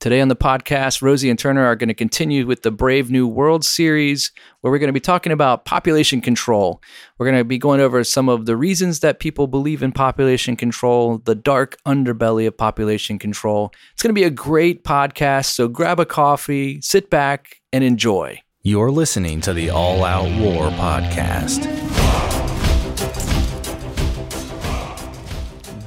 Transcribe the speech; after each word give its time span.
Today 0.00 0.20
on 0.20 0.28
the 0.28 0.36
podcast, 0.36 1.02
Rosie 1.02 1.28
and 1.28 1.36
Turner 1.36 1.64
are 1.64 1.74
going 1.74 1.88
to 1.88 1.94
continue 1.94 2.46
with 2.46 2.62
the 2.62 2.70
Brave 2.70 3.10
New 3.10 3.26
World 3.26 3.64
series, 3.64 4.30
where 4.60 4.70
we're 4.70 4.78
going 4.78 4.86
to 4.86 4.92
be 4.92 5.00
talking 5.00 5.32
about 5.32 5.64
population 5.64 6.20
control. 6.20 6.80
We're 7.18 7.26
going 7.26 7.38
to 7.38 7.44
be 7.44 7.58
going 7.58 7.80
over 7.80 8.04
some 8.04 8.28
of 8.28 8.46
the 8.46 8.56
reasons 8.56 9.00
that 9.00 9.18
people 9.18 9.48
believe 9.48 9.82
in 9.82 9.90
population 9.90 10.54
control, 10.54 11.18
the 11.18 11.34
dark 11.34 11.78
underbelly 11.84 12.46
of 12.46 12.56
population 12.56 13.18
control. 13.18 13.72
It's 13.92 14.00
going 14.00 14.14
to 14.14 14.20
be 14.20 14.22
a 14.22 14.30
great 14.30 14.84
podcast, 14.84 15.46
so 15.46 15.66
grab 15.66 15.98
a 15.98 16.06
coffee, 16.06 16.80
sit 16.80 17.10
back, 17.10 17.60
and 17.72 17.82
enjoy. 17.82 18.40
You're 18.62 18.92
listening 18.92 19.40
to 19.40 19.52
the 19.52 19.70
All 19.70 20.04
Out 20.04 20.30
War 20.40 20.70
podcast. 20.78 21.66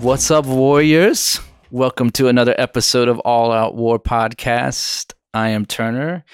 What's 0.01 0.29
up, 0.29 0.45
warriors? 0.45 1.39
Welcome 1.73 2.09
to 2.11 2.27
another 2.27 2.53
episode 2.57 3.07
of 3.07 3.19
All 3.19 3.49
Out 3.53 3.75
War 3.75 3.97
podcast. 3.97 5.13
I 5.33 5.47
am 5.51 5.65
Turner, 5.65 6.25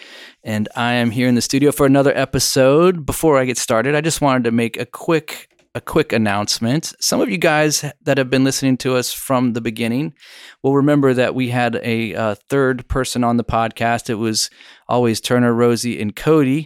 and 0.43 0.67
I 0.75 0.93
am 0.93 1.11
here 1.11 1.27
in 1.27 1.35
the 1.35 1.43
studio 1.43 1.71
for 1.71 1.85
another 1.85 2.11
episode. 2.17 3.05
Before 3.05 3.37
I 3.37 3.45
get 3.45 3.59
started, 3.59 3.93
I 3.93 4.01
just 4.01 4.19
wanted 4.19 4.45
to 4.45 4.51
make 4.51 4.77
a 4.77 4.85
quick 4.87 5.47
a 5.75 5.79
quick 5.79 6.11
announcement. 6.11 6.91
Some 6.99 7.21
of 7.21 7.29
you 7.29 7.37
guys 7.37 7.85
that 8.01 8.17
have 8.17 8.31
been 8.31 8.43
listening 8.43 8.77
to 8.77 8.95
us 8.95 9.13
from 9.13 9.53
the 9.53 9.61
beginning 9.61 10.15
will 10.63 10.73
remember 10.75 11.13
that 11.13 11.35
we 11.35 11.49
had 11.49 11.79
a 11.83 12.15
uh, 12.15 12.35
third 12.49 12.87
person 12.87 13.23
on 13.23 13.37
the 13.37 13.43
podcast. 13.43 14.09
It 14.09 14.15
was 14.15 14.49
always 14.87 15.21
Turner, 15.21 15.53
Rosie, 15.53 16.01
and 16.01 16.15
Cody, 16.15 16.65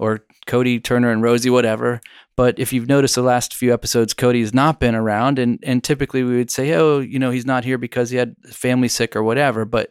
or 0.00 0.24
Cody, 0.46 0.80
Turner, 0.80 1.10
and 1.10 1.22
Rosie, 1.22 1.50
whatever. 1.50 2.00
But 2.38 2.56
if 2.56 2.72
you've 2.72 2.86
noticed 2.88 3.16
the 3.16 3.22
last 3.22 3.52
few 3.52 3.74
episodes, 3.74 4.14
Cody 4.14 4.42
has 4.42 4.54
not 4.54 4.78
been 4.78 4.94
around, 4.94 5.40
and 5.40 5.58
and 5.64 5.82
typically 5.82 6.22
we 6.22 6.36
would 6.36 6.52
say, 6.52 6.72
oh, 6.74 7.00
you 7.00 7.18
know, 7.18 7.32
he's 7.32 7.44
not 7.44 7.64
here 7.64 7.78
because 7.78 8.10
he 8.10 8.16
had 8.16 8.36
family 8.46 8.86
sick 8.86 9.16
or 9.16 9.24
whatever. 9.24 9.64
But 9.64 9.90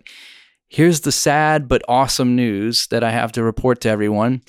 here's 0.70 1.02
the 1.02 1.12
sad 1.12 1.68
but 1.68 1.82
awesome 1.90 2.38
news 2.38 2.88
that 2.88 3.04
I 3.04 3.12
have 3.12 3.34
to 3.34 3.44
report 3.44 3.82
to 3.82 3.90
everyone. 3.90 4.44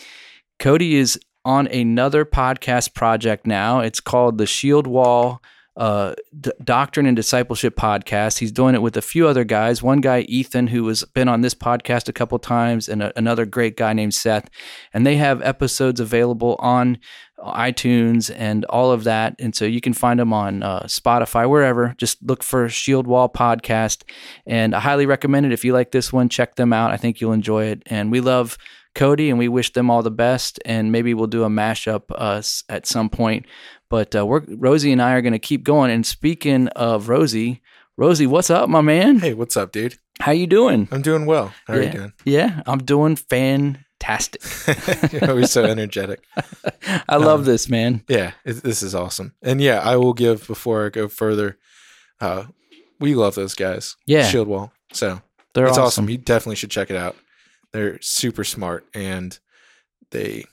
Cody 0.61 0.95
is 0.95 1.19
on 1.45 1.67
another 1.67 2.25
podcast 2.25 2.95
project 2.95 3.49
now. 3.49 3.81
It's 3.81 4.01
called 4.01 4.39
the 4.39 4.47
Shield 4.47 4.87
Wall 4.87 5.43
uh, 5.79 6.15
D- 6.39 6.51
Doctrine 6.63 7.07
and 7.07 7.17
Discipleship 7.17 7.77
podcast. 7.77 8.39
He's 8.39 8.53
doing 8.53 8.75
it 8.75 8.83
with 8.83 8.97
a 8.97 9.03
few 9.03 9.27
other 9.27 9.45
guys. 9.45 9.83
One 9.83 10.01
guy, 10.01 10.21
Ethan, 10.23 10.67
who 10.69 10.87
has 10.89 11.05
been 11.05 11.29
on 11.29 11.41
this 11.41 11.55
podcast 11.55 12.09
a 12.09 12.13
couple 12.13 12.39
times, 12.39 12.89
and 12.89 13.03
a, 13.03 13.17
another 13.17 13.47
great 13.47 13.77
guy 13.77 13.93
named 13.93 14.15
Seth. 14.15 14.51
And 14.93 15.07
they 15.07 15.17
have 15.17 15.41
episodes 15.43 16.01
available 16.01 16.57
on 16.59 16.99
iTunes 17.39 18.35
and 18.37 18.65
all 18.67 18.91
of 18.91 19.05
that. 19.05 19.37
And 19.39 19.55
so 19.55 19.65
you 19.65 19.81
can 19.81 19.93
find 19.93 20.19
them 20.19 20.33
on 20.33 20.63
uh, 20.63 20.83
Spotify, 20.83 21.49
wherever. 21.49 21.95
Just 21.99 22.23
look 22.23 22.43
for 22.43 22.69
Shield 22.69 23.07
Wall 23.07 23.29
Podcast. 23.29 24.03
And 24.47 24.75
I 24.75 24.81
highly 24.81 25.07
recommend 25.07 25.47
it. 25.47 25.53
If 25.53 25.65
you 25.65 25.73
like 25.73 25.93
this 25.93 26.13
one, 26.13 26.29
check 26.29 26.57
them 26.57 26.73
out. 26.73 26.91
I 26.91 26.97
think 26.97 27.21
you'll 27.21 27.33
enjoy 27.33 27.65
it. 27.65 27.83
And 27.87 28.11
we 28.11 28.21
love 28.21 28.59
Cody 28.95 29.31
and 29.31 29.39
we 29.39 29.49
wish 29.49 29.73
them 29.73 29.91
all 29.91 30.03
the 30.03 30.11
best. 30.11 30.59
And 30.65 30.91
maybe 30.91 31.15
we'll 31.15 31.27
do 31.27 31.45
a 31.45 31.49
mashup 31.49 32.05
uh, 32.11 32.43
at 32.69 32.87
some 32.87 33.09
point. 33.09 33.47
But 33.89 34.15
uh, 34.15 34.27
we're, 34.27 34.43
Rosie 34.49 34.93
and 34.93 35.01
I 35.01 35.13
are 35.13 35.23
going 35.23 35.33
to 35.33 35.39
keep 35.39 35.65
going. 35.65 35.91
And 35.91 36.05
speaking 36.05 36.69
of 36.69 37.09
Rosie, 37.09 37.63
Rosie, 37.97 38.27
what's 38.27 38.51
up, 38.51 38.69
my 38.69 38.81
man? 38.81 39.19
Hey, 39.19 39.35
what's 39.35 39.57
up, 39.57 39.73
dude? 39.73 39.99
How 40.21 40.33
you 40.33 40.47
doing? 40.47 40.89
I'm 40.91 41.03
doing 41.03 41.27
well. 41.27 41.55
How 41.67 41.75
are 41.75 41.83
you 41.83 41.91
doing? 41.91 42.13
Yeah, 42.25 42.63
I'm 42.67 42.79
doing 42.79 43.17
fantastic. 44.01 45.13
You're 45.13 45.31
always 45.31 45.51
so 45.51 45.65
energetic. 45.65 46.25
I 47.09 47.17
love 47.17 47.41
um, 47.41 47.47
this, 47.47 47.69
man. 47.69 48.03
Yeah, 48.09 48.33
it, 48.45 48.63
this 48.63 48.83
is 48.83 48.95
awesome. 48.95 49.35
And 49.43 49.61
yeah, 49.61 49.81
I 49.81 49.97
will 49.97 50.15
give 50.15 50.47
before 50.47 50.87
I 50.87 50.89
go 50.91 51.09
further. 51.09 51.59
Uh, 52.21 52.45
we 52.99 53.15
love 53.15 53.35
those 53.35 53.55
guys. 53.55 53.97
Yeah, 54.07 54.27
Shield 54.27 54.49
Wall. 54.49 54.73
So 54.93 55.21
They're 55.55 55.67
it's 55.67 55.73
awesome. 55.73 56.05
awesome. 56.05 56.11
You 56.11 56.19
definitely 56.19 56.57
should 56.57 56.71
check 56.71 56.91
it 56.91 56.97
out. 56.97 57.17
They're 57.73 58.01
super 58.01 58.45
smart 58.45 58.87
and 58.95 59.39
they 60.11 60.47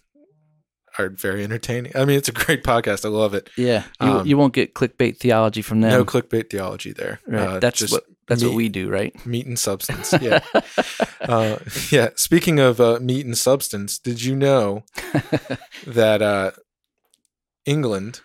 are 0.98 1.10
very 1.10 1.44
entertaining. 1.44 1.94
I 1.96 2.06
mean, 2.06 2.18
it's 2.18 2.30
a 2.30 2.34
great 2.34 2.64
podcast. 2.64 3.05
I 3.05 3.10
love 3.10 3.34
it. 3.34 3.50
Yeah, 3.58 3.84
you, 4.02 4.08
um, 4.08 4.28
you 4.28 4.38
won't 4.38 4.54
get 4.54 4.73
clickbait 4.73 5.17
theology 5.17 5.61
from 5.61 5.82
them. 5.82 5.92
No 5.92 6.05
clickbait 6.05 6.50
theology 6.50 6.94
there. 6.94 7.20
Right. 7.28 7.48
Uh, 7.48 7.60
that's 7.60 7.92
what 7.92 8.05
that's 8.27 8.41
meat, 8.41 8.47
what 8.47 8.55
we 8.55 8.69
do, 8.69 8.89
right? 8.89 9.25
Meat 9.25 9.45
and 9.45 9.59
substance. 9.59 10.13
Yeah, 10.21 10.39
uh, 11.21 11.58
yeah. 11.91 12.09
Speaking 12.15 12.59
of 12.59 12.80
uh, 12.80 12.99
meat 12.99 13.25
and 13.25 13.37
substance, 13.37 13.99
did 13.99 14.23
you 14.23 14.36
know 14.36 14.83
that 15.86 16.21
uh, 16.21 16.52
England 17.65 18.21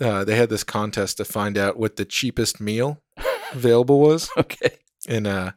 uh, 0.00 0.24
they 0.24 0.36
had 0.36 0.48
this 0.48 0.64
contest 0.64 1.16
to 1.18 1.24
find 1.24 1.58
out 1.58 1.78
what 1.78 1.96
the 1.96 2.04
cheapest 2.04 2.60
meal 2.60 3.02
available 3.52 4.00
was? 4.00 4.30
okay, 4.38 4.78
and 5.08 5.26
uh, 5.26 5.52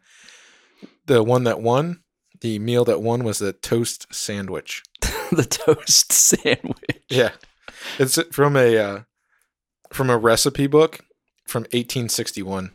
the 1.06 1.24
one 1.24 1.44
that 1.46 1.62
won, 1.62 2.04
the 2.42 2.60
meal 2.60 2.84
that 2.86 3.02
won 3.02 3.24
was 3.24 3.40
the 3.40 3.54
toast 3.54 4.14
sandwich. 4.14 4.84
the 5.32 5.46
toast 5.46 6.12
sandwich. 6.12 7.04
Yeah, 7.10 7.32
it's 8.00 8.22
from 8.34 8.58
a 8.58 8.78
uh, 8.78 9.00
from 9.94 10.10
a 10.10 10.18
recipe 10.18 10.68
book 10.68 11.00
from 11.46 11.64
1861. 11.64 12.72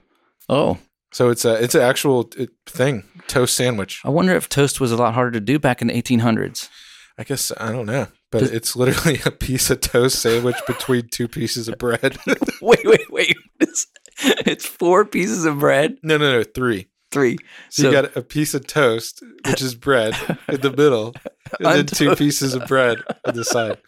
Oh, 0.48 0.78
so 1.16 1.30
it's 1.30 1.46
a 1.46 1.54
it's 1.54 1.74
an 1.74 1.80
actual 1.80 2.30
uh, 2.38 2.44
thing, 2.66 3.02
toast 3.26 3.56
sandwich. 3.56 4.02
I 4.04 4.10
wonder 4.10 4.36
if 4.36 4.50
toast 4.50 4.82
was 4.82 4.92
a 4.92 4.98
lot 4.98 5.14
harder 5.14 5.30
to 5.30 5.40
do 5.40 5.58
back 5.58 5.80
in 5.80 5.88
the 5.88 5.94
1800s. 5.94 6.68
I 7.16 7.24
guess 7.24 7.50
I 7.56 7.72
don't 7.72 7.86
know, 7.86 8.08
but 8.30 8.40
Does, 8.40 8.50
it's 8.50 8.76
literally 8.76 9.20
a 9.24 9.30
piece 9.30 9.70
of 9.70 9.80
toast 9.80 10.18
sandwich 10.18 10.56
between 10.66 11.08
two 11.08 11.26
pieces 11.26 11.68
of 11.68 11.78
bread. 11.78 12.18
wait, 12.60 12.84
wait, 12.84 13.10
wait! 13.10 13.34
It's, 13.58 13.86
it's 14.20 14.66
four 14.66 15.06
pieces 15.06 15.46
of 15.46 15.60
bread. 15.60 15.96
No, 16.02 16.18
no, 16.18 16.32
no, 16.32 16.42
three 16.42 16.88
three. 17.10 17.38
So, 17.70 17.84
so, 17.84 17.88
you 17.88 17.94
got 17.94 18.14
a 18.14 18.20
piece 18.20 18.52
of 18.52 18.66
toast, 18.66 19.22
which 19.46 19.62
is 19.62 19.74
bread, 19.74 20.14
in 20.48 20.60
the 20.60 20.70
middle, 20.70 21.14
and 21.60 21.66
then 21.66 21.86
two 21.86 22.14
pieces 22.14 22.52
of 22.52 22.66
bread 22.66 22.98
on 23.24 23.34
the 23.34 23.44
side. 23.44 23.78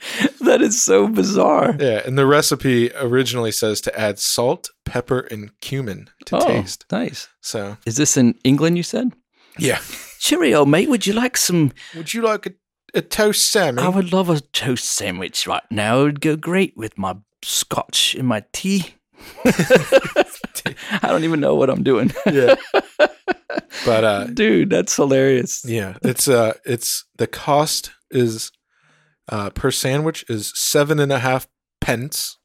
That 0.40 0.62
is 0.62 0.82
so 0.82 1.08
bizarre. 1.08 1.76
Yeah, 1.78 2.00
and 2.06 2.16
the 2.16 2.24
recipe 2.24 2.90
originally 2.94 3.52
says 3.52 3.80
to 3.82 4.00
add 4.00 4.18
salt, 4.18 4.70
pepper, 4.84 5.20
and 5.30 5.50
cumin 5.60 6.08
to 6.26 6.36
oh, 6.36 6.46
taste. 6.46 6.86
Nice. 6.90 7.28
So, 7.42 7.76
is 7.84 7.96
this 7.96 8.16
in 8.16 8.34
England? 8.44 8.76
You 8.76 8.82
said. 8.82 9.12
Yeah. 9.58 9.80
Cheerio, 10.18 10.64
mate. 10.64 10.88
Would 10.88 11.06
you 11.06 11.12
like 11.12 11.36
some? 11.36 11.72
Would 11.94 12.14
you 12.14 12.22
like 12.22 12.46
a, 12.46 12.52
a 12.94 13.02
toast 13.02 13.50
sandwich? 13.50 13.84
I 13.84 13.88
would 13.88 14.12
love 14.12 14.30
a 14.30 14.40
toast 14.40 14.84
sandwich 14.86 15.46
right 15.46 15.62
now. 15.70 16.00
It 16.00 16.04
would 16.04 16.20
go 16.20 16.36
great 16.36 16.76
with 16.76 16.96
my 16.96 17.16
scotch 17.42 18.14
and 18.14 18.26
my 18.26 18.44
tea. 18.52 18.94
I 19.44 21.08
don't 21.08 21.24
even 21.24 21.40
know 21.40 21.54
what 21.54 21.70
I'm 21.70 21.82
doing. 21.82 22.12
yeah. 22.26 22.54
But 23.84 24.04
uh 24.04 24.24
dude, 24.26 24.70
that's 24.70 24.94
hilarious. 24.94 25.64
Yeah. 25.64 25.96
It's 26.02 26.28
uh 26.28 26.54
it's 26.64 27.04
the 27.16 27.26
cost 27.26 27.92
is 28.10 28.50
uh 29.28 29.50
per 29.50 29.70
sandwich 29.70 30.24
is 30.28 30.52
seven 30.54 30.98
and 30.98 31.12
a 31.12 31.18
half 31.18 31.48
pence. 31.80 32.38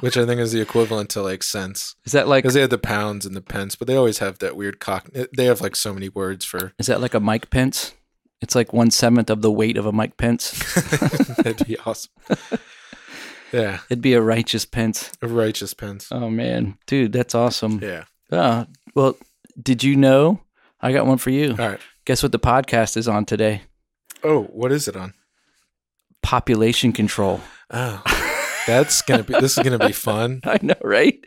Which 0.00 0.16
I 0.16 0.24
think 0.26 0.40
is 0.40 0.52
the 0.52 0.60
equivalent 0.60 1.10
to 1.10 1.22
like 1.22 1.42
cents. 1.42 1.94
Is 2.04 2.12
that 2.12 2.26
like 2.26 2.42
because 2.42 2.54
they 2.54 2.62
had 2.62 2.70
the 2.70 2.78
pounds 2.78 3.24
and 3.26 3.36
the 3.36 3.42
pence, 3.42 3.76
but 3.76 3.86
they 3.86 3.94
always 3.94 4.18
have 4.18 4.38
that 4.38 4.56
weird 4.56 4.80
cock. 4.80 5.08
They 5.36 5.44
have 5.44 5.60
like 5.60 5.76
so 5.76 5.92
many 5.92 6.08
words 6.08 6.44
for. 6.44 6.72
Is 6.78 6.86
that 6.86 7.00
like 7.00 7.14
a 7.14 7.20
Mike 7.20 7.50
Pence? 7.50 7.94
It's 8.40 8.56
like 8.56 8.72
one 8.72 8.90
seventh 8.90 9.30
of 9.30 9.42
the 9.42 9.52
weight 9.52 9.76
of 9.76 9.86
a 9.86 9.92
Mike 9.92 10.16
Pence. 10.16 10.50
That'd 11.36 11.66
be 11.66 11.78
awesome. 11.78 12.10
Yeah. 13.52 13.80
It'd 13.90 14.02
be 14.02 14.14
a 14.14 14.22
righteous 14.22 14.64
pence. 14.64 15.12
A 15.20 15.28
righteous 15.28 15.74
pence. 15.74 16.08
Oh 16.10 16.30
man, 16.30 16.78
dude, 16.86 17.12
that's 17.12 17.34
awesome. 17.34 17.78
Yeah. 17.82 18.04
Uh, 18.30 18.64
well, 18.94 19.16
did 19.62 19.84
you 19.84 19.94
know? 19.94 20.40
I 20.80 20.92
got 20.92 21.06
one 21.06 21.18
for 21.18 21.30
you. 21.30 21.50
All 21.50 21.68
right. 21.68 21.80
Guess 22.06 22.22
what 22.22 22.32
the 22.32 22.40
podcast 22.40 22.96
is 22.96 23.06
on 23.06 23.24
today? 23.24 23.62
Oh, 24.24 24.44
what 24.44 24.72
is 24.72 24.88
it 24.88 24.96
on? 24.96 25.12
Population 26.22 26.92
control. 26.92 27.40
Oh. 27.70 28.02
That's 28.66 29.02
gonna 29.02 29.24
be. 29.24 29.34
This 29.34 29.58
is 29.58 29.64
gonna 29.64 29.78
be 29.78 29.92
fun. 30.10 30.40
I 30.44 30.58
know, 30.62 30.74
right? 30.82 31.24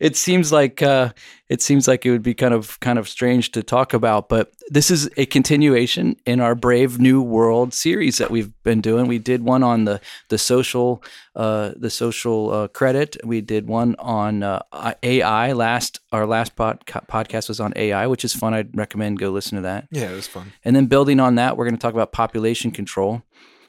It 0.00 0.16
seems 0.16 0.50
like 0.50 0.82
uh, 0.82 1.12
it 1.48 1.62
seems 1.62 1.86
like 1.86 2.04
it 2.04 2.10
would 2.10 2.22
be 2.22 2.34
kind 2.34 2.54
of 2.54 2.80
kind 2.80 2.98
of 2.98 3.08
strange 3.08 3.52
to 3.52 3.62
talk 3.62 3.94
about, 3.94 4.28
but 4.28 4.52
this 4.68 4.90
is 4.90 5.08
a 5.16 5.26
continuation 5.26 6.16
in 6.26 6.40
our 6.40 6.54
Brave 6.54 6.98
New 6.98 7.22
World 7.22 7.74
series 7.74 8.18
that 8.18 8.30
we've 8.30 8.50
been 8.62 8.80
doing. 8.80 9.06
We 9.06 9.18
did 9.18 9.44
one 9.44 9.62
on 9.62 9.84
the 9.84 10.00
the 10.30 10.38
social 10.38 11.02
uh, 11.36 11.72
the 11.76 11.90
social 11.90 12.52
uh, 12.52 12.68
credit. 12.68 13.16
We 13.24 13.40
did 13.40 13.68
one 13.68 13.94
on 13.98 14.42
uh, 14.42 14.62
AI. 15.02 15.52
Last 15.52 16.00
our 16.12 16.26
last 16.26 16.56
pod, 16.56 16.84
podcast 16.86 17.48
was 17.48 17.60
on 17.60 17.72
AI, 17.76 18.06
which 18.06 18.24
is 18.24 18.34
fun. 18.34 18.54
I'd 18.54 18.76
recommend 18.76 19.18
go 19.18 19.30
listen 19.30 19.56
to 19.56 19.62
that. 19.62 19.86
Yeah, 19.90 20.10
it 20.10 20.14
was 20.14 20.26
fun. 20.26 20.52
And 20.64 20.74
then 20.74 20.86
building 20.86 21.20
on 21.20 21.36
that, 21.36 21.56
we're 21.56 21.66
going 21.66 21.76
to 21.76 21.80
talk 21.80 21.94
about 21.94 22.12
population 22.12 22.70
control 22.72 23.22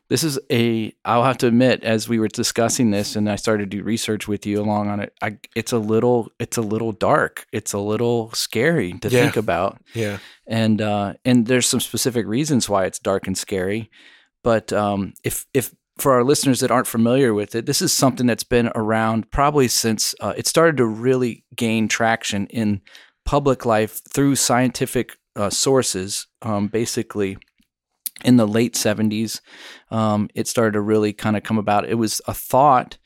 this 0.10 0.24
is 0.24 0.40
a 0.52 0.94
i'll 1.06 1.24
have 1.24 1.38
to 1.38 1.48
admit 1.48 1.84
as 1.84 2.08
we 2.08 2.20
were 2.20 2.28
discussing 2.28 2.92
this 2.92 3.16
and 3.16 3.30
i 3.30 3.36
started 3.36 3.70
to 3.70 3.78
do 3.78 3.84
research 3.84 4.28
with 4.28 4.46
you 4.46 4.62
along 4.62 4.88
on 4.90 5.00
it 5.00 5.14
I, 5.22 5.38
it's 5.56 5.72
a 5.72 5.78
little 5.78 6.30
it's 6.40 6.58
a 6.58 6.62
little 6.62 6.92
dark 6.92 7.46
it's 7.52 7.74
a 7.74 7.80
little 7.80 8.32
scary 8.34 8.94
to 8.94 9.10
yeah. 9.10 9.22
think 9.24 9.38
about 9.38 9.80
yeah 9.94 10.20
and 10.48 10.82
uh 10.82 11.14
and 11.24 11.48
there's 11.48 11.68
some 11.68 11.80
specific 11.80 12.26
reasons 12.26 12.70
why 12.70 12.86
it's 12.86 13.00
dark 13.00 13.28
and 13.28 13.38
scary 13.38 13.90
but 14.44 14.72
um 14.74 15.14
if 15.24 15.46
if 15.54 15.74
for 15.98 16.14
our 16.14 16.26
listeners 16.26 16.60
that 16.60 16.72
aren't 16.72 16.88
familiar 16.88 17.34
with 17.34 17.56
it 17.56 17.66
this 17.66 17.82
is 17.82 17.94
something 17.94 18.28
that's 18.28 18.44
been 18.44 18.70
around 18.76 19.32
probably 19.32 19.68
since 19.68 20.14
uh, 20.20 20.34
it 20.36 20.46
started 20.46 20.78
to 20.78 20.86
really 20.86 21.46
gain 21.56 21.88
traction 21.88 22.48
in 22.48 22.82
public 23.26 23.66
life 23.66 24.02
through 24.08 24.36
scientific 24.36 25.18
uh, 25.36 25.50
sources. 25.50 26.28
Um, 26.42 26.68
basically, 26.68 27.38
in 28.24 28.38
the 28.38 28.48
late 28.48 28.74
70s, 28.74 29.42
um, 29.92 30.30
it 30.34 30.48
started 30.48 30.74
to 30.74 30.82
really 30.82 31.14
kind 31.14 31.36
of 31.36 31.44
come 31.44 31.58
about. 31.58 31.88
It 31.88 31.96
was 31.96 32.22
a 32.28 32.34
thought, 32.34 32.98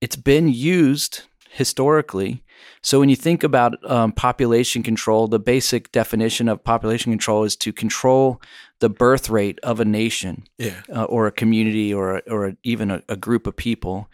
it's 0.00 0.16
been 0.16 0.48
used 0.48 1.22
historically. 1.50 2.42
So 2.82 3.00
when 3.00 3.08
you 3.08 3.16
think 3.16 3.42
about 3.42 3.72
um, 3.90 4.12
population 4.12 4.82
control, 4.82 5.26
the 5.28 5.38
basic 5.38 5.90
definition 5.92 6.48
of 6.48 6.62
population 6.62 7.12
control 7.12 7.44
is 7.44 7.56
to 7.56 7.72
control 7.72 8.40
the 8.80 8.88
birth 8.90 9.30
rate 9.30 9.58
of 9.62 9.80
a 9.80 9.84
nation 9.84 10.44
Yeah. 10.58 10.80
uh, 10.94 11.04
or 11.04 11.26
a 11.26 11.32
community 11.32 11.92
or 11.94 12.20
or 12.28 12.52
even 12.62 12.90
a, 12.90 13.02
a 13.08 13.16
group 13.16 13.46
of 13.46 13.56
people. 13.56 14.08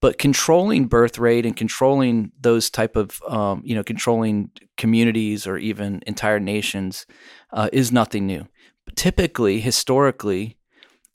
But 0.00 0.18
controlling 0.18 0.86
birth 0.86 1.18
rate 1.18 1.46
and 1.46 1.56
controlling 1.56 2.30
those 2.40 2.68
type 2.70 2.94
of 2.96 3.20
um, 3.26 3.62
you 3.64 3.74
know 3.74 3.82
controlling 3.82 4.50
communities 4.76 5.46
or 5.46 5.56
even 5.56 6.02
entire 6.06 6.38
nations 6.40 7.06
uh, 7.52 7.68
is 7.72 7.90
nothing 7.90 8.26
new. 8.26 8.46
Typically, 8.94 9.60
historically, 9.60 10.56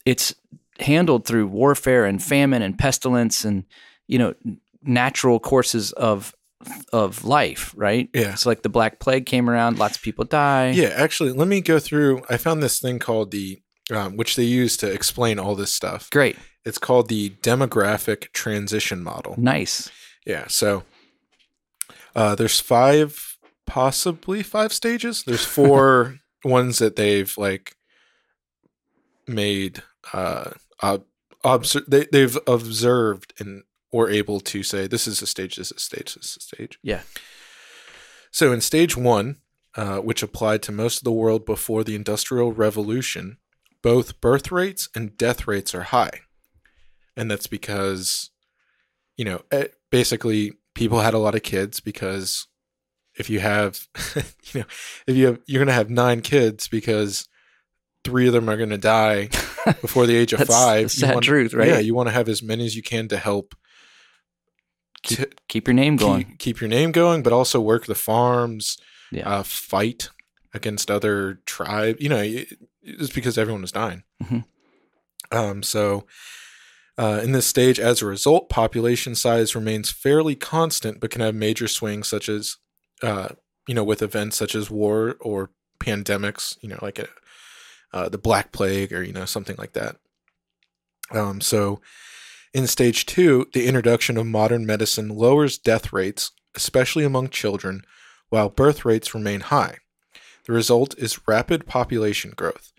it's 0.04 0.34
handled 0.80 1.26
through 1.26 1.46
warfare 1.46 2.04
and 2.04 2.22
famine 2.22 2.62
and 2.62 2.78
pestilence 2.78 3.44
and 3.44 3.64
you 4.06 4.18
know 4.18 4.34
natural 4.82 5.38
courses 5.38 5.92
of 5.92 6.34
of 6.92 7.24
life, 7.24 7.72
right? 7.76 8.08
Yeah. 8.12 8.32
It's 8.32 8.46
like 8.46 8.62
the 8.62 8.68
Black 8.68 8.98
Plague 8.98 9.26
came 9.26 9.48
around, 9.48 9.78
lots 9.78 9.96
of 9.96 10.02
people 10.02 10.24
die. 10.24 10.70
Yeah, 10.70 10.92
actually, 10.94 11.32
let 11.32 11.48
me 11.48 11.60
go 11.60 11.78
through. 11.78 12.22
I 12.28 12.36
found 12.36 12.62
this 12.62 12.78
thing 12.78 12.98
called 12.98 13.30
the, 13.30 13.62
um, 13.92 14.16
which 14.16 14.36
they 14.36 14.44
use 14.44 14.76
to 14.78 14.90
explain 14.90 15.38
all 15.38 15.54
this 15.54 15.72
stuff. 15.72 16.10
Great. 16.10 16.36
It's 16.64 16.78
called 16.78 17.08
the 17.08 17.30
demographic 17.42 18.32
transition 18.32 19.02
model. 19.02 19.34
Nice. 19.38 19.90
Yeah, 20.26 20.46
so 20.48 20.84
uh, 22.14 22.34
there's 22.34 22.60
five, 22.60 23.38
possibly 23.66 24.42
five 24.42 24.72
stages. 24.72 25.22
There's 25.24 25.46
four 25.46 26.18
ones 26.44 26.78
that 26.78 26.96
they've 26.96 27.32
like 27.36 27.76
made. 29.26 29.82
Uh, 30.12 30.50
ob- 30.82 31.04
obser- 31.44 31.84
they, 31.86 32.06
they've 32.10 32.38
observed 32.46 33.32
and 33.38 33.62
were 33.92 34.10
able 34.10 34.40
to 34.40 34.62
say 34.62 34.86
this 34.86 35.06
is 35.06 35.22
a 35.22 35.26
stage, 35.26 35.56
this 35.56 35.70
is 35.70 35.76
a 35.76 35.80
stage, 35.80 36.14
this 36.14 36.26
is 36.26 36.36
a 36.36 36.40
stage. 36.40 36.78
Yeah. 36.82 37.02
So 38.30 38.52
in 38.52 38.60
stage 38.60 38.96
one, 38.96 39.36
uh, 39.76 39.98
which 39.98 40.22
applied 40.22 40.62
to 40.62 40.72
most 40.72 40.98
of 40.98 41.04
the 41.04 41.12
world 41.12 41.44
before 41.44 41.84
the 41.84 41.94
Industrial 41.94 42.52
Revolution, 42.52 43.38
both 43.82 44.20
birth 44.20 44.52
rates 44.52 44.88
and 44.94 45.16
death 45.16 45.46
rates 45.46 45.74
are 45.74 45.84
high. 45.84 46.20
And 47.16 47.30
that's 47.30 47.46
because, 47.46 48.30
you 49.16 49.24
know, 49.24 49.42
eh, 49.50 49.68
basically 49.90 50.52
people 50.74 51.00
had 51.00 51.14
a 51.14 51.18
lot 51.18 51.34
of 51.34 51.42
kids 51.42 51.80
because 51.80 52.46
if 53.20 53.30
you 53.30 53.40
have, 53.40 53.86
you 54.52 54.60
know, 54.60 54.66
if 55.06 55.16
you 55.16 55.26
have, 55.26 55.38
you're 55.46 55.60
going 55.60 55.68
to 55.68 55.72
have 55.74 55.90
nine 55.90 56.20
kids 56.22 56.66
because 56.68 57.28
three 58.04 58.26
of 58.26 58.32
them 58.32 58.48
are 58.48 58.56
going 58.56 58.70
to 58.70 58.78
die 58.78 59.26
before 59.80 60.06
the 60.06 60.16
age 60.16 60.32
of 60.32 60.38
That's 60.40 60.50
five. 60.50 60.76
the 60.88 60.94
You 60.94 61.00
sad 61.06 61.14
want- 61.14 61.24
truth, 61.26 61.54
right? 61.54 61.68
Yeah, 61.68 61.78
you 61.78 61.94
want 61.94 62.08
to 62.08 62.12
have 62.14 62.28
as 62.28 62.42
many 62.42 62.64
as 62.66 62.74
you 62.74 62.82
can 62.82 63.08
to 63.08 63.16
help 63.18 63.54
Keep, 65.02 65.46
keep 65.48 65.66
your 65.66 65.74
name 65.74 65.96
going. 65.96 66.24
keep, 66.24 66.38
keep 66.38 66.60
your 66.60 66.68
name 66.68 66.92
going, 66.92 67.22
but 67.22 67.32
also 67.32 67.58
work 67.60 67.86
the 67.86 67.94
farms, 67.94 68.76
Yeah. 69.10 69.26
uh, 69.28 69.42
fight 69.42 70.10
against 70.52 70.90
other 70.90 71.40
tribes. 71.46 72.00
You 72.00 72.10
know, 72.10 72.18
it- 72.18 72.58
it's 72.82 73.12
because 73.12 73.38
everyone 73.38 73.62
was 73.62 73.72
dying. 73.72 74.02
Mhm. 74.22 74.44
Um, 75.32 75.62
so, 75.62 76.06
uh, 76.98 77.20
in 77.22 77.32
this 77.32 77.46
stage, 77.46 77.78
as 77.80 78.02
a 78.02 78.06
result, 78.06 78.48
population 78.50 79.14
size 79.14 79.54
remains 79.54 79.90
fairly 79.90 80.34
constant, 80.34 81.00
but 81.00 81.10
can 81.10 81.20
have 81.22 81.34
major 81.34 81.68
swings, 81.68 82.08
such 82.08 82.28
as, 82.28 82.56
uh, 83.02 83.28
you 83.66 83.74
know, 83.74 83.84
with 83.84 84.02
events 84.02 84.36
such 84.36 84.54
as 84.54 84.70
war 84.70 85.16
or 85.20 85.50
pandemics. 85.78 86.56
You 86.60 86.70
know, 86.70 86.78
like 86.82 86.98
a, 86.98 87.08
uh, 87.92 88.08
the 88.08 88.18
Black 88.18 88.52
Plague 88.52 88.92
or 88.92 89.02
you 89.02 89.12
know 89.12 89.24
something 89.24 89.56
like 89.58 89.72
that. 89.72 89.96
Um, 91.12 91.40
so, 91.40 91.80
in 92.54 92.66
stage 92.66 93.06
two, 93.06 93.48
the 93.52 93.66
introduction 93.66 94.16
of 94.16 94.26
modern 94.26 94.66
medicine 94.66 95.08
lowers 95.08 95.58
death 95.58 95.92
rates, 95.92 96.32
especially 96.54 97.04
among 97.04 97.30
children, 97.30 97.82
while 98.28 98.48
birth 98.48 98.84
rates 98.84 99.14
remain 99.14 99.40
high. 99.40 99.78
The 100.46 100.52
result 100.52 100.96
is 100.98 101.28
rapid 101.28 101.66
population 101.66 102.32
growth. 102.34 102.72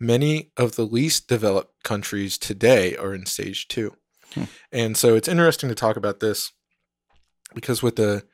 Many 0.00 0.52
of 0.56 0.76
the 0.76 0.86
least 0.86 1.28
developed 1.28 1.82
countries 1.82 2.38
today 2.38 2.96
are 2.96 3.12
in 3.12 3.26
stage 3.26 3.68
two. 3.68 3.96
Hmm. 4.34 4.44
And 4.70 4.96
so 4.96 5.14
it's 5.14 5.28
interesting 5.28 5.68
to 5.68 5.74
talk 5.74 5.96
about 5.96 6.20
this 6.20 6.52
because 7.54 7.82
with 7.82 7.96
the 7.96 8.24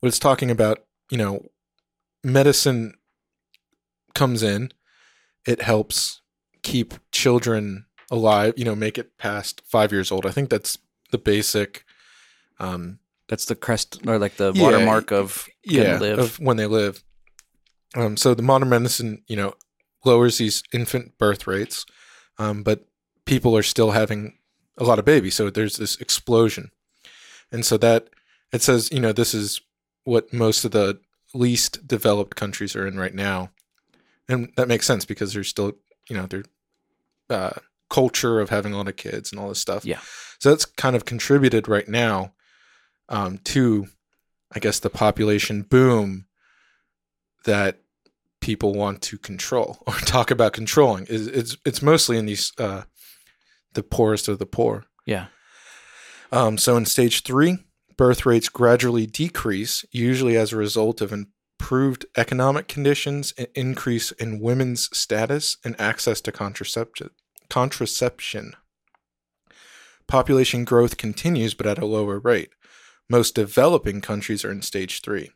what 0.00 0.08
it's 0.08 0.18
talking 0.18 0.50
about, 0.50 0.78
you 1.10 1.18
know, 1.18 1.46
medicine 2.24 2.94
comes 4.14 4.42
in, 4.42 4.72
it 5.46 5.62
helps 5.62 6.20
keep 6.62 6.94
children 7.12 7.86
alive, 8.10 8.54
you 8.56 8.64
know, 8.64 8.74
make 8.74 8.98
it 8.98 9.16
past 9.18 9.62
five 9.64 9.92
years 9.92 10.10
old. 10.10 10.26
I 10.26 10.30
think 10.30 10.50
that's 10.50 10.78
the 11.10 11.18
basic 11.18 11.84
um 12.58 12.98
That's 13.28 13.46
the 13.46 13.54
crest 13.54 14.00
or 14.06 14.18
like 14.18 14.36
the 14.36 14.52
Yeah, 14.52 14.62
watermark 14.62 15.12
of 15.12 15.48
yeah 15.64 15.98
live. 15.98 16.18
of 16.18 16.38
when 16.40 16.56
they 16.56 16.66
live. 16.66 17.02
Um, 17.96 18.16
so 18.16 18.34
the 18.34 18.42
modern 18.42 18.68
medicine, 18.68 19.22
you 19.26 19.36
know, 19.36 19.54
lowers 20.04 20.38
these 20.38 20.62
infant 20.72 21.18
birth 21.18 21.46
rates, 21.46 21.84
um, 22.38 22.62
but 22.62 22.86
people 23.24 23.56
are 23.56 23.62
still 23.64 23.90
having 23.92 24.38
a 24.78 24.84
lot 24.84 24.98
of 24.98 25.04
babies. 25.04 25.34
So 25.34 25.50
there's 25.50 25.76
this 25.76 25.96
explosion, 26.00 26.70
and 27.52 27.64
so 27.66 27.76
that 27.78 28.08
it 28.52 28.62
says, 28.62 28.90
you 28.92 29.00
know, 29.00 29.12
this 29.12 29.34
is 29.34 29.60
what 30.04 30.32
most 30.32 30.64
of 30.64 30.70
the 30.70 31.00
least 31.34 31.86
developed 31.86 32.36
countries 32.36 32.74
are 32.74 32.86
in 32.86 32.98
right 32.98 33.14
now, 33.14 33.50
and 34.28 34.52
that 34.56 34.68
makes 34.68 34.86
sense 34.86 35.04
because 35.04 35.34
there's 35.34 35.48
still, 35.48 35.72
you 36.08 36.16
know, 36.16 36.26
their 36.26 36.44
uh, 37.28 37.50
culture 37.88 38.40
of 38.40 38.50
having 38.50 38.72
a 38.72 38.76
lot 38.76 38.88
of 38.88 38.96
kids 38.96 39.30
and 39.30 39.40
all 39.40 39.48
this 39.48 39.60
stuff. 39.60 39.84
Yeah. 39.84 40.00
So 40.38 40.50
that's 40.50 40.64
kind 40.64 40.96
of 40.96 41.04
contributed 41.04 41.68
right 41.68 41.88
now 41.88 42.32
um, 43.08 43.38
to 43.44 43.88
I 44.52 44.58
guess 44.58 44.78
the 44.80 44.90
population 44.90 45.62
boom 45.62 46.26
that 47.44 47.80
people 48.40 48.72
want 48.72 49.02
to 49.02 49.18
control 49.18 49.78
or 49.86 49.94
talk 49.94 50.30
about 50.30 50.52
controlling 50.52 51.06
is 51.06 51.26
it's 51.26 51.56
it's 51.64 51.82
mostly 51.82 52.16
in 52.16 52.26
these 52.26 52.52
uh, 52.58 52.82
the 53.74 53.82
poorest 53.82 54.28
of 54.28 54.38
the 54.38 54.46
poor. 54.46 54.84
yeah. 55.06 55.26
Um, 56.32 56.58
so 56.58 56.76
in 56.76 56.86
stage 56.86 57.24
three, 57.24 57.58
birth 58.00 58.24
rates 58.24 58.48
gradually 58.48 59.04
decrease, 59.04 59.84
usually 59.92 60.34
as 60.34 60.54
a 60.54 60.56
result 60.56 61.02
of 61.02 61.12
improved 61.12 62.06
economic 62.16 62.66
conditions, 62.66 63.34
an 63.36 63.46
increase 63.54 64.10
in 64.12 64.40
women's 64.40 64.88
status, 64.96 65.58
and 65.66 65.78
access 65.78 66.22
to 66.22 66.32
contraception. 66.32 67.10
Contraception. 67.50 68.56
Population 70.06 70.64
growth 70.64 70.96
continues, 70.96 71.52
but 71.52 71.66
at 71.66 71.78
a 71.78 71.84
lower 71.84 72.18
rate. 72.18 72.48
Most 73.10 73.34
developing 73.34 74.00
countries 74.00 74.46
are 74.46 74.50
in 74.50 74.62
stage 74.62 75.02
three 75.02 75.32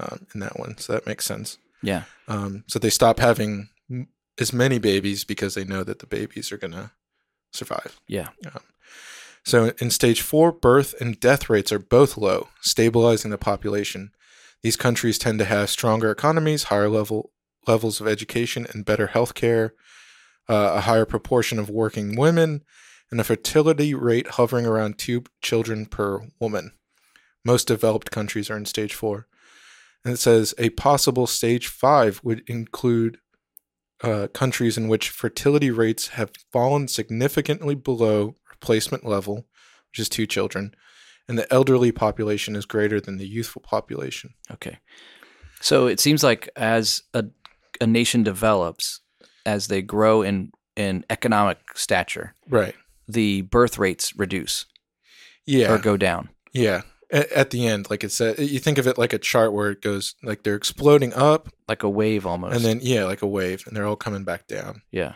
um, 0.00 0.26
in 0.32 0.40
that 0.40 0.58
one, 0.58 0.78
so 0.78 0.94
that 0.94 1.06
makes 1.06 1.26
sense. 1.26 1.58
Yeah. 1.82 2.04
Um, 2.26 2.64
so 2.68 2.78
they 2.78 2.88
stop 2.88 3.18
having 3.18 3.68
as 4.40 4.50
many 4.50 4.78
babies 4.78 5.24
because 5.24 5.54
they 5.54 5.64
know 5.64 5.84
that 5.84 5.98
the 5.98 6.06
babies 6.06 6.52
are 6.52 6.56
going 6.56 6.72
to 6.72 6.92
survive. 7.52 8.00
Yeah. 8.06 8.28
Yeah. 8.42 8.60
So 9.44 9.72
in 9.78 9.90
stage 9.90 10.22
four, 10.22 10.52
birth 10.52 10.94
and 11.00 11.18
death 11.18 11.50
rates 11.50 11.72
are 11.72 11.78
both 11.78 12.16
low, 12.16 12.48
stabilizing 12.60 13.30
the 13.30 13.38
population. 13.38 14.12
These 14.62 14.76
countries 14.76 15.18
tend 15.18 15.38
to 15.40 15.44
have 15.44 15.70
stronger 15.70 16.10
economies, 16.10 16.64
higher 16.64 16.88
level 16.88 17.32
levels 17.66 18.00
of 18.00 18.08
education, 18.08 18.66
and 18.72 18.84
better 18.84 19.08
health 19.08 19.34
care, 19.34 19.74
uh, 20.48 20.72
a 20.76 20.80
higher 20.80 21.04
proportion 21.04 21.58
of 21.60 21.70
working 21.70 22.16
women, 22.16 22.62
and 23.10 23.20
a 23.20 23.24
fertility 23.24 23.94
rate 23.94 24.26
hovering 24.26 24.66
around 24.66 24.98
two 24.98 25.22
children 25.40 25.86
per 25.86 26.26
woman. 26.40 26.72
Most 27.44 27.68
developed 27.68 28.10
countries 28.10 28.50
are 28.50 28.56
in 28.56 28.64
stage 28.64 28.94
four. 28.94 29.26
And 30.04 30.14
it 30.14 30.18
says 30.18 30.54
a 30.58 30.70
possible 30.70 31.26
stage 31.26 31.68
five 31.68 32.20
would 32.24 32.42
include 32.48 33.18
uh, 34.02 34.26
countries 34.34 34.76
in 34.76 34.88
which 34.88 35.10
fertility 35.10 35.70
rates 35.70 36.08
have 36.08 36.32
fallen 36.52 36.88
significantly 36.88 37.76
below 37.76 38.34
replacement 38.62 39.04
level, 39.04 39.46
which 39.90 39.98
is 39.98 40.08
two 40.08 40.26
children, 40.26 40.74
and 41.28 41.36
the 41.38 41.52
elderly 41.52 41.92
population 41.92 42.54
is 42.56 42.64
greater 42.66 43.00
than 43.00 43.18
the 43.18 43.26
youthful 43.26 43.62
population. 43.62 44.34
Okay. 44.50 44.78
So 45.60 45.86
it 45.86 46.00
seems 46.00 46.22
like 46.22 46.48
as 46.56 47.02
a 47.14 47.24
a 47.80 47.86
nation 47.86 48.22
develops, 48.22 49.00
as 49.46 49.66
they 49.66 49.82
grow 49.82 50.22
in 50.22 50.52
in 50.76 51.04
economic 51.10 51.58
stature, 51.74 52.34
Right. 52.48 52.74
the 53.08 53.42
birth 53.42 53.78
rates 53.78 54.14
reduce 54.16 54.66
Yeah. 55.46 55.72
or 55.72 55.78
go 55.78 55.96
down. 55.96 56.28
yeah. 56.52 56.82
At, 57.10 57.30
at 57.32 57.50
the 57.50 57.66
end, 57.66 57.90
like 57.90 58.04
it 58.04 58.10
said, 58.12 58.38
you 58.38 58.58
think 58.58 58.78
of 58.78 58.86
it 58.86 58.96
like 58.96 59.12
a 59.12 59.18
chart 59.18 59.52
where 59.52 59.70
it 59.70 59.82
goes 59.82 60.14
like 60.22 60.44
they're 60.44 60.54
exploding 60.56 61.12
up, 61.12 61.48
Like 61.68 61.82
a 61.82 61.90
wave 61.90 62.24
almost. 62.26 62.56
and 62.56 62.64
then 62.64 62.78
yeah, 62.82 63.04
like 63.04 63.20
a 63.22 63.26
wave, 63.26 63.66
and 63.66 63.76
they're 63.76 63.86
all 63.86 63.96
coming 63.96 64.24
back 64.24 64.46
down. 64.46 64.80
Yeah. 64.90 65.14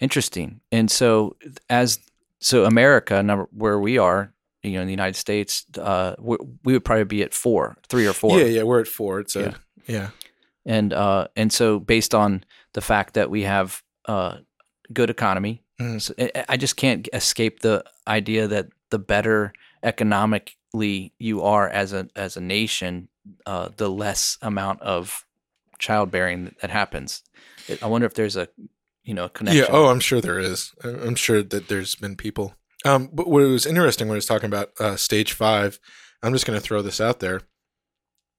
Interesting. 0.00 0.60
And 0.70 0.90
so 0.90 1.36
as 1.70 1.98
so 2.40 2.64
America 2.64 3.22
number 3.22 3.46
where 3.52 3.78
we 3.78 3.98
are, 3.98 4.32
you 4.62 4.72
know, 4.72 4.80
in 4.80 4.86
the 4.86 4.92
United 4.92 5.16
States, 5.16 5.64
uh 5.78 6.14
we, 6.18 6.36
we 6.64 6.72
would 6.74 6.84
probably 6.84 7.04
be 7.04 7.22
at 7.22 7.34
4, 7.34 7.76
3 7.88 8.06
or 8.06 8.12
4. 8.12 8.38
Yeah, 8.40 8.44
yeah, 8.46 8.62
we're 8.64 8.80
at 8.80 8.88
four. 8.88 9.20
It's 9.20 9.36
a 9.36 9.40
Yeah. 9.40 9.54
Yeah. 9.86 10.10
and 10.66 10.92
uh, 10.92 11.28
and 11.36 11.52
so 11.52 11.78
based 11.80 12.14
on 12.14 12.44
the 12.74 12.80
fact 12.80 13.14
that 13.14 13.30
we 13.30 13.42
have 13.42 13.82
uh, 14.06 14.38
good 14.92 15.10
economy, 15.10 15.62
Mhm. 15.80 16.00
so 16.00 16.14
I, 16.18 16.44
I 16.50 16.56
just 16.56 16.76
can't 16.76 17.08
escape 17.12 17.60
the 17.60 17.82
idea 18.06 18.46
that 18.48 18.66
the 18.90 18.98
better 18.98 19.52
economically 19.82 21.12
you 21.18 21.42
are 21.42 21.68
as 21.68 21.92
a 21.92 22.08
as 22.16 22.36
a 22.36 22.40
nation, 22.40 23.08
uh, 23.46 23.68
the 23.76 23.88
less 23.88 24.38
amount 24.42 24.80
of 24.82 25.24
childbearing 25.78 26.54
that 26.60 26.70
happens. 26.70 27.22
I 27.82 27.86
wonder 27.86 28.06
if 28.06 28.14
there's 28.14 28.36
a 28.36 28.48
you 29.04 29.14
know 29.14 29.24
a 29.24 29.28
connection. 29.28 29.64
Yeah. 29.64 29.70
Oh, 29.70 29.86
I'm 29.86 30.00
sure 30.00 30.20
there 30.20 30.38
is. 30.38 30.72
I'm 30.84 31.14
sure 31.14 31.42
that 31.42 31.68
there's 31.68 31.94
been 31.94 32.16
people. 32.16 32.54
Um, 32.84 33.10
but 33.12 33.28
what 33.28 33.42
was 33.42 33.66
interesting 33.66 34.08
when 34.08 34.14
I 34.14 34.18
was 34.18 34.26
talking 34.26 34.46
about 34.46 34.70
uh, 34.78 34.96
stage 34.96 35.32
five, 35.32 35.78
I'm 36.22 36.32
just 36.32 36.46
going 36.46 36.58
to 36.58 36.64
throw 36.64 36.82
this 36.82 37.00
out 37.00 37.20
there. 37.20 37.42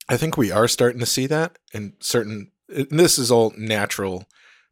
I 0.09 0.17
think 0.17 0.35
we 0.35 0.51
are 0.51 0.67
starting 0.67 0.99
to 0.99 1.05
see 1.05 1.27
that 1.27 1.57
in 1.73 1.93
certain. 1.99 2.51
And 2.67 2.99
this 2.99 3.19
is 3.19 3.31
all 3.31 3.53
natural 3.57 4.25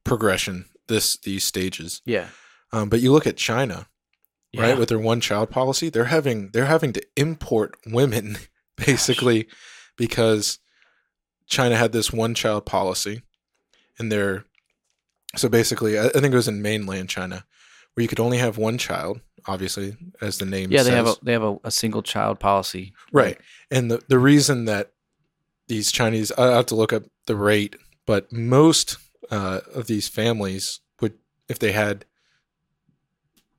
progression. 0.04 0.66
This 0.88 1.18
these 1.18 1.44
stages. 1.44 2.02
yeah, 2.06 2.30
Um, 2.72 2.90
but 2.90 3.00
you 3.02 3.12
look 3.12 3.28
at 3.28 3.38
China, 3.38 3.88
yeah. 4.52 4.62
right, 4.62 4.78
with 4.78 4.90
their 4.90 4.98
one 4.98 5.22
child 5.22 5.52
policy, 5.52 5.90
they're 5.90 6.06
having 6.06 6.50
they're 6.52 6.66
having 6.66 6.94
to 6.94 7.06
import 7.16 7.76
women 7.86 8.38
basically 8.76 9.48
because 9.98 10.58
China 11.46 11.76
had 11.76 11.92
this 11.92 12.12
one 12.12 12.34
child 12.34 12.66
policy, 12.66 13.22
and 14.00 14.12
they're 14.12 14.46
so 15.36 15.50
basically, 15.50 15.98
I, 15.98 16.06
I 16.08 16.10
think 16.10 16.34
it 16.34 16.36
was 16.36 16.48
in 16.48 16.62
mainland 16.62 17.10
China 17.10 17.46
where 17.94 18.02
you 18.02 18.08
could 18.08 18.20
only 18.20 18.38
have 18.38 18.58
one 18.58 18.78
child, 18.78 19.22
obviously, 19.48 19.96
as 20.22 20.38
the 20.38 20.46
name 20.46 20.72
yeah, 20.72 20.80
says. 20.80 20.88
they 20.88 20.96
have 20.96 21.08
a 21.08 21.16
they 21.24 21.32
have 21.34 21.44
a, 21.44 21.58
a 21.64 21.72
single 21.72 22.02
child 22.04 22.40
policy. 22.40 22.94
right, 23.12 23.38
and 23.72 23.90
the 23.92 24.02
the 24.08 24.20
reason 24.20 24.66
that 24.66 24.92
these 25.68 25.92
Chinese, 25.92 26.32
I 26.38 26.48
have 26.56 26.66
to 26.68 26.76
look 26.76 26.92
up 26.94 27.04
the 27.28 27.36
rate, 27.36 27.76
but 28.08 28.32
most 28.34 28.98
uh, 29.30 29.60
of 29.76 29.86
these 29.86 30.08
families 30.08 30.80
would, 31.00 31.14
if 31.48 31.60
they 31.60 31.74
had, 31.74 32.06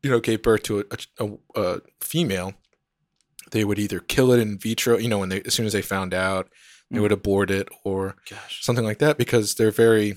you 0.02 0.10
know, 0.10 0.18
gave 0.20 0.42
birth 0.42 0.64
to 0.64 0.80
a, 0.80 0.84
a, 1.24 1.30
a 1.60 1.80
female, 2.00 2.54
they 3.52 3.64
would 3.64 3.78
either 3.78 4.00
kill 4.00 4.32
it 4.32 4.40
in 4.40 4.58
vitro, 4.58 4.96
you 4.98 5.08
know, 5.08 5.18
when 5.18 5.28
they 5.28 5.40
as 5.42 5.54
soon 5.54 5.66
as 5.66 5.72
they 5.72 5.82
found 5.82 6.14
out, 6.14 6.48
they 6.90 6.98
Mm. 6.98 7.02
would 7.02 7.12
abort 7.12 7.52
it 7.52 7.68
or 7.84 8.16
Gosh, 8.28 8.64
something 8.64 8.84
like 8.84 8.98
that 8.98 9.16
because 9.16 9.54
they're 9.54 9.70
very, 9.70 10.16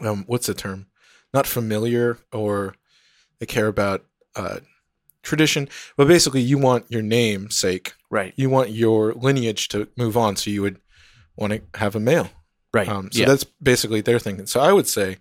um, 0.00 0.24
what's 0.26 0.46
the 0.46 0.54
term? 0.54 0.86
Not 1.34 1.46
familiar 1.46 2.18
or 2.32 2.74
they 3.38 3.46
care 3.46 3.66
about 3.68 4.04
uh, 4.34 4.58
tradition, 5.22 5.68
but 5.96 6.08
basically 6.08 6.40
you 6.40 6.58
want 6.58 6.90
your 6.90 7.02
namesake 7.02 7.94
right, 8.10 8.32
you 8.36 8.48
want 8.48 8.70
your 8.70 9.12
lineage 9.14 9.68
to 9.68 9.88
move 9.96 10.16
on, 10.16 10.36
so 10.36 10.50
you 10.50 10.62
would 10.62 10.78
want 11.36 11.52
to 11.52 11.62
have 11.78 11.94
a 11.94 12.00
male. 12.00 12.30
right. 12.72 12.88
Um, 12.88 13.10
so 13.12 13.20
yeah, 13.20 13.26
that's 13.26 13.44
basically 13.62 14.00
their 14.00 14.18
thinking. 14.18 14.46
So 14.46 14.60
I 14.60 14.72
would 14.72 14.86
say, 14.86 15.18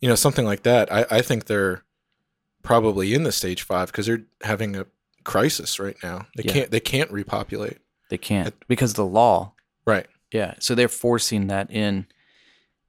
you 0.00 0.08
know, 0.08 0.14
something 0.14 0.44
like 0.44 0.62
that. 0.64 0.92
I, 0.92 1.06
I 1.10 1.22
think 1.22 1.46
they're 1.46 1.82
probably 2.62 3.14
in 3.14 3.22
the 3.24 3.32
stage 3.32 3.62
five 3.62 3.88
because 3.88 4.06
they're 4.06 4.22
having 4.42 4.76
a 4.76 4.86
crisis 5.24 5.80
right 5.80 5.96
now. 6.02 6.26
They 6.36 6.44
Yeah. 6.44 6.52
can't 6.52 6.70
they 6.70 6.80
can't 6.80 7.10
repopulate. 7.10 7.78
they 8.10 8.18
can't 8.18 8.54
because 8.68 8.90
of 8.90 8.96
the 8.96 9.06
law. 9.06 9.54
Right. 9.86 10.06
Yeah, 10.32 10.54
so 10.60 10.74
they're 10.74 10.88
forcing 10.88 11.48
that 11.48 11.70
in, 11.70 12.06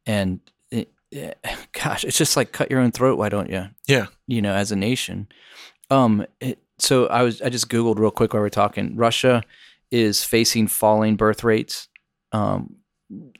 and 0.06 0.40
gosh, 1.72 2.04
it's 2.04 2.18
just 2.18 2.36
like 2.38 2.52
cut 2.52 2.72
your 2.72 2.80
own 2.80 2.92
throat. 2.92 3.18
Why 3.18 3.30
don't 3.30 3.50
you? 3.50 3.70
Yeah. 3.88 4.08
you 4.28 4.42
know, 4.42 4.54
as 4.54 4.72
a 4.72 4.76
nation. 4.76 5.28
Um, 5.90 6.26
it, 6.40 6.60
so 6.80 7.08
I 7.08 7.24
was 7.24 7.42
I 7.42 7.50
just 7.50 7.70
googled 7.70 8.00
real 8.00 8.12
quick 8.12 8.34
while 8.34 8.42
we're 8.42 8.50
talking. 8.50 8.96
Russia 8.96 9.44
is 9.92 10.24
facing 10.24 10.68
falling 10.68 11.16
birth 11.16 11.44
rates, 11.44 11.88
um, 12.32 12.78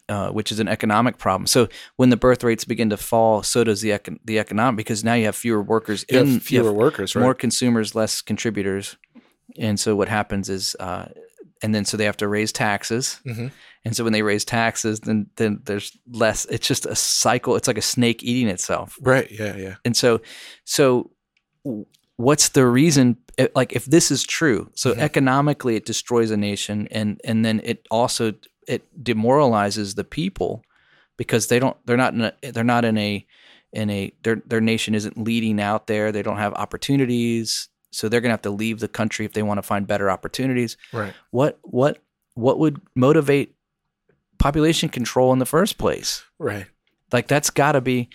uh, 0.08 0.30
which 0.30 0.52
is 0.52 0.60
an 0.60 0.68
economic 0.68 1.18
problem. 1.18 1.48
So 1.48 1.68
when 1.96 2.10
the 2.10 2.18
birth 2.18 2.44
rates 2.44 2.64
begin 2.64 2.90
to 2.92 2.98
fall, 2.98 3.42
so 3.42 3.64
does 3.64 3.82
the 3.82 3.90
econ- 3.90 4.20
the 4.24 4.38
economic 4.40 4.78
because 4.78 5.04
now 5.04 5.16
you 5.16 5.26
have 5.26 5.36
fewer 5.36 5.62
workers 5.64 6.06
You 6.10 6.20
in 6.20 6.40
fewer 6.40 6.72
workers, 6.72 7.16
right? 7.16 7.22
more 7.24 7.34
consumers, 7.34 7.96
less 7.96 8.22
contributors, 8.22 8.98
and 9.58 9.80
so 9.80 9.96
what 9.96 10.10
happens 10.10 10.48
is, 10.50 10.76
uh, 10.80 11.06
and 11.64 11.74
then 11.74 11.86
so 11.86 11.98
they 11.98 12.06
have 12.06 12.18
to 12.18 12.28
raise 12.28 12.52
taxes. 12.52 13.20
Mhm. 13.26 13.52
And 13.86 13.96
so 13.96 14.04
when 14.04 14.14
they 14.14 14.22
raise 14.22 14.46
taxes, 14.46 15.00
then 15.02 15.28
then 15.38 15.62
there's 15.66 15.98
less. 16.12 16.46
It's 16.46 16.68
just 16.68 16.86
a 16.86 16.96
cycle. 16.96 17.56
It's 17.56 17.68
like 17.68 17.78
a 17.78 17.82
snake 17.82 18.22
eating 18.24 18.48
itself 18.50 18.98
right. 19.02 19.30
Yeah. 19.32 19.56
Yeah. 19.58 19.76
and 19.86 19.98
so 19.98 20.22
so 20.66 21.12
what's 22.18 22.50
the 22.50 22.66
reason 22.68 23.18
eh, 23.38 23.48
like 23.56 23.74
if 23.74 23.86
this 23.86 24.12
is 24.12 24.24
true 24.24 24.70
so 24.76 24.94
Mhm. 24.94 25.00
economically 25.00 25.76
it 25.76 25.86
destroys 25.86 26.30
a 26.32 26.38
nation 26.38 26.88
and 26.92 27.20
and 27.24 27.44
then 27.44 27.60
it 27.64 27.88
also 27.90 28.34
it 28.68 28.84
demoralizes 29.04 29.96
the 29.96 30.04
people 30.04 30.64
because 31.18 31.48
they 31.48 31.60
don't 31.60 31.76
they're 31.86 31.98
not 31.98 32.14
in 32.14 32.22
a, 32.22 32.34
they're 32.52 32.64
not 32.64 32.86
in 32.86 32.98
a 32.98 33.26
in 33.72 33.90
a 33.90 34.12
their 34.24 34.38
their 34.46 34.62
nation 34.62 34.94
isn't 34.94 35.18
leading 35.18 35.60
out 35.60 35.88
there 35.88 36.12
they 36.12 36.22
don't 36.22 36.38
have 36.38 36.54
opportunities 36.54 37.70
so 37.94 38.10
they're 38.10 38.22
going 38.22 38.30
to 38.30 38.34
have 38.34 38.42
to 38.42 38.50
leave 38.50 38.80
the 38.80 38.88
country 38.88 39.26
if 39.26 39.34
they 39.34 39.44
want 39.44 39.58
to 39.60 39.62
find 39.62 39.86
better 39.88 40.10
opportunities 40.10 40.78
Right. 40.92 41.14
what 41.32 41.60
what 41.62 42.00
what 42.36 42.58
would 42.60 42.82
motivate 42.96 43.56
population 44.40 44.90
control 44.90 45.32
in 45.34 45.40
the 45.40 45.46
first 45.46 45.78
place 45.78 46.24
Right. 46.40 46.66
like 47.12 47.28
that's 47.28 47.50
got 47.50 47.74
to 47.74 47.82
be. 47.82 48.10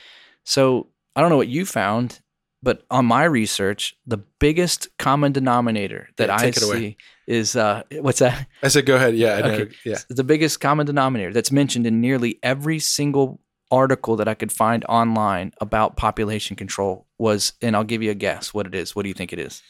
So 0.44 0.88
I 1.14 1.20
don't 1.20 1.30
know 1.30 1.36
what 1.36 1.48
you 1.48 1.64
found, 1.66 2.20
but 2.62 2.84
on 2.90 3.06
my 3.06 3.24
research, 3.24 3.96
the 4.06 4.16
biggest 4.18 4.88
common 4.98 5.32
denominator 5.32 6.08
that 6.16 6.28
Yeah, 6.28 6.36
I 6.36 6.50
see 6.50 6.66
away. 6.66 6.96
is 7.26 7.54
uh, 7.56 7.82
what's 7.92 8.18
that? 8.20 8.46
I 8.62 8.68
said, 8.68 8.86
go 8.86 8.96
ahead. 8.96 9.16
Yeah. 9.16 9.34
I 9.36 9.40
know. 9.42 9.48
Okay. 9.54 9.74
Yeah. 9.84 9.98
The 10.08 10.24
biggest 10.24 10.60
common 10.60 10.86
denominator 10.86 11.32
that's 11.32 11.52
mentioned 11.52 11.86
in 11.86 12.00
nearly 12.00 12.38
every 12.42 12.78
single 12.78 13.40
article 13.70 14.16
that 14.16 14.28
I 14.28 14.34
could 14.34 14.52
find 14.52 14.84
online 14.88 15.52
about 15.60 15.96
population 15.96 16.56
control 16.56 17.06
was, 17.18 17.52
and 17.60 17.76
I'll 17.76 17.84
give 17.84 18.02
you 18.02 18.10
a 18.10 18.14
guess 18.14 18.54
what 18.54 18.66
it 18.66 18.74
is. 18.74 18.96
What 18.96 19.02
do 19.02 19.08
you 19.08 19.14
think 19.14 19.32
it 19.32 19.38
is? 19.38 19.62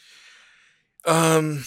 Um, 1.05 1.63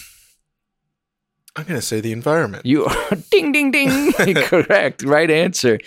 I'm 1.55 1.65
gonna 1.65 1.81
say 1.81 2.01
the 2.01 2.11
environment. 2.11 2.65
You 2.65 2.85
are 2.85 3.15
ding 3.31 3.51
ding 3.51 3.71
ding. 3.71 4.13
Correct. 4.35 5.03
Right 5.03 5.29
answer. 5.29 5.79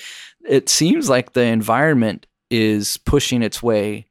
It 0.48 0.68
seems 0.68 1.08
like 1.08 1.32
the 1.32 1.42
environment 1.42 2.26
is 2.50 2.96
pushing 2.98 3.42
its 3.42 3.62
way 3.62 4.06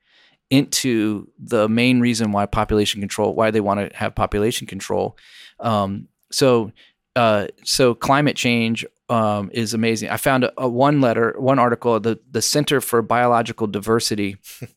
into 0.50 1.28
the 1.40 1.68
main 1.68 2.00
reason 2.00 2.32
why 2.32 2.46
population 2.46 3.02
control, 3.02 3.34
why 3.34 3.52
they 3.52 3.62
want 3.62 3.80
to 3.80 3.98
have 3.98 4.14
population 4.14 4.68
control. 4.68 5.18
Um, 5.60 6.08
so, 6.32 6.72
uh, 7.16 7.48
so 7.64 7.96
climate 7.96 8.36
change 8.36 8.86
um, 9.10 9.50
is 9.54 9.74
amazing. 9.74 10.10
I 10.10 10.18
found 10.18 10.46
a, 10.46 10.54
a 10.58 10.68
one 10.68 11.02
letter, 11.02 11.36
one 11.38 11.60
article, 11.60 12.00
the 12.00 12.20
the 12.30 12.42
Center 12.42 12.82
for 12.82 13.02
Biological 13.02 13.68
Diversity. 13.68 14.38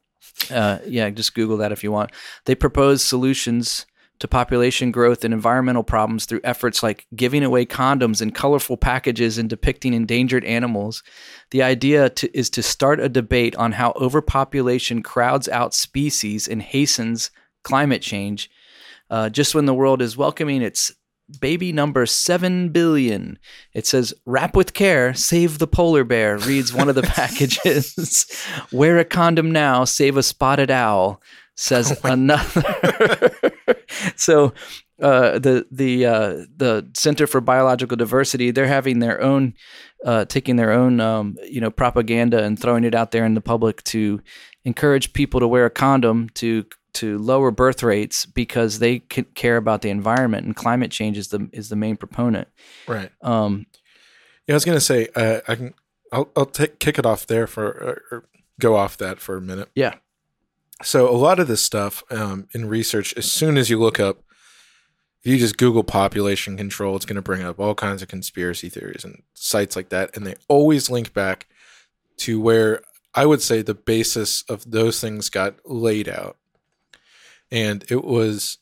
Uh, 0.52 0.78
yeah, 0.86 1.10
just 1.10 1.34
Google 1.34 1.56
that 1.56 1.72
if 1.72 1.82
you 1.82 1.90
want. 1.90 2.12
They 2.44 2.54
propose 2.54 3.02
solutions 3.02 3.86
to 4.18 4.28
population 4.28 4.90
growth 4.90 5.24
and 5.24 5.32
environmental 5.32 5.84
problems 5.84 6.24
through 6.24 6.40
efforts 6.42 6.82
like 6.82 7.06
giving 7.14 7.44
away 7.44 7.64
condoms 7.64 8.20
in 8.20 8.32
colorful 8.32 8.76
packages 8.76 9.38
and 9.38 9.48
depicting 9.48 9.94
endangered 9.94 10.44
animals. 10.44 11.02
The 11.50 11.62
idea 11.62 12.10
to, 12.10 12.36
is 12.36 12.50
to 12.50 12.62
start 12.62 13.00
a 13.00 13.08
debate 13.08 13.54
on 13.56 13.72
how 13.72 13.92
overpopulation 13.96 15.02
crowds 15.02 15.48
out 15.48 15.74
species 15.74 16.48
and 16.48 16.62
hastens 16.62 17.30
climate 17.62 18.02
change. 18.02 18.50
Uh, 19.10 19.28
just 19.30 19.54
when 19.54 19.64
the 19.64 19.74
world 19.74 20.02
is 20.02 20.16
welcoming 20.16 20.62
its 20.62 20.92
baby 21.40 21.72
number 21.72 22.06
7 22.06 22.70
billion, 22.70 23.38
it 23.74 23.86
says, 23.86 24.14
Wrap 24.24 24.56
with 24.56 24.74
care, 24.74 25.14
save 25.14 25.58
the 25.58 25.66
polar 25.66 26.04
bear, 26.04 26.38
reads 26.38 26.72
one 26.72 26.88
of 26.88 26.94
the 26.94 27.02
packages. 27.14 28.26
Wear 28.72 28.98
a 28.98 29.04
condom 29.04 29.50
now, 29.50 29.84
save 29.84 30.16
a 30.16 30.22
spotted 30.22 30.70
owl, 30.70 31.20
says 31.54 31.98
another. 32.04 33.30
so 34.16 34.52
uh, 35.00 35.38
the 35.38 35.66
the 35.70 36.06
uh, 36.06 36.44
the 36.56 36.88
Center 36.94 37.26
for 37.26 37.40
Biological 37.40 37.96
Diversity 37.96 38.50
they're 38.50 38.66
having 38.66 38.98
their 38.98 39.20
own 39.20 39.54
uh, 40.04 40.24
taking 40.24 40.56
their 40.56 40.72
own 40.72 41.00
um, 41.00 41.36
you 41.44 41.60
know 41.60 41.70
propaganda 41.70 42.42
and 42.42 42.58
throwing 42.58 42.84
it 42.84 42.94
out 42.94 43.12
there 43.12 43.24
in 43.24 43.34
the 43.34 43.40
public 43.40 43.82
to 43.84 44.20
encourage 44.64 45.12
people 45.12 45.40
to 45.40 45.48
wear 45.48 45.66
a 45.66 45.70
condom 45.70 46.28
to 46.34 46.64
to 46.94 47.18
lower 47.18 47.50
birth 47.50 47.82
rates 47.82 48.26
because 48.26 48.78
they 48.78 49.00
care 49.00 49.56
about 49.56 49.82
the 49.82 49.90
environment 49.90 50.46
and 50.46 50.56
climate 50.56 50.90
change 50.90 51.18
is 51.18 51.28
the 51.28 51.48
is 51.52 51.68
the 51.68 51.76
main 51.76 51.96
proponent. 51.96 52.48
Right. 52.86 53.10
Um, 53.22 53.66
Yeah, 54.46 54.54
I 54.54 54.56
was 54.56 54.64
gonna 54.64 54.80
say 54.80 55.08
uh, 55.14 55.40
I 55.46 55.54
can. 55.54 55.74
I'll 56.12 56.30
I'll 56.36 56.46
take 56.46 56.78
kick 56.78 56.98
it 56.98 57.06
off 57.06 57.26
there 57.26 57.46
for 57.46 57.66
or, 57.66 58.02
or 58.10 58.24
go 58.58 58.76
off 58.76 58.96
that 58.98 59.20
for 59.20 59.36
a 59.36 59.40
minute. 59.40 59.68
Yeah. 59.74 59.94
So 60.82 61.08
a 61.08 61.16
lot 61.16 61.38
of 61.38 61.48
this 61.48 61.62
stuff 61.62 62.02
um, 62.10 62.48
in 62.54 62.68
research, 62.68 63.12
as 63.16 63.30
soon 63.30 63.58
as 63.58 63.68
you 63.68 63.78
look 63.78 63.98
up, 63.98 64.22
if 65.22 65.32
you 65.32 65.38
just 65.38 65.58
Google 65.58 65.82
population 65.82 66.56
control, 66.56 66.94
it's 66.94 67.04
going 67.04 67.16
to 67.16 67.22
bring 67.22 67.42
up 67.42 67.58
all 67.58 67.74
kinds 67.74 68.00
of 68.00 68.08
conspiracy 68.08 68.68
theories 68.68 69.04
and 69.04 69.22
sites 69.34 69.74
like 69.74 69.88
that, 69.88 70.16
and 70.16 70.24
they 70.24 70.36
always 70.46 70.88
link 70.88 71.12
back 71.12 71.48
to 72.18 72.40
where 72.40 72.82
I 73.14 73.26
would 73.26 73.42
say 73.42 73.62
the 73.62 73.74
basis 73.74 74.42
of 74.48 74.70
those 74.70 75.00
things 75.00 75.28
got 75.28 75.56
laid 75.64 76.08
out, 76.08 76.36
and 77.50 77.84
it 77.90 78.04
was. 78.04 78.58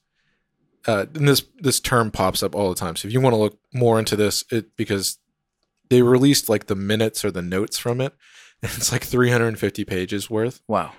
Uh, 0.86 1.06
and 1.14 1.28
this 1.28 1.42
this 1.58 1.80
term 1.80 2.12
pops 2.12 2.44
up 2.44 2.54
all 2.54 2.68
the 2.68 2.76
time. 2.76 2.94
So 2.94 3.08
if 3.08 3.12
you 3.12 3.20
want 3.20 3.32
to 3.32 3.38
look 3.38 3.58
more 3.74 3.98
into 3.98 4.14
this, 4.14 4.44
it 4.52 4.76
because 4.76 5.18
they 5.88 6.02
released 6.02 6.48
like 6.48 6.66
the 6.66 6.76
minutes 6.76 7.24
or 7.24 7.30
the 7.30 7.42
notes 7.42 7.78
from 7.78 8.00
it. 8.00 8.14
And 8.62 8.72
it's 8.74 8.90
like 8.90 9.04
350 9.04 9.84
pages 9.84 10.30
worth. 10.30 10.62
Wow. 10.66 10.92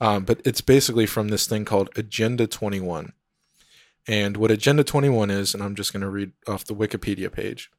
Um, 0.00 0.24
but 0.24 0.40
it's 0.44 0.60
basically 0.60 1.06
from 1.06 1.28
this 1.28 1.46
thing 1.46 1.64
called 1.64 1.88
Agenda 1.94 2.48
21. 2.48 3.12
And 4.08 4.36
what 4.36 4.50
Agenda 4.50 4.82
21 4.82 5.30
is, 5.30 5.54
and 5.54 5.62
I'm 5.62 5.76
just 5.76 5.92
going 5.92 6.02
to 6.02 6.10
read 6.10 6.32
off 6.48 6.64
the 6.64 6.74
Wikipedia 6.74 7.32
page. 7.32 7.70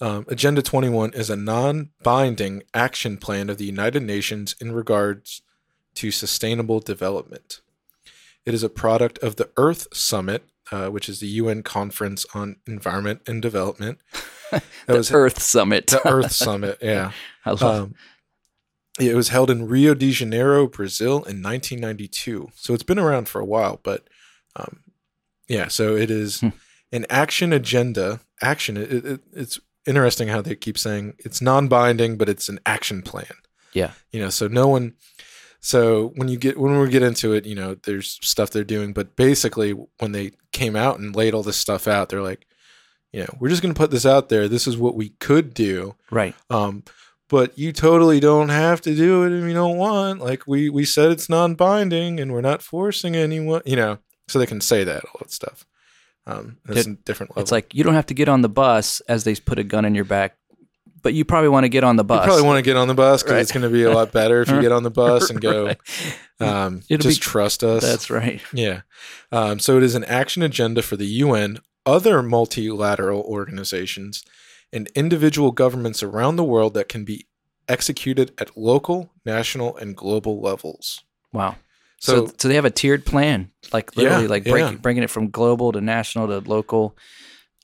Um, 0.00 0.24
Agenda 0.28 0.62
21 0.62 1.12
is 1.12 1.28
a 1.28 1.36
non 1.36 1.90
binding 2.02 2.62
action 2.72 3.16
plan 3.16 3.50
of 3.50 3.58
the 3.58 3.66
United 3.66 4.02
Nations 4.02 4.54
in 4.60 4.72
regards 4.72 5.42
to 5.96 6.10
sustainable 6.10 6.80
development. 6.80 7.60
It 8.44 8.54
is 8.54 8.62
a 8.62 8.68
product 8.68 9.18
of 9.20 9.36
the 9.36 9.50
Earth 9.56 9.86
Summit, 9.94 10.44
uh, 10.70 10.88
which 10.88 11.08
is 11.08 11.20
the 11.20 11.28
UN 11.28 11.62
Conference 11.62 12.26
on 12.34 12.56
Environment 12.66 13.20
and 13.26 13.40
Development. 13.42 13.98
That 14.50 14.62
the 14.86 15.10
Earth 15.14 15.40
Summit. 15.40 15.86
the 15.86 16.06
Earth 16.06 16.30
Summit, 16.32 16.76
yeah. 16.82 17.12
I 17.46 17.50
love 17.52 17.62
Um, 17.62 17.94
it 19.00 19.14
was 19.16 19.30
held 19.30 19.50
in 19.50 19.66
Rio 19.66 19.94
de 19.94 20.10
Janeiro, 20.10 20.66
Brazil 20.66 21.22
in 21.24 21.42
1992. 21.42 22.50
So 22.54 22.74
it's 22.74 22.82
been 22.82 22.98
around 22.98 23.30
for 23.30 23.40
a 23.40 23.46
while, 23.46 23.80
but 23.82 24.06
um, 24.54 24.80
yeah, 25.48 25.68
so 25.68 25.96
it 25.96 26.10
is 26.10 26.40
Hmm. 26.40 26.48
an 26.92 27.06
action 27.08 27.54
agenda. 27.54 28.20
Action, 28.42 28.76
it, 28.76 28.92
it, 28.92 29.20
it's 29.32 29.58
interesting 29.86 30.28
how 30.28 30.42
they 30.42 30.54
keep 30.54 30.76
saying 30.76 31.14
it's 31.20 31.40
non 31.40 31.66
binding, 31.68 32.18
but 32.18 32.28
it's 32.28 32.50
an 32.50 32.60
action 32.66 33.00
plan. 33.00 33.32
Yeah. 33.72 33.92
You 34.10 34.20
know, 34.20 34.28
so 34.28 34.48
no 34.48 34.68
one. 34.68 34.92
So 35.64 36.12
when 36.16 36.26
you 36.26 36.36
get 36.36 36.58
when 36.58 36.78
we 36.78 36.88
get 36.90 37.04
into 37.04 37.32
it, 37.32 37.46
you 37.46 37.54
know, 37.54 37.76
there's 37.84 38.18
stuff 38.20 38.50
they're 38.50 38.64
doing, 38.64 38.92
but 38.92 39.14
basically 39.14 39.70
when 39.70 40.10
they 40.10 40.32
came 40.52 40.74
out 40.74 40.98
and 40.98 41.14
laid 41.14 41.34
all 41.34 41.44
this 41.44 41.56
stuff 41.56 41.86
out, 41.86 42.08
they're 42.08 42.20
like, 42.20 42.46
you 43.12 43.20
know, 43.20 43.36
we're 43.38 43.48
just 43.48 43.62
going 43.62 43.72
to 43.72 43.78
put 43.78 43.92
this 43.92 44.04
out 44.04 44.28
there. 44.28 44.48
This 44.48 44.66
is 44.66 44.76
what 44.76 44.96
we 44.96 45.10
could 45.20 45.54
do. 45.54 45.94
right. 46.10 46.34
Um, 46.50 46.82
but 47.28 47.56
you 47.56 47.72
totally 47.72 48.20
don't 48.20 48.50
have 48.50 48.82
to 48.82 48.94
do 48.94 49.24
it 49.24 49.32
if 49.32 49.44
you 49.44 49.54
don't 49.54 49.78
want. 49.78 50.20
Like 50.20 50.46
we 50.46 50.68
we 50.68 50.84
said, 50.84 51.10
it's 51.12 51.30
non-binding, 51.30 52.20
and 52.20 52.30
we're 52.32 52.42
not 52.42 52.60
forcing 52.60 53.16
anyone. 53.16 53.62
You 53.64 53.76
know, 53.76 53.98
so 54.28 54.38
they 54.38 54.46
can 54.46 54.60
say 54.60 54.84
that 54.84 55.04
all 55.04 55.20
that 55.20 55.30
stuff. 55.30 55.64
Um, 56.26 56.58
a 56.68 56.74
different 56.74 57.30
level. 57.30 57.42
It's 57.42 57.52
like 57.52 57.74
you 57.74 57.84
don't 57.84 57.94
have 57.94 58.06
to 58.06 58.14
get 58.14 58.28
on 58.28 58.42
the 58.42 58.48
bus 58.48 59.00
as 59.08 59.24
they 59.24 59.34
put 59.34 59.58
a 59.58 59.64
gun 59.64 59.84
in 59.84 59.94
your 59.94 60.04
back, 60.04 60.36
but 61.02 61.14
you 61.14 61.24
probably 61.24 61.48
want 61.48 61.64
to 61.64 61.68
get 61.68 61.84
on 61.84 61.96
the 61.96 62.04
bus. 62.04 62.20
you 62.24 62.26
probably 62.28 62.46
want 62.46 62.58
to 62.58 62.62
get 62.62 62.76
on 62.76 62.88
the 62.88 62.94
bus 62.94 63.22
because 63.22 63.32
Right. 63.34 63.40
it's 63.42 63.52
going 63.52 63.62
to 63.64 63.68
be 63.68 63.82
a 63.82 63.90
lot 63.92 64.12
better 64.12 64.40
if 64.42 64.48
you 64.48 64.60
get 64.60 64.72
on 64.72 64.82
the 64.82 64.90
bus 65.02 65.30
and 65.30 65.40
go. 65.40 65.66
Right. 65.66 65.78
Um, 66.40 66.82
just 66.90 67.02
be- 67.08 67.14
trust 67.14 67.62
us. 67.64 67.82
That's 67.82 68.10
right. 68.10 68.40
Yeah. 68.52 68.82
Um, 69.30 69.58
so 69.58 69.76
it 69.76 69.82
is 69.82 69.94
an 69.94 70.04
action 70.04 70.42
agenda 70.42 70.82
for 70.82 70.96
the 70.96 71.06
UN, 71.06 71.58
other 71.86 72.22
multilateral 72.22 73.20
organizations, 73.22 74.24
and 74.72 74.88
individual 74.94 75.50
governments 75.52 76.02
around 76.02 76.36
the 76.36 76.44
world 76.44 76.74
that 76.74 76.88
can 76.88 77.04
be 77.04 77.26
executed 77.68 78.32
at 78.38 78.56
local, 78.56 79.10
national, 79.24 79.76
and 79.76 79.96
global 79.96 80.40
levels. 80.40 81.02
Wow. 81.32 81.56
So, 82.00 82.26
So, 82.26 82.32
so, 82.38 82.48
they 82.48 82.56
have 82.56 82.64
a 82.64 82.70
tiered 82.70 83.06
plan, 83.06 83.50
like 83.72 83.96
literally, 83.96 84.24
Yeah, 84.24 84.28
like 84.28 84.44
yeah. 84.46 84.52
breaking 84.52 84.76
bringing 84.78 85.02
it 85.04 85.10
from 85.10 85.30
global 85.30 85.70
to 85.72 85.80
national 85.80 86.26
to 86.28 86.48
local. 86.48 86.96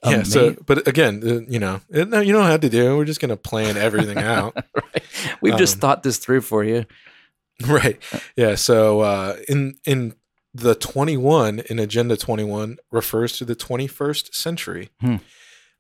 Yeah. 0.04 0.22
So, 0.22 0.56
but 0.66 0.86
again, 0.86 1.22
uh, 1.24 1.40
you 1.50 1.58
know, 1.58 1.80
no, 1.90 2.20
you 2.20 2.32
don't 2.32 2.46
have 2.46 2.60
to 2.60 2.68
do. 2.68 2.92
it. 2.92 2.96
We're 2.96 3.04
just 3.04 3.20
going 3.20 3.30
to 3.30 3.36
plan 3.36 3.76
everything 3.76 4.18
out. 4.36 4.54
right. 4.74 5.02
We've 5.40 5.56
just 5.56 5.74
Um, 5.76 5.80
thought 5.80 6.02
this 6.02 6.18
through 6.18 6.42
for 6.42 6.62
you. 6.64 6.86
right. 7.66 7.98
Yeah. 8.36 8.54
So, 8.54 9.00
uh, 9.00 9.36
in 9.48 9.76
in 9.84 10.14
the 10.54 10.74
21 10.74 11.60
in 11.70 11.78
Agenda 11.78 12.16
21 12.16 12.78
refers 12.90 13.32
to 13.38 13.44
the 13.44 13.54
21st 13.56 14.34
century. 14.34 14.90
Hmm. 15.00 15.16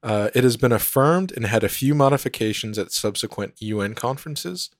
Uh, 0.02 0.30
it 0.34 0.44
has 0.44 0.56
been 0.56 0.70
affirmed 0.72 1.32
and 1.34 1.46
had 1.46 1.64
a 1.64 1.68
few 1.68 1.94
modifications 1.94 2.78
at 2.78 2.92
subsequent 2.92 3.54
UN 3.60 3.94
conferences. 3.94 4.70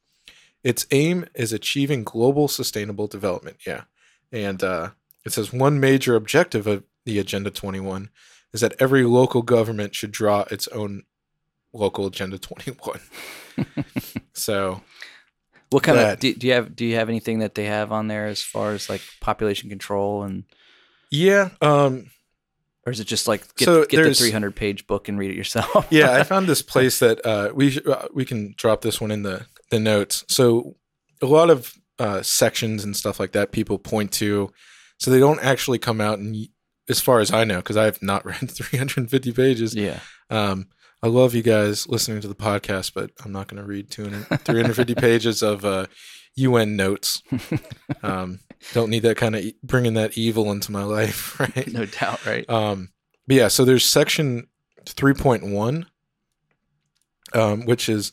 Its 0.62 0.87
aim 0.92 1.25
is 1.35 1.52
achieving 1.52 2.04
global 2.04 2.47
sustainable 2.49 3.07
development. 3.09 3.57
Yeah. 3.66 3.85
And 4.31 4.62
uh, 4.62 4.90
it 5.24 5.33
says 5.33 5.53
one 5.53 5.81
major 5.81 6.14
objective 6.14 6.66
of 6.68 6.85
the 7.05 7.18
Agenda 7.18 7.51
21 7.51 8.11
is 8.53 8.61
that 8.61 8.75
every 8.79 9.05
local 9.05 9.43
government 9.43 9.95
should 9.95 10.13
draw 10.13 10.45
its 10.51 10.69
own 10.69 11.03
local 11.73 12.07
Agenda 12.07 12.39
21. 12.39 13.01
so, 14.33 14.83
What 15.71 15.83
kind 15.83 15.97
Brad. 15.97 16.15
of 16.15 16.21
do, 16.21 16.35
do 16.35 16.47
you 16.47 16.53
have? 16.55 16.75
Do 16.75 16.85
you 16.87 16.97
have 16.97 17.09
anything 17.09 17.41
that 17.41 17.55
they 17.55 17.67
have 17.67 17.93
on 17.93 18.09
there 18.09 18.27
as 18.27 18.43
far 18.43 18.73
as 18.73 18.89
like 18.89 19.03
population 19.21 19.69
control 19.69 20.23
and, 20.23 20.45
yeah. 21.11 21.51
Um, 21.61 22.11
or 22.87 22.91
is 22.91 23.01
it 23.01 23.07
just 23.07 23.29
like 23.29 23.55
get, 23.57 23.67
So 23.67 23.85
get 23.85 24.03
the 24.03 24.15
three 24.15 24.31
hundred 24.31 24.57
page 24.57 24.87
book 24.87 25.09
and 25.09 25.19
read 25.19 25.31
it 25.31 25.37
yourself? 25.37 25.87
yeah, 25.91 26.13
I 26.13 26.23
found 26.23 26.47
this 26.47 26.63
place 26.75 26.99
that 27.01 27.25
uh, 27.25 27.51
we 27.55 27.81
uh, 27.83 28.09
we 28.15 28.25
can 28.25 28.55
drop 28.57 28.81
this 28.81 29.01
one 29.01 29.11
in 29.11 29.23
the 29.23 29.47
the 29.71 29.79
notes. 29.79 30.25
So 30.29 30.77
a 31.21 31.27
lot 31.27 31.51
of 31.51 31.75
uh, 31.99 32.23
sections 32.23 32.85
and 32.85 32.97
stuff 32.97 33.21
like 33.21 33.33
that 33.33 33.53
people 33.53 33.79
point 33.79 34.13
to, 34.13 34.51
so 34.99 35.11
they 35.11 35.19
don't 35.19 35.41
actually 35.41 35.79
come 35.79 36.01
out 36.01 36.19
and, 36.19 36.49
as 36.88 37.01
far 37.01 37.20
as 37.20 37.33
I 37.33 37.44
know, 37.44 37.57
because 37.57 37.77
I 37.77 37.85
have 37.85 38.03
not 38.03 38.24
read 38.27 38.51
350 38.51 39.33
pages. 39.33 39.74
yeah. 39.74 40.01
Um, 40.31 40.68
I 41.03 41.07
love 41.07 41.33
you 41.35 41.42
guys 41.42 41.88
listening 41.88 42.20
to 42.22 42.29
the 42.29 42.35
podcast, 42.35 42.92
but 42.92 43.12
I'm 43.24 43.31
not 43.31 43.46
going 43.46 43.62
to 43.62 43.68
read 43.68 43.88
200, 43.90 44.40
350 44.40 44.94
pages 44.96 45.42
of 45.44 45.64
uh, 45.64 45.87
UN 46.37 46.77
notes. 46.77 47.22
Um, 48.03 48.40
don't 48.74 48.90
need 48.90 49.03
that 49.05 49.16
kind 49.16 49.35
of 49.35 49.42
e- 49.42 49.57
bringing 49.62 49.94
that 49.94 50.18
evil 50.18 50.51
into 50.53 50.70
my 50.72 50.83
life, 50.85 51.38
right? 51.40 51.72
No 51.72 51.85
doubt. 51.87 52.24
Right. 52.27 52.48
Um, 52.51 52.90
but 53.27 53.37
yeah, 53.37 53.48
so 53.48 53.64
there's 53.64 53.85
section 53.85 54.46
3.1, 54.85 55.87
um, 57.33 57.64
which 57.64 57.88
is 57.88 58.12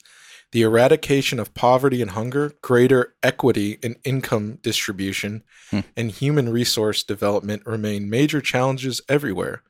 the 0.56 0.62
eradication 0.62 1.38
of 1.38 1.54
poverty 1.54 2.02
and 2.02 2.12
hunger, 2.12 2.54
greater 2.62 3.14
equity 3.22 3.78
in 3.84 3.98
income 4.06 4.58
distribution, 4.62 5.44
Hmm. 5.70 5.82
and 5.98 6.10
human 6.10 6.48
resource 6.48 7.04
development 7.04 7.64
remain 7.66 8.10
major 8.10 8.40
challenges 8.40 9.02
everywhere. 9.10 9.64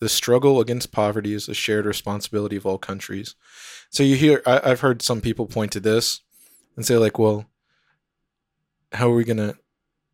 The 0.00 0.08
struggle 0.08 0.58
against 0.60 0.90
poverty 0.90 1.32
is 1.32 1.48
a 1.48 1.54
shared 1.54 1.86
responsibility 1.86 2.56
of 2.56 2.66
all 2.66 2.76
countries. 2.76 3.36
So 3.90 4.02
you 4.02 4.16
hear, 4.16 4.42
I, 4.44 4.60
I've 4.64 4.80
heard 4.80 5.00
some 5.00 5.20
people 5.20 5.46
point 5.46 5.70
to 5.72 5.80
this 5.80 6.22
and 6.74 6.84
say, 6.84 6.96
like, 6.96 7.20
well, 7.20 7.46
how 8.90 9.12
are 9.12 9.14
we 9.14 9.22
going 9.22 9.36
to, 9.36 9.56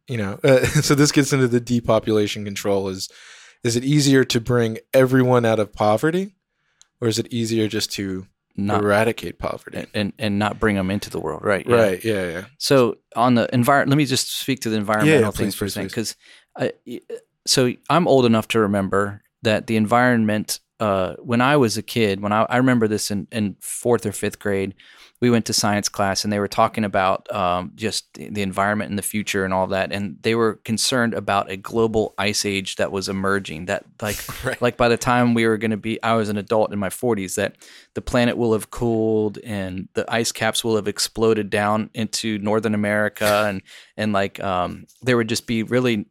you 0.09 0.19
know, 0.19 0.39
uh, 0.45 0.67
so 0.83 0.95
this 0.95 1.11
gets 1.11 1.33
into 1.33 1.49
the 1.49 1.59
depopulation 1.59 2.45
control 2.45 2.91
is, 2.91 3.09
is 3.65 3.77
it 3.77 3.85
easier 3.85 4.25
to 4.25 4.43
bring 4.43 4.77
everyone 4.93 5.47
out 5.47 5.59
of 5.59 5.73
poverty 5.73 6.35
or 7.01 7.09
is 7.09 7.19
it 7.19 7.33
easier 7.33 7.67
just 7.67 7.91
to 7.93 8.27
Not 8.57 8.83
eradicate 8.83 9.39
poverty? 9.39 9.87
and 9.95 10.13
and 10.19 10.39
not 10.39 10.61
bring 10.61 10.77
them 10.77 10.91
into 10.91 11.11
the 11.11 11.21
world. 11.21 11.43
Right. 11.45 11.67
yeah. 11.67 11.77
Right. 11.77 12.05
Yeah. 12.05 12.25
Yeah. 12.31 12.45
So 12.59 12.99
on 13.17 13.35
the 13.35 13.53
environment, 13.55 13.91
let 13.91 13.99
me 13.99 14.05
just 14.05 14.39
speak 14.39 14.61
to 14.61 14.71
the 14.71 14.77
environmental 14.77 15.33
things 15.33 15.55
please, 15.55 15.59
for 15.59 15.65
a 15.65 15.71
second, 15.71 15.89
because 15.89 16.17
so 17.47 17.73
I'm 17.89 18.07
old 18.07 18.27
enough 18.27 18.49
to 18.49 18.61
remember 18.61 19.23
that 19.43 19.67
the 19.67 19.77
environment. 19.77 20.61
Uh, 20.83 21.15
when 21.31 21.41
I 21.41 21.57
was 21.57 21.77
a 21.77 21.83
kid, 21.83 22.21
when 22.21 22.33
I, 22.33 22.43
I 22.55 22.57
remember 22.57 22.89
this 22.89 23.11
in, 23.11 23.29
in 23.31 23.57
fourth 23.61 24.05
or 24.05 24.13
fifth 24.13 24.39
grade, 24.39 24.75
we 25.21 25.31
went 25.31 25.47
to 25.47 25.53
science 25.53 25.89
class 25.89 26.25
and 26.25 26.33
they 26.33 26.41
were 26.41 26.49
talking 26.49 26.85
about 26.85 27.33
um, 27.33 27.71
just 27.77 28.13
the 28.15 28.43
environment 28.43 28.91
in 28.91 28.97
the 28.97 29.03
future 29.15 29.45
and 29.45 29.55
all 29.55 29.69
that, 29.69 29.93
and 29.93 30.17
they 30.23 30.35
were 30.35 30.55
concerned 30.65 31.15
about 31.15 31.49
a 31.51 31.57
global 31.57 32.15
ice 32.19 32.45
age 32.45 32.75
that 32.77 32.91
was 32.91 33.09
emerging. 33.09 33.67
That 33.67 33.85
like 34.01 34.19
Right. 34.45 34.61
like 34.61 34.77
by 34.77 34.89
the 34.89 34.97
time 34.97 35.35
we 35.35 35.47
were 35.47 35.59
going 35.59 35.71
to 35.71 35.77
be 35.77 36.03
i 36.03 36.15
was 36.15 36.29
an 36.29 36.37
adult 36.37 36.73
in 36.73 36.79
my 36.79 36.89
40s 36.89 37.37
that 37.37 37.57
the 37.95 38.03
planet 38.03 38.37
will 38.37 38.53
have 38.55 38.71
cooled 38.71 39.39
and 39.45 39.89
the 39.95 40.05
ice 40.13 40.33
caps 40.33 40.65
will 40.65 40.75
have 40.77 40.89
exploded 40.89 41.49
down 41.51 41.91
into 41.95 42.39
northern 42.39 42.75
america 42.75 43.45
and 43.47 43.63
and 43.97 44.13
like 44.13 44.43
um 44.43 44.87
there 45.03 45.17
would 45.17 45.29
just 45.29 45.47
be 45.47 45.63
really 45.63 46.07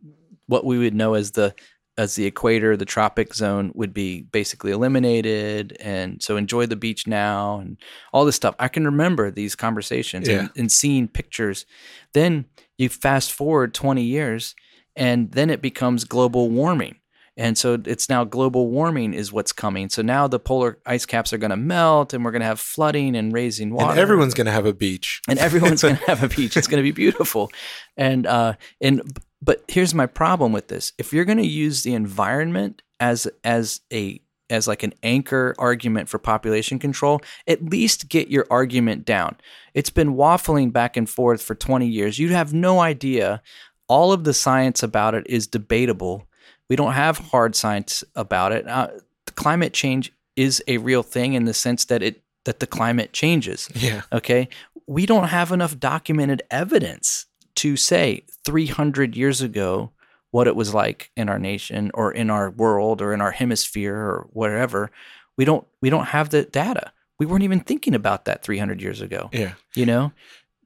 what 0.47 0.63
we 0.65 0.77
would 0.77 0.93
know 0.93 1.13
as 1.15 1.31
the 1.31 1.53
as 1.97 2.15
the 2.15 2.25
equator 2.25 2.77
the 2.77 2.85
tropic 2.85 3.33
zone 3.33 3.71
would 3.75 3.93
be 3.93 4.21
basically 4.21 4.71
eliminated 4.71 5.75
and 5.79 6.21
so 6.21 6.37
enjoy 6.37 6.65
the 6.65 6.75
beach 6.75 7.05
now 7.05 7.59
and 7.59 7.77
all 8.13 8.25
this 8.25 8.35
stuff 8.35 8.55
i 8.59 8.67
can 8.67 8.85
remember 8.85 9.29
these 9.29 9.55
conversations 9.55 10.27
and, 10.27 10.49
and 10.55 10.71
seeing 10.71 11.07
pictures 11.07 11.65
then 12.13 12.45
you 12.77 12.89
fast 12.89 13.31
forward 13.31 13.73
20 13.73 14.01
years 14.01 14.55
and 14.95 15.31
then 15.31 15.49
it 15.49 15.61
becomes 15.61 16.03
global 16.03 16.49
warming 16.49 16.95
and 17.37 17.57
so 17.57 17.81
it's 17.85 18.09
now 18.09 18.23
global 18.23 18.69
warming 18.69 19.13
is 19.13 19.31
what's 19.31 19.53
coming. 19.53 19.89
So 19.89 20.01
now 20.01 20.27
the 20.27 20.39
polar 20.39 20.79
ice 20.85 21.05
caps 21.05 21.31
are 21.31 21.37
going 21.37 21.51
to 21.51 21.57
melt 21.57 22.13
and 22.13 22.25
we're 22.25 22.31
going 22.31 22.41
to 22.41 22.45
have 22.45 22.59
flooding 22.59 23.15
and 23.15 23.31
raising 23.31 23.73
water. 23.73 23.91
And 23.91 23.99
everyone's 23.99 24.33
going 24.33 24.45
to 24.45 24.51
have 24.51 24.65
a 24.65 24.73
beach. 24.73 25.21
and 25.29 25.39
everyone's 25.39 25.81
going 25.81 25.95
to 25.95 26.05
have 26.05 26.23
a 26.23 26.27
beach. 26.27 26.57
It's 26.57 26.67
going 26.67 26.79
to 26.79 26.83
be 26.83 26.91
beautiful. 26.91 27.49
And 27.95 28.27
uh 28.27 28.55
and 28.81 29.01
but 29.41 29.63
here's 29.67 29.93
my 29.93 30.05
problem 30.05 30.51
with 30.51 30.67
this. 30.67 30.93
If 30.97 31.13
you're 31.13 31.25
going 31.25 31.37
to 31.37 31.47
use 31.47 31.83
the 31.83 31.93
environment 31.93 32.81
as 32.99 33.27
as 33.43 33.81
a 33.91 34.21
as 34.49 34.67
like 34.67 34.83
an 34.83 34.93
anchor 35.01 35.55
argument 35.57 36.09
for 36.09 36.19
population 36.19 36.77
control, 36.77 37.21
at 37.47 37.63
least 37.63 38.09
get 38.09 38.29
your 38.29 38.45
argument 38.51 39.05
down. 39.05 39.37
It's 39.73 39.89
been 39.89 40.15
waffling 40.15 40.73
back 40.73 40.97
and 40.97 41.09
forth 41.09 41.41
for 41.41 41.55
20 41.55 41.87
years. 41.87 42.19
You 42.19 42.29
have 42.33 42.53
no 42.53 42.81
idea. 42.81 43.41
All 43.87 44.11
of 44.11 44.25
the 44.25 44.33
science 44.33 44.83
about 44.83 45.15
it 45.15 45.25
is 45.27 45.47
debatable. 45.47 46.27
We 46.69 46.75
don't 46.75 46.91
have 46.93 47.17
hard 47.17 47.55
science 47.55 48.03
about 48.15 48.51
it. 48.51 48.67
Uh, 48.67 48.89
climate 49.35 49.73
change 49.73 50.11
is 50.35 50.61
a 50.67 50.77
real 50.77 51.03
thing 51.03 51.33
in 51.33 51.45
the 51.45 51.53
sense 51.53 51.85
that 51.85 52.03
it 52.03 52.21
that 52.43 52.59
the 52.59 52.67
climate 52.67 53.13
changes. 53.13 53.69
Yeah. 53.73 54.01
Okay. 54.11 54.49
We 54.87 55.05
don't 55.05 55.27
have 55.27 55.51
enough 55.51 55.79
documented 55.79 56.41
evidence 56.51 57.27
to 57.61 57.77
say 57.77 58.23
300 58.43 59.15
years 59.15 59.43
ago 59.43 59.91
what 60.31 60.47
it 60.47 60.55
was 60.55 60.73
like 60.73 61.11
in 61.15 61.29
our 61.29 61.37
nation 61.37 61.91
or 61.93 62.11
in 62.11 62.31
our 62.31 62.49
world 62.49 63.03
or 63.03 63.13
in 63.13 63.21
our 63.21 63.29
hemisphere 63.29 63.95
or 63.95 64.27
whatever. 64.31 64.89
We 65.37 65.45
don't 65.45 65.67
we 65.79 65.91
don't 65.91 66.07
have 66.07 66.31
the 66.31 66.43
data. 66.43 66.91
We 67.19 67.27
weren't 67.27 67.43
even 67.43 67.59
thinking 67.59 67.93
about 67.93 68.25
that 68.25 68.41
300 68.41 68.81
years 68.81 68.99
ago. 68.99 69.29
Yeah. 69.31 69.53
You 69.75 69.85
know? 69.85 70.11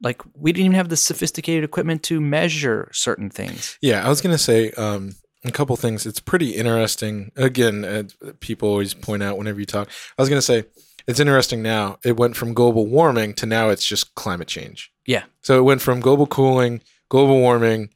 Like 0.02 0.22
we 0.36 0.54
didn't 0.54 0.68
even 0.68 0.78
have 0.78 0.88
the 0.88 0.96
sophisticated 0.96 1.66
equipment 1.66 2.02
to 2.04 2.22
measure 2.22 2.90
certain 2.94 3.30
things. 3.30 3.78
Yeah, 3.82 4.06
I 4.06 4.08
was 4.08 4.22
gonna 4.22 4.38
say 4.38 4.72
um, 4.72 5.16
a 5.44 5.52
couple 5.52 5.76
things. 5.76 6.06
It's 6.06 6.22
pretty 6.22 6.52
interesting. 6.52 7.32
Again, 7.36 7.84
uh, 7.84 8.04
people 8.40 8.70
always 8.70 8.94
point 8.94 9.22
out 9.22 9.38
whenever 9.38 9.60
you 9.60 9.66
talk. 9.66 9.90
I 10.18 10.22
was 10.22 10.30
gonna 10.30 10.42
say 10.42 10.64
it's 11.08 11.20
interesting 11.20 11.62
now. 11.62 11.98
It 12.06 12.16
went 12.16 12.38
from 12.38 12.54
global 12.54 12.88
warming 12.88 13.34
to 13.36 13.46
now 13.46 13.70
it's 13.70 13.86
just 13.86 14.16
climate 14.16 14.48
change. 14.48 14.92
Yeah. 15.06 15.24
So 15.42 15.60
it 15.60 15.64
went 15.64 15.82
from 15.82 16.00
global 16.00 16.28
cooling, 16.28 16.82
global 17.10 17.40
warming, 17.40 17.90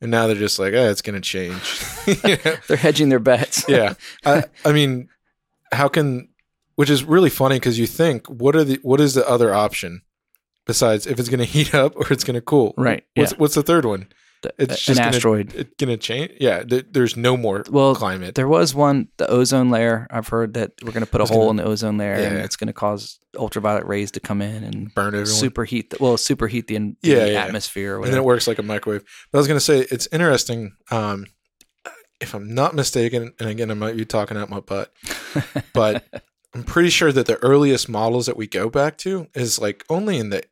and 0.00 0.10
now 0.10 0.26
they're 0.26 0.36
just 0.36 0.58
like, 0.58 0.72
eh, 0.72 0.90
it's 0.90 1.02
gonna 1.02 1.20
change. 1.20 1.60
You? 2.06 2.36
They're 2.66 2.76
hedging 2.76 3.10
their 3.10 3.20
bets. 3.20 3.64
yeah. 3.68 3.94
I, 4.24 4.42
I 4.64 4.72
mean, 4.72 5.08
how 5.70 5.86
can? 5.86 6.28
Which 6.74 6.90
is 6.90 7.04
really 7.04 7.30
funny 7.30 7.56
because 7.56 7.78
you 7.78 7.86
think, 7.86 8.26
what 8.28 8.56
are 8.56 8.64
the 8.64 8.80
what 8.82 9.00
is 9.00 9.14
the 9.14 9.28
other 9.28 9.54
option 9.54 10.02
besides 10.66 11.06
if 11.06 11.20
it's 11.20 11.28
going 11.28 11.38
to 11.38 11.44
heat 11.44 11.74
up 11.76 11.94
or 11.94 12.12
it's 12.12 12.24
going 12.24 12.34
to 12.34 12.40
cool? 12.40 12.74
Right. 12.76 13.04
What's 13.14 13.32
yeah. 13.32 13.38
what's 13.38 13.54
the 13.54 13.62
third 13.62 13.84
one? 13.84 14.08
The- 14.42 14.52
It's 14.58 14.72
an 14.88 14.94
just 14.94 14.98
gonna, 14.98 15.08
asteroid. 15.08 15.54
It's 15.54 15.70
going 15.78 15.90
to 15.90 15.96
change. 15.96 16.32
Yeah. 16.40 16.62
Th- 16.64 16.86
there's 16.90 17.16
no 17.16 17.36
more 17.36 17.64
Well, 17.70 17.94
climate. 17.94 18.34
There 18.34 18.48
was 18.48 18.74
one, 18.74 19.08
the 19.16 19.28
ozone 19.30 19.70
layer. 19.70 20.06
I've 20.10 20.28
heard 20.28 20.54
that 20.54 20.72
we're 20.82 20.92
going 20.92 21.04
to 21.04 21.10
put 21.10 21.20
a 21.20 21.24
hole 21.26 21.46
gonna- 21.46 21.50
in 21.50 21.56
the 21.56 21.64
ozone 21.64 21.96
layer, 21.98 22.14
and 22.14 22.38
it's 22.38 22.56
going 22.56 22.66
to 22.66 22.72
cause 22.72 23.18
ultraviolet 23.38 23.86
rays 23.86 24.10
to 24.12 24.20
come 24.20 24.42
in 24.42 24.64
and 24.64 24.92
Burn 24.94 25.14
everyone. 25.14 25.26
superheat. 25.26 25.90
The, 25.90 25.96
well, 26.00 26.16
superheat 26.16 26.66
the, 26.66 26.76
in- 26.76 26.96
Yeah, 27.02 27.20
the 27.24 27.32
yeah. 27.32 27.44
atmosphere. 27.44 27.96
Or 27.98 28.02
and 28.04 28.12
then 28.12 28.18
it 28.18 28.24
works 28.24 28.46
like 28.48 28.58
a 28.58 28.62
microwave. 28.62 29.04
But 29.30 29.38
I 29.38 29.40
was 29.40 29.46
going 29.48 29.56
to 29.58 29.64
say 29.64 29.80
it's 29.90 30.08
interesting. 30.12 30.74
Um, 30.90 31.26
if 32.20 32.34
I'm 32.34 32.54
not 32.54 32.74
mistaken, 32.74 33.32
and 33.40 33.48
again 33.48 33.70
I 33.70 33.74
might 33.74 33.96
be 33.96 34.04
talking 34.04 34.36
out 34.36 34.48
my 34.48 34.60
butt, 34.60 34.92
but 35.72 36.04
I'm 36.54 36.62
pretty 36.62 36.90
sure 36.90 37.10
that 37.10 37.26
the 37.26 37.36
earliest 37.42 37.88
models 37.88 38.26
that 38.26 38.36
we 38.36 38.46
go 38.46 38.68
back 38.68 38.96
to 38.98 39.26
is 39.34 39.58
like 39.60 39.84
only 39.88 40.18
in 40.18 40.30
the 40.30 40.42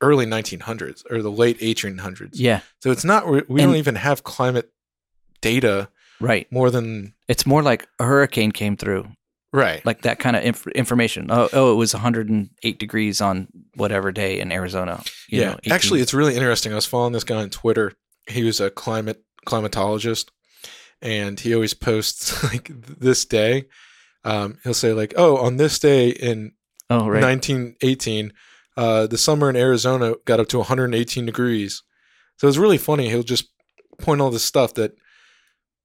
early 0.00 0.26
1900s 0.26 1.04
or 1.10 1.22
the 1.22 1.30
late 1.30 1.58
1800s. 1.60 2.30
yeah, 2.32 2.60
So 2.80 2.90
it's 2.90 3.04
not 3.04 3.26
we 3.48 3.60
don't 3.60 3.76
even 3.76 3.96
have 3.96 4.24
climate 4.24 4.70
data 5.40 5.88
right. 6.20 6.50
more 6.52 6.70
than 6.70 7.14
It's 7.28 7.46
more 7.46 7.62
like 7.62 7.88
a 7.98 8.04
hurricane 8.04 8.52
came 8.52 8.76
through, 8.76 9.08
right. 9.52 9.84
like 9.84 10.02
that 10.02 10.18
kind 10.18 10.36
of 10.36 10.44
inf- 10.44 10.66
information. 10.68 11.26
Oh, 11.30 11.48
oh, 11.52 11.72
it 11.72 11.76
was 11.76 11.94
108 11.94 12.78
degrees 12.78 13.20
on 13.20 13.48
whatever 13.74 14.12
day 14.12 14.40
in 14.40 14.52
Arizona. 14.52 15.02
you 15.28 15.40
yeah. 15.40 15.50
know, 15.50 15.58
Actually, 15.70 16.00
it's 16.00 16.14
really 16.14 16.34
interesting. 16.34 16.72
I 16.72 16.76
was 16.76 16.86
following 16.86 17.12
this 17.12 17.24
guy 17.24 17.36
on 17.36 17.50
Twitter. 17.50 17.92
He 18.28 18.44
was 18.44 18.60
a 18.60 18.70
climate 18.70 19.22
climatologist, 19.46 20.28
and 21.02 21.38
he 21.40 21.54
always 21.54 21.74
posts 21.74 22.42
like 22.52 22.70
this 22.74 23.24
day. 23.24 23.64
Um, 24.22 24.58
he'll 24.62 24.74
say 24.74 24.92
like, 24.92 25.14
"Oh, 25.16 25.38
on 25.38 25.56
this 25.56 25.78
day 25.78 26.10
in 26.10 26.52
oh, 26.90 27.08
right. 27.08 27.22
1918, 27.22 28.32
uh, 28.76 29.06
the 29.06 29.18
summer 29.18 29.50
in 29.50 29.56
Arizona 29.56 30.14
got 30.24 30.40
up 30.40 30.48
to 30.48 30.58
118 30.58 31.26
degrees." 31.26 31.82
So 32.36 32.48
it's 32.48 32.56
really 32.56 32.78
funny. 32.78 33.08
He'll 33.08 33.22
just 33.22 33.48
point 33.98 34.20
all 34.20 34.30
this 34.30 34.44
stuff 34.44 34.74
that, 34.74 34.92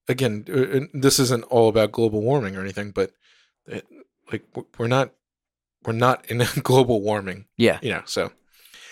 again, 0.08 0.46
uh, 0.52 0.86
this 0.94 1.20
isn't 1.20 1.44
all 1.46 1.68
about 1.68 1.92
global 1.92 2.22
warming 2.22 2.56
or 2.56 2.62
anything, 2.62 2.92
but 2.92 3.12
it, 3.68 3.86
like 4.32 4.44
we're 4.78 4.88
not 4.88 5.12
we're 5.86 5.94
not 5.94 6.30
in 6.30 6.44
global 6.64 7.02
warming, 7.02 7.46
yeah. 7.58 7.80
you 7.82 7.92
know. 7.92 8.04
So 8.06 8.32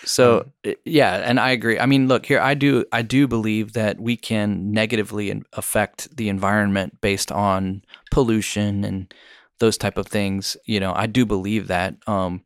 So 0.04 0.46
Um, 0.64 0.74
yeah, 0.84 1.16
and 1.16 1.40
I 1.40 1.50
agree. 1.50 1.78
I 1.78 1.86
mean, 1.86 2.08
look 2.08 2.26
here, 2.26 2.40
I 2.40 2.54
do 2.54 2.84
I 2.92 3.02
do 3.02 3.26
believe 3.26 3.72
that 3.72 4.00
we 4.00 4.16
can 4.16 4.72
negatively 4.72 5.42
affect 5.52 6.16
the 6.16 6.28
environment 6.28 7.00
based 7.00 7.32
on 7.32 7.82
pollution 8.10 8.84
and 8.84 9.12
those 9.58 9.78
type 9.78 9.96
of 9.96 10.06
things. 10.06 10.56
You 10.66 10.80
know, 10.80 10.92
I 10.94 11.06
do 11.06 11.24
believe 11.26 11.68
that. 11.68 11.96
Um, 12.06 12.42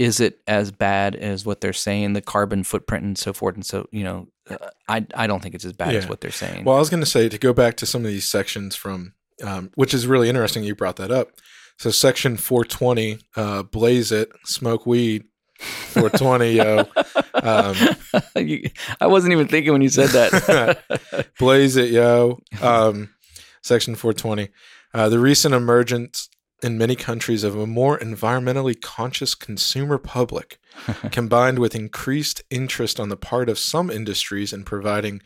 is 0.00 0.18
it 0.18 0.40
as 0.46 0.70
bad 0.72 1.14
as 1.14 1.44
what 1.44 1.60
they're 1.60 1.74
saying, 1.74 2.14
the 2.14 2.22
carbon 2.22 2.64
footprint 2.64 3.04
and 3.04 3.18
so 3.18 3.34
forth 3.34 3.54
and 3.54 3.66
so 3.66 3.86
you 3.92 4.02
know, 4.02 4.28
uh, 4.48 4.56
I 4.88 5.06
I 5.14 5.26
don't 5.26 5.42
think 5.42 5.54
it's 5.54 5.66
as 5.66 5.74
bad 5.74 5.94
as 5.94 6.08
what 6.08 6.22
they're 6.22 6.30
saying. 6.30 6.64
Well, 6.64 6.74
I 6.76 6.78
was 6.78 6.88
going 6.88 7.02
to 7.02 7.06
say 7.10 7.28
to 7.28 7.38
go 7.38 7.52
back 7.52 7.76
to 7.76 7.86
some 7.86 8.00
of 8.00 8.06
these 8.10 8.26
sections 8.26 8.74
from, 8.74 9.12
um, 9.44 9.70
which 9.74 9.92
is 9.92 10.06
really 10.06 10.30
interesting. 10.30 10.64
You 10.64 10.74
brought 10.74 10.96
that 10.96 11.10
up. 11.10 11.32
So 11.76 11.90
section 11.90 12.38
420, 12.38 13.18
uh, 13.36 13.62
blaze 13.64 14.10
it, 14.10 14.30
smoke 14.46 14.86
weed. 14.86 15.24
420, 15.58 16.52
yo, 16.52 16.86
um, 17.34 17.76
You- 18.36 18.70
I 19.02 19.06
wasn't 19.06 19.32
even 19.34 19.48
thinking 19.48 19.72
when 19.72 19.82
you 19.82 19.90
said 19.90 20.08
that. 20.10 21.28
blaze 21.38 21.76
it, 21.76 21.90
yo. 21.90 22.40
Um, 22.62 23.10
section 23.62 23.94
420, 23.96 24.48
uh, 24.94 25.08
the 25.10 25.18
recent 25.18 25.54
emergence 25.54 26.30
in 26.62 26.78
many 26.78 26.96
countries 26.96 27.44
of 27.44 27.56
a 27.56 27.66
more 27.66 27.98
environmentally 27.98 28.80
conscious 28.80 29.34
consumer 29.34 29.98
public, 29.98 30.58
combined 31.10 31.58
with 31.58 31.74
increased 31.74 32.42
interest 32.50 33.00
on 33.00 33.08
the 33.08 33.16
part 33.16 33.48
of 33.48 33.58
some 33.58 33.90
industries 33.90 34.52
in 34.52 34.64
providing 34.64 35.20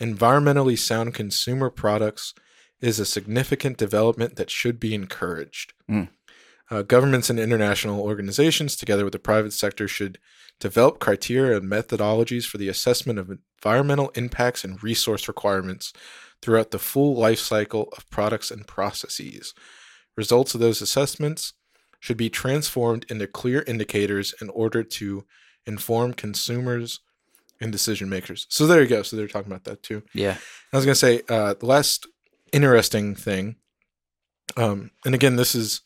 environmentally 0.00 0.78
sound 0.78 1.14
consumer 1.14 1.70
products, 1.70 2.34
is 2.80 3.00
a 3.00 3.06
significant 3.06 3.78
development 3.78 4.36
that 4.36 4.50
should 4.50 4.78
be 4.78 4.94
encouraged. 4.94 5.72
Mm. 5.90 6.08
Uh, 6.70 6.82
governments 6.82 7.30
and 7.30 7.38
international 7.38 8.00
organizations, 8.00 8.76
together 8.76 9.04
with 9.04 9.12
the 9.12 9.18
private 9.18 9.52
sector, 9.52 9.86
should 9.86 10.18
develop 10.58 10.98
criteria 10.98 11.56
and 11.56 11.70
methodologies 11.70 12.44
for 12.44 12.58
the 12.58 12.68
assessment 12.68 13.18
of 13.18 13.30
environmental 13.30 14.10
impacts 14.10 14.64
and 14.64 14.82
resource 14.82 15.28
requirements 15.28 15.92
throughout 16.42 16.70
the 16.70 16.78
full 16.78 17.14
life 17.14 17.38
cycle 17.38 17.88
of 17.96 18.08
products 18.10 18.50
and 18.50 18.66
processes. 18.66 19.54
Results 20.16 20.54
of 20.54 20.60
those 20.60 20.80
assessments 20.80 21.52
should 22.00 22.16
be 22.16 22.30
transformed 22.30 23.04
into 23.08 23.26
clear 23.26 23.62
indicators 23.66 24.34
in 24.40 24.48
order 24.50 24.82
to 24.82 25.24
inform 25.66 26.14
consumers 26.14 27.00
and 27.60 27.72
decision 27.72 28.08
makers. 28.08 28.46
So 28.48 28.66
there 28.66 28.82
you 28.82 28.88
go. 28.88 29.02
So 29.02 29.16
they're 29.16 29.28
talking 29.28 29.50
about 29.50 29.64
that 29.64 29.82
too. 29.82 30.02
yeah. 30.12 30.36
I 30.72 30.76
was 30.76 30.84
going 30.84 30.94
to 30.94 30.98
say 30.98 31.22
uh, 31.28 31.54
the 31.54 31.66
last 31.66 32.06
interesting 32.52 33.14
thing, 33.14 33.56
um, 34.56 34.90
and 35.04 35.14
again, 35.14 35.36
this 35.36 35.54
is 35.54 35.80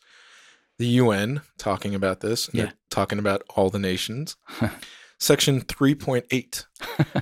the 0.77 0.87
UN 0.87 1.41
talking 1.57 1.95
about 1.95 2.19
this. 2.19 2.47
and 2.47 2.55
Yeah. 2.55 2.63
They're 2.65 2.73
talking 2.89 3.19
about 3.19 3.43
all 3.55 3.69
the 3.69 3.79
nations. 3.79 4.35
Section 5.21 5.61
3.8 5.61 6.65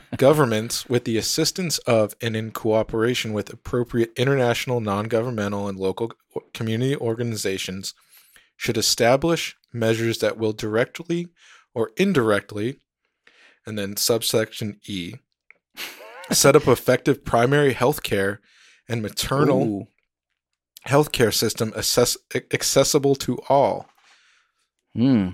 Governments, 0.18 0.88
with 0.88 1.04
the 1.04 1.18
assistance 1.18 1.80
of 1.80 2.16
and 2.22 2.34
in 2.34 2.52
cooperation 2.52 3.34
with 3.34 3.52
appropriate 3.52 4.14
international, 4.16 4.80
non 4.80 5.10
governmental, 5.10 5.68
and 5.68 5.78
local 5.78 6.14
community 6.54 6.96
organizations, 6.96 7.94
should 8.56 8.78
establish 8.78 9.58
measures 9.74 10.20
that 10.20 10.38
will 10.38 10.54
directly 10.54 11.28
or 11.74 11.92
indirectly, 11.98 12.80
and 13.66 13.78
then 13.78 13.98
subsection 13.98 14.80
E, 14.88 15.16
set 16.32 16.56
up 16.56 16.70
effective 16.70 17.26
primary 17.26 17.74
health 17.74 18.02
care 18.02 18.40
and 18.88 19.02
maternal 19.02 19.62
Ooh. 19.62 19.88
healthcare 20.88 21.34
system 21.34 21.74
accessible 21.76 23.16
to 23.16 23.40
all. 23.50 23.90
Hmm. 24.96 25.32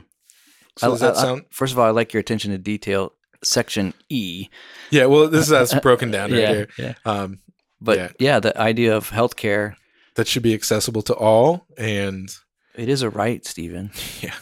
So 0.78 0.88
I- 0.88 0.92
does 0.92 1.00
that 1.02 1.16
I- 1.16 1.20
I- 1.20 1.22
sound? 1.22 1.46
first 1.52 1.74
of 1.74 1.80
all, 1.80 1.86
I 1.86 1.92
like 1.92 2.14
your 2.14 2.20
attention 2.22 2.52
to 2.52 2.58
detail. 2.58 3.14
Section 3.44 3.94
E. 4.10 4.48
Yeah. 4.90 5.06
Well, 5.06 5.28
this 5.28 5.46
is 5.48 5.54
how 5.54 5.62
it's 5.62 5.74
broken 5.82 6.10
down 6.10 6.32
right 6.32 6.40
yeah, 6.42 6.54
here. 6.54 6.68
yeah. 6.80 6.94
Um, 7.06 7.40
But 7.80 7.98
Yeah. 7.98 8.10
yeah. 8.20 8.40
the 8.40 8.60
idea 8.60 8.96
of 8.96 9.12
healthcare, 9.12 9.76
that 10.16 10.28
should 10.28 10.42
be 10.42 10.54
accessible 10.56 11.02
to 11.04 11.14
all, 11.14 11.68
and 11.78 12.30
it 12.74 12.90
is 12.90 13.02
a 13.04 13.10
right, 13.10 13.46
Stephen. 13.46 13.92
yeah. 14.22 14.34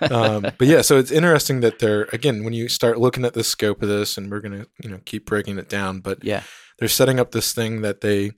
Um, 0.00 0.42
but 0.58 0.66
yeah, 0.66 0.80
so 0.82 0.98
it's 0.98 1.12
interesting 1.12 1.60
that 1.60 1.78
they're 1.78 2.08
again 2.12 2.42
when 2.42 2.52
you 2.54 2.68
start 2.68 2.98
looking 2.98 3.24
at 3.24 3.34
the 3.34 3.44
scope 3.44 3.80
of 3.82 3.88
this, 3.88 4.16
and 4.18 4.30
we're 4.30 4.40
gonna 4.40 4.66
you 4.82 4.90
know 4.90 5.00
keep 5.04 5.26
breaking 5.26 5.58
it 5.58 5.68
down, 5.68 6.00
but 6.00 6.24
Yeah. 6.24 6.42
they're 6.78 6.88
setting 6.88 7.20
up 7.20 7.30
this 7.30 7.52
thing 7.52 7.82
that 7.82 8.00
they, 8.00 8.32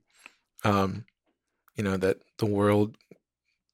um, 0.64 1.04
you 1.76 1.84
know, 1.84 1.96
that 1.96 2.18
the 2.38 2.46
world. 2.46 2.96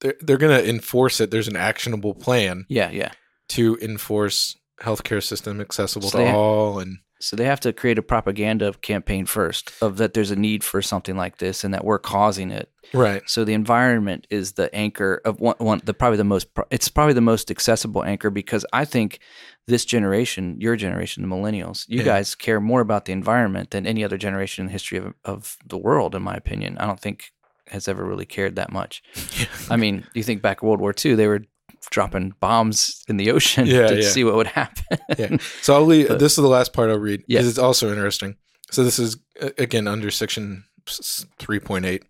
They're, 0.00 0.14
they're 0.20 0.38
going 0.38 0.56
to 0.62 0.66
enforce 0.66 1.20
it. 1.20 1.30
There's 1.30 1.48
an 1.48 1.56
actionable 1.56 2.14
plan 2.14 2.64
Yeah, 2.70 2.90
yeah. 2.90 3.12
To 3.50 3.76
enforce 3.82 4.56
healthcare 4.80 5.22
system 5.22 5.60
accessible 5.60 6.08
So 6.10 6.18
to 6.18 6.32
all 6.32 6.78
and 6.78 6.98
So 7.20 7.36
they 7.36 7.44
have 7.44 7.60
to 7.60 7.72
create 7.72 7.98
a 7.98 8.02
propaganda 8.02 8.72
campaign 8.80 9.26
first 9.26 9.72
of 9.82 9.98
that 9.98 10.14
there's 10.14 10.30
a 10.30 10.36
need 10.36 10.64
for 10.64 10.80
something 10.80 11.16
like 11.16 11.36
this 11.38 11.64
and 11.64 11.74
that 11.74 11.84
we're 11.84 11.98
causing 11.98 12.50
it. 12.50 12.70
right 12.94 13.22
So 13.26 13.44
the 13.44 13.52
environment 13.52 14.26
is 14.30 14.52
the 14.52 14.74
anchor 14.74 15.20
of 15.26 15.38
one, 15.40 15.56
one 15.58 15.80
the 15.84 15.92
probably 15.92 16.16
the 16.16 16.24
most 16.24 16.48
it's 16.70 16.88
probably 16.88 17.12
the 17.14 17.20
most 17.20 17.50
accessible 17.50 18.02
anchor 18.04 18.30
because 18.30 18.64
I 18.72 18.84
think 18.86 19.18
this 19.66 19.84
generation, 19.84 20.56
your 20.58 20.74
generation, 20.76 21.22
the 21.22 21.28
millennials, 21.36 21.84
you 21.88 21.98
Yeah. 21.98 22.04
guys 22.04 22.34
care 22.34 22.60
more 22.60 22.80
about 22.80 23.04
the 23.04 23.12
environment 23.12 23.70
than 23.70 23.86
any 23.86 24.02
other 24.02 24.16
generation 24.16 24.62
in 24.62 24.66
the 24.68 24.72
history 24.72 24.98
of, 24.98 25.12
of 25.24 25.56
the 25.66 25.76
world, 25.78 26.14
in 26.14 26.22
my 26.22 26.34
opinion. 26.34 26.78
I 26.78 26.86
don't 26.86 26.98
think 26.98 27.32
has 27.68 27.86
ever 27.86 28.04
really 28.04 28.26
cared 28.26 28.56
that 28.56 28.72
much. 28.72 29.00
I 29.70 29.76
mean, 29.76 30.04
you 30.14 30.24
think 30.24 30.42
back 30.42 30.60
World 30.62 30.80
War 30.80 30.92
II, 31.04 31.14
they 31.14 31.28
were 31.28 31.42
dropping 31.90 32.34
bombs 32.40 33.02
in 33.08 33.16
the 33.16 33.30
ocean 33.30 33.66
Yeah, 33.66 33.86
to 33.88 34.02
yeah. 34.02 34.08
see 34.08 34.24
what 34.24 34.34
would 34.34 34.48
happen. 34.48 34.98
yeah. 35.18 35.36
So 35.62 35.74
I'll 35.74 35.84
leave, 35.86 36.08
But- 36.08 36.18
this 36.18 36.32
is 36.32 36.42
the 36.42 36.48
last 36.48 36.72
part 36.72 36.90
I'll 36.90 36.98
read 36.98 37.22
Yeah. 37.26 37.38
because 37.38 37.48
it's 37.48 37.58
also 37.58 37.88
interesting. 37.90 38.36
So 38.70 38.84
this 38.84 38.98
is 38.98 39.16
again 39.58 39.88
under 39.88 40.10
section 40.10 40.64
3.8. 40.86 42.02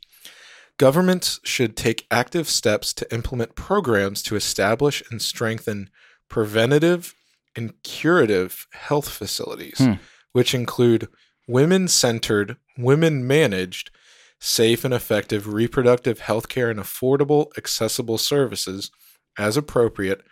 Governments 0.76 1.40
should 1.44 1.76
take 1.76 2.06
active 2.10 2.48
steps 2.48 2.92
to 2.94 3.12
implement 3.14 3.54
programs 3.54 4.22
to 4.24 4.36
establish 4.36 5.02
and 5.10 5.20
strengthen 5.20 5.90
preventative 6.28 7.14
and 7.54 7.74
curative 7.82 8.66
health 8.72 9.08
facilities, 9.08 9.78
Hmm. 9.78 9.94
which 10.32 10.54
include 10.54 11.08
women-centered, 11.46 12.56
women-managed, 12.78 13.90
safe 14.38 14.84
and 14.84 14.94
effective 14.94 15.52
reproductive 15.52 16.20
health 16.20 16.48
care 16.48 16.70
and 16.70 16.80
affordable, 16.80 17.48
accessible 17.58 18.16
services 18.16 18.90
as 19.38 19.56
appropriate 19.56 20.22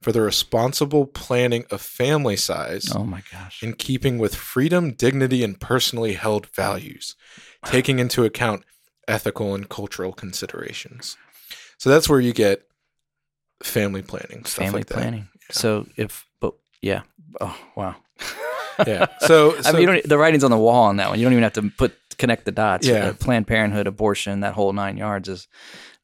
for 0.00 0.12
the 0.12 0.20
responsible 0.20 1.06
planning 1.06 1.64
of 1.70 1.80
family 1.80 2.36
size 2.36 2.92
oh 2.94 3.02
my 3.04 3.22
gosh. 3.32 3.62
in 3.62 3.72
keeping 3.72 4.18
with 4.18 4.34
freedom, 4.34 4.92
dignity, 4.92 5.42
and 5.42 5.60
personally 5.60 6.12
held 6.14 6.46
values, 6.48 7.16
taking 7.64 7.98
into 7.98 8.24
account 8.24 8.64
ethical 9.08 9.54
and 9.54 9.68
cultural 9.68 10.12
considerations. 10.12 11.16
So 11.78 11.90
that's 11.90 12.08
where 12.08 12.20
you 12.20 12.32
get 12.32 12.62
family 13.62 14.02
planning, 14.02 14.44
stuff 14.44 14.66
Family 14.66 14.80
like 14.80 14.86
that. 14.86 14.94
planning. 14.94 15.28
So 15.50 15.86
if, 15.96 16.26
but 16.40 16.54
yeah. 16.80 17.02
Oh, 17.40 17.56
wow. 17.74 17.96
Yeah. 18.86 19.06
So, 19.20 19.56
I 19.64 19.72
mean, 19.72 19.80
you 19.82 19.86
don't, 19.86 20.08
the 20.08 20.18
writing's 20.18 20.44
on 20.44 20.50
the 20.50 20.58
wall 20.58 20.84
on 20.84 20.96
that 20.96 21.10
one. 21.10 21.18
You 21.18 21.24
don't 21.24 21.32
even 21.32 21.42
have 21.42 21.52
to 21.54 21.70
put 21.76 21.94
connect 22.18 22.44
the 22.44 22.52
dots. 22.52 22.86
Yeah. 22.86 23.06
Uh, 23.08 23.12
Planned 23.12 23.46
Parenthood, 23.46 23.86
abortion, 23.86 24.40
that 24.40 24.54
whole 24.54 24.72
nine 24.72 24.96
yards 24.96 25.28
is 25.28 25.46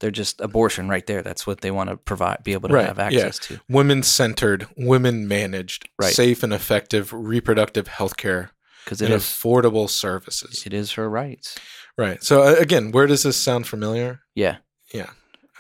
they're 0.00 0.10
just 0.10 0.40
abortion 0.40 0.88
right 0.88 1.06
there. 1.06 1.22
That's 1.22 1.46
what 1.46 1.60
they 1.60 1.70
want 1.70 1.90
to 1.90 1.96
provide, 1.96 2.44
be 2.44 2.52
able 2.52 2.68
to 2.68 2.74
Right, 2.74 2.86
have 2.86 2.98
yeah. 2.98 3.04
access 3.26 3.38
to. 3.48 3.60
women 3.68 4.02
centered, 4.02 4.66
women 4.76 5.26
managed, 5.26 5.88
Right. 5.98 6.12
safe 6.14 6.42
and 6.42 6.52
effective 6.52 7.12
reproductive 7.12 7.88
health 7.88 8.16
care 8.16 8.50
Because 8.84 9.00
it 9.02 9.06
and 9.06 9.14
is 9.14 9.22
affordable 9.22 9.88
services. 9.88 10.62
it 10.66 10.72
is 10.72 10.92
her 10.92 11.08
rights. 11.08 11.56
Right. 11.96 12.22
So 12.22 12.42
uh, 12.42 12.56
again, 12.58 12.90
where 12.92 13.06
does 13.06 13.22
this 13.22 13.36
sound 13.36 13.66
familiar? 13.66 14.20
Yeah. 14.34 14.56
Yeah. 14.92 15.10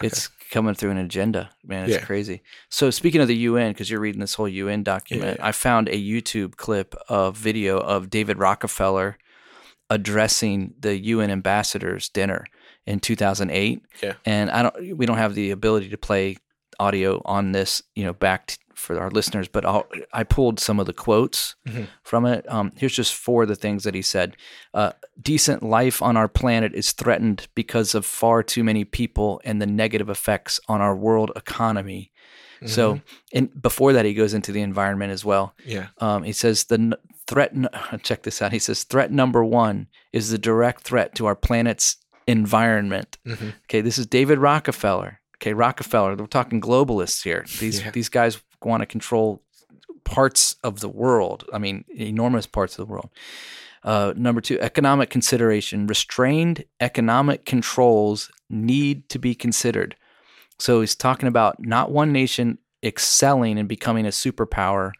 It's 0.02 0.28
coming 0.54 0.72
through 0.74 0.92
an 0.92 0.98
agenda, 0.98 1.50
man. 1.64 1.84
It's 1.86 1.94
Yeah. 1.94 2.04
crazy. 2.04 2.40
So 2.68 2.88
speaking 2.90 3.20
of 3.20 3.26
the 3.26 3.34
UN, 3.36 3.72
because 3.72 3.90
you're 3.90 3.98
reading 3.98 4.20
this 4.20 4.34
whole 4.34 4.48
UN 4.48 4.84
document, 4.84 5.38
Yeah. 5.40 5.46
I 5.48 5.50
found 5.50 5.88
a 5.88 5.96
YouTube 6.00 6.54
clip 6.56 6.94
of 7.08 7.36
video 7.36 7.78
of 7.78 8.08
David 8.08 8.38
Rockefeller 8.38 9.18
addressing 9.90 10.74
the 10.78 10.96
UN 10.96 11.30
ambassadors 11.30 12.08
dinner 12.08 12.46
in 12.86 13.00
2008. 13.00 13.82
Yeah. 14.00 14.14
And 14.24 14.48
I 14.50 14.62
don't, 14.62 14.96
we 14.96 15.06
don't 15.06 15.18
have 15.18 15.34
the 15.34 15.50
ability 15.50 15.88
to 15.90 15.98
play 15.98 16.36
audio 16.78 17.20
on 17.24 17.52
this, 17.52 17.82
you 17.94 18.04
know, 18.04 18.12
back 18.12 18.46
t- 18.48 18.56
for 18.74 18.98
our 19.00 19.10
listeners, 19.10 19.48
but 19.48 19.64
I'll, 19.64 19.86
I 20.12 20.24
pulled 20.24 20.58
some 20.60 20.78
of 20.80 20.86
the 20.86 20.92
quotes 20.92 21.54
Mhm. 21.66 21.86
from 22.02 22.26
it. 22.26 22.44
Um, 22.52 22.72
here's 22.76 22.94
just 22.94 23.14
four 23.14 23.42
of 23.44 23.48
the 23.48 23.54
things 23.56 23.84
that 23.84 23.94
he 23.94 24.02
said. 24.02 24.36
Uh, 24.74 24.92
decent 25.22 25.62
life 25.62 26.02
on 26.02 26.16
our 26.16 26.28
planet 26.28 26.72
is 26.74 26.92
threatened 26.92 27.46
because 27.54 27.94
of 27.94 28.04
far 28.04 28.42
too 28.42 28.64
many 28.64 28.84
people 28.84 29.40
and 29.44 29.62
the 29.62 29.66
negative 29.66 30.10
effects 30.10 30.58
on 30.68 30.80
our 30.80 30.94
world 30.96 31.30
economy. 31.36 32.10
So, 32.66 33.02
and 33.34 33.50
before 33.60 33.92
that, 33.92 34.06
he 34.06 34.14
goes 34.14 34.32
into 34.32 34.50
the 34.50 34.62
environment 34.62 35.12
as 35.12 35.22
well. 35.22 35.54
Yeah. 35.66 35.88
Um, 35.98 36.22
he 36.22 36.32
says 36.32 36.64
the 36.64 36.76
n- 36.76 36.94
threat. 37.26 37.52
n- 37.54 37.68
Check 38.02 38.22
this 38.22 38.40
out. 38.40 38.52
He 38.52 38.58
says 38.58 38.84
threat 38.84 39.12
number 39.12 39.44
one 39.44 39.88
is 40.14 40.30
the 40.30 40.38
direct 40.38 40.80
threat 40.82 41.14
to 41.16 41.26
our 41.26 41.36
planet's 41.36 41.98
environment. 42.26 43.18
Mhm. 43.26 43.52
Okay, 43.64 43.82
this 43.82 43.98
is 43.98 44.06
David 44.06 44.38
Rockefeller. 44.38 45.20
Okay, 45.44 45.52
Rockefeller. 45.52 46.16
We're 46.16 46.24
talking 46.26 46.58
globalists 46.58 47.22
here. 47.22 47.44
These 47.60 47.82
Yeah. 47.82 47.90
these 47.90 48.08
guys 48.08 48.40
want 48.62 48.80
to 48.80 48.86
control 48.86 49.42
parts 50.04 50.56
of 50.64 50.80
the 50.80 50.88
world. 50.88 51.44
I 51.52 51.58
mean, 51.58 51.84
enormous 51.94 52.46
parts 52.46 52.78
of 52.78 52.86
the 52.86 52.90
world. 52.90 53.10
Uh, 53.82 54.14
number 54.16 54.40
two, 54.40 54.58
economic 54.60 55.10
consideration. 55.10 55.86
Restrained 55.86 56.64
economic 56.80 57.44
controls 57.44 58.30
need 58.48 59.10
to 59.10 59.18
be 59.18 59.34
considered. 59.34 59.96
So 60.58 60.80
he's 60.80 60.94
talking 60.96 61.28
about 61.28 61.56
not 61.60 61.90
one 61.90 62.10
nation 62.10 62.56
excelling 62.82 63.58
and 63.58 63.68
becoming 63.68 64.06
a 64.06 64.10
superpower, 64.10 64.92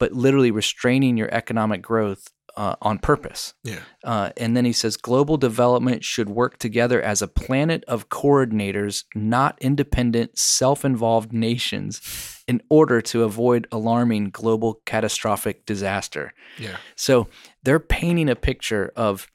but 0.00 0.10
literally 0.10 0.50
restraining 0.50 1.16
your 1.16 1.32
economic 1.32 1.82
growth 1.82 2.32
uh, 2.56 2.76
on 2.82 2.98
purpose. 2.98 3.54
Yeah. 3.62 3.80
Uh, 4.02 4.30
and 4.36 4.56
then 4.56 4.64
he 4.64 4.72
says 4.72 4.96
global 4.96 5.36
development 5.36 6.04
should 6.04 6.28
work 6.28 6.58
together 6.58 7.00
as 7.00 7.22
a 7.22 7.28
planet 7.28 7.84
of 7.88 8.08
coordinators, 8.08 9.04
not 9.14 9.58
independent, 9.60 10.38
self 10.38 10.84
involved 10.84 11.32
nations, 11.32 12.00
in 12.46 12.62
order 12.68 13.00
to 13.00 13.24
avoid 13.24 13.66
alarming 13.72 14.30
global 14.30 14.80
catastrophic 14.84 15.66
disaster. 15.66 16.32
Yeah. 16.58 16.76
So 16.96 17.28
they're 17.62 17.80
painting 17.80 18.28
a 18.28 18.36
picture 18.36 18.92
of 18.96 19.28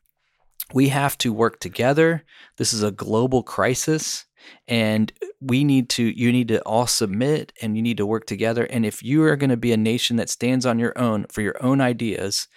we 0.73 0.89
have 0.89 1.17
to 1.19 1.33
work 1.33 1.59
together. 1.59 2.23
This 2.57 2.73
is 2.73 2.83
a 2.83 2.91
global 2.91 3.43
crisis. 3.43 4.25
And 4.67 5.11
we 5.41 5.63
need 5.63 5.89
to, 5.89 6.03
you 6.03 6.31
need 6.31 6.47
to 6.49 6.61
all 6.61 6.87
submit 6.87 7.51
and 7.61 7.75
you 7.75 7.81
need 7.81 7.97
to 7.97 8.05
work 8.05 8.25
together. 8.25 8.65
And 8.65 8.85
if 8.85 9.03
you 9.03 9.23
are 9.23 9.35
going 9.35 9.49
to 9.49 9.57
be 9.57 9.73
a 9.73 9.77
nation 9.77 10.15
that 10.15 10.29
stands 10.29 10.65
on 10.65 10.79
your 10.79 10.97
own 10.97 11.25
for 11.29 11.41
your 11.41 11.55
own 11.63 11.81
ideas, 11.81 12.47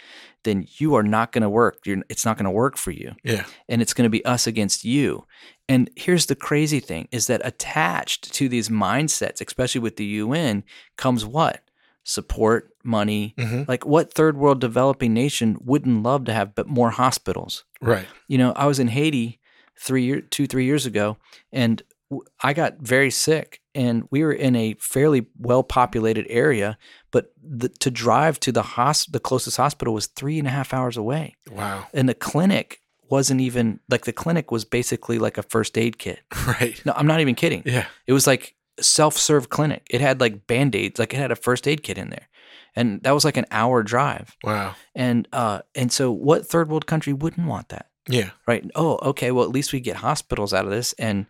then 0.44 0.66
you 0.78 0.94
are 0.94 1.02
not 1.02 1.32
going 1.32 1.42
to 1.42 1.48
work. 1.50 1.78
You're, 1.84 2.02
it's 2.08 2.24
not 2.24 2.36
going 2.36 2.44
to 2.46 2.50
work 2.50 2.76
for 2.76 2.90
you 2.90 3.12
Yeah. 3.22 3.44
and 3.68 3.80
it's 3.82 3.94
going 3.94 4.04
to 4.06 4.10
be 4.10 4.24
us 4.24 4.46
against 4.46 4.84
you. 4.84 5.24
And 5.68 5.88
here's 5.96 6.26
the 6.26 6.34
crazy 6.34 6.80
thing 6.80 7.08
is 7.12 7.26
that 7.28 7.40
attached 7.44 8.32
to 8.34 8.48
these 8.48 8.68
mindsets, 8.68 9.40
especially 9.46 9.80
with 9.80 9.96
the 9.96 10.04
UN, 10.04 10.64
comes 10.96 11.24
what? 11.24 11.62
Support, 12.04 12.70
money. 12.82 13.34
Mhm. 13.38 13.68
Like 13.68 13.86
what 13.86 14.12
third 14.12 14.36
world 14.36 14.60
developing 14.60 15.14
nation 15.14 15.56
wouldn't 15.60 16.02
love 16.02 16.24
to 16.24 16.32
have 16.32 16.54
but 16.54 16.66
more 16.66 16.90
hospitals? 16.90 17.64
Right. 17.80 18.06
You 18.26 18.38
know, 18.38 18.52
I 18.56 18.66
was 18.66 18.80
in 18.80 18.88
Haiti 18.88 19.38
three 19.78 20.04
year, 20.04 20.20
two, 20.20 20.46
three 20.48 20.64
years 20.64 20.84
ago, 20.84 21.16
and 21.52 21.80
I 22.42 22.52
got 22.52 22.78
very 22.80 23.10
sick. 23.10 23.60
And 23.74 24.06
we 24.10 24.22
were 24.22 24.32
in 24.32 24.54
a 24.54 24.74
fairly 24.74 25.26
well 25.38 25.62
populated 25.62 26.26
area, 26.28 26.76
but 27.10 27.32
the, 27.42 27.68
to 27.70 27.90
drive 27.90 28.38
to 28.40 28.52
the 28.52 28.62
hos- 28.62 29.06
the 29.06 29.20
closest 29.20 29.56
hospital 29.56 29.94
was 29.94 30.06
three 30.08 30.38
and 30.38 30.46
a 30.46 30.50
half 30.50 30.74
hours 30.74 30.96
away 30.98 31.36
Wow. 31.50 31.86
and 31.94 32.06
the 32.08 32.14
clinic 32.14 32.80
wasn't 33.08 33.40
even 33.40 33.80
like 33.90 34.04
the 34.04 34.12
clinic 34.12 34.50
was 34.50 34.64
basically 34.66 35.18
like 35.18 35.38
a 35.38 35.42
first 35.42 35.76
aid 35.78 35.98
kit. 35.98 36.20
Right. 36.46 36.80
No, 36.84 36.92
I'm 36.96 37.06
not 37.06 37.20
even 37.20 37.34
kidding. 37.34 37.62
Yeah. 37.64 37.86
It 38.06 38.12
was 38.12 38.26
like 38.26 38.54
self-serve 38.80 39.48
clinic. 39.48 39.86
It 39.90 40.00
had 40.00 40.20
like 40.20 40.46
band-aids, 40.46 40.98
like 40.98 41.14
it 41.14 41.18
had 41.18 41.32
a 41.32 41.36
first 41.36 41.66
aid 41.68 41.82
kit 41.82 41.98
in 41.98 42.10
there. 42.10 42.28
And 42.76 43.02
that 43.02 43.12
was 43.12 43.24
like 43.24 43.36
an 43.36 43.46
hour 43.50 43.82
drive. 43.82 44.36
Wow. 44.44 44.74
And 44.94 45.28
uh 45.32 45.60
and 45.74 45.90
so 45.92 46.10
what 46.12 46.46
third 46.46 46.68
world 46.68 46.86
country 46.86 47.12
wouldn't 47.12 47.46
want 47.46 47.68
that? 47.70 47.86
Yeah. 48.08 48.30
Right? 48.46 48.68
Oh, 48.74 48.98
okay, 49.10 49.30
well 49.30 49.44
at 49.44 49.50
least 49.50 49.72
we 49.72 49.80
get 49.80 49.96
hospitals 49.96 50.52
out 50.54 50.64
of 50.66 50.70
this 50.70 50.92
and 50.94 51.26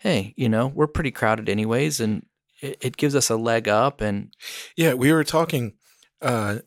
hey, 0.00 0.34
you 0.36 0.48
know, 0.48 0.66
we're 0.66 0.86
pretty 0.86 1.10
crowded 1.10 1.48
anyways 1.48 2.00
and 2.00 2.26
it, 2.60 2.76
it 2.80 2.96
gives 2.96 3.14
us 3.14 3.30
a 3.30 3.36
leg 3.36 3.68
up 3.68 4.00
and 4.00 4.34
Yeah. 4.76 4.94
We 4.94 5.12
were 5.12 5.24
talking, 5.24 5.74
uh, 6.20 6.58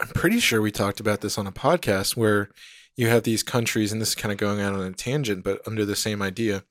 I'm 0.00 0.08
pretty 0.08 0.40
sure 0.40 0.60
we 0.60 0.70
talked 0.72 0.98
about 1.00 1.20
this 1.20 1.38
on 1.38 1.46
a 1.46 1.52
podcast 1.52 2.16
where 2.16 2.50
you 2.96 3.08
have 3.08 3.22
these 3.22 3.42
countries, 3.42 3.90
and 3.92 4.00
this 4.00 4.10
is 4.10 4.14
kind 4.14 4.32
of 4.32 4.38
going 4.38 4.60
out 4.60 4.74
on 4.74 4.80
a 4.82 4.92
tangent, 4.92 5.44
but 5.44 5.60
under 5.66 5.84
the 5.84 5.96
same 5.96 6.20
idea. 6.20 6.64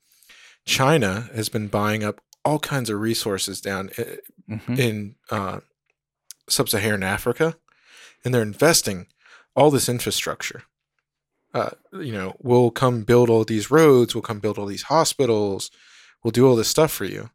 China 0.64 1.28
has 1.34 1.48
been 1.48 1.66
buying 1.68 2.04
up 2.04 2.20
all 2.44 2.58
kinds 2.58 2.88
of 2.90 3.00
resources 3.00 3.60
down 3.60 3.90
uh, 3.98 4.02
Mhm. 4.50 4.78
in 4.78 5.14
uh, 5.30 5.60
sub-Saharan 6.48 7.02
Africa, 7.02 7.56
and 8.24 8.32
they're 8.34 8.42
investing 8.42 9.06
all 9.56 9.70
this 9.70 9.88
infrastructure. 9.88 10.62
Uh, 11.54 11.70
you 11.92 12.12
know, 12.12 12.34
we'll 12.40 12.70
come 12.70 13.02
build 13.02 13.28
all 13.28 13.44
these 13.44 13.70
roads, 13.70 14.14
we'll 14.14 14.22
come 14.22 14.38
build 14.40 14.58
all 14.58 14.66
these 14.66 14.84
hospitals, 14.84 15.70
we'll 16.24 16.30
do 16.30 16.46
all 16.48 16.56
this 16.56 16.68
stuff 16.68 16.90
for 16.90 17.04
you. 17.04 17.28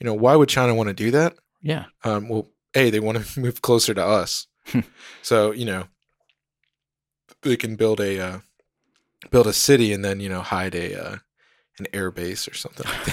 You 0.00 0.04
know, 0.06 0.14
why 0.14 0.36
would 0.36 0.48
China 0.48 0.74
want 0.74 0.88
to 0.88 0.94
do 0.94 1.10
that? 1.12 1.34
yeah. 1.62 1.86
Um, 2.04 2.28
well, 2.28 2.48
a 2.74 2.90
they 2.90 3.00
want 3.00 3.24
to 3.24 3.40
move 3.44 3.62
closer 3.62 3.94
to 3.94 4.04
us, 4.04 4.46
so 5.22 5.50
you 5.52 5.64
know 5.64 5.84
they 7.42 7.56
can 7.56 7.76
build 7.76 8.00
a 8.00 8.20
uh, 8.20 8.38
build 9.30 9.46
a 9.46 9.52
city 9.52 9.92
and 9.92 10.04
then 10.04 10.20
you 10.20 10.28
know 10.28 10.40
hide 10.42 10.74
a 10.74 10.94
uh, 10.94 11.16
an 11.78 11.86
air 11.92 12.10
base 12.10 12.46
or 12.48 12.54
something. 12.54 12.86
like 12.86 13.04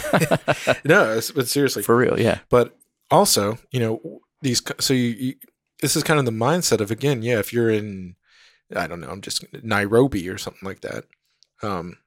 that. 0.64 0.82
no, 0.86 1.04
it's- 1.12 1.32
but 1.32 1.48
seriously, 1.48 1.84
For 1.84 1.96
real, 1.96 2.20
yeah. 2.20 2.40
but 2.50 2.78
also, 3.12 3.58
you 3.72 3.80
know, 3.80 4.22
these. 4.42 4.62
So 4.80 4.94
you, 4.94 5.10
you, 5.10 5.34
this 5.82 5.96
is 5.96 6.04
kind 6.04 6.20
of 6.20 6.26
the 6.26 6.32
mindset 6.32 6.82
of 6.82 6.92
again, 6.92 7.22
yeah. 7.22 7.40
If 7.40 7.54
you're 7.54 7.70
in, 7.70 8.16
I 8.76 8.88
don't 8.88 9.02
know, 9.02 9.10
I'm 9.10 9.22
just 9.22 9.46
Nairobi 9.64 10.28
or 10.30 10.38
something 10.38 10.66
like 10.68 10.82
that. 10.82 11.06
Um, 11.64 11.98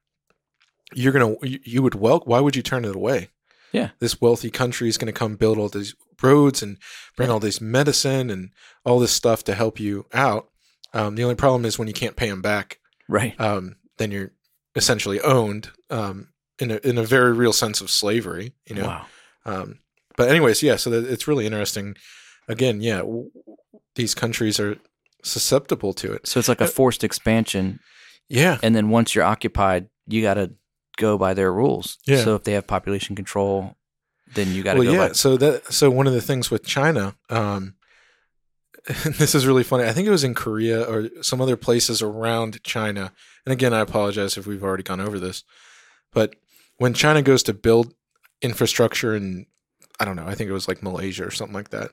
you're 0.93 1.11
gonna, 1.13 1.35
you, 1.43 1.59
you 1.63 1.81
would 1.81 1.95
well 1.95 2.21
Why 2.25 2.39
would 2.39 2.55
you 2.55 2.61
turn 2.63 2.85
it 2.85 2.95
away? 2.95 3.29
Yeah. 3.71 3.89
this 3.99 4.21
wealthy 4.21 4.51
country 4.51 4.87
is 4.87 4.97
going 4.99 5.11
to 5.11 5.17
come 5.19 5.35
build 5.35 5.57
all 5.57 5.67
these 5.67 5.95
roads 6.21 6.61
and 6.61 6.77
bring 7.17 7.31
all 7.31 7.39
this 7.39 7.59
medicine 7.59 8.29
and 8.29 8.51
all 8.85 8.99
this 8.99 9.11
stuff 9.11 9.43
to 9.45 9.55
help 9.55 9.79
you 9.79 10.05
out. 10.13 10.49
Um, 10.93 11.15
the 11.15 11.23
only 11.23 11.33
problem 11.33 11.65
is 11.65 11.79
when 11.79 11.87
you 11.87 11.93
can't 11.95 12.15
pay 12.15 12.29
them 12.29 12.43
back, 12.43 12.77
Right. 13.09 13.33
um, 13.41 13.77
then 13.97 14.11
you're 14.11 14.31
essentially 14.75 15.19
owned. 15.21 15.71
Um, 15.89 16.27
in 16.59 16.69
a 16.69 16.75
in 16.87 16.99
a 16.99 17.03
very 17.03 17.33
real 17.33 17.51
sense 17.51 17.81
of 17.81 17.89
slavery. 17.89 18.53
You 18.69 18.75
know. 18.75 18.85
Wow. 18.85 19.05
Um, 19.43 19.79
but 20.17 20.29
anyways, 20.29 20.61
yeah. 20.61 20.75
So 20.75 20.91
that, 20.91 21.09
it's 21.11 21.27
really 21.27 21.47
interesting. 21.47 21.95
Again, 22.47 22.79
yeah, 22.79 22.97
w- 22.99 23.31
these 23.95 24.13
countries 24.13 24.59
are 24.59 24.77
susceptible 25.23 25.93
to 25.93 26.11
it. 26.13 26.27
So 26.27 26.39
it's 26.39 26.49
like 26.49 26.61
a 26.61 26.65
Uh, 26.65 26.67
forced 26.67 27.03
expansion, 27.03 27.79
Yeah. 28.29 28.57
and 28.61 28.75
then 28.75 28.89
once 28.89 29.15
you're 29.15 29.23
occupied, 29.23 29.87
you 30.07 30.21
got 30.21 30.35
to 30.35 30.51
go 30.97 31.17
by 31.17 31.33
their 31.33 31.51
rules. 31.51 31.97
Yeah. 32.05 32.23
So 32.23 32.35
if 32.35 32.43
they 32.43 32.53
have 32.53 32.67
population 32.67 33.15
control, 33.15 33.75
then 34.35 34.53
you 34.53 34.63
got 34.63 34.73
to 34.73 34.79
well, 34.79 34.87
go 34.87 34.93
yeah. 34.93 35.07
by. 35.09 35.13
So 35.13 35.37
that 35.37 35.71
so 35.73 35.89
one 35.89 36.07
of 36.07 36.13
the 36.13 36.21
things 36.21 36.51
with 36.51 36.65
China, 36.65 37.15
um, 37.29 37.75
this 39.05 39.33
is 39.33 39.47
really 39.47 39.63
funny. 39.63 39.85
I 39.85 39.93
think 39.93 40.07
it 40.07 40.11
was 40.11 40.23
in 40.23 40.33
Korea 40.33 40.83
or 40.83 41.09
some 41.21 41.41
other 41.41 41.55
places 41.55 42.01
around 42.01 42.61
China. 42.63 43.13
And 43.45 43.53
again, 43.53 43.73
I 43.73 43.79
apologize 43.79 44.37
if 44.37 44.45
we've 44.45 44.63
already 44.63 44.83
gone 44.83 44.99
over 45.01 45.19
this, 45.19 45.43
but 46.11 46.35
when 46.77 46.93
China 46.93 47.21
goes 47.21 47.43
to 47.43 47.53
build 47.53 47.93
infrastructure 48.41 49.15
in, 49.15 49.45
I 49.99 50.05
don't 50.05 50.15
know, 50.15 50.27
I 50.27 50.35
think 50.35 50.49
it 50.49 50.53
was 50.53 50.67
like 50.67 50.83
Malaysia 50.83 51.25
or 51.25 51.31
something 51.31 51.53
like 51.53 51.69
that. 51.69 51.91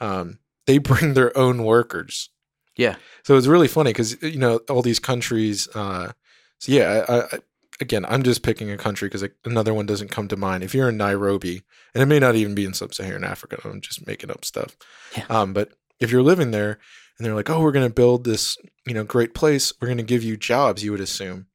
Um, 0.00 0.38
they 0.66 0.78
bring 0.90 1.14
their 1.14 1.36
own 1.36 1.64
workers. 1.64 2.30
Yeah. 2.76 2.96
So 3.22 3.36
it's 3.36 3.46
really 3.46 3.68
funny 3.68 3.90
because 3.90 4.20
you 4.22 4.38
know 4.38 4.58
all 4.68 4.82
these 4.82 4.98
countries. 4.98 5.68
Uh, 5.74 6.12
so 6.58 6.72
yeah, 6.72 7.04
I, 7.08 7.36
I, 7.36 7.38
again, 7.80 8.04
I'm 8.08 8.22
just 8.22 8.42
picking 8.42 8.70
a 8.70 8.76
country 8.76 9.08
because 9.08 9.28
another 9.44 9.74
one 9.74 9.86
doesn't 9.86 10.10
come 10.10 10.28
to 10.28 10.36
mind. 10.36 10.64
If 10.64 10.74
you're 10.74 10.88
in 10.88 10.96
Nairobi, 10.96 11.62
and 11.94 12.02
it 12.02 12.06
may 12.06 12.18
not 12.18 12.34
even 12.34 12.54
be 12.54 12.64
in 12.64 12.74
sub-Saharan 12.74 13.24
Africa, 13.24 13.58
I'm 13.64 13.80
just 13.80 14.06
making 14.06 14.30
up 14.30 14.44
stuff. 14.44 14.76
Yeah. 15.16 15.26
Um, 15.28 15.52
but 15.52 15.72
if 16.00 16.10
you're 16.10 16.22
living 16.22 16.50
there 16.50 16.78
and 17.18 17.26
they're 17.26 17.34
like, 17.34 17.50
"Oh, 17.50 17.60
we're 17.60 17.72
going 17.72 17.88
to 17.88 17.94
build 17.94 18.24
this, 18.24 18.56
you 18.86 18.94
know, 18.94 19.04
great 19.04 19.34
place. 19.34 19.72
We're 19.80 19.88
going 19.88 19.98
to 19.98 20.04
give 20.04 20.22
you 20.24 20.36
jobs," 20.36 20.82
you 20.82 20.90
would 20.90 21.00
assume, 21.00 21.46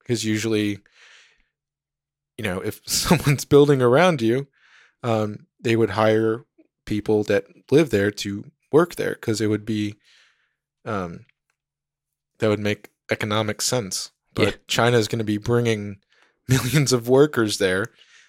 because 0.00 0.24
usually, 0.24 0.78
you 2.36 2.44
know, 2.44 2.60
if 2.60 2.80
someone's 2.86 3.44
building 3.44 3.80
around 3.80 4.20
you, 4.20 4.48
um, 5.02 5.46
they 5.60 5.76
would 5.76 5.90
hire 5.90 6.44
people 6.84 7.22
that 7.24 7.44
live 7.70 7.90
there 7.90 8.10
to 8.10 8.44
work 8.72 8.96
there 8.96 9.12
because 9.14 9.40
it 9.40 9.46
would 9.46 9.64
be, 9.64 9.94
um, 10.88 11.26
that 12.38 12.48
would 12.48 12.60
make 12.60 12.90
economic 13.10 13.60
sense. 13.62 14.10
But 14.34 14.42
Yeah. 14.46 14.52
China 14.66 14.96
is 14.98 15.08
going 15.08 15.18
to 15.18 15.24
be 15.24 15.38
bringing 15.38 15.96
millions 16.48 16.92
of 16.92 17.08
workers 17.08 17.58
there, 17.58 17.86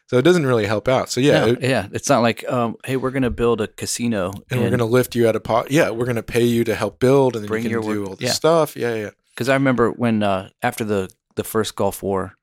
so 0.07 0.17
it 0.17 0.23
doesn't 0.23 0.45
really 0.45 0.65
help 0.65 0.87
out. 0.87 1.09
So 1.09 1.21
yeah, 1.21 1.45
No, 1.45 1.51
it- 1.53 1.61
yeah. 1.61 1.87
It's 1.91 2.09
not 2.09 2.21
like, 2.21 2.43
um, 2.51 2.75
hey, 2.85 2.97
we're 2.97 3.11
going 3.11 3.23
to 3.23 3.29
build 3.29 3.61
a 3.61 3.67
casino 3.67 4.31
and 4.49 4.59
we're 4.61 4.69
going 4.69 4.79
to 4.79 4.85
lift 4.85 5.15
you 5.15 5.27
out 5.27 5.35
of 5.35 5.43
pot. 5.43 5.71
Yeah, 5.71 5.89
we're 5.91 6.05
going 6.05 6.15
to 6.15 6.23
pay 6.23 6.43
you 6.45 6.63
to 6.65 6.75
help 6.75 6.99
build, 6.99 7.35
and 7.35 7.43
then 7.43 7.47
Bring 7.49 7.63
you 7.63 7.69
your 7.69 7.81
can 7.81 7.91
do 7.91 7.99
work- 8.01 8.09
all 8.09 8.15
the 8.15 8.25
yeah. 8.25 8.31
stuff. 8.31 8.75
Yeah, 8.75 8.95
yeah, 8.95 9.09
because 9.35 9.49
I 9.49 9.53
remember 9.53 9.91
when 9.91 10.23
uh, 10.23 10.49
after 10.63 10.83
the 10.83 11.09
the 11.35 11.43
first 11.43 11.75
Gulf 11.75 12.01
War, 12.03 12.35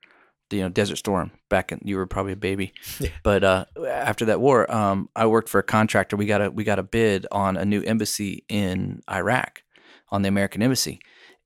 the, 0.49 0.57
you 0.57 0.63
know, 0.63 0.69
Desert 0.69 0.95
Storm. 0.97 1.31
Back 1.49 1.71
in, 1.71 1.79
you 1.85 1.95
were 1.97 2.05
probably 2.07 2.33
a 2.33 2.37
baby, 2.37 2.73
Yeah. 2.99 3.09
but 3.23 3.41
uh, 3.43 3.65
after 3.87 4.25
that 4.25 4.41
war, 4.41 4.69
um, 4.73 5.07
I 5.15 5.27
worked 5.27 5.47
for 5.49 5.59
a 5.59 5.63
contractor. 5.63 6.17
We 6.17 6.25
got 6.25 6.41
a 6.41 6.49
we 6.51 6.63
got 6.65 6.77
a 6.79 6.83
bid 6.83 7.25
on 7.31 7.55
a 7.57 7.63
new 7.65 7.81
embassy 7.83 8.43
in 8.49 9.01
Iraq, 9.09 9.61
on 10.09 10.21
the 10.21 10.29
American 10.29 10.61
embassy, 10.61 10.99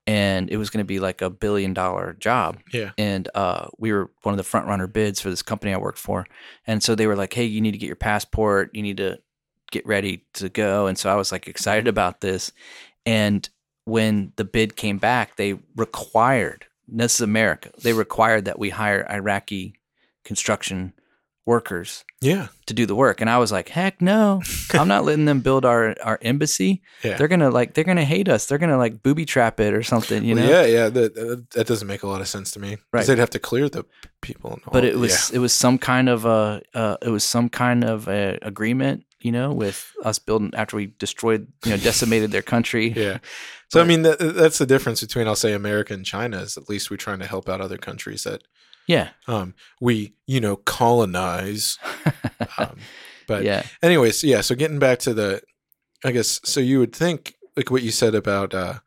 and 0.08 0.50
it 0.50 0.58
was 0.58 0.69
going 0.69 0.84
to 0.84 0.88
be 0.88 1.00
like 1.00 1.21
a 1.21 1.30
billion 1.30 1.74
dollar 1.74 2.13
job. 2.13 2.58
yeah. 2.74 2.91
and 2.97 3.30
uh, 3.36 3.67
we 3.78 3.91
were 3.91 4.12
one 4.24 4.34
of 4.34 4.38
the 4.38 4.43
front 4.43 4.67
runner 4.67 4.88
bids 4.88 5.21
for 5.21 5.30
this 5.30 5.41
company 5.41 5.74
I 5.74 5.78
worked 5.78 6.00
for. 6.00 6.26
And 6.67 6.82
so 6.82 6.95
they 6.95 7.08
were 7.08 7.15
like, 7.15 7.34
"Hey, 7.34 7.45
you 7.45 7.62
need 7.62 7.71
to 7.71 7.78
get 7.78 7.88
your 7.88 7.95
passport. 7.95 8.71
You 8.74 8.82
need 8.82 8.97
to 8.97 9.19
get 9.71 9.86
ready 9.86 10.26
to 10.34 10.50
go." 10.50 10.88
And 10.88 10.97
so 10.97 11.12
I 11.12 11.15
was 11.15 11.32
like 11.32 11.47
excited 11.47 11.88
about 11.88 12.21
this. 12.21 12.52
And 13.06 13.47
when 13.86 14.34
the 14.36 14.45
bid 14.45 14.76
came 14.76 14.97
back, 14.97 15.36
they 15.38 15.58
required 15.76 16.65
this 16.91 17.15
is 17.15 17.21
America. 17.21 17.71
They 17.82 17.93
required 17.93 18.45
that 18.45 18.60
we 18.60 18.69
hire 18.69 19.08
Iraqi 19.10 19.76
construction 20.26 20.93
workers 21.45 22.04
Yeah, 22.21 22.47
to 22.67 22.73
do 22.73 22.86
the 22.86 22.95
work. 22.95 23.19
And 23.21 23.30
I 23.30 23.38
was 23.39 23.51
like, 23.51 23.69
"Heck 23.69 24.01
no! 24.01 24.41
I'm 24.73 24.88
not 24.88 25.04
letting 25.06 25.25
them 25.25 25.39
build 25.41 25.65
our 25.65 25.95
our 26.04 26.19
embassy. 26.21 26.82
yeah. 27.04 27.17
They're 27.17 27.27
gonna 27.27 27.49
like 27.49 27.73
they're 27.73 27.84
gonna 27.84 28.06
hate 28.06 28.30
us. 28.30 28.45
They're 28.45 28.58
gonna 28.60 28.77
like 28.77 29.01
booby 29.04 29.25
trap 29.25 29.60
it 29.60 29.73
or 29.73 29.84
something. 29.84 30.23
You 30.23 30.36
Well, 30.36 30.45
know?" 30.45 30.51
yeah, 30.51 30.65
yeah. 30.65 30.89
That, 30.89 31.45
that 31.56 31.67
doesn't 31.67 31.88
make 31.88 32.04
a 32.04 32.08
lot 32.08 32.21
of 32.21 32.27
sense 32.27 32.51
to 32.51 32.60
me. 32.60 32.77
Right. 32.93 33.06
They'd 33.06 33.17
have 33.17 33.32
to 33.32 33.39
clear 33.39 33.69
the 33.69 33.86
people. 34.21 34.54
And 34.54 34.62
all- 34.65 34.73
but 34.73 34.86
it 34.86 34.97
was 34.97 35.32
it 35.32 35.39
was 35.39 35.54
some 35.54 35.77
kind 35.77 36.10
of 36.10 36.25
a 36.25 36.62
uh, 36.73 36.97
it 37.01 37.10
was 37.10 37.23
some 37.23 37.49
kind 37.49 37.84
of 37.84 38.08
a 38.08 38.38
agreement 38.41 39.06
you 39.19 39.32
know 39.32 39.51
with 39.51 39.91
us 40.04 40.17
building 40.19 40.51
after 40.56 40.75
we 40.77 40.88
destroyed 40.97 41.47
you 41.65 41.71
know 41.71 41.77
decimated 41.77 42.32
their 42.32 42.41
country 42.41 42.88
Yeah. 42.95 43.04
yeah. 43.04 43.17
So 43.71 43.80
I 43.80 43.86
mean, 43.86 44.01
that, 44.01 44.19
that's 44.19 44.58
the 44.58 44.65
difference 44.65 44.99
between 44.99 45.27
I'll 45.30 45.36
say 45.38 45.54
America 45.54 45.93
and 45.93 46.06
China 46.06 46.39
is 46.41 46.58
at 46.58 46.67
least 46.67 46.91
we're 46.91 46.97
trying 46.97 47.19
to 47.19 47.25
help 47.25 47.47
out 47.47 47.62
other 47.62 47.77
countries 47.77 48.23
that 48.23 48.41
yeah 48.88 49.10
um, 49.28 49.54
we 49.80 50.13
you 50.28 50.39
know 50.39 50.56
colonize. 50.56 51.78
Um, 52.58 52.78
but 53.28 53.44
yeah 53.44 53.63
anyways, 53.82 54.24
yeah. 54.24 54.41
So 54.41 54.56
getting 54.56 54.80
back 54.80 55.00
to 55.00 55.13
the, 55.13 55.41
I 56.04 56.12
guess 56.12 56.41
so 56.44 56.60
you 56.60 56.80
would 56.80 56.94
think 56.94 57.36
like 57.56 57.72
what 57.72 57.84
you 57.84 57.91
said 57.91 58.13
about 58.15 58.54
uh, 58.54 58.80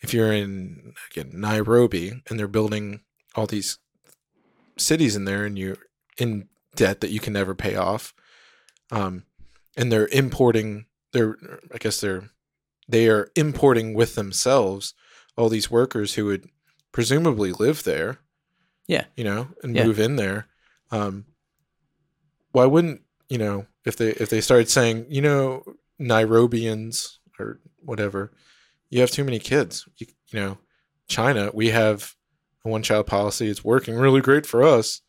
if 0.00 0.12
you're 0.12 0.32
in 0.32 0.92
again 1.10 1.30
Nairobi 1.32 2.12
and 2.28 2.38
they're 2.38 2.48
building 2.48 3.00
all 3.34 3.46
these 3.46 3.78
cities 4.78 5.16
in 5.16 5.24
there 5.24 5.44
and 5.44 5.58
you're 5.58 5.78
in 6.18 6.48
debt 6.76 7.00
that 7.00 7.10
you 7.10 7.18
can 7.18 7.32
never 7.32 7.54
pay 7.54 7.74
off, 7.74 8.14
um, 8.90 9.24
and 9.76 9.90
they're 9.90 10.08
importing 10.08 10.86
they're 11.12 11.36
I 11.74 11.78
guess 11.78 12.00
they're 12.00 12.30
they 12.88 13.08
are 13.08 13.30
importing 13.36 13.94
with 13.94 14.14
themselves 14.14 14.94
all 15.36 15.48
these 15.48 15.70
workers 15.70 16.14
who 16.14 16.26
would 16.26 16.48
presumably 16.92 17.52
live 17.52 17.84
there. 17.84 18.18
Yeah. 18.88 19.04
You 19.16 19.24
know, 19.24 19.48
and 19.62 19.74
Yeah. 19.76 19.86
move 19.86 19.98
in 20.00 20.16
there. 20.16 20.46
Um, 20.90 21.24
why 22.52 22.66
wouldn't 22.66 23.02
you 23.28 23.38
know 23.38 23.66
if 23.84 23.96
they 23.96 24.10
if 24.10 24.28
they 24.30 24.40
started 24.40 24.68
saying 24.68 25.06
you 25.08 25.22
know 25.22 25.64
Nairobians 26.00 27.18
or 27.38 27.60
whatever, 27.80 28.32
you 28.90 29.00
have 29.00 29.10
too 29.10 29.24
many 29.24 29.38
kids. 29.38 29.88
You, 29.96 30.06
you 30.30 30.40
know, 30.40 30.58
China 31.08 31.50
we 31.54 31.70
have 31.70 32.14
a 32.64 32.68
one 32.68 32.82
child 32.82 33.06
policy. 33.06 33.48
It's 33.48 33.64
working 33.64 33.96
really 33.96 34.20
great 34.20 34.46
for 34.46 34.62
us, 34.62 35.00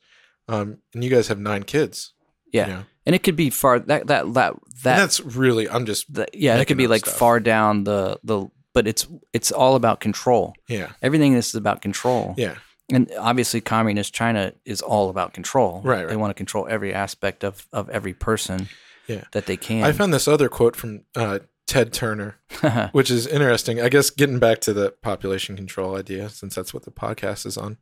um, 0.48 0.78
and 0.94 1.04
you 1.04 1.10
guys 1.10 1.28
have 1.28 1.40
nine 1.40 1.64
kids. 1.64 2.14
yeah 2.52 2.68
You 2.68 2.74
know? 2.74 2.84
and 3.06 3.16
it 3.16 3.24
could 3.24 3.36
be 3.36 3.50
far 3.50 3.80
that 3.80 4.08
that 4.08 4.34
that 4.34 4.54
that, 4.84 4.98
that's 4.98 5.20
really 5.20 5.70
I'm 5.70 5.86
just 5.86 6.12
that 6.14 6.30
yeah 6.34 6.58
it 6.58 6.66
could 6.66 6.78
be 6.78 6.88
like 6.88 7.06
stuff. 7.06 7.18
far 7.20 7.40
down 7.40 7.84
the 7.84 8.20
the 8.24 8.48
but 8.74 8.88
it's 8.88 9.08
it's 9.34 9.52
all 9.52 9.76
about 9.76 10.00
control 10.00 10.54
yeah 10.70 10.92
everything 11.02 11.34
this 11.34 11.50
is 11.50 11.56
about 11.56 11.82
control 11.82 12.34
yeah 12.38 12.56
and 12.94 13.12
obviously 13.20 13.60
communist 13.62 14.14
china 14.14 14.54
is 14.66 14.82
all 14.82 15.10
about 15.10 15.34
control 15.34 15.82
Right, 15.84 16.08
they 16.08 16.16
want 16.16 16.30
to 16.32 16.36
control 16.36 16.68
every 16.70 16.94
aspect 16.94 17.44
of 17.44 17.68
of 17.74 17.90
every 17.90 18.14
person 18.14 18.68
Yeah. 19.08 19.24
that 19.34 19.46
they 19.48 19.58
can 19.58 19.84
I 19.84 19.92
found 19.92 20.14
this 20.14 20.28
other 20.28 20.48
quote 20.50 20.76
from 20.76 21.04
uh, 21.16 21.40
Ted 21.66 21.94
Turner, 21.94 22.38
which 22.92 23.10
is 23.10 23.26
interesting. 23.26 23.80
I 23.82 23.88
guess 23.90 24.10
getting 24.10 24.38
back 24.38 24.60
to 24.62 24.74
the 24.74 24.92
population 25.02 25.56
control 25.56 25.96
idea, 25.96 26.30
since 26.30 26.54
that's 26.56 26.74
what 26.74 26.84
the 26.84 26.92
podcast 26.92 27.46
is 27.46 27.58
on. 27.58 27.78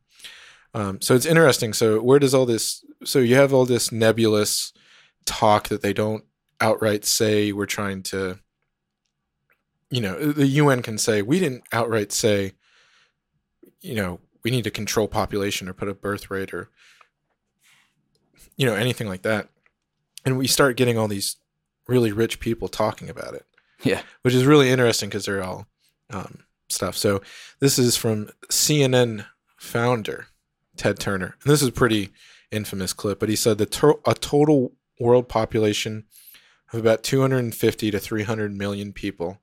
Um, 0.72 1.00
so 1.02 1.14
it's 1.16 1.26
interesting. 1.26 1.72
So 1.74 2.00
where 2.00 2.18
does 2.20 2.32
all 2.32 2.46
this? 2.46 2.84
So 3.04 3.18
you 3.18 3.34
have 3.34 3.52
all 3.52 3.66
this 3.66 3.90
nebulous 3.92 4.72
talk 5.26 5.68
that 5.68 5.82
they 5.82 5.92
don't 5.92 6.24
outright 6.60 7.04
say 7.04 7.50
we're 7.52 7.66
trying 7.66 8.02
to. 8.04 8.38
You 9.90 10.00
know, 10.00 10.32
the 10.32 10.46
UN 10.46 10.80
can 10.80 10.96
say 10.96 11.20
we 11.20 11.38
didn't 11.40 11.64
outright 11.72 12.12
say. 12.12 12.52
You 13.80 13.96
know, 13.96 14.20
we 14.42 14.50
need 14.50 14.64
to 14.64 14.70
control 14.70 15.08
population 15.08 15.68
or 15.68 15.72
put 15.72 15.88
a 15.88 15.94
birth 15.94 16.30
rate 16.30 16.52
or. 16.52 16.68
You 18.54 18.66
know, 18.66 18.74
anything 18.74 19.08
like 19.08 19.22
that, 19.22 19.48
and 20.26 20.36
we 20.36 20.46
start 20.46 20.76
getting 20.76 20.98
all 20.98 21.08
these 21.08 21.36
really 21.88 22.12
rich 22.12 22.38
people 22.38 22.68
talking 22.68 23.08
about 23.08 23.34
it 23.34 23.44
yeah 23.82 24.02
which 24.20 24.34
is 24.34 24.44
really 24.44 24.70
interesting 24.70 25.08
because 25.08 25.24
they're 25.24 25.42
all 25.42 25.66
um, 26.10 26.44
stuff. 26.72 26.96
So 26.96 27.22
this 27.60 27.78
is 27.78 27.96
from 27.96 28.30
CNN 28.48 29.26
founder 29.56 30.26
Ted 30.76 30.98
Turner, 30.98 31.36
and 31.42 31.52
this 31.52 31.62
is 31.62 31.68
a 31.68 31.72
pretty 31.72 32.10
infamous 32.50 32.92
clip. 32.92 33.20
But 33.20 33.28
he 33.28 33.36
said 33.36 33.58
the 33.58 33.66
to- 33.66 34.00
a 34.06 34.14
total 34.14 34.72
world 34.98 35.28
population 35.28 36.04
of 36.72 36.80
about 36.80 37.02
250 37.02 37.90
to 37.90 37.98
300 37.98 38.56
million 38.56 38.92
people, 38.92 39.40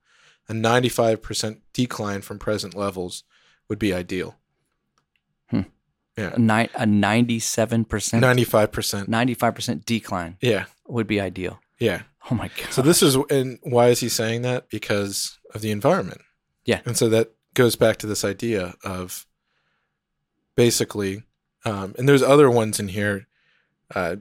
a 0.47 0.54
95 0.54 1.22
percent 1.22 1.62
decline 1.74 2.22
from 2.22 2.39
present 2.39 2.76
levels 2.76 3.24
would 3.68 3.80
be 3.80 3.93
ideal. 3.93 4.36
A, 5.52 6.38
ni- 6.38 6.70
a 6.76 6.86
97% 6.86 8.20
95 8.20 8.72
percent. 8.72 9.10
95% 9.10 9.86
decline 9.86 10.38
Yeah, 10.41 10.66
would 10.88 11.08
be 11.08 11.22
ideal. 11.22 11.60
yeah. 11.80 12.02
Oh 12.30 12.36
my 12.36 12.50
god. 12.50 12.72
So 12.72 12.82
this 12.82 13.02
is 13.02 13.16
and 13.30 13.58
why 13.64 13.88
is 13.88 14.02
he 14.02 14.10
saying 14.10 14.41
that? 14.43 14.70
Because 14.70 15.39
of 15.56 15.62
the 15.62 15.72
environment. 15.72 16.22
Yeah. 16.66 16.82
And 16.86 16.97
so 16.97 17.08
that 17.10 17.32
goes 17.54 17.76
back 17.78 17.97
to 17.97 18.08
this 18.08 18.24
idea 18.26 18.76
of 18.84 19.26
basically, 20.56 21.24
um, 21.66 21.95
and 21.97 22.08
there's 22.08 22.22
other 22.22 22.50
ones 22.52 22.80
in 22.80 22.89
here. 22.89 23.28
Uh, 23.95 24.18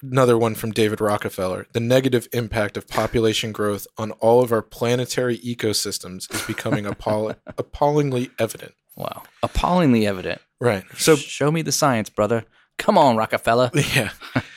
another 0.00 0.38
one 0.38 0.54
from 0.54 0.70
David 0.70 0.98
Rockefeller. 1.00 1.66
The 1.74 1.80
negative 1.80 2.26
impact 2.32 2.78
of 2.78 2.88
population 2.88 3.52
growth 3.52 3.86
on 3.98 4.12
all 4.12 4.42
of 4.42 4.50
our 4.50 4.62
planetary 4.62 5.36
ecosystems 5.38 6.32
is 6.34 6.42
becoming 6.46 6.84
appall- 6.90 7.36
appallingly 7.58 8.30
evident. 8.38 8.72
wow. 8.96 9.24
Appallingly 9.42 10.06
evident. 10.06 10.40
Right. 10.60 10.84
So 10.96 11.16
show 11.16 11.50
me 11.50 11.62
the 11.62 11.72
science, 11.72 12.10
brother. 12.10 12.44
Come 12.78 12.98
on, 12.98 13.16
Rockefeller. 13.16 13.70
Yeah. 13.94 14.10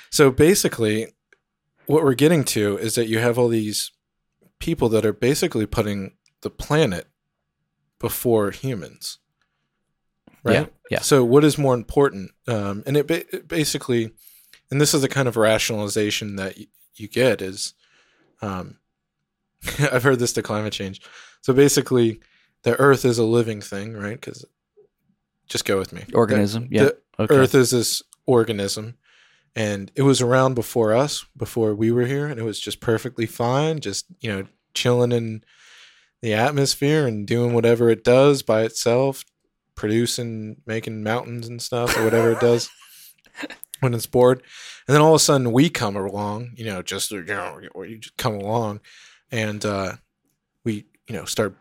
So 0.10 0.30
basically, 0.32 1.08
what 1.88 2.04
we're 2.04 2.14
getting 2.14 2.44
to 2.46 2.78
is 2.78 2.96
that 2.96 3.08
you 3.08 3.20
have 3.20 3.40
all 3.40 3.48
these 3.48 3.92
people 4.60 4.90
that 4.90 5.06
are 5.06 5.14
basically 5.14 5.66
putting 5.66 6.14
the 6.42 6.50
planet 6.50 7.08
before 8.00 8.52
humans. 8.52 9.18
Right? 10.44 10.54
Yeah, 10.54 10.66
yeah. 10.92 11.00
So, 11.00 11.24
what 11.24 11.44
is 11.46 11.58
more 11.58 11.74
important? 11.74 12.32
Um, 12.48 12.84
and 12.86 12.98
it, 12.98 13.08
ba- 13.08 13.36
it 13.36 13.48
basically, 13.48 14.12
and 14.70 14.80
this 14.82 14.94
is 14.94 15.02
the 15.02 15.08
kind 15.08 15.28
of 15.28 15.38
rationalization 15.38 16.36
that 16.36 16.58
y- 16.58 16.68
you 16.96 17.08
get 17.08 17.42
is, 17.42 17.74
um, 18.42 18.78
I've 19.92 20.04
heard 20.04 20.20
this 20.20 20.34
to 20.34 20.42
climate 20.44 20.74
change. 20.74 21.02
So 21.42 21.54
basically, 21.54 22.20
the 22.64 22.76
Earth 22.78 23.06
is 23.06 23.18
a 23.18 23.24
living 23.24 23.62
thing, 23.62 23.94
right? 23.94 24.20
Because 24.20 24.46
just 25.54 25.64
go 25.66 25.78
with 25.80 25.94
me. 25.94 26.04
Organism. 26.14 26.68
The- 26.70 26.76
Yeah. 26.76 26.84
the 26.84 26.98
Okay. 27.24 27.36
Earth 27.36 27.54
is 27.56 27.70
this 27.72 28.02
organism, 28.26 28.98
and 29.56 29.92
it 29.96 30.02
was 30.02 30.20
around 30.22 30.56
before 30.56 30.94
us, 30.94 31.26
before 31.38 31.74
we 31.76 31.92
were 31.92 32.06
here, 32.08 32.26
and 32.28 32.40
it 32.40 32.44
was 32.44 32.60
just 32.60 32.80
perfectly 32.82 33.26
fine, 33.28 33.80
just 33.80 34.06
you 34.20 34.30
know, 34.32 34.48
chilling 34.74 35.12
in 35.12 35.44
the 36.22 36.34
atmosphere 36.34 37.06
and 37.06 37.28
doing 37.28 37.54
whatever 37.54 37.90
it 37.90 38.04
does 38.04 38.42
by 38.42 38.64
itself, 38.64 39.24
producing, 39.76 40.58
making 40.66 41.04
mountains 41.04 41.48
and 41.48 41.62
stuff, 41.62 41.96
or 41.98 42.04
whatever 42.04 42.32
it 42.32 42.40
does 42.40 42.70
when 43.82 43.94
it's 43.94 44.08
bored. 44.08 44.42
And 44.88 44.96
then 44.96 45.02
all 45.02 45.14
of 45.14 45.18
a 45.18 45.20
sudden, 45.20 45.52
we 45.52 45.70
come 45.70 45.96
along, 45.96 46.54
you 46.56 46.66
know, 46.66 46.82
just 46.82 47.12
you 47.12 47.24
know, 47.26 47.60
we 47.76 47.98
just 48.00 48.18
come 48.18 48.34
along, 48.34 48.80
and 49.32 49.64
uh, 49.66 49.94
we 50.64 50.86
you 51.08 51.14
know 51.16 51.26
start 51.26 51.56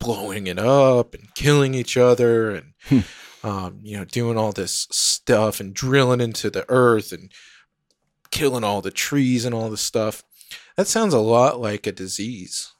blowing 0.00 0.46
it 0.48 0.58
up 0.58 1.14
and 1.14 1.32
killing 1.34 1.74
each 1.74 1.96
other 1.96 2.50
and 2.50 2.72
Hmm. 2.88 3.00
Um, 3.46 3.78
you 3.82 3.96
know 3.96 4.04
doing 4.04 4.36
all 4.36 4.52
this 4.52 4.88
stuff 4.90 5.60
and 5.60 5.72
drilling 5.72 6.20
into 6.20 6.50
the 6.50 6.64
earth 6.68 7.12
and 7.12 7.30
killing 8.30 8.64
all 8.64 8.80
the 8.82 8.90
trees 8.90 9.44
and 9.44 9.54
all 9.54 9.70
this 9.70 9.80
stuff 9.80 10.24
that 10.76 10.86
sounds 10.88 11.14
a 11.14 11.18
lot 11.20 11.60
like 11.60 11.86
a 11.86 11.92
disease 11.92 12.72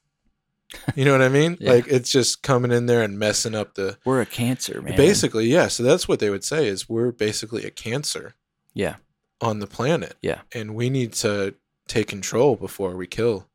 you 0.97 1.05
know 1.05 1.13
what 1.13 1.23
i 1.23 1.29
mean 1.29 1.57
Yeah. 1.61 1.71
like 1.73 1.87
it's 1.87 2.11
just 2.11 2.43
coming 2.43 2.73
in 2.73 2.87
there 2.87 3.03
and 3.03 3.19
messing 3.19 3.55
up 3.55 3.75
the 3.75 3.97
We're 4.05 4.21
a 4.21 4.27
cancer, 4.27 4.83
man. 4.83 4.97
basically 4.97 5.47
yeah 5.47 5.69
so 5.69 5.83
that's 5.85 6.09
what 6.09 6.19
they 6.19 6.31
would 6.31 6.43
say 6.45 6.67
is 6.67 6.89
we're 6.89 7.13
basically 7.13 7.65
a 7.65 7.71
cancer 7.71 8.35
Yeah. 8.75 8.97
on 9.41 9.61
the 9.61 9.67
planet 9.69 10.17
Yeah. 10.21 10.41
and 10.53 10.75
we 10.75 10.91
need 10.91 11.13
to 11.15 11.55
take 11.87 12.09
control 12.09 12.57
before 12.57 12.97
we 12.97 13.07
kill 13.07 13.47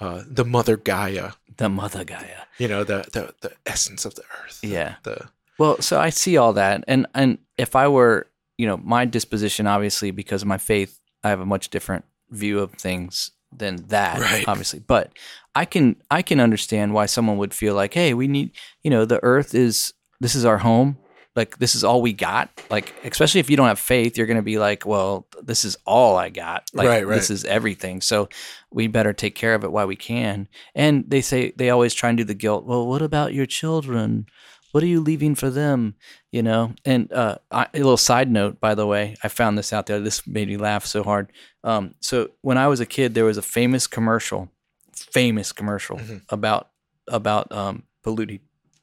uh, 0.00 0.22
the 0.26 0.44
mother 0.44 0.76
gaia 0.76 1.32
The 1.56 1.68
mother 1.68 2.04
Gaia. 2.04 2.42
you 2.58 2.66
know 2.66 2.82
the, 2.82 3.04
the 3.12 3.34
the 3.40 3.52
essence 3.64 4.04
of 4.04 4.16
the 4.16 4.24
earth 4.42 4.58
Yeah. 4.62 4.96
the 5.04 5.28
Well, 5.60 5.80
so 5.82 6.00
I 6.00 6.08
see 6.10 6.36
all 6.38 6.54
that, 6.54 6.82
and 6.88 7.06
and 7.14 7.38
if 7.58 7.76
I 7.76 7.86
were, 7.88 8.26
you 8.56 8.66
know, 8.66 8.78
my 8.78 9.04
disposition, 9.04 9.66
obviously, 9.66 10.10
because 10.10 10.40
of 10.42 10.48
my 10.48 10.58
faith, 10.58 10.98
I 11.22 11.28
have 11.28 11.40
a 11.40 11.46
much 11.46 11.68
different 11.68 12.04
view 12.30 12.58
of 12.60 12.72
things 12.72 13.30
than 13.52 13.76
that, 13.88 14.18
Right. 14.20 14.48
obviously. 14.48 14.78
But 14.80 15.12
I 15.54 15.66
can 15.66 15.96
I 16.10 16.22
can 16.22 16.40
understand 16.40 16.94
why 16.94 17.06
someone 17.06 17.36
would 17.36 17.52
feel 17.52 17.74
like, 17.74 17.92
hey, 17.92 18.14
we 18.14 18.26
need, 18.26 18.52
you 18.82 18.90
know, 18.90 19.04
the 19.04 19.22
Earth 19.22 19.54
is 19.54 19.92
this 20.20 20.34
is 20.34 20.44
our 20.46 20.58
home, 20.58 20.96
like 21.36 21.58
this 21.58 21.74
is 21.74 21.84
all 21.84 22.00
we 22.00 22.12
got. 22.14 22.48
Like, 22.70 22.94
especially 23.04 23.40
if 23.40 23.50
you 23.50 23.56
don't 23.58 23.66
have 23.68 23.78
faith, 23.78 24.16
you're 24.16 24.26
going 24.28 24.36
to 24.38 24.42
be 24.42 24.58
like, 24.58 24.86
well, 24.86 25.26
this 25.42 25.64
is 25.66 25.76
all 25.84 26.16
I 26.16 26.28
got. 26.30 26.70
Like, 26.72 26.88
Right, 26.88 27.06
right. 27.06 27.16
this 27.16 27.28
is 27.30 27.44
everything. 27.44 28.00
So 28.00 28.28
we 28.70 28.86
better 28.86 29.12
take 29.12 29.34
care 29.34 29.54
of 29.54 29.64
it 29.64 29.72
while 29.72 29.86
we 29.86 29.96
can. 29.96 30.48
And 30.74 31.04
they 31.08 31.20
say 31.20 31.52
they 31.56 31.68
always 31.70 31.92
try 31.92 32.08
and 32.08 32.16
do 32.18 32.24
the 32.24 32.34
guilt. 32.34 32.64
Well, 32.64 32.86
what 32.86 33.02
about 33.02 33.34
your 33.34 33.46
children? 33.46 34.26
What 34.72 34.82
are 34.82 34.86
you 34.86 35.00
leaving 35.00 35.34
for 35.34 35.50
them? 35.50 35.94
You 36.32 36.42
know. 36.42 36.74
And 36.84 37.12
uh, 37.12 37.38
I, 37.50 37.66
a 37.74 37.78
little 37.78 37.96
side 37.96 38.30
note, 38.30 38.60
by 38.60 38.74
the 38.74 38.86
way, 38.86 39.16
I 39.24 39.28
found 39.28 39.58
this 39.58 39.72
out 39.72 39.86
there. 39.86 40.00
This 40.00 40.26
made 40.26 40.48
me 40.48 40.56
laugh 40.56 40.86
so 40.86 41.02
hard. 41.02 41.32
Um, 41.64 41.94
so 42.00 42.30
when 42.42 42.56
I 42.58 42.68
was 42.68 42.80
a 42.80 42.86
kid, 42.86 43.14
there 43.14 43.24
was 43.24 43.36
a 43.38 43.42
famous 43.42 43.86
commercial, 43.86 44.48
famous 44.92 45.52
commercial 45.52 45.98
Mhm. 45.98 46.22
about 46.28 46.70
about 47.08 47.50
um, 47.52 47.82
polluting. 48.02 48.40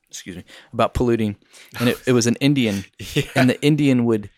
Excuse 0.10 0.38
me, 0.38 0.44
about 0.72 0.94
polluting, 0.94 1.36
and 1.80 1.90
it, 1.90 1.98
it 2.08 2.14
was 2.14 2.28
an 2.28 2.36
Indian, 2.40 2.86
yeah. 3.14 3.24
and 3.36 3.50
the 3.50 3.62
Indian 3.62 4.06
would 4.06 4.30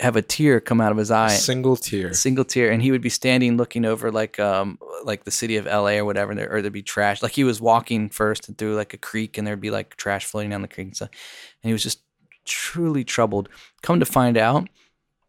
have 0.00 0.14
a 0.16 0.22
tear 0.22 0.60
come 0.60 0.80
out 0.80 0.92
of 0.92 0.98
his 0.98 1.10
eye, 1.10 1.28
single 1.28 1.76
tear 1.76 2.12
single 2.12 2.44
tear, 2.44 2.70
and 2.70 2.82
he 2.82 2.90
would 2.90 3.00
be 3.00 3.08
standing 3.08 3.56
looking 3.56 3.84
over 3.84 4.10
like 4.12 4.38
um 4.38 4.78
like 5.04 5.24
the 5.24 5.30
city 5.30 5.56
of 5.56 5.66
L.A. 5.66 5.98
or 5.98 6.04
whatever, 6.04 6.32
and 6.32 6.38
there, 6.40 6.52
or 6.52 6.60
there'd 6.60 6.72
be 6.72 6.82
trash. 6.82 7.22
Like 7.22 7.32
he 7.32 7.44
was 7.44 7.60
walking 7.60 8.08
first 8.10 8.48
and 8.48 8.58
through 8.58 8.74
like 8.76 8.92
a 8.94 8.98
creek, 8.98 9.38
and 9.38 9.46
there'd 9.46 9.60
be 9.60 9.70
like 9.70 9.96
trash 9.96 10.24
floating 10.26 10.50
down 10.50 10.62
the 10.62 10.68
creek 10.68 10.88
and 10.88 10.96
stuff. 10.96 11.10
And 11.62 11.68
he 11.68 11.72
was 11.72 11.82
just 11.82 12.00
truly 12.44 13.04
troubled. 13.04 13.48
Come 13.82 14.00
to 14.00 14.06
find 14.06 14.36
out, 14.36 14.68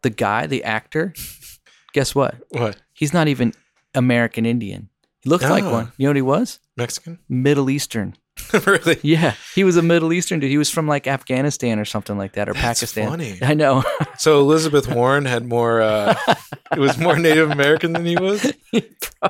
the 0.02 0.10
guy, 0.10 0.46
the 0.46 0.64
actor, 0.64 1.14
guess 1.92 2.14
what? 2.14 2.36
what 2.50 2.76
He's 2.92 3.12
not 3.14 3.28
even 3.28 3.54
American 3.94 4.44
Indian. 4.46 4.88
He 5.20 5.30
looked 5.30 5.44
like 5.44 5.64
Ah. 5.64 5.72
one. 5.72 5.92
You 5.96 6.04
know 6.06 6.10
what 6.10 6.16
he 6.16 6.22
was? 6.22 6.60
mexican 6.76 7.18
Middle 7.28 7.70
Eastern. 7.70 8.14
really 8.66 8.98
Yeah, 9.02 9.34
he 9.54 9.64
was 9.64 9.76
a 9.76 9.82
Middle 9.82 10.12
Eastern 10.12 10.40
dude. 10.40 10.50
He 10.50 10.58
was 10.58 10.70
from 10.70 10.86
like 10.86 11.06
Afghanistan 11.06 11.78
or 11.78 11.84
something 11.84 12.16
like 12.18 12.32
that, 12.32 12.48
or 12.48 12.54
That's 12.54 12.80
Pakistan. 12.80 13.08
funny. 13.08 13.38
I 13.42 13.54
know. 13.54 13.84
so 14.18 14.40
elizabeth 14.40 14.88
warren 14.88 15.24
had 15.24 15.46
more 15.46 15.80
uh 15.80 16.14
it 16.72 16.78
was 16.78 16.98
more 16.98 17.18
native 17.18 17.50
american 17.50 17.92
than 17.92 18.04
he 18.04 18.16
was 18.16 18.52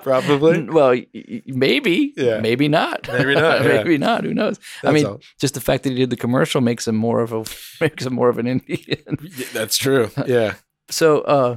probably 0.03 0.65
well, 0.65 0.95
maybe. 1.47 2.13
Yeah. 2.17 2.41
Maybe 2.41 2.69
not. 2.69 3.09
Maybe 3.09 3.35
not, 3.35 3.63
yeah. 3.63 3.69
maybe 3.69 3.97
not. 3.97 4.25
Who 4.25 4.35
knows? 4.35 4.59
I 4.83 4.93
mean, 4.93 5.07
all. 5.07 5.21
just 5.41 5.55
the 5.55 5.61
fact 5.61 5.85
that 5.85 5.91
he 5.91 5.97
did 5.97 6.11
the 6.11 6.17
commercial 6.17 6.61
makes 6.61 6.87
him 6.87 6.97
more 6.97 7.21
of 7.21 7.33
a 7.33 7.45
makes 7.81 8.05
him 8.05 8.15
more 8.15 8.29
of 8.29 8.39
an 8.39 8.47
Indian. 8.47 9.19
That's 9.53 9.77
true 9.77 10.11
yeah 10.27 10.55
so, 10.91 11.21
uh, 11.21 11.57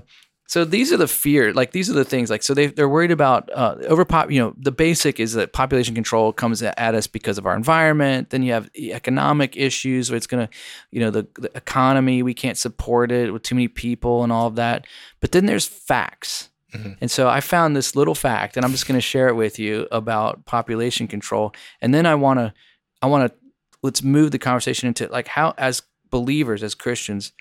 so 0.52 0.66
these 0.66 0.92
are 0.92 0.98
the 0.98 1.08
fear. 1.08 1.54
Like 1.54 1.72
these 1.72 1.90
are 1.90 1.94
the 1.94 2.04
things. 2.04 2.30
Like 2.30 2.44
so, 2.44 2.54
they 2.54 2.66
they're 2.66 2.90
worried 2.90 3.12
about 3.12 3.50
uh, 3.56 3.76
overpop. 3.90 4.34
You 4.34 4.42
know, 4.42 4.54
the 4.58 4.74
basic 4.74 5.18
is 5.18 5.32
that 5.32 5.54
population 5.54 5.96
control 5.96 6.34
comes 6.34 6.62
at 6.62 6.78
us 6.94 7.08
because 7.08 7.38
of 7.38 7.46
our 7.46 7.56
environment. 7.56 8.32
Then 8.32 8.44
you 8.44 8.52
have 8.52 8.70
economic 8.76 9.56
issues 9.56 10.10
where 10.10 10.18
it's 10.18 10.28
gonna, 10.28 10.50
you 10.92 11.00
know, 11.00 11.10
the, 11.10 11.26
the 11.36 11.50
economy 11.56 12.22
we 12.22 12.34
can't 12.34 12.58
support 12.58 13.14
it 13.14 13.32
with 13.32 13.44
too 13.44 13.56
many 13.56 13.70
people 13.70 14.24
and 14.24 14.32
all 14.34 14.48
of 14.48 14.58
that. 14.58 14.88
But 15.22 15.32
then 15.32 15.46
there's 15.46 15.66
facts. 15.66 16.50
Mhm. 16.74 16.98
And 17.00 17.10
so 17.10 17.30
I 17.30 17.40
found 17.40 17.74
this 17.78 17.96
little 17.96 18.16
fact, 18.16 18.58
and 18.58 18.66
I'm 18.66 18.72
just 18.72 18.88
going 18.88 18.98
to 18.98 19.02
share 19.02 19.30
it 19.30 19.36
with 19.36 19.58
you 19.58 19.88
about 19.90 20.46
population 20.46 21.08
control. 21.08 21.54
And 21.82 21.94
then 21.94 22.06
I 22.06 22.16
want 22.16 22.40
to, 22.40 22.54
I 23.02 23.08
want 23.08 23.32
to, 23.32 23.38
let's 23.84 24.04
move 24.04 24.32
the 24.32 24.40
conversation 24.40 24.88
into 24.90 25.08
like 25.08 25.28
how, 25.28 25.54
as 25.58 25.82
believers, 26.10 26.62
as 26.62 26.76
Christians, 26.76 27.32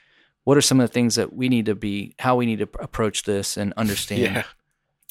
what 0.44 0.56
are 0.56 0.62
some 0.62 0.80
of 0.80 0.88
the 0.88 0.92
things 0.92 1.14
that 1.16 1.32
we 1.32 1.48
need 1.48 1.66
to 1.66 1.74
be, 1.74 2.14
how 2.18 2.36
we 2.36 2.46
need 2.46 2.58
to 2.60 2.68
approach 2.80 3.24
this 3.24 3.56
and 3.56 3.72
understand. 3.76 4.20
yeah 4.34 4.42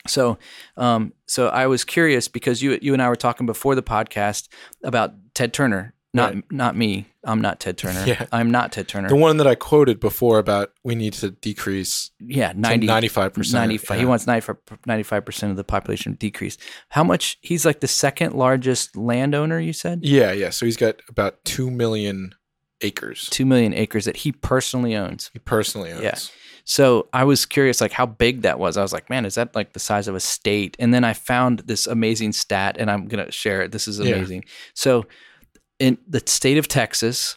So, 0.08 0.38
um, 0.78 1.12
so 1.28 1.50
I 1.50 1.68
was 1.68 1.84
curious 1.84 2.28
because 2.30 2.62
you, 2.62 2.80
you 2.82 2.94
and 2.94 3.02
I 3.02 3.10
were 3.10 3.18
talking 3.18 3.46
before 3.46 3.76
the 3.76 3.84
podcast 3.84 4.48
about 4.84 5.14
Ted 5.34 5.54
Turner. 5.54 5.94
Not, 6.12 6.34
Right. 6.34 6.44
not 6.52 6.76
me. 6.76 7.06
I'm 7.24 7.40
not 7.42 7.60
Ted 7.60 7.78
Turner. 7.78 8.04
Yeah. 8.08 8.26
I'm 8.32 8.50
not 8.50 8.72
Ted 8.72 8.88
Turner. 8.88 9.10
the 9.10 9.16
one 9.16 9.38
that 9.38 9.46
i 9.46 9.54
quoted 9.54 10.00
before 10.00 10.40
about 10.40 10.72
we 10.84 10.96
need 10.96 11.14
to 11.14 11.32
decrease 11.32 12.10
yeah, 12.20 12.54
to 12.54 12.60
90, 12.60 12.88
95% 12.88 13.54
95 13.54 13.98
he 13.98 14.04
yeah. 14.04 14.10
wants 14.10 14.26
95 14.26 15.26
percent 15.26 15.52
of 15.52 15.58
the 15.58 15.64
population 15.64 16.14
decrease 16.14 16.58
how 16.90 17.04
much 17.04 17.38
he's 17.42 17.64
like 17.66 17.82
the 17.82 17.88
second 17.88 18.34
largest 18.34 18.96
landowner 18.98 19.60
you 19.60 19.74
said 19.74 20.00
yeah 20.02 20.32
yeah 20.32 20.50
so 20.50 20.66
he's 20.66 20.78
got 20.78 20.96
about 21.10 21.44
2 21.46 21.70
million 21.70 22.34
acres 22.82 23.28
2 23.32 23.46
million 23.46 23.74
acres 23.74 24.06
that 24.06 24.18
he 24.18 24.32
personally 24.32 24.96
owns 24.96 25.30
he 25.34 25.40
personally 25.40 25.92
owns 25.92 26.02
Yeah. 26.04 26.16
so 26.64 27.08
i 27.14 27.24
was 27.24 27.46
curious 27.46 27.82
like 27.82 27.92
how 27.92 28.06
big 28.06 28.42
that 28.44 28.58
was 28.60 28.78
i 28.78 28.82
was 28.82 28.94
like 28.94 29.10
man 29.10 29.26
is 29.26 29.36
that 29.36 29.56
like 29.56 29.74
the 29.74 29.80
size 29.80 30.08
of 30.08 30.16
a 30.16 30.20
state 30.20 30.76
and 30.80 30.94
then 30.94 31.04
i 31.04 31.14
found 31.14 31.60
this 31.60 31.88
amazing 31.88 32.32
stat 32.34 32.78
and 32.80 32.90
i'm 32.92 33.08
gonna 33.08 33.32
share 33.32 33.62
it 33.64 33.72
this 33.72 33.88
is 33.88 34.00
Yeah. 34.00 34.16
amazing 34.16 34.46
so 34.74 35.06
in 35.80 35.98
the 36.08 36.22
state 36.26 36.58
of 36.58 36.68
texas 36.68 37.36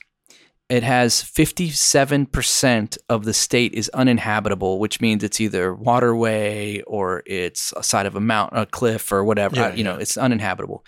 it 0.69 0.83
has 0.85 1.23
57% 1.23 2.99
of 3.09 3.25
the 3.25 3.35
state 3.35 3.75
is 3.75 3.91
uninhabitable, 3.93 4.79
which 4.79 5.01
means 5.03 5.23
it's 5.23 5.41
either 5.41 5.75
waterway 5.75 6.81
or 6.87 7.23
it's 7.27 7.73
a 7.77 7.83
side 7.83 8.07
of 8.07 8.17
a 8.17 8.21
mountain, 8.21 8.59
a 8.59 8.65
cliff 8.67 9.13
or 9.13 9.23
whatever. 9.23 9.57
Yeah, 9.57 9.67
Uh, 9.67 9.75
you 9.75 9.85
know, 9.85 9.97
it's 9.97 10.17
uninhabitable. 10.17 10.85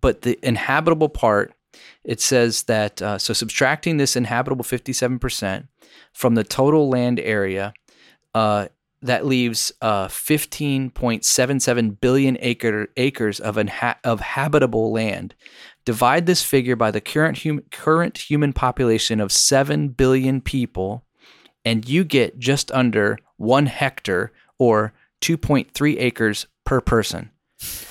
But 0.00 0.22
the 0.22 0.38
inhabitable 0.42 1.08
part, 1.08 1.54
it 2.06 2.20
says 2.20 2.62
that, 2.62 3.02
uh, 3.02 3.18
so 3.18 3.34
subtracting 3.34 3.96
this 3.96 4.14
inhabitable 4.14 4.64
57% 4.64 5.66
from 6.12 6.36
the 6.36 6.44
total 6.44 6.88
land 6.88 7.18
area, 7.18 7.74
uh, 8.32 8.68
that 9.02 9.26
leaves 9.26 9.72
uh, 9.82 10.06
15.77 10.06 12.00
billion 12.00 12.38
acre, 12.40 12.88
acres 12.96 13.40
of, 13.40 13.56
inha- 13.56 13.96
of 14.04 14.20
habitable 14.20 14.92
land. 14.92 15.34
Divide 15.84 16.26
this 16.26 16.42
figure 16.44 16.76
by 16.76 16.92
the 16.92 17.00
current, 17.00 17.42
hum- 17.42 17.62
current 17.72 18.18
human 18.18 18.52
population 18.52 19.20
of 19.20 19.32
7 19.32 19.88
billion 19.88 20.40
people, 20.40 21.04
and 21.64 21.88
you 21.88 22.04
get 22.04 22.38
just 22.38 22.70
under 22.70 23.18
one 23.36 23.66
hectare 23.66 24.32
or 24.58 24.92
2.3 25.20 25.96
acres 25.98 26.46
per 26.64 26.80
person. 26.80 27.30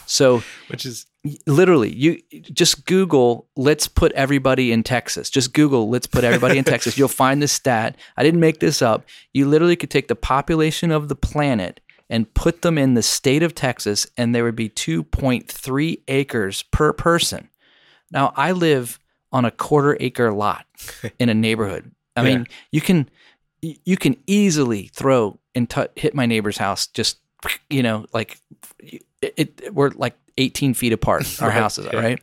So 0.05 0.43
which 0.68 0.86
is 0.86 1.05
literally 1.47 1.91
you 1.93 2.22
just 2.41 2.86
google 2.86 3.47
let's 3.55 3.88
put 3.88 4.11
everybody 4.11 4.72
in 4.72 4.84
texas. 4.84 5.30
Just 5.30 5.53
google 5.53 5.89
let's 5.89 6.07
put 6.07 6.24
everybody 6.24 6.57
in 6.57 6.63
texas. 6.74 6.97
You'll 6.97 7.07
find 7.07 7.41
this 7.41 7.51
stat. 7.51 7.97
I 8.18 8.24
didn't 8.24 8.39
make 8.39 8.59
this 8.59 8.82
up. 8.82 9.05
You 9.34 9.47
literally 9.47 9.76
could 9.76 9.89
take 9.89 10.07
the 10.07 10.16
population 10.16 10.91
of 10.91 11.07
the 11.07 11.16
planet 11.16 11.80
and 12.09 12.32
put 12.36 12.61
them 12.61 12.78
in 12.78 12.93
the 12.93 13.01
state 13.01 13.41
of 13.41 13.55
texas 13.55 14.05
and 14.18 14.36
there 14.36 14.43
would 14.43 14.55
be 14.55 14.70
2.3 14.70 16.01
acres 16.07 16.63
per 16.63 16.93
person. 16.93 17.49
Now 18.11 18.34
i 18.36 18.51
live 18.51 18.99
on 19.32 19.45
a 19.45 19.51
quarter 19.51 19.97
acre 19.99 20.32
lot 20.32 20.66
in 21.20 21.30
a 21.30 21.34
neighborhood. 21.34 21.91
I 22.16 22.22
Yeah. 22.22 22.36
mean 22.36 22.47
you 22.72 22.82
can 22.82 23.09
you 23.61 23.97
can 23.97 24.16
easily 24.28 24.91
throw 24.93 25.39
and 25.55 25.68
t- 25.68 25.88
hit 25.95 26.13
my 26.13 26.28
neighbor's 26.28 26.57
house 26.57 26.86
just 26.86 27.18
you 27.70 27.82
know 27.82 28.05
like 28.13 28.38
it, 29.38 29.59
it 29.61 29.73
we're 29.73 29.89
like 29.91 30.15
18 30.38 30.73
feet 30.73 30.93
apart 30.93 31.23
our 31.41 31.49
Right, 31.49 31.57
houses 31.57 31.88
yeah. 31.91 31.99
right 31.99 32.19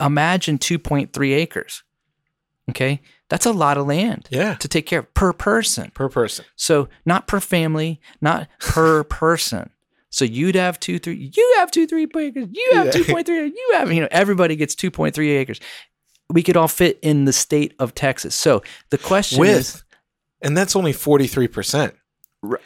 imagine 0.00 0.58
2.3 0.58 1.34
acres 1.34 1.82
okay 2.70 3.00
that's 3.28 3.46
a 3.46 3.52
lot 3.52 3.76
of 3.78 3.86
land 3.86 4.26
yeah 4.30 4.54
to 4.54 4.68
take 4.68 4.86
care 4.86 5.00
of 5.00 5.14
per 5.14 5.32
person 5.32 5.90
per 5.94 6.08
person. 6.08 6.44
so 6.56 6.88
not 7.06 7.26
per 7.26 7.40
family 7.40 8.00
not 8.20 8.48
per 8.58 9.04
person 9.22 9.70
so 10.10 10.24
you'd 10.24 10.54
have 10.54 10.78
two 10.80 10.98
three 10.98 11.30
you 11.34 11.54
have 11.58 11.70
two 11.70 11.86
three 11.86 12.04
acres 12.04 12.48
you 12.52 12.70
have 12.74 12.86
Yeah. 12.86 12.92
2.3 12.92 13.28
you 13.50 13.70
have 13.74 13.92
you 13.92 14.00
know 14.00 14.08
everybody 14.10 14.56
gets 14.56 14.74
2.3 14.74 15.16
acres 15.38 15.60
we 16.30 16.42
could 16.42 16.56
all 16.56 16.68
fit 16.68 16.98
in 17.02 17.24
the 17.24 17.32
state 17.32 17.74
of 17.78 17.94
texas 17.94 18.34
so 18.34 18.62
the 18.90 18.98
question 18.98 19.44
is 19.44 19.82
and 20.42 20.56
that's 20.56 20.76
only 20.76 20.92
forty 20.92 21.26
three 21.26 21.48
percent. 21.48 21.94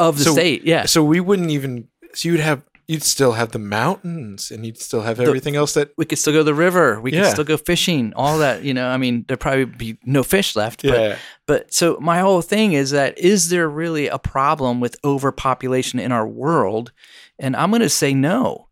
of 0.00 0.18
the 0.18 0.24
So- 0.24 0.32
state 0.32 0.64
yeah 0.64 0.86
So 0.86 1.04
we 1.04 1.20
wouldn't 1.20 1.50
even. 1.50 1.86
So 2.14 2.28
you'd 2.30 2.40
have 2.40 2.62
you'd 2.88 3.02
still 3.04 3.32
have 3.32 3.52
the 3.52 3.58
mountains, 3.58 4.50
and 4.50 4.64
you'd 4.66 4.78
still 4.78 5.02
have 5.02 5.20
everything 5.20 5.54
else 5.56 5.74
that. 5.74 5.92
we 5.98 6.04
could 6.06 6.18
still 6.18 6.32
go 6.32 6.38
to 6.40 6.44
the 6.44 6.54
river. 6.54 7.00
We 7.00 7.12
could 7.12 7.26
still 7.26 7.44
go 7.44 7.56
fishing. 7.58 8.12
All 8.16 8.38
that, 8.38 8.64
you 8.64 8.72
know. 8.74 8.88
I 8.88 8.96
mean, 8.96 9.24
there'd 9.28 9.38
probably 9.40 9.66
be 9.66 9.98
no 10.04 10.22
fish 10.22 10.56
left. 10.56 10.82
But, 10.82 10.98
Yeah. 10.98 11.16
but 11.46 11.72
so 11.72 11.98
my 12.00 12.18
whole 12.20 12.40
thing 12.42 12.72
is 12.72 12.90
that 12.90 13.16
is 13.18 13.50
there 13.50 13.68
really 13.68 14.08
a 14.08 14.18
problem 14.18 14.80
with 14.80 14.96
overpopulation 15.04 16.00
in 16.00 16.12
our 16.12 16.26
world? 16.26 16.92
And 17.38 17.54
I'm 17.54 17.70
going 17.70 17.82
to 17.82 17.88
say 17.90 18.14
no. 18.14 18.68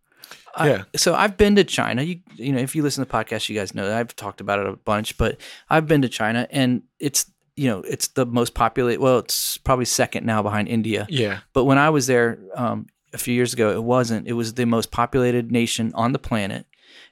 I- 0.56 0.68
Yeah. 0.70 0.82
so 0.96 1.14
I've 1.14 1.36
been 1.36 1.54
to 1.56 1.64
China. 1.64 2.02
You 2.02 2.20
you 2.36 2.52
know, 2.52 2.58
if 2.60 2.74
you 2.74 2.82
listen 2.82 3.04
to 3.04 3.10
the 3.10 3.14
podcast, 3.16 3.48
you 3.50 3.54
guys 3.54 3.74
know 3.74 3.86
that 3.86 3.96
I've 3.98 4.16
talked 4.16 4.40
about 4.40 4.58
it 4.60 4.66
a 4.66 4.72
bunch. 4.76 5.18
But 5.18 5.38
I've 5.68 5.86
been 5.86 6.00
to 6.02 6.08
China, 6.08 6.48
and 6.50 6.82
it's 6.98 7.26
you 7.56 7.68
know 7.68 7.80
it's 7.80 8.08
the 8.08 8.24
most 8.24 8.54
populated. 8.54 9.00
Well, 9.00 9.18
it's 9.18 9.58
probably 9.58 9.84
second 9.84 10.24
now 10.24 10.42
behind 10.42 10.68
India. 10.68 11.06
Yeah. 11.10 11.40
But 11.52 11.64
when 11.64 11.76
I 11.78 11.90
was 11.90 12.06
there 12.06 12.38
um, 12.54 12.86
a 13.12 13.18
few 13.18 13.34
years 13.34 13.52
ago, 13.52 13.70
it 13.70 13.82
wasn't. 13.82 14.26
It 14.26 14.34
was 14.34 14.54
the 14.54 14.66
most 14.66 14.90
populated 14.90 15.50
nation 15.50 15.92
on 15.94 16.12
the 16.12 16.18
planet. 16.18 16.66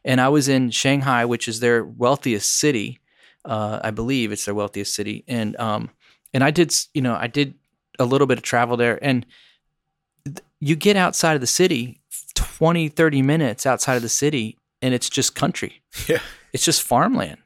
And 0.05 0.21
I 0.21 0.29
was 0.29 0.49
in 0.49 0.71
Shanghai, 0.71 1.25
which 1.25 1.49
is 1.49 1.61
their 1.61 1.85
wealthiest 1.85 2.59
city. 2.59 3.01
Uh, 3.45 3.81
I 3.83 3.91
believe 3.91 4.33
it's 4.33 4.45
their 4.45 4.55
wealthiest 4.55 4.95
city. 4.95 5.25
And 5.29 5.57
um, 5.57 5.91
and 6.33 6.43
I 6.43 6.51
did, 6.51 6.75
you 6.93 7.03
know, 7.03 7.15
I 7.15 7.27
did 7.27 7.55
a 7.99 8.05
little 8.05 8.27
bit 8.27 8.39
of 8.39 8.45
travel 8.45 8.77
there. 8.77 9.03
And 9.03 9.25
th- 10.25 10.39
you 10.61 10.77
get 10.77 10.97
outside 10.97 11.35
of 11.35 11.41
the 11.41 11.47
city, 11.47 12.01
20, 12.35 12.89
30 12.89 13.23
minutes 13.23 13.67
outside 13.67 13.97
of 13.97 14.03
the 14.03 14.09
city, 14.09 14.59
and 14.83 14.93
it's 14.93 15.09
just 15.09 15.35
country. 15.35 15.83
Yeah. 16.09 16.19
It's 16.53 16.65
just 16.65 16.83
farmland. 16.83 17.39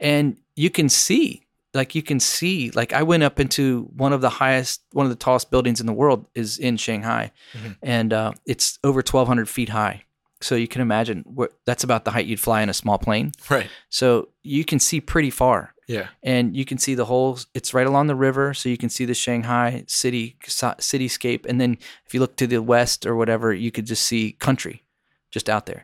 And 0.00 0.38
you 0.56 0.70
can 0.70 0.88
see, 0.88 1.46
like 1.74 1.94
you 1.94 2.02
can 2.02 2.18
see, 2.20 2.70
like 2.70 2.92
I 2.92 3.02
went 3.02 3.22
up 3.22 3.38
into 3.38 3.90
one 3.96 4.12
of 4.12 4.20
the 4.20 4.30
highest, 4.30 4.82
one 4.92 5.06
of 5.06 5.10
the 5.10 5.16
tallest 5.16 5.50
buildings 5.50 5.80
in 5.80 5.86
the 5.86 5.92
world 5.92 6.26
is 6.34 6.58
in 6.58 6.76
Shanghai, 6.76 7.30
Mhm. 7.54 7.76
and 7.82 8.12
uh, 8.12 8.32
it's 8.46 8.78
over 8.84 9.02
twelve 9.02 9.28
hundred 9.28 9.48
feet 9.48 9.68
high. 9.68 10.04
So 10.40 10.54
you 10.54 10.68
can 10.68 10.80
imagine 10.82 11.24
where, 11.26 11.48
that's 11.66 11.82
about 11.84 12.04
the 12.04 12.12
height 12.12 12.26
you'd 12.26 12.38
fly 12.40 12.62
in 12.62 12.68
a 12.68 12.72
small 12.74 12.96
plane. 12.96 13.32
Right. 13.50 13.66
So 13.90 14.28
you 14.44 14.64
can 14.64 14.78
see 14.78 15.00
pretty 15.00 15.30
far, 15.30 15.74
Yeah. 15.88 16.08
and 16.22 16.56
you 16.56 16.64
can 16.64 16.78
see 16.78 16.94
the 16.94 17.06
whole. 17.06 17.38
It's 17.54 17.74
right 17.74 17.86
along 17.88 18.06
the 18.06 18.14
river, 18.14 18.54
so 18.54 18.68
you 18.68 18.76
can 18.78 18.88
see 18.88 19.04
the 19.04 19.14
Shanghai 19.14 19.84
city 19.88 20.36
cityscape. 20.46 21.44
And 21.46 21.60
then 21.60 21.76
if 22.06 22.14
you 22.14 22.20
look 22.20 22.36
to 22.36 22.46
the 22.46 22.62
west 22.62 23.04
or 23.06 23.16
whatever, 23.16 23.52
you 23.52 23.70
could 23.70 23.86
just 23.86 24.04
see 24.04 24.32
country, 24.32 24.84
just 25.30 25.48
out 25.50 25.66
there. 25.66 25.82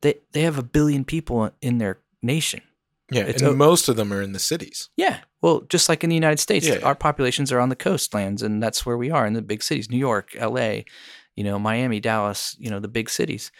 They 0.00 0.14
they 0.32 0.42
have 0.42 0.58
a 0.58 0.62
billion 0.62 1.04
people 1.04 1.50
in 1.60 1.78
their 1.78 1.98
nation. 2.22 2.60
Yeah. 3.10 3.22
It's 3.22 3.42
and 3.42 3.52
o- 3.52 3.56
most 3.56 3.88
of 3.88 3.96
them 3.96 4.12
are 4.12 4.20
in 4.22 4.32
the 4.32 4.38
cities. 4.38 4.88
Yeah. 4.96 5.18
Well, 5.40 5.62
just 5.68 5.88
like 5.88 6.02
in 6.04 6.10
the 6.10 6.16
United 6.16 6.40
States, 6.40 6.66
Yeah. 6.66 6.78
our 6.82 6.94
populations 6.94 7.50
are 7.52 7.60
on 7.60 7.68
the 7.68 7.76
coastlands, 7.76 8.42
and 8.42 8.62
that's 8.62 8.84
where 8.84 8.96
we 8.98 9.10
are 9.10 9.26
in 9.26 9.32
the 9.34 9.42
big 9.42 9.62
cities 9.62 9.88
New 9.90 9.98
York, 9.98 10.34
LA, 10.38 10.82
you 11.36 11.44
know, 11.44 11.58
Miami, 11.58 12.00
Dallas, 12.00 12.56
you 12.58 12.70
know, 12.70 12.80
the 12.80 12.88
big 12.88 13.08
cities. 13.08 13.50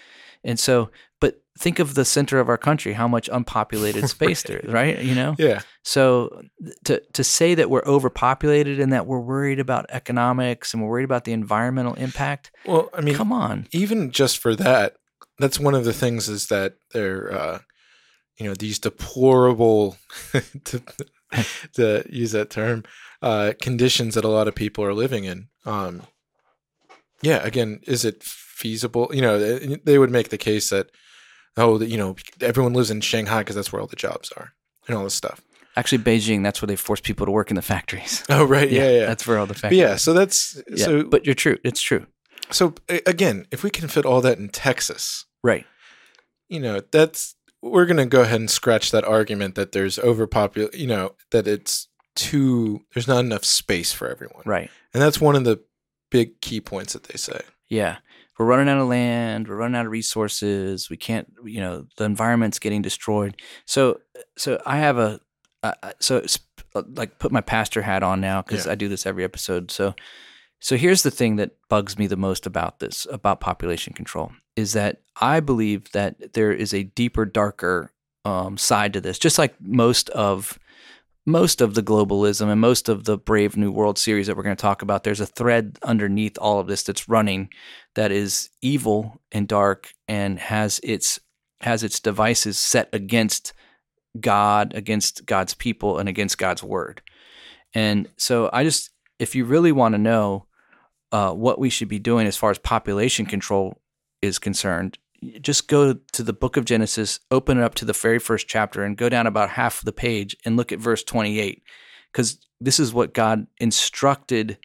And 0.45 0.59
so, 0.59 0.91
but 1.21 1.41
think 1.59 1.79
of 1.81 1.95
the 1.95 2.05
center 2.05 2.39
of 2.39 2.49
our 2.49 2.57
country, 2.59 2.93
how 2.93 3.09
much 3.09 3.29
unpopulated 3.33 4.09
space 4.17 4.43
there 4.43 4.59
is, 4.59 4.73
right? 4.73 5.01
You 5.03 5.15
know? 5.15 5.35
Yeah. 5.39 5.63
So 5.83 6.43
to, 6.85 7.01
to 7.13 7.25
say 7.25 7.55
that 7.55 7.71
we're 7.71 7.85
overpopulated 7.85 8.79
and 8.81 8.93
that 8.93 9.07
we're 9.07 9.19
worried 9.21 9.59
about 9.61 9.87
economics 9.91 10.73
and 10.75 10.83
we're 10.83 10.89
worried 10.91 11.05
about 11.05 11.25
the 11.25 11.33
environmental 11.33 11.95
impact, 11.95 12.51
Well, 12.67 12.89
I 12.93 13.01
mean, 13.01 13.15
come 13.15 13.33
on. 13.33 13.67
even 13.73 14.11
just 14.13 14.39
for 14.39 14.55
that, 14.57 14.97
that's 15.39 15.59
one 15.59 15.75
of 15.75 15.85
the 15.85 15.93
things 15.93 16.29
is 16.29 16.47
that 16.49 16.75
they're, 16.93 17.33
uh, 17.33 17.59
you 18.39 18.47
know, 18.47 18.55
these 18.55 18.79
deplorable, 18.79 19.97
to, 20.65 20.83
to 21.75 22.05
use 22.09 22.33
that 22.33 22.51
term, 22.51 22.85
uh, 23.23 23.53
conditions 23.61 24.15
that 24.15 24.25
a 24.25 24.29
lot 24.29 24.49
of 24.49 24.55
people 24.55 24.85
are 24.85 24.95
living 24.95 25.25
in. 25.25 25.49
Um, 25.67 26.03
yeah, 27.23 27.39
again, 27.45 27.81
is 27.87 28.05
it 28.05 28.23
feasible? 28.23 29.11
You 29.13 29.23
know, 29.23 29.39
they, 29.39 29.77
they 29.85 29.99
would 29.99 30.11
make 30.11 30.29
the 30.29 30.39
case 30.39 30.71
that, 30.71 30.91
oh, 31.57 31.79
that, 31.79 31.89
you 31.89 31.97
know, 31.97 32.17
everyone 32.41 32.75
lives 32.75 32.91
in 32.91 33.01
Shanghai 33.01 33.41
because 33.41 33.57
that's 33.57 33.73
where 33.73 33.81
all 33.81 33.89
the 33.89 33.97
jobs 33.97 34.31
are 34.37 34.53
and 34.87 34.97
all 34.97 35.05
this 35.05 35.15
stuff. 35.15 35.41
Actually, 35.77 35.99
Beijing, 36.03 36.43
that's 36.43 36.61
where 36.63 36.67
they 36.67 36.77
force 36.77 37.01
people 37.01 37.25
to 37.27 37.33
work 37.33 37.51
in 37.51 37.57
the 37.57 37.63
factories. 37.63 38.25
Oh, 38.31 38.45
right. 38.45 38.71
Yeah. 38.71 38.91
Yeah. 38.91 39.07
That's 39.07 39.27
where 39.27 39.39
all 39.39 39.47
the 39.47 39.55
But 39.55 39.61
factories 39.61 39.81
yeah. 39.81 39.97
So 39.97 40.13
that's, 40.13 40.61
Yeah, 40.69 40.85
so, 40.85 41.03
but 41.05 41.25
you're 41.27 41.35
true. 41.35 41.59
It's 41.65 41.81
true. 41.81 42.07
so 42.51 42.75
again, 43.07 43.47
if 43.51 43.63
we 43.65 43.71
can 43.71 43.89
fit 43.89 44.05
all 44.07 44.21
that 44.21 44.39
in 44.39 44.49
Texas, 44.49 45.25
Right. 45.43 45.67
you 46.49 46.59
know 46.61 46.81
that's 46.91 47.35
we're 47.63 47.87
going 47.87 47.97
to 47.97 48.07
go 48.07 48.23
ahead 48.23 48.41
and 48.41 48.51
scratch 48.51 48.91
that 48.91 49.05
argument 49.05 49.55
that 49.57 49.73
there's 49.73 49.99
overpopul 49.99 50.69
you 50.75 50.87
know 50.87 51.15
that 51.31 51.47
it's 51.47 51.89
too 52.15 52.81
there's 52.95 53.09
not 53.09 53.25
enough 53.25 53.45
space 53.45 53.93
for 53.93 54.09
everyone 54.09 54.43
Right. 54.45 54.71
and 54.93 55.03
that's 55.03 55.21
one 55.21 55.37
of 55.37 55.45
the 55.45 55.61
big 56.11 56.41
key 56.41 56.61
points 56.61 56.93
that 56.95 57.05
they 57.05 57.17
say 57.17 57.41
Yeah. 57.69 57.99
We're 58.39 58.47
running 58.47 58.69
out 58.69 58.79
of 58.81 58.87
land. 58.87 59.49
We're 59.49 59.57
running 59.57 59.75
out 59.75 59.87
of 59.87 59.91
resources. 59.91 60.89
We 60.89 60.97
can't, 60.97 61.27
you 61.45 61.59
know, 61.61 61.87
the 61.97 62.05
environment's 62.05 62.61
getting 62.61 62.83
destroyed. 62.83 63.43
So, 63.67 63.99
so 64.37 64.63
I 64.65 64.77
have 64.79 64.97
a, 64.97 65.21
uh, 65.65 65.73
so 65.99 66.19
it's, 66.19 66.39
like 66.73 67.19
put 67.19 67.33
my 67.33 67.41
pastor 67.41 67.83
hat 67.83 68.05
on 68.05 68.21
now 68.21 68.43
because 68.43 68.67
Yeah. 68.67 68.73
I 68.73 68.75
do 68.77 68.87
this 68.87 69.07
every 69.07 69.25
episode. 69.25 69.73
So, 69.73 69.93
so 70.61 70.77
here's 70.77 71.03
the 71.03 71.11
thing 71.11 71.35
that 71.37 71.57
bugs 71.69 71.99
me 71.99 72.07
the 72.07 72.17
most 72.17 72.47
about 72.47 72.79
this, 72.79 73.09
about 73.11 73.41
population 73.41 73.93
control, 73.93 74.31
is 74.59 74.73
that 74.73 75.03
I 75.21 75.39
believe 75.39 75.93
that 75.93 76.33
there 76.35 76.51
is 76.51 76.75
a 76.75 76.83
deeper, 76.83 77.25
darker 77.25 77.93
um, 78.25 78.59
side 78.59 78.93
to 78.95 79.01
this. 79.01 79.17
Just 79.17 79.39
like 79.39 79.55
most 79.61 80.11
of 80.11 80.59
most 81.25 81.61
of 81.61 81.75
the 81.75 81.83
globalism 81.83 82.49
and 82.49 82.61
most 82.61 82.89
of 82.89 83.05
the 83.05 83.17
Brave 83.17 83.57
New 83.57 83.71
World 83.71 83.99
series 83.99 84.27
that 84.27 84.37
we're 84.37 84.43
going 84.43 84.57
to 84.57 84.61
talk 84.61 84.83
about, 84.83 85.05
there's 85.05 85.21
a 85.21 85.27
thread 85.27 85.79
underneath 85.85 86.37
all 86.39 86.59
of 86.59 86.67
this 86.67 86.83
that's 86.83 87.09
running 87.09 87.51
that 87.95 88.11
is 88.11 88.51
evil 88.61 89.21
and 89.31 89.47
dark 89.47 89.93
and 90.09 90.41
has 90.41 90.81
its 90.83 91.21
has 91.61 91.85
its 91.85 92.01
devices 92.01 92.59
set 92.59 92.89
against 92.93 93.53
God, 94.19 94.75
against 94.75 95.25
God's 95.25 95.55
people, 95.55 95.99
and 95.99 96.09
against 96.09 96.37
God's 96.37 96.65
word. 96.65 97.01
And 97.75 98.09
so, 98.17 98.51
I 98.53 98.65
just, 98.65 98.91
if 99.21 99.37
you 99.37 99.45
really 99.45 99.71
want 99.71 99.95
to 99.95 99.99
know 99.99 100.47
uh, 101.13 101.33
what 101.33 101.61
we 101.61 101.71
should 101.71 101.89
be 101.89 102.01
doing 102.01 102.27
as 102.27 102.37
far 102.37 102.51
as 102.51 102.59
population 102.59 103.25
control 103.25 103.81
is 104.23 104.39
concerned, 104.39 104.99
just 105.41 105.69
go 105.69 105.95
to 106.13 106.23
the 106.23 106.33
book 106.33 106.57
of 106.57 106.65
Genesis, 106.65 107.21
open 107.31 107.59
it 107.59 107.65
up 107.65 107.75
to 107.77 107.85
the 107.85 107.93
very 107.93 108.19
first 108.19 108.47
chapter, 108.49 108.85
and 108.85 108.97
go 108.97 109.09
down 109.09 109.27
about 109.27 109.51
half 109.51 109.81
of 109.81 109.85
the 109.85 109.93
page 109.93 110.37
and 110.45 110.57
look 110.57 110.71
at 110.73 110.79
verse 110.79 111.03
28. 111.03 111.63
Because 112.13 112.39
this 112.61 112.79
is 112.81 112.93
what 112.95 113.15
God 113.15 113.47
instructed 113.59 114.59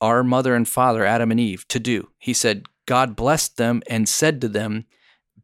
our 0.00 0.22
mother 0.22 0.54
and 0.54 0.68
father, 0.68 1.04
Adam 1.04 1.30
and 1.30 1.40
Eve, 1.40 1.66
to 1.68 1.78
do. 1.80 2.08
He 2.18 2.32
said, 2.32 2.64
God 2.86 3.16
blessed 3.16 3.56
them 3.56 3.82
and 3.88 4.08
said 4.08 4.40
to 4.40 4.48
them, 4.48 4.86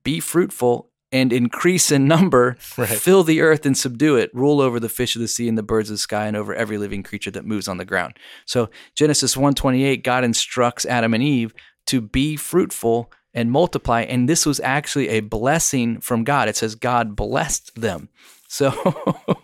Be 0.03 0.21
fruitful 0.21 0.91
and 1.13 1.33
increase 1.33 1.91
in 1.93 2.07
number, 2.09 2.57
Right. 2.79 2.89
fill 2.89 3.23
the 3.23 3.41
earth 3.41 3.65
and 3.65 3.77
subdue 3.77 4.17
it, 4.17 4.31
rule 4.35 4.61
over 4.61 4.81
the 4.81 4.89
fish 4.89 5.15
of 5.17 5.23
the 5.23 5.29
sea 5.29 5.49
and 5.49 5.57
the 5.57 5.63
birds 5.63 5.89
of 5.89 5.95
the 5.95 5.99
sky, 5.99 6.27
and 6.27 6.37
over 6.37 6.55
every 6.55 6.79
living 6.79 7.03
creature 7.03 7.31
that 7.31 7.45
moves 7.45 7.69
on 7.69 7.77
the 7.79 7.85
ground. 7.85 8.19
So 8.45 8.71
Genesis 8.95 9.37
128, 9.37 10.03
God 10.03 10.25
instructs 10.25 10.85
Adam 10.85 11.15
and 11.15 11.23
Eve 11.23 11.55
to 11.87 12.01
be 12.01 12.37
fruitful 12.37 13.13
and 13.37 13.53
multiply. 13.53 14.01
And 14.03 14.29
this 14.29 14.45
was 14.45 14.59
actually 14.61 15.09
a 15.11 15.21
blessing 15.21 16.01
from 16.01 16.25
God. 16.25 16.49
It 16.49 16.57
says 16.57 16.75
God 16.75 17.15
blessed 17.15 17.81
them. 17.81 18.09
So 18.49 18.73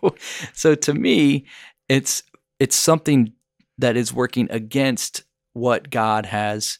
so 0.53 0.74
to 0.74 0.95
me, 0.95 1.45
it's 1.88 2.22
it's 2.59 2.74
something 2.74 3.32
that 3.78 3.97
is 3.97 4.12
working 4.12 4.49
against 4.51 5.22
what 5.53 5.90
God 5.90 6.26
has, 6.26 6.78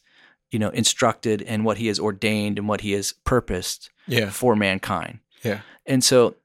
you 0.51 0.59
know, 0.59 0.69
instructed 0.69 1.41
and 1.43 1.63
what 1.65 1.77
he 1.77 1.87
has 1.87 1.99
ordained 1.99 2.57
and 2.57 2.67
what 2.67 2.81
he 2.81 2.93
has 2.93 3.13
purposed 3.25 3.89
Yeah. 4.07 4.29
for 4.29 4.55
mankind. 4.55 5.19
Yeah. 5.43 5.59
And 5.85 6.03
so 6.03 6.35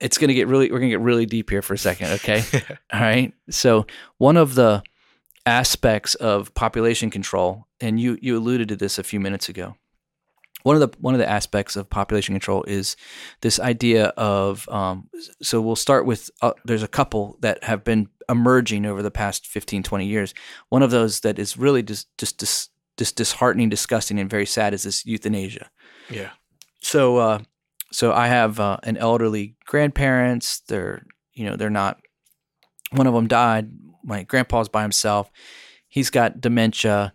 it's 0.00 0.18
going 0.18 0.28
to 0.28 0.34
get 0.34 0.48
really, 0.48 0.66
we're 0.70 0.80
going 0.80 0.90
to 0.90 0.96
get 0.98 1.00
really 1.04 1.24
deep 1.24 1.48
here 1.48 1.62
for 1.62 1.72
a 1.74 1.78
second. 1.78 2.08
Okay. 2.12 2.42
All 2.92 3.00
right. 3.00 3.32
So 3.48 3.86
one 4.18 4.36
of 4.36 4.54
the 4.54 4.82
aspects 5.46 6.14
of 6.16 6.52
population 6.54 7.08
control, 7.10 7.66
and 7.80 7.98
you, 8.00 8.18
you 8.20 8.36
alluded 8.36 8.68
to 8.68 8.76
this 8.76 8.98
a 8.98 9.02
few 9.02 9.20
minutes 9.20 9.48
ago. 9.48 9.76
One 10.62 10.76
of 10.76 10.80
the 10.80 10.96
one 11.00 11.14
of 11.14 11.18
the 11.18 11.28
aspects 11.28 11.76
of 11.76 11.90
population 11.90 12.34
control 12.34 12.64
is 12.64 12.96
this 13.40 13.58
idea 13.58 14.06
of 14.16 14.68
um, 14.68 15.08
so 15.42 15.60
we'll 15.60 15.76
start 15.76 16.06
with 16.06 16.30
uh, 16.40 16.52
there's 16.64 16.82
a 16.82 16.88
couple 16.88 17.36
that 17.40 17.64
have 17.64 17.84
been 17.84 18.08
emerging 18.28 18.86
over 18.86 19.02
the 19.02 19.10
past 19.10 19.46
15 19.46 19.82
20 19.82 20.06
years. 20.06 20.34
One 20.68 20.82
of 20.82 20.90
those 20.90 21.20
that 21.20 21.38
is 21.38 21.56
really 21.56 21.82
just 21.82 22.16
just 22.16 22.38
dis, 22.38 22.68
just 22.96 23.16
disheartening 23.16 23.68
disgusting 23.68 24.18
and 24.18 24.30
very 24.30 24.46
sad 24.46 24.74
is 24.74 24.84
this 24.84 25.04
euthanasia. 25.04 25.70
Yeah. 26.10 26.30
so 26.80 27.16
uh 27.16 27.38
so 27.90 28.12
i 28.12 28.26
have 28.26 28.58
uh, 28.58 28.78
an 28.84 28.96
elderly 28.96 29.56
grandparents. 29.66 30.60
They're 30.60 31.04
you 31.34 31.44
know 31.44 31.56
they're 31.56 31.70
not 31.70 32.00
one 32.92 33.06
of 33.06 33.14
them 33.14 33.26
died. 33.26 33.70
My 34.04 34.22
grandpa's 34.22 34.68
by 34.68 34.82
himself. 34.82 35.30
He's 35.88 36.10
got 36.10 36.40
dementia. 36.40 37.12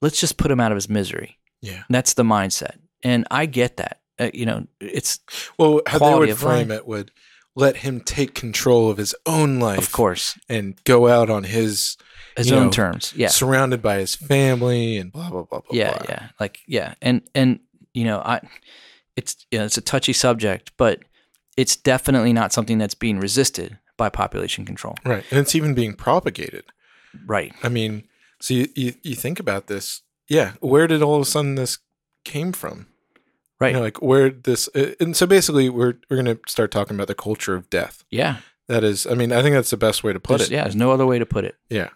Let's 0.00 0.20
just 0.20 0.36
put 0.36 0.50
him 0.50 0.60
out 0.60 0.72
of 0.72 0.76
his 0.76 0.88
misery. 0.88 1.38
Yeah. 1.64 1.84
that's 1.88 2.14
the 2.14 2.24
mindset 2.24 2.78
and 3.02 3.26
i 3.30 3.46
get 3.46 3.76
that 3.76 4.00
uh, 4.18 4.30
you 4.34 4.46
know 4.46 4.66
it's 4.80 5.20
Well, 5.58 5.80
how 5.86 5.98
they 5.98 6.14
would 6.26 6.38
frame 6.38 6.68
life. 6.68 6.78
it 6.78 6.86
would 6.86 7.10
let 7.54 7.78
him 7.78 8.00
take 8.00 8.34
control 8.34 8.88
of 8.90 8.96
his 8.96 9.14
own 9.26 9.58
life, 9.60 9.78
of 9.78 9.92
course 9.92 10.38
and 10.48 10.82
go 10.84 11.08
out 11.08 11.28
on 11.30 11.44
his 11.44 11.96
his 12.36 12.50
own 12.52 12.64
know, 12.66 12.70
terms 12.70 13.12
yeah 13.16 13.28
surrounded 13.28 13.82
by 13.82 13.98
his 13.98 14.14
family 14.14 14.96
and 14.96 15.12
blah 15.12 15.28
blah 15.30 15.42
blah 15.42 15.60
blah. 15.60 15.68
yeah 15.70 15.96
blah. 15.98 16.06
yeah 16.08 16.28
like 16.40 16.60
yeah 16.66 16.94
and 17.02 17.22
and 17.34 17.60
you 17.92 18.04
know 18.04 18.20
i 18.20 18.40
it's 19.16 19.46
you 19.50 19.58
know, 19.58 19.64
it's 19.66 19.76
a 19.76 19.82
touchy 19.82 20.12
subject 20.14 20.72
but 20.78 21.00
it's 21.58 21.76
definitely 21.76 22.32
not 22.32 22.52
something 22.52 22.78
that's 22.78 22.94
being 22.94 23.18
resisted 23.20 23.78
by 23.98 24.08
population 24.08 24.64
control 24.64 24.94
Right, 25.04 25.24
and 25.30 25.38
it's 25.38 25.54
even 25.54 25.74
being 25.74 25.92
propagated. 25.94 26.64
right 27.26 27.52
I 27.62 27.68
mean, 27.68 28.04
so 28.40 28.54
you, 28.54 28.68
you 28.74 28.94
you 29.02 29.14
think 29.14 29.38
about 29.38 29.66
this, 29.66 30.00
yeah. 30.28 30.52
Where 30.60 30.86
did 30.86 31.02
all 31.02 31.16
of 31.16 31.22
a 31.22 31.24
sudden 31.26 31.54
this 31.56 31.78
came 32.24 32.52
from? 32.52 32.86
Right 33.62 33.72
You 33.72 33.78
know, 33.78 33.84
like 33.84 34.02
where 34.02 34.30
this, 34.30 34.68
uh, 34.74 34.92
and 35.00 35.16
so 35.16 35.26
basically, 35.26 35.68
we're 35.70 35.94
we're 36.08 36.16
gonna 36.22 36.38
start 36.48 36.70
talking 36.70 36.96
about 36.96 37.08
the 37.08 37.14
culture 37.28 37.54
of 37.58 37.64
death. 37.70 37.96
yeah 38.10 38.36
That 38.68 38.84
is, 38.84 39.06
I 39.06 39.14
mean, 39.14 39.32
I 39.32 39.42
think 39.42 39.54
that's 39.54 39.70
the 39.70 39.76
best 39.86 40.02
way 40.04 40.12
to 40.12 40.20
put 40.20 40.38
There's- 40.38 40.50
it. 40.50 40.54
yeah 40.54 40.64
there's 40.64 40.76
no 40.84 40.90
other 40.94 41.06
way 41.06 41.18
to 41.18 41.26
put 41.26 41.44
it 41.44 41.54
Yeah. 41.68 41.90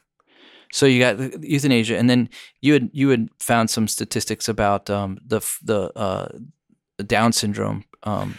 so 0.73 0.87
you 0.87 0.99
got 1.07 1.15
euthanasia 1.43 1.97
and 1.99 2.09
then 2.11 2.29
you 2.61 2.73
had 2.73 2.89
you 2.93 3.11
had 3.11 3.29
found 3.41 3.71
some 3.71 3.89
statistics 3.89 4.49
about 4.49 4.91
um 4.91 5.19
the 5.31 5.41
the 5.65 5.81
uh 5.97 6.27
down 7.07 7.33
syndrome 7.33 7.85
um 8.03 8.35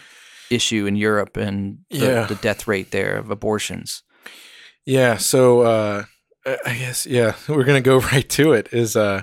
issue 0.50 0.86
in 0.88 0.96
europe 0.96 1.36
and 1.46 1.78
the, 1.90 1.96
Yeah. 2.06 2.26
the 2.28 2.34
death 2.48 2.66
rate 2.68 2.90
there 2.90 3.18
of 3.20 3.30
abortions 3.30 4.02
Yeah. 4.86 5.18
So 5.18 5.40
uh, 5.62 6.04
I 6.46 6.56
I 6.70 6.74
guess 6.78 7.06
yeah, 7.06 7.32
we're 7.48 7.64
gonna 7.68 7.90
go 7.92 7.98
right 8.12 8.28
to 8.38 8.52
it. 8.58 8.68
Is 8.72 8.96
uh, 8.96 9.22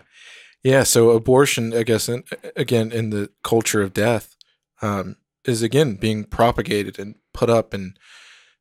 yeah. 0.66 0.84
So 0.84 1.12
abortion, 1.12 1.74
I 1.74 1.84
guess, 1.84 2.10
in, 2.10 2.24
again 2.56 2.92
in 2.92 3.12
the 3.12 3.30
culture 3.44 3.82
of 3.82 3.94
death, 3.94 4.36
um, 4.82 5.16
is 5.46 5.62
again 5.62 5.96
being 5.96 6.24
propagated 6.26 7.00
and 7.00 7.16
put 7.34 7.50
up 7.50 7.74
and 7.74 7.98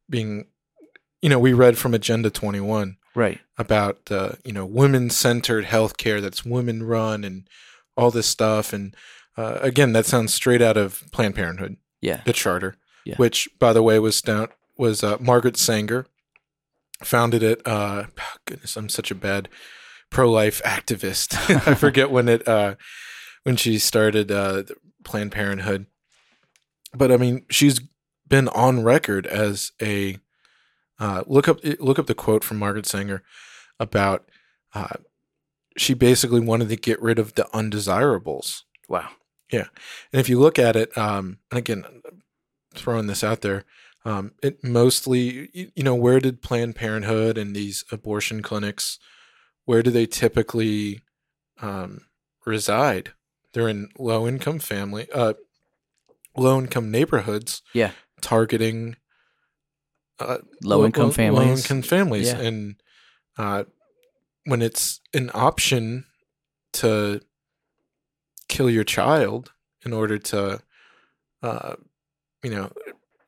being, 0.09 0.47
you 1.23 1.29
know, 1.31 1.39
we 1.39 1.53
read 1.53 1.79
from 1.79 1.95
Agenda 1.95 2.31
Twenty 2.31 2.61
One 2.61 2.99
right 3.17 3.41
about 3.57 4.11
uh, 4.11 4.33
you 4.45 4.53
know 4.53 4.67
women 4.67 5.09
centered 5.11 5.65
healthcare 5.67 6.21
that's 6.21 6.45
women 6.45 6.83
run 6.83 7.25
and 7.25 7.49
all 7.97 8.11
this 8.11 8.27
stuff 8.27 8.73
and 8.73 8.95
uh, 9.37 9.59
again 9.63 9.93
that 9.93 10.05
sounds 10.07 10.35
straight 10.35 10.61
out 10.61 10.77
of 10.77 11.05
Planned 11.13 11.37
Parenthood 11.37 11.77
yeah 12.01 12.21
the 12.27 12.33
charter, 12.33 12.77
Yeah. 13.05 13.15
which 13.17 13.49
by 13.61 13.73
the 13.73 13.83
way 13.83 13.99
was 14.01 14.21
down 14.21 14.49
was 14.77 15.05
uh, 15.05 15.17
Margaret 15.21 15.57
Sanger 15.57 16.07
founded 17.03 17.43
it. 17.43 17.63
Uh, 17.67 18.05
goodness, 18.47 18.77
I'm 18.77 18.89
such 18.89 19.11
a 19.13 19.15
bad 19.15 19.49
pro 20.15 20.31
life 20.31 20.63
activist. 20.65 21.35
I 21.69 21.75
forget 21.75 22.11
when 22.11 22.29
it 22.29 22.47
uh, 22.49 22.77
when 23.43 23.57
she 23.57 23.79
started 23.79 24.31
uh, 24.31 24.63
Planned 25.03 25.33
Parenthood, 25.33 25.87
but 26.95 27.13
I 27.13 27.19
mean 27.19 27.45
she's 27.51 27.81
been 28.27 28.49
on 28.49 28.83
record 28.83 29.27
as 29.27 29.73
a 29.83 30.17
uh, 30.99 31.25
look 31.27 31.49
up 31.49 31.59
look 31.81 31.99
up 31.99 32.07
the 32.07 32.15
quote 32.15 32.45
from 32.45 32.59
Margaret 32.59 32.87
Sanger 32.87 33.23
about 33.79 34.31
uh, 34.73 34.97
she 35.77 35.93
basically 35.93 36.41
wanted 36.41 36.69
to 36.71 36.77
get 36.77 37.03
rid 37.03 37.19
of 37.19 37.35
the 37.35 37.47
undesirables. 37.55 38.65
wow 38.89 39.11
Yeah, 39.51 39.67
And 40.13 40.21
if 40.21 40.29
you 40.29 40.39
look 40.39 40.59
at 40.59 40.77
it, 40.77 40.97
um, 40.97 41.39
and 41.51 41.59
again, 41.59 41.85
throwing 42.75 43.09
this 43.09 43.25
out 43.25 43.41
there, 43.41 43.65
um, 44.05 44.33
it 44.43 44.63
mostly, 44.63 45.51
you, 45.53 45.71
you 45.75 45.83
know, 45.83 45.95
where 45.95 46.21
did 46.21 46.43
Planned 46.43 46.77
Parenthood 46.77 47.37
and 47.37 47.55
these 47.55 47.85
abortion 47.91 48.43
clinics, 48.43 48.99
where 49.65 49.83
do 49.83 49.91
they 49.91 50.07
typically 50.07 51.01
um, 51.61 52.03
reside? 52.47 53.13
They're 53.53 53.69
in 53.69 53.89
low 53.99 54.27
income 54.27 54.59
family, 54.59 55.09
uh, 55.13 55.35
low 56.37 56.59
income 56.59 56.91
neighborhoods. 56.91 57.63
Yeah. 57.73 57.93
targeting 58.21 58.97
uh, 60.19 60.39
low 60.63 60.85
income 60.85 61.07
low 61.07 61.11
families 61.11 61.63
income 61.65 61.83
families, 61.83 62.29
Yeah. 62.29 62.39
and 62.41 62.77
uh, 63.37 63.65
when 64.45 64.63
it's 64.63 65.01
an 65.13 65.31
option 65.35 66.07
to 66.75 67.21
kill 68.49 68.71
your 68.71 68.85
child 68.85 69.53
in 69.85 69.93
order 69.93 70.19
to, 70.19 70.61
uh, 71.43 71.75
you 72.43 72.51
know, 72.51 72.71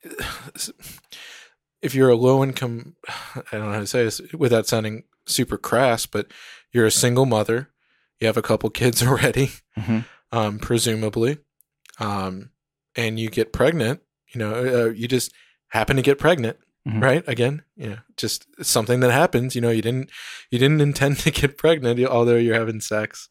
if 1.83 1.95
you're 1.95 2.11
a 2.11 2.17
low 2.17 2.43
income, 2.43 2.97
I 3.09 3.43
don't 3.53 3.67
know 3.67 3.73
how 3.73 3.81
to 3.81 3.87
say 3.87 4.05
this 4.05 4.21
without 4.33 4.67
sounding 4.67 5.05
super 5.27 5.59
crass, 5.59 6.07
but 6.07 6.27
you're 6.73 6.87
a 6.87 6.91
single 6.91 7.27
mother, 7.27 7.71
you 8.21 8.27
have 8.27 8.37
a 8.37 8.43
couple 8.43 8.71
kids 8.71 9.03
already, 9.07 9.51
Mhm. 9.79 10.05
um, 10.33 10.59
presumably, 10.59 11.39
um, 11.99 12.51
and 12.95 13.19
you 13.21 13.31
get 13.31 13.53
pregnant. 13.53 14.01
You 14.33 14.39
know, 14.41 14.55
uh, 14.87 14.91
you 14.91 15.09
just 15.09 15.33
happen 15.69 15.97
to 15.97 16.03
get 16.03 16.19
pregnant, 16.19 16.59
Mhm. 16.87 17.03
right? 17.03 17.25
Again, 17.27 17.63
you 17.77 17.89
know, 17.91 17.99
just 18.17 18.47
something 18.63 19.01
that 19.01 19.13
happens. 19.13 19.55
You 19.55 19.61
know, 19.61 19.71
you 19.71 19.83
didn't 19.83 20.11
you 20.51 20.59
didn't 20.59 20.81
intend 20.89 21.19
to 21.21 21.31
get 21.31 21.57
pregnant, 21.59 22.01
although 22.05 22.37
you're 22.37 22.59
having 22.59 22.81
sex, 22.81 23.29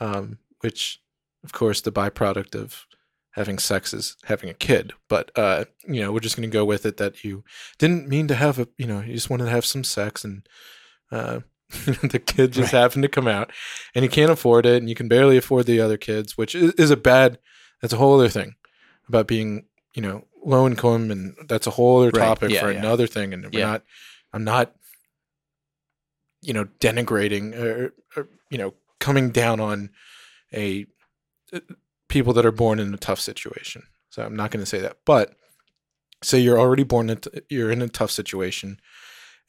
um, 0.00 0.38
which, 0.60 1.00
of 1.44 1.52
course, 1.52 1.80
the 1.80 1.92
byproduct 1.92 2.54
of 2.54 2.86
having 3.32 3.58
sex 3.58 3.92
is 3.92 4.16
having 4.24 4.48
a 4.50 4.54
kid. 4.54 4.92
But 5.08 5.30
uh, 5.36 5.64
you 5.88 6.00
know, 6.00 6.12
we're 6.12 6.20
just 6.20 6.36
going 6.36 6.48
to 6.48 6.52
go 6.58 6.64
with 6.64 6.84
it 6.86 6.96
that 6.98 7.24
you 7.24 7.44
didn't 7.78 8.08
mean 8.08 8.28
to 8.28 8.34
have 8.34 8.58
a. 8.58 8.68
You 8.78 8.86
know, 8.86 9.00
you 9.00 9.14
just 9.14 9.30
wanted 9.30 9.44
to 9.44 9.50
have 9.50 9.64
some 9.66 9.84
sex 9.84 10.24
and. 10.24 10.46
Uh, 11.14 11.40
the 12.14 12.22
kid 12.24 12.52
just 12.52 12.72
Right. 12.72 12.80
happened 12.80 13.02
to 13.04 13.08
come 13.08 13.26
out 13.28 13.50
and 13.94 14.02
you 14.04 14.08
can't 14.10 14.30
afford 14.30 14.66
it 14.66 14.76
and 14.80 14.88
you 14.88 14.94
can 14.94 15.08
barely 15.08 15.36
afford 15.36 15.66
the 15.66 15.80
other 15.80 15.96
kids 15.96 16.36
which 16.36 16.54
is, 16.54 16.72
is 16.74 16.90
a 16.90 16.96
bad 16.96 17.38
that's 17.80 17.92
a 17.94 17.96
whole 17.96 18.14
other 18.18 18.28
thing 18.28 18.54
about 19.08 19.26
being 19.26 19.66
you 19.94 20.02
know 20.02 20.24
low 20.44 20.66
income 20.66 21.10
and 21.10 21.34
that's 21.48 21.66
a 21.66 21.70
whole 21.70 22.00
other 22.02 22.10
Right. 22.10 22.26
topic 22.26 22.50
Yeah, 22.50 22.60
for 22.60 22.70
yeah. 22.72 22.78
another 22.78 23.06
thing 23.06 23.32
and 23.32 23.44
we're 23.52 23.60
Yeah. 23.60 23.66
not 23.72 23.82
i'm 24.34 24.44
not 24.44 24.74
you 26.42 26.52
know 26.52 26.66
denigrating 26.80 27.54
or, 27.58 27.94
or 28.16 28.28
you 28.50 28.58
know 28.58 28.74
coming 29.00 29.30
down 29.30 29.58
on 29.60 29.90
a 30.52 30.86
uh, 31.52 31.60
people 32.08 32.32
that 32.34 32.46
are 32.46 32.52
born 32.52 32.78
in 32.78 32.92
a 32.94 32.98
tough 32.98 33.20
situation 33.20 33.82
so 34.10 34.22
i'm 34.22 34.36
not 34.36 34.50
going 34.50 34.62
to 34.62 34.66
say 34.74 34.80
that 34.80 34.98
but 35.06 35.34
say 36.22 36.38
you're 36.38 36.58
already 36.60 36.84
born 36.84 37.10
in, 37.10 37.20
you're 37.48 37.70
in 37.70 37.82
a 37.82 37.88
tough 37.88 38.10
situation 38.10 38.78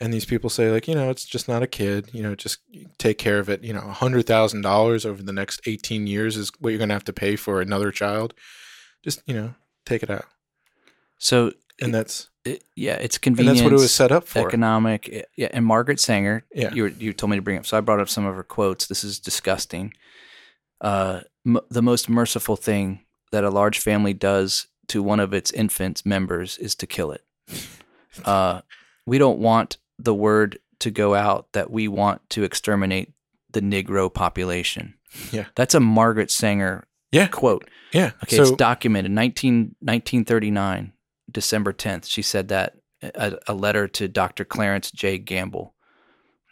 and 0.01 0.13
these 0.13 0.25
people 0.25 0.49
say 0.49 0.69
like 0.71 0.87
you 0.87 0.95
know 0.95 1.09
it's 1.09 1.25
just 1.25 1.47
not 1.47 1.63
a 1.63 1.67
kid 1.67 2.09
you 2.13 2.21
know 2.21 2.35
just 2.35 2.59
take 2.97 3.17
care 3.17 3.39
of 3.39 3.49
it. 3.49 3.63
You 3.63 3.73
know 3.73 3.81
a 3.85 3.91
hundred 3.93 4.25
thousand 4.27 4.61
dollars 4.61 5.05
over 5.05 5.21
the 5.23 5.33
next 5.33 5.61
18 5.65 6.07
years 6.07 6.35
is 6.37 6.51
what 6.59 6.69
you're 6.69 6.77
going 6.79 6.89
to 6.89 6.95
have 6.95 7.05
to 7.05 7.13
pay 7.13 7.35
for 7.35 7.61
another 7.61 7.91
child. 7.91 8.33
Just 9.03 9.21
you 9.25 9.33
know 9.35 9.53
take 9.85 10.03
it 10.03 10.09
out. 10.09 10.25
So 11.17 11.51
and 11.81 11.93
that's 11.93 12.29
it, 12.45 12.63
yeah 12.75 12.93
it's 12.95 13.17
convenient 13.17 13.57
that's 13.57 13.63
what 13.63 13.73
it 13.73 13.81
was 13.81 13.93
set 13.93 14.11
up 14.11 14.27
for. 14.27 14.47
economic 14.47 15.09
eh, 15.11 15.21
yeah 15.35 15.47
and 15.51 15.65
margaret 15.65 15.99
sanger 15.99 16.43
Yeah. 16.53 16.71
you, 16.73 16.83
were, 16.83 16.89
you 16.89 17.11
told 17.11 17.31
me 17.31 17.37
to 17.37 17.41
bring 17.41 17.57
up 17.57 17.65
so 17.65 17.75
i 17.77 17.81
brought 17.81 17.99
up 17.99 18.07
some 18.09 18.25
of 18.25 18.35
her 18.35 18.43
quotes. 18.43 18.85
This 18.87 19.03
is 19.03 19.19
disgusting. 19.19 19.93
Uh, 20.81 21.21
m- 21.45 21.59
the 21.69 21.81
most 21.81 22.07
merciful 22.09 22.55
thing 22.55 22.99
that 23.31 23.43
a 23.43 23.49
large 23.49 23.79
family 23.79 24.13
does 24.13 24.67
to 24.87 25.01
one 25.01 25.19
of 25.19 25.33
its 25.33 25.51
infants 25.51 26.05
members 26.05 26.57
is 26.57 26.75
to 26.75 26.85
kill 26.87 27.11
it. 27.11 27.23
Uh, 28.23 28.61
we 29.05 29.17
don't 29.17 29.39
want 29.39 29.77
the 29.99 30.13
word 30.13 30.59
to 30.79 30.91
go 30.91 31.15
out 31.15 31.47
that 31.53 31.71
we 31.71 31.87
want 31.87 32.21
to 32.31 32.43
exterminate 32.43 33.13
the 33.51 33.61
negro 33.61 34.13
population 34.13 34.95
Yeah. 35.31 35.45
that's 35.55 35.73
a 35.75 35.79
margaret 35.79 36.29
sanger 36.31 36.87
yeah 37.11 37.27
quote 37.27 37.69
yeah 37.93 38.11
Okay, 38.23 38.35
so 38.35 38.41
it's 38.41 38.51
documented. 38.51 39.11
19, 39.11 39.75
1939, 39.79 40.91
December 41.31 41.71
10th. 41.71 42.05
She 42.09 42.21
said 42.21 42.49
that 42.49 42.75
a, 43.01 43.37
a 43.47 43.53
letter 43.53 43.87
to 43.87 44.07
Dr. 44.09 44.43
Clarence 44.43 44.91
J. 44.91 45.17
Gamble. 45.17 45.73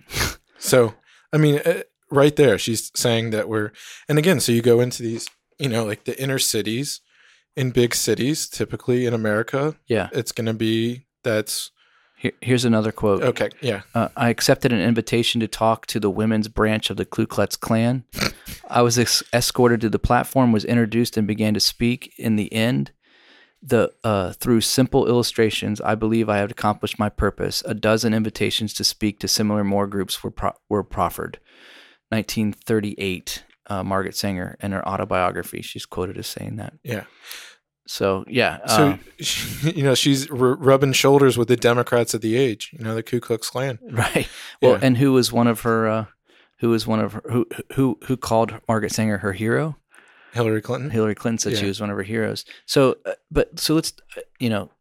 so 0.57 0.93
i 1.33 1.37
mean 1.37 1.59
uh, 1.65 1.81
right 2.11 2.35
there, 2.35 2.57
she's 2.57 2.91
saying 2.95 3.31
that 3.31 3.49
we're, 3.49 3.71
and 4.07 4.17
again, 4.19 4.39
so 4.39 4.51
you 4.51 4.61
go 4.61 4.79
into 4.79 5.01
these, 5.01 5.27
you 5.59 5.67
know, 5.67 5.83
like 5.83 6.03
the 6.05 6.21
inner 6.21 6.37
cities 6.39 7.01
in 7.55 7.71
big 7.71 7.95
cities, 7.95 8.47
typically 8.47 9.05
in 9.07 9.13
America, 9.13 9.75
Yeah. 9.87 10.09
it's 10.13 10.31
going 10.31 10.45
to 10.45 10.53
be 10.53 11.07
that's 11.23 11.71
Here, 12.23 12.31
here's 12.39 12.63
another 12.63 12.93
quote. 12.93 13.21
okay. 13.21 13.49
Yeah. 13.59 13.81
Uh, 13.93 14.07
I 14.15 14.29
accepted 14.29 14.71
an 14.71 14.79
invitation 14.79 15.41
to 15.41 15.47
talk 15.49 15.85
to 15.87 15.99
the 15.99 16.09
women's 16.09 16.47
branch 16.47 16.89
of 16.89 16.95
the 16.95 17.03
Ku 17.03 17.27
Klux 17.27 17.57
Klan. 17.57 18.05
I 18.69 18.81
was 18.81 18.97
ex- 18.97 19.23
escorted 19.33 19.81
to 19.81 19.89
the 19.89 19.99
platform, 19.99 20.53
was 20.53 20.63
introduced, 20.63 21.17
and 21.17 21.27
began 21.27 21.53
to 21.53 21.59
speak. 21.59 22.13
In 22.17 22.37
the 22.37 22.51
end, 22.53 22.91
the 23.61 23.91
uh, 24.05 24.31
through 24.31 24.61
simple 24.61 25.05
illustrations, 25.05 25.81
I 25.81 25.95
believe 25.95 26.29
I 26.29 26.37
have 26.37 26.51
accomplished 26.51 26.97
my 26.97 27.09
purpose. 27.09 27.61
A 27.65 27.73
dozen 27.73 28.13
invitations 28.13 28.73
to 28.75 28.85
speak 28.85 29.19
to 29.19 29.27
similar 29.27 29.65
more 29.65 29.85
groups 29.85 30.23
were 30.23 30.31
pro- 30.31 30.55
were 30.69 30.83
proffered. 30.83 31.41
1938, 32.07 33.43
uh, 33.67 33.83
Margaret 33.83 34.15
Sanger, 34.15 34.57
in 34.61 34.71
her 34.71 34.87
autobiography, 34.87 35.61
she's 35.61 35.85
quoted 35.85 36.17
as 36.17 36.27
saying 36.27 36.55
that. 36.55 36.73
Yeah. 36.83 37.03
So 37.85 38.23
yeah, 38.27 38.65
So, 38.67 38.87
uh, 38.91 38.97
she, 39.19 39.71
you 39.71 39.83
know, 39.83 39.93
she's 39.95 40.29
r- 40.31 40.37
rubbing 40.37 40.93
shoulders 40.93 41.37
with 41.37 41.47
the 41.49 41.57
Democrats 41.57 42.13
of 42.13 42.21
the 42.21 42.37
age, 42.37 42.69
you 42.73 42.83
know, 42.83 42.95
the 42.95 43.03
Ku 43.03 43.19
Klux 43.19 43.49
Klan. 43.49 43.77
Right. 43.91 44.27
Well, 44.61 44.73
Yeah. 44.73 44.79
and 44.81 44.97
who 44.97 45.11
was 45.13 45.31
one 45.33 45.47
of 45.47 45.61
her? 45.61 45.87
Uh, 45.89 46.05
who 46.59 46.69
was 46.69 46.87
one 46.87 46.99
of 47.01 47.13
her? 47.13 47.23
Who 47.29 47.45
who 47.73 47.99
who 48.05 48.15
called 48.15 48.53
Margaret 48.67 48.93
Sanger 48.93 49.17
her 49.17 49.33
hero? 49.33 49.75
Hillary 50.31 50.61
Clinton. 50.61 50.89
Hillary 50.89 51.13
Clinton 51.13 51.37
said 51.37 51.57
she 51.59 51.67
was 51.67 51.79
one 51.81 51.89
of 51.91 51.97
her 51.97 52.03
heroes. 52.03 52.43
So, 52.65 52.95
uh, 53.05 53.11
but 53.29 53.59
so 53.59 53.75
let's, 53.75 53.93
uh, 54.17 54.21
you 54.39 54.49
know, 54.49 54.71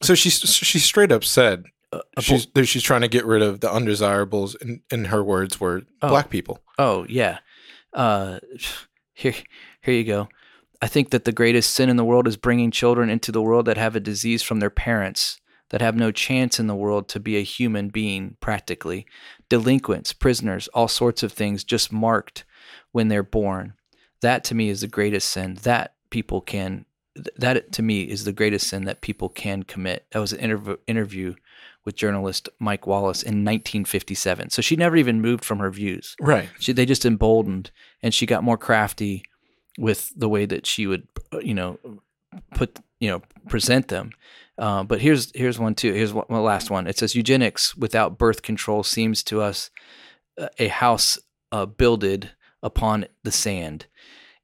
So 0.00 0.14
she's 0.14 0.38
she 0.40 0.78
straight 0.78 1.12
up 1.12 1.22
said 1.24 1.64
uh, 1.92 2.00
she's 2.20 2.46
that 2.54 2.64
she's 2.66 2.82
trying 2.82 3.02
to 3.02 3.08
get 3.08 3.26
rid 3.26 3.42
of 3.42 3.60
the 3.60 3.70
undesirables. 3.70 4.54
In, 4.54 4.80
in 4.90 5.06
her 5.06 5.22
words, 5.22 5.60
were 5.60 5.82
Oh. 6.00 6.08
black 6.08 6.30
people. 6.30 6.60
oh 6.78 7.04
yeah, 7.08 7.38
uh, 7.92 8.38
here 9.14 9.34
here 9.82 9.94
you 9.94 10.04
go. 10.04 10.28
I 10.82 10.88
think 10.88 11.10
that 11.10 11.24
the 11.24 11.32
greatest 11.32 11.72
sin 11.72 11.88
in 11.88 11.96
the 11.96 12.04
world 12.04 12.26
is 12.26 12.36
bringing 12.36 12.72
children 12.72 13.08
into 13.08 13.30
the 13.30 13.40
world 13.40 13.66
that 13.66 13.76
have 13.76 13.94
a 13.94 14.00
disease 14.00 14.42
from 14.42 14.58
their 14.58 14.68
parents 14.68 15.40
that 15.70 15.80
have 15.80 15.94
no 15.94 16.10
chance 16.10 16.58
in 16.58 16.66
the 16.66 16.74
world 16.74 17.08
to 17.08 17.20
be 17.20 17.36
a 17.36 17.42
human 17.42 17.88
being 17.88 18.36
practically. 18.40 19.06
Delinquents 19.48 20.12
prisoners 20.12 20.68
all 20.74 20.88
sorts 20.88 21.22
of 21.22 21.32
things 21.32 21.62
just 21.62 21.92
marked 21.92 22.44
when 22.90 23.06
they're 23.06 23.22
born. 23.22 23.74
That 24.22 24.42
to 24.44 24.56
me 24.56 24.68
is 24.68 24.80
the 24.80 24.88
greatest 24.88 25.30
sin 25.30 25.56
that 25.62 25.94
people 26.10 26.40
can 26.40 26.84
that 27.36 27.72
to 27.72 27.82
me 27.82 28.02
is 28.02 28.24
the 28.24 28.32
greatest 28.32 28.68
sin 28.68 28.84
that 28.86 29.02
people 29.02 29.28
can 29.28 29.62
commit. 29.62 30.06
That 30.12 30.18
was 30.18 30.32
an 30.32 30.40
interv- 30.40 30.78
interview 30.86 31.34
with 31.84 31.94
journalist 31.94 32.48
mike 32.58 32.86
wallace 32.86 33.22
in 33.22 33.44
1957 33.44 34.50
so 34.50 34.62
she 34.62 34.76
never 34.76 34.96
even 34.96 35.20
moved 35.20 35.44
from 35.44 35.58
her 35.60 35.70
views. 35.70 36.16
Right. 36.20 36.48
she, 36.58 36.72
they 36.72 36.86
just 36.86 37.06
emboldened 37.06 37.70
and 38.02 38.12
she 38.12 38.26
got 38.26 38.44
more 38.44 38.58
crafty 38.58 39.24
with 39.78 40.12
the 40.16 40.28
way 40.28 40.46
that 40.46 40.66
she 40.66 40.86
would 40.86 41.06
uh, 41.32 41.38
you 41.38 41.54
know 41.54 41.78
put 42.54 42.78
you 43.00 43.08
know 43.08 43.22
present 43.48 43.88
them 43.88 44.10
uh, 44.58 44.82
but 44.82 45.00
here's 45.00 45.32
here's 45.34 45.58
one 45.58 45.74
too 45.74 45.92
here's 45.92 46.12
one, 46.12 46.24
one 46.28 46.42
last 46.42 46.70
one 46.70 46.86
it 46.86 46.98
says 46.98 47.14
eugenics 47.14 47.76
without 47.76 48.18
birth 48.18 48.42
control 48.42 48.82
seems 48.82 49.22
to 49.22 49.40
us 49.40 49.70
uh, 50.38 50.48
a 50.58 50.68
house 50.68 51.18
uh, 51.50 51.66
builded 51.66 52.30
upon 52.62 53.06
the 53.24 53.32
sand 53.32 53.86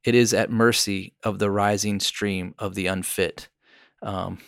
it 0.03 0.15
is 0.15 0.33
at 0.33 0.49
mercy 0.49 1.13
of 1.23 1.39
the 1.39 1.51
rising 1.51 1.99
stream 1.99 2.55
of 2.59 2.75
the 2.75 2.87
unfit 2.87 3.49
um, 4.01 4.39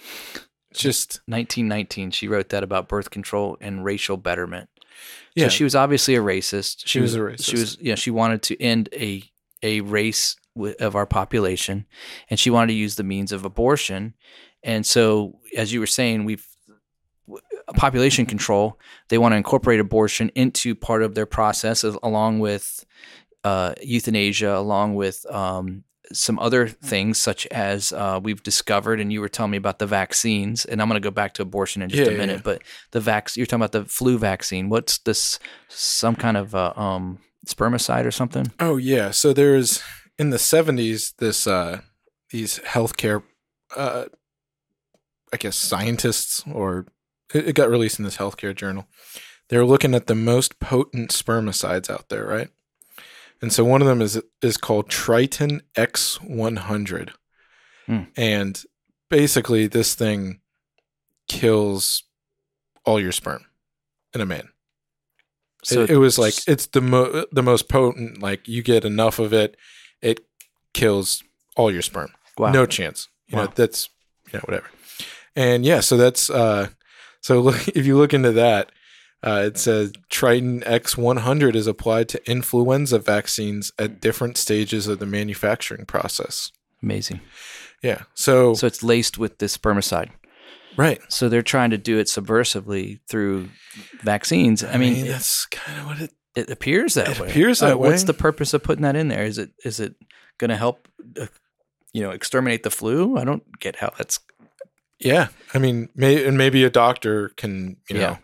Just 0.73 1.21
1919 1.25 2.11
she 2.11 2.27
wrote 2.27 2.49
that 2.49 2.63
about 2.63 2.87
birth 2.87 3.09
control 3.09 3.57
and 3.59 3.83
racial 3.83 4.17
betterment 4.17 4.69
yeah. 5.35 5.45
so 5.45 5.49
she 5.49 5.63
was 5.63 5.75
obviously 5.75 6.15
a 6.15 6.21
racist. 6.21 6.83
She 6.85 6.99
was 6.99 7.15
a 7.15 7.19
racist. 7.19 7.45
She 7.45 7.57
was, 7.57 7.77
yeah. 7.79 7.95
She 7.95 8.11
wanted 8.11 8.41
to 8.43 8.61
end 8.61 8.89
a 8.93 9.23
a 9.63 9.81
race 9.81 10.35
of 10.79 10.95
our 10.95 11.05
population, 11.05 11.85
and 12.29 12.39
she 12.39 12.49
wanted 12.49 12.67
to 12.67 12.73
use 12.73 12.95
the 12.95 13.03
means 13.03 13.31
of 13.31 13.45
abortion. 13.45 14.13
And 14.63 14.85
so, 14.85 15.39
as 15.57 15.71
you 15.73 15.79
were 15.79 15.87
saying, 15.87 16.25
we've 16.25 16.45
population 17.75 18.25
control. 18.25 18.79
They 19.09 19.17
want 19.17 19.31
to 19.33 19.37
incorporate 19.37 19.79
abortion 19.79 20.29
into 20.35 20.75
part 20.75 21.03
of 21.03 21.15
their 21.15 21.25
process, 21.25 21.83
along 21.83 22.39
with 22.39 22.85
uh, 23.43 23.73
euthanasia, 23.81 24.55
along 24.57 24.95
with 24.95 25.25
um, 25.33 25.83
some 26.11 26.37
other 26.39 26.67
things, 26.67 27.17
such 27.17 27.47
as 27.47 27.93
uh, 27.93 28.19
we've 28.21 28.43
discovered. 28.43 28.99
And 28.99 29.11
you 29.13 29.21
were 29.21 29.29
telling 29.29 29.51
me 29.51 29.57
about 29.57 29.79
the 29.79 29.87
vaccines, 29.87 30.65
and 30.65 30.81
I'm 30.81 30.89
going 30.89 31.01
to 31.01 31.05
go 31.05 31.11
back 31.11 31.33
to 31.35 31.41
abortion 31.41 31.81
in 31.81 31.89
just 31.89 32.03
Yeah, 32.03 32.13
a 32.13 32.17
minute. 32.17 32.37
yeah. 32.37 32.41
But 32.43 32.61
the 32.91 32.99
vac, 32.99 33.35
you're 33.37 33.45
talking 33.45 33.61
about 33.63 33.71
the 33.71 33.85
flu 33.85 34.17
vaccine. 34.17 34.69
What's 34.69 34.97
this? 34.99 35.39
Some 35.69 36.15
kind 36.15 36.35
of 36.37 36.53
uh, 36.53 36.73
um, 36.75 37.19
spermicide 37.47 38.05
or 38.05 38.11
something? 38.11 38.51
Oh 38.59 38.75
yeah. 38.77 39.11
So 39.11 39.31
there's 39.31 39.81
in 40.21 40.29
the 40.29 40.39
seventies 40.39 41.13
this 41.17 41.47
uh 41.47 41.81
these 42.29 42.59
healthcare 42.59 43.23
uh 43.75 44.05
I 45.33 45.37
guess 45.37 45.55
scientists 45.55 46.43
or 46.51 46.85
it, 47.33 47.55
got 47.55 47.71
released 47.71 47.97
in 47.97 48.05
this 48.05 48.17
healthcare 48.17 48.55
journal. 48.55 48.85
They 49.49 49.57
were 49.57 49.65
looking 49.65 49.95
at 49.95 50.05
the 50.05 50.15
most 50.15 50.59
potent 50.59 51.09
spermicides 51.09 51.89
out 51.89 52.09
there, 52.09 52.25
right? 52.25 52.49
And 53.41 53.51
so 53.51 53.65
one 53.65 53.81
of 53.81 53.87
them 53.87 53.99
is 53.99 54.21
is 54.43 54.57
called 54.57 54.89
Triton 54.89 55.63
X 55.75 56.21
one 56.21 56.57
hundred. 56.57 57.13
Hmm. 57.87 58.03
And 58.15 58.63
basically 59.09 59.65
this 59.65 59.95
thing 59.95 60.39
kills 61.27 62.03
all 62.85 62.99
your 62.99 63.11
sperm 63.11 63.45
in 64.13 64.21
a 64.21 64.25
man. 64.27 64.49
So 65.63 65.81
it, 65.81 65.91
it 65.91 65.97
was 65.97 66.19
like 66.19 66.35
it's 66.47 66.67
the 66.67 66.81
mo- 66.81 67.25
the 67.31 67.43
most 67.43 67.67
potent. 67.69 68.21
Like 68.21 68.47
you 68.47 68.61
get 68.61 68.85
enough 68.85 69.17
of 69.17 69.33
it, 69.33 69.57
it 70.01 70.21
kills 70.73 71.23
all 71.55 71.71
your 71.71 71.81
sperm. 71.81 72.11
wow. 72.37 72.51
No 72.51 72.65
chance. 72.65 73.07
You 73.27 73.37
know 73.37 73.43
Wow. 73.45 73.53
that's 73.55 73.89
you 74.31 74.33
know 74.39 74.43
whatever. 74.45 74.67
And 75.35 75.63
yeah, 75.65 75.79
so 75.79 75.97
that's 75.97 76.29
uh, 76.29 76.69
so 77.21 77.39
look 77.39 77.67
if 77.75 77.85
you 77.85 77.97
look 77.97 78.13
into 78.13 78.31
that, 78.33 78.71
uh, 79.23 79.43
it 79.45 79.57
says 79.57 79.93
Triton 80.09 80.61
X100 80.61 81.55
is 81.55 81.67
applied 81.67 82.09
to 82.09 82.29
influenza 82.29 82.99
vaccines 82.99 83.71
at 83.79 84.01
different 84.01 84.37
stages 84.37 84.87
of 84.87 84.99
the 84.99 85.05
manufacturing 85.05 85.85
process. 85.85 86.51
amazing. 86.83 87.21
Yeah. 87.83 88.03
So, 88.13 88.53
So 88.53 88.67
it's 88.67 88.83
laced 88.83 89.17
with 89.17 89.37
this 89.39 89.57
spermicide. 89.57 90.09
right. 90.77 90.99
So 91.09 91.29
they're 91.29 91.41
trying 91.41 91.69
to 91.71 91.77
do 91.77 91.97
it 91.97 92.07
subversively 92.07 92.99
through 93.07 93.49
vaccines. 94.03 94.63
I 94.63 94.77
mean, 94.77 95.05
it, 95.05 95.07
that's 95.09 95.45
kind 95.47 95.79
of 95.79 95.85
what 95.87 95.99
it. 96.01 96.11
It 96.35 96.49
appears 96.49 96.93
that 96.95 97.09
It 97.09 97.19
way. 97.19 97.29
appears 97.29 97.59
that 97.59 97.77
What's 97.77 97.83
way. 97.87 97.89
What's 97.91 98.03
the 98.03 98.13
purpose 98.13 98.53
of 98.53 98.63
putting 98.63 98.83
that 98.83 98.95
in 98.95 99.07
there? 99.09 99.25
Is 99.25 99.37
it 99.37 99.51
is 99.65 99.79
it 99.79 99.95
going 100.37 100.49
to 100.49 100.57
help, 100.57 100.87
uh, 101.19 101.27
you 101.93 102.01
know, 102.01 102.11
exterminate 102.11 102.63
the 102.63 102.69
flu? 102.71 103.17
I 103.17 103.23
don't 103.23 103.43
get 103.59 103.77
how 103.77 103.91
that's. 103.97 104.19
Yeah. 104.99 105.27
I 105.53 105.57
mean, 105.59 105.89
may, 105.95 106.25
and 106.25 106.37
maybe 106.37 106.63
a 106.63 106.69
doctor 106.69 107.29
can 107.29 107.77
you 107.89 107.97
Yeah. 107.97 107.99
know 107.99 108.17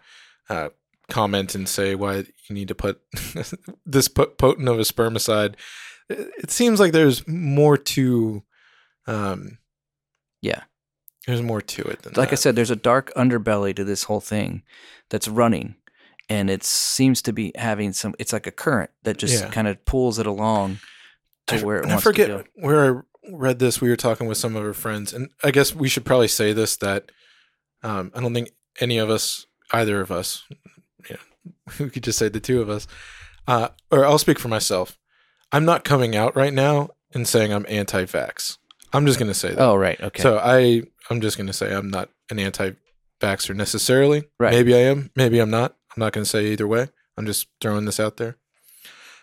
uh, 0.56 0.70
comment 1.10 1.56
and 1.56 1.68
say 1.68 1.96
why 1.96 2.18
you 2.48 2.56
need 2.56 2.68
to 2.70 2.76
put 2.76 3.02
this 3.86 4.08
po- 4.08 4.28
potent 4.28 4.70
of 4.70 4.78
a 4.80 4.84
spermicide. 4.84 5.56
It, 6.10 6.50
seems 6.52 6.80
like 6.80 6.94
there's 6.94 7.28
more 7.28 7.78
to. 7.78 8.44
Um, 9.08 9.58
Yeah. 10.42 10.64
There's 11.26 11.42
more 11.42 11.62
to 11.62 11.82
it 11.82 12.04
than 12.04 12.14
Like 12.16 12.32
I 12.32 12.36
said, 12.36 12.56
there's 12.56 12.72
a 12.72 12.76
dark 12.78 13.12
underbelly 13.16 13.76
to 13.76 13.84
this 13.84 14.04
whole 14.04 14.22
thing 14.22 14.64
that's 15.10 15.28
running, 15.28 15.76
and 16.30 16.50
it 16.50 16.64
seems 16.64 17.22
to 17.24 17.34
be 17.34 17.52
having 17.56 17.94
some. 17.94 18.14
It's 18.20 18.34
like 18.34 18.48
a 18.48 18.52
current 18.52 18.90
that 19.04 19.18
just 19.18 19.42
Yeah. 19.44 19.50
kind 19.50 19.68
of 19.68 19.84
pulls 19.86 20.20
it 20.20 20.26
along 20.28 20.80
to 21.48 21.58
I, 21.60 21.64
where 21.64 21.78
it 21.82 21.86
I 21.90 21.98
forget 21.98 22.46
where 22.56 22.98
I 22.98 23.02
read 23.32 23.60
this. 23.60 23.80
We 23.82 23.90
were 23.90 23.96
talking 23.96 24.28
with 24.28 24.38
some 24.38 24.56
of 24.56 24.64
our 24.64 24.74
friends, 24.74 25.14
and 25.14 25.30
I 25.44 25.52
guess 25.52 25.74
we 25.76 25.88
should 25.90 26.06
probably 26.06 26.28
say 26.28 26.54
this 26.54 26.76
that 26.78 27.12
um, 27.84 28.12
I 28.16 28.22
don't 28.22 28.34
think 28.34 28.52
any 28.80 28.98
of 28.98 29.10
us, 29.10 29.46
either 29.72 30.02
of 30.02 30.12
us, 30.12 30.44
yeah, 31.10 31.18
we 31.80 31.90
could 31.90 32.04
just 32.04 32.20
say 32.20 32.30
the 32.30 32.40
two 32.40 32.62
of 32.62 32.70
us, 32.70 32.88
uh, 33.48 33.70
or 33.92 34.06
I'll 34.06 34.18
speak 34.18 34.40
for 34.40 34.48
myself. 34.50 34.98
I'm 35.52 35.64
not 35.66 35.84
coming 35.86 36.16
out 36.16 36.36
right 36.36 36.54
now 36.54 36.90
and 37.14 37.26
saying 37.26 37.54
I'm 37.54 37.66
anti-vax. 37.70 38.58
I'm 38.92 39.06
just 39.06 39.18
going 39.18 39.30
to 39.32 39.34
say 39.34 39.50
that. 39.52 39.60
Oh, 39.60 39.76
right. 39.78 40.00
Okay. 40.00 40.22
So 40.22 40.38
I, 40.38 40.84
I'm 41.10 41.22
just 41.22 41.38
going 41.38 41.48
to 41.48 41.54
say 41.54 41.74
I'm 41.74 41.90
not 41.90 42.10
an 42.30 42.38
anti-vaxxer 42.40 43.56
necessarily. 43.56 44.26
Right. 44.40 44.52
Maybe 44.52 44.74
I 44.76 44.80
am. 44.80 45.10
Maybe 45.16 45.40
I'm 45.40 45.50
not. 45.50 45.76
I'm 45.98 46.02
not 46.02 46.14
going 46.14 46.24
to 46.26 46.30
say 46.30 46.46
either 46.46 46.68
way. 46.68 46.90
I'm 47.18 47.26
just 47.26 47.48
throwing 47.60 47.86
this 47.86 48.00
out 48.00 48.18
there. 48.18 48.38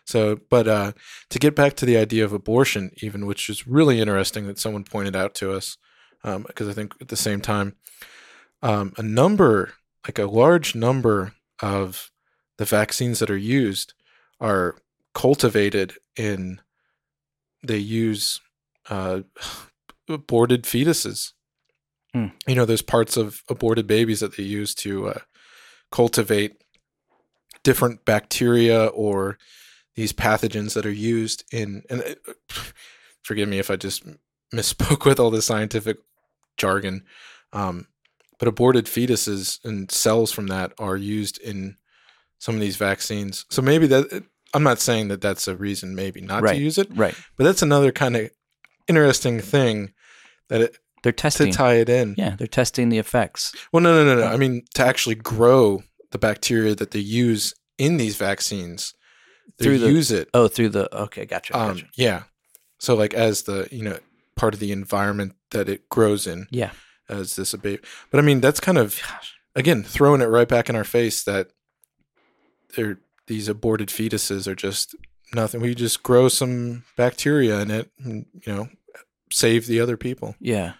So, 0.05 0.41
but 0.51 0.67
uh, 0.67 0.93
to 1.31 1.39
get 1.39 1.55
back 1.55 1.75
to 1.77 1.87
the 1.87 1.97
idea 1.97 2.25
of 2.25 2.33
abortion, 2.33 2.91
even 3.01 3.27
which 3.27 3.49
is 3.49 3.67
really 3.67 4.01
interesting 4.01 4.49
that 4.49 4.59
someone 4.59 4.83
pointed 4.83 5.15
out 5.15 5.35
to 5.37 5.53
us, 5.53 5.79
because 6.23 6.69
I 6.69 6.73
think 6.73 6.95
at 7.01 7.09
the 7.09 7.17
same 7.17 7.41
time, 7.41 7.77
um, 8.61 8.93
a 8.99 9.03
number, 9.03 9.75
like 10.05 10.19
a 10.19 10.27
large 10.27 10.75
number 10.75 11.35
of 11.63 12.11
the 12.59 12.65
vaccines 12.65 13.21
that 13.21 13.31
are 13.31 13.37
used, 13.37 13.95
are 14.41 14.77
cultivated 15.15 15.95
in. 16.17 16.61
They 17.63 17.79
use 17.79 18.41
uh, 18.91 19.21
aborted 20.09 20.65
fetuses. 20.65 21.33
Hmm. 22.13 22.27
You 22.49 22.57
know, 22.57 22.65
there's 22.65 22.83
parts 22.83 23.17
of 23.17 23.43
aborted 23.49 23.87
babies 23.87 24.21
that 24.21 24.37
they 24.37 24.43
use 24.43 24.75
to 24.77 25.09
uh, 25.09 25.19
cultivate 25.91 26.64
different 27.65 28.05
bacteria 28.05 28.87
or 28.87 29.37
these 29.97 30.13
pathogens 30.13 30.75
that 30.75 30.87
are 30.87 30.91
used 30.93 31.45
in 31.53 31.83
and 31.91 32.03
uh, 32.03 32.55
forgive 33.23 33.49
me 33.49 33.59
if 33.59 33.71
I 33.71 33.77
just 33.77 34.05
misspoke 34.55 35.05
with 35.05 35.19
all 35.19 35.31
the 35.31 35.43
scientific 35.43 35.99
jargon. 36.57 37.05
Um, 37.53 37.89
but 38.39 38.49
aborted 38.49 38.87
fetuses 38.87 39.65
and 39.65 39.91
cells 39.91 40.33
from 40.33 40.49
that 40.49 40.73
are 40.79 40.97
used 40.97 41.39
in 41.39 41.77
some 42.39 42.55
of 42.57 42.61
these 42.61 42.77
vaccines. 42.77 43.45
So 43.49 43.63
maybe 43.63 43.87
that 43.87 44.25
I'm 44.53 44.63
not 44.65 44.81
saying 44.81 45.09
that 45.09 45.21
that's 45.21 45.49
a 45.49 45.57
reason 45.57 45.95
maybe 45.95 46.21
not 46.21 46.43
Right. 46.43 46.55
to 46.55 46.61
use 46.61 46.77
it, 46.79 46.89
Right. 46.95 47.15
but 47.37 47.45
that's 47.45 47.63
another 47.63 47.91
kind 47.93 48.17
of 48.17 48.31
interesting 48.89 49.41
thing 49.41 49.93
that 50.49 50.61
it, 50.61 50.77
They're 51.03 51.13
testing 51.13 51.53
to 51.53 51.57
tie 51.57 51.75
it 51.77 51.89
in. 51.89 52.15
yeah, 52.19 52.35
they're 52.37 52.47
testing 52.47 52.89
the 52.89 52.99
effects. 52.99 53.55
Well, 53.73 53.83
no, 53.83 54.05
no, 54.05 54.15
no, 54.15 54.21
no. 54.21 54.27
I 54.27 54.37
mean, 54.37 54.65
to 54.75 54.85
actually 54.85 55.15
grow 55.15 55.83
the 56.15 56.19
bacteria 56.19 56.77
that 56.77 56.93
they 56.93 57.01
use 57.01 57.53
in 57.77 57.97
these 57.97 58.17
vaccines, 58.17 58.95
they 59.59 59.65
Through 59.65 59.79
the- 59.81 59.91
use 59.91 60.13
it. 60.13 60.29
Oh, 60.33 60.47
through 60.47 60.69
the 60.69 60.85
okay, 60.97 61.27
gotcha. 61.27 61.59
Um, 61.59 61.75
gotcha. 61.75 61.87
yeah. 61.97 62.23
So, 62.79 62.95
like, 62.95 63.13
as 63.15 63.43
the 63.43 63.67
you 63.73 63.83
know 63.83 63.99
part 64.37 64.55
of 64.55 64.61
the 64.61 64.71
environment 64.71 65.35
that 65.51 65.69
it 65.69 65.89
grows 65.89 66.27
in, 66.29 66.47
Yeah. 66.51 66.71
as 67.09 67.35
this 67.37 67.53
a 67.53 67.59
baby. 67.59 67.83
But 68.13 68.19
I 68.19 68.23
mean, 68.23 68.41
that's 68.41 68.61
kind 68.61 68.79
of 68.79 69.01
again 69.57 69.83
throwing 69.83 70.21
it 70.23 70.27
right 70.27 70.49
back 70.49 70.69
in 70.71 70.77
our 70.77 70.85
face 70.85 71.25
that 71.25 71.51
they're 72.77 72.99
these 73.27 73.49
aborted 73.49 73.89
fetuses 73.89 74.47
are 74.47 74.55
just 74.55 74.95
nothing. 75.35 75.61
We 75.61 75.75
just 75.75 76.03
grow 76.05 76.29
some 76.29 76.85
bacteria 76.97 77.59
in 77.61 77.71
it, 77.73 77.91
and 77.99 78.27
you 78.47 78.53
know, 78.55 78.69
save 79.33 79.67
the 79.67 79.81
other 79.81 79.97
people. 79.97 80.37
Yeah. 80.41 80.75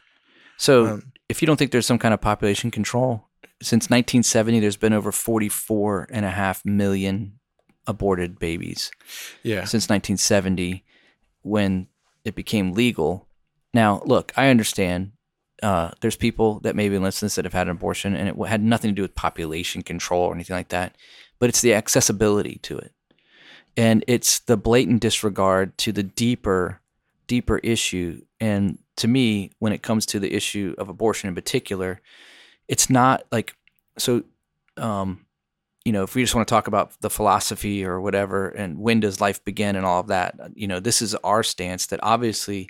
So 0.59 0.87
Um, 0.87 1.13
if 1.29 1.43
you 1.43 1.47
don't 1.47 1.57
think 1.57 1.73
there's 1.73 1.87
some 1.87 1.99
kind 1.99 2.15
of 2.15 2.21
population 2.21 2.71
control, 2.71 3.24
since 3.63 3.85
1970, 3.85 4.61
there's 4.61 4.77
been 4.77 4.93
over 4.93 5.13
44 5.13 6.09
and 6.11 6.25
a 6.25 6.31
half 6.31 6.65
million 6.65 7.39
aborted 7.87 8.39
babies. 8.39 8.91
yeah, 9.43 9.65
since 9.65 9.89
1970 9.89 10.85
when 11.43 11.87
it 12.25 12.35
became 12.35 12.73
legal. 12.73 13.29
Now, 13.73 14.03
look, 14.07 14.33
I 14.37 14.49
understand 14.49 15.13
uh, 15.63 15.91
there's 16.01 16.17
people 16.17 16.61
that 16.61 16.77
maybe 16.77 16.99
listen 16.99 17.29
that 17.35 17.45
have 17.45 17.53
had 17.53 17.69
an 17.69 17.73
abortion 17.73 18.17
and 18.17 18.29
it 18.29 18.49
had 18.49 18.63
nothing 18.63 18.91
to 18.91 18.95
do 18.95 19.03
with 19.03 19.15
population 19.15 19.83
control 19.83 20.23
or 20.23 20.35
anything 20.35 20.57
like 20.57 20.69
that, 20.69 20.97
but 21.39 21.49
it's 21.49 21.61
the 21.61 21.75
accessibility 21.75 22.59
to 22.63 22.79
it. 22.79 22.93
And 23.77 24.05
it's 24.07 24.41
the 24.41 24.57
blatant 24.57 25.01
disregard 25.01 25.77
to 25.79 25.93
the 25.93 26.03
deeper, 26.03 26.81
deeper 27.27 27.59
issue. 27.59 28.23
And 28.41 28.79
to 28.97 29.09
me, 29.09 29.51
when 29.59 29.73
it 29.73 29.83
comes 29.83 30.07
to 30.07 30.21
the 30.21 30.33
issue 30.33 30.75
of 30.79 30.89
abortion 30.89 31.29
in 31.29 31.35
particular, 31.35 32.01
it's 32.69 32.91
not 32.91 33.25
like, 33.31 33.57
so, 33.99 34.23
um, 34.77 35.25
you 35.85 35.93
know, 35.93 36.03
if 36.03 36.15
we 36.15 36.23
just 36.23 36.35
want 36.35 36.49
to 36.49 36.53
talk 36.53 36.67
about 36.67 36.99
the 37.01 37.11
philosophy 37.11 37.85
or 37.85 38.01
whatever, 38.01 38.49
and 38.49 38.79
when 38.79 39.01
does 39.01 39.21
life 39.21 39.45
begin 39.45 39.77
and 39.77 39.85
all 39.85 40.01
of 40.01 40.07
that, 40.07 40.35
you 40.55 40.67
know, 40.67 40.81
this 40.81 41.03
is 41.03 41.15
our 41.17 41.43
stance 41.43 41.87
that 41.87 42.01
obviously 42.03 42.69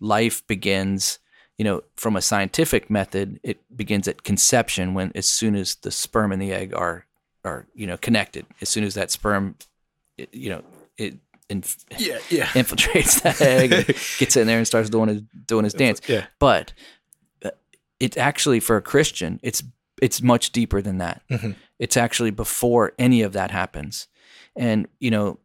life 0.00 0.46
begins, 0.46 1.18
you 1.58 1.64
know, 1.64 1.82
from 1.96 2.16
a 2.16 2.22
scientific 2.22 2.90
method, 2.90 3.38
it 3.42 3.60
begins 3.76 4.08
at 4.08 4.24
conception 4.24 4.94
when 4.94 5.12
as 5.14 5.26
soon 5.26 5.54
as 5.54 5.76
the 5.76 5.90
sperm 5.90 6.32
and 6.32 6.42
the 6.42 6.52
egg 6.52 6.74
are 6.74 7.06
are 7.44 7.66
you 7.74 7.86
know 7.86 7.96
connected, 7.96 8.44
as 8.60 8.68
soon 8.68 8.82
as 8.82 8.94
that 8.94 9.10
sperm, 9.10 9.54
it, 10.18 10.28
you 10.34 10.50
know, 10.50 10.62
it 10.98 11.14
inf- 11.48 11.84
yeah, 11.96 12.18
yeah, 12.28 12.46
infiltrates 12.46 13.22
that 13.22 13.40
egg, 13.40 13.70
gets 14.18 14.36
in 14.36 14.46
there 14.46 14.58
and 14.58 14.66
starts 14.66 14.90
doing 14.90 15.08
his 15.08 15.22
doing 15.46 15.64
his 15.64 15.74
dance. 15.74 16.00
yeah. 16.08 16.26
but 16.38 16.72
uh, 16.72 16.82
it's 18.00 18.16
actually 18.16 18.60
for 18.60 18.76
a 18.76 18.82
Christian, 18.82 19.40
it's 19.42 19.62
it's 20.02 20.20
much 20.20 20.52
deeper 20.52 20.82
than 20.82 20.98
that. 20.98 21.22
Mhm. 21.30 21.54
It's 21.78 21.96
actually 21.96 22.30
before 22.30 22.92
any 22.98 23.22
of 23.22 23.32
that 23.32 23.50
happens. 23.50 24.08
And 24.54 24.86
you 25.00 25.10
know, 25.10 25.38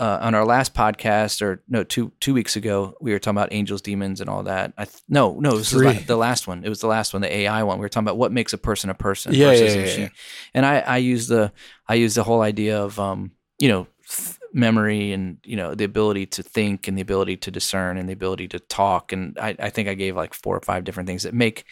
uh, 0.00 0.18
on 0.22 0.34
our 0.34 0.44
last 0.46 0.74
podcast, 0.74 1.42
or 1.42 1.62
no, 1.68 1.84
two 1.84 2.10
two 2.20 2.32
weeks 2.34 2.56
ago, 2.56 2.94
we 3.00 3.12
were 3.12 3.18
talking 3.18 3.36
about 3.36 3.52
angels, 3.52 3.82
demons, 3.82 4.20
and 4.20 4.28
all 4.30 4.42
that. 4.44 4.72
I 4.78 4.84
th- 4.86 5.02
no, 5.08 5.38
no, 5.38 5.50
this 5.58 5.72
was 5.72 5.82
Three. 5.82 5.86
la- 5.94 6.00
the 6.06 6.16
last 6.16 6.48
one. 6.48 6.64
It 6.64 6.68
was 6.68 6.80
the 6.80 6.86
last 6.86 7.12
one, 7.12 7.20
the 7.22 7.32
AI 7.32 7.62
one. 7.62 7.78
We 7.78 7.82
were 7.82 7.88
talking 7.90 8.06
about 8.06 8.16
what 8.18 8.32
makes 8.32 8.52
a 8.54 8.58
person 8.58 8.88
a 8.90 8.94
person 8.94 9.34
Yeah, 9.34 9.46
versus 9.48 9.60
yeah, 9.60 9.72
a 9.72 9.76
yeah, 9.76 9.82
machine. 9.82 10.00
yeah. 10.04 10.08
And 10.54 10.66
I 10.66 10.78
I 10.80 10.96
use 10.98 11.26
the 11.28 11.52
I 11.86 11.94
use 11.94 12.14
the 12.14 12.24
whole 12.24 12.40
idea 12.40 12.82
of 12.82 12.98
um 12.98 13.32
you 13.58 13.68
know 13.68 13.86
th- 14.08 14.37
memory 14.52 15.12
and 15.12 15.38
you 15.44 15.56
know 15.56 15.74
the 15.74 15.84
ability 15.84 16.26
to 16.26 16.42
think 16.42 16.88
and 16.88 16.96
the 16.96 17.02
ability 17.02 17.36
to 17.36 17.50
discern 17.50 17.96
and 17.96 18.08
the 18.08 18.12
ability 18.12 18.48
to 18.48 18.58
talk. 18.58 19.12
And 19.12 19.38
I, 19.38 19.56
I 19.58 19.70
think 19.70 19.88
I 19.88 19.94
gave 19.94 20.16
like 20.16 20.34
four 20.34 20.56
or 20.56 20.60
five 20.60 20.84
different 20.84 21.06
things 21.06 21.22
that 21.22 21.34
make 21.34 21.64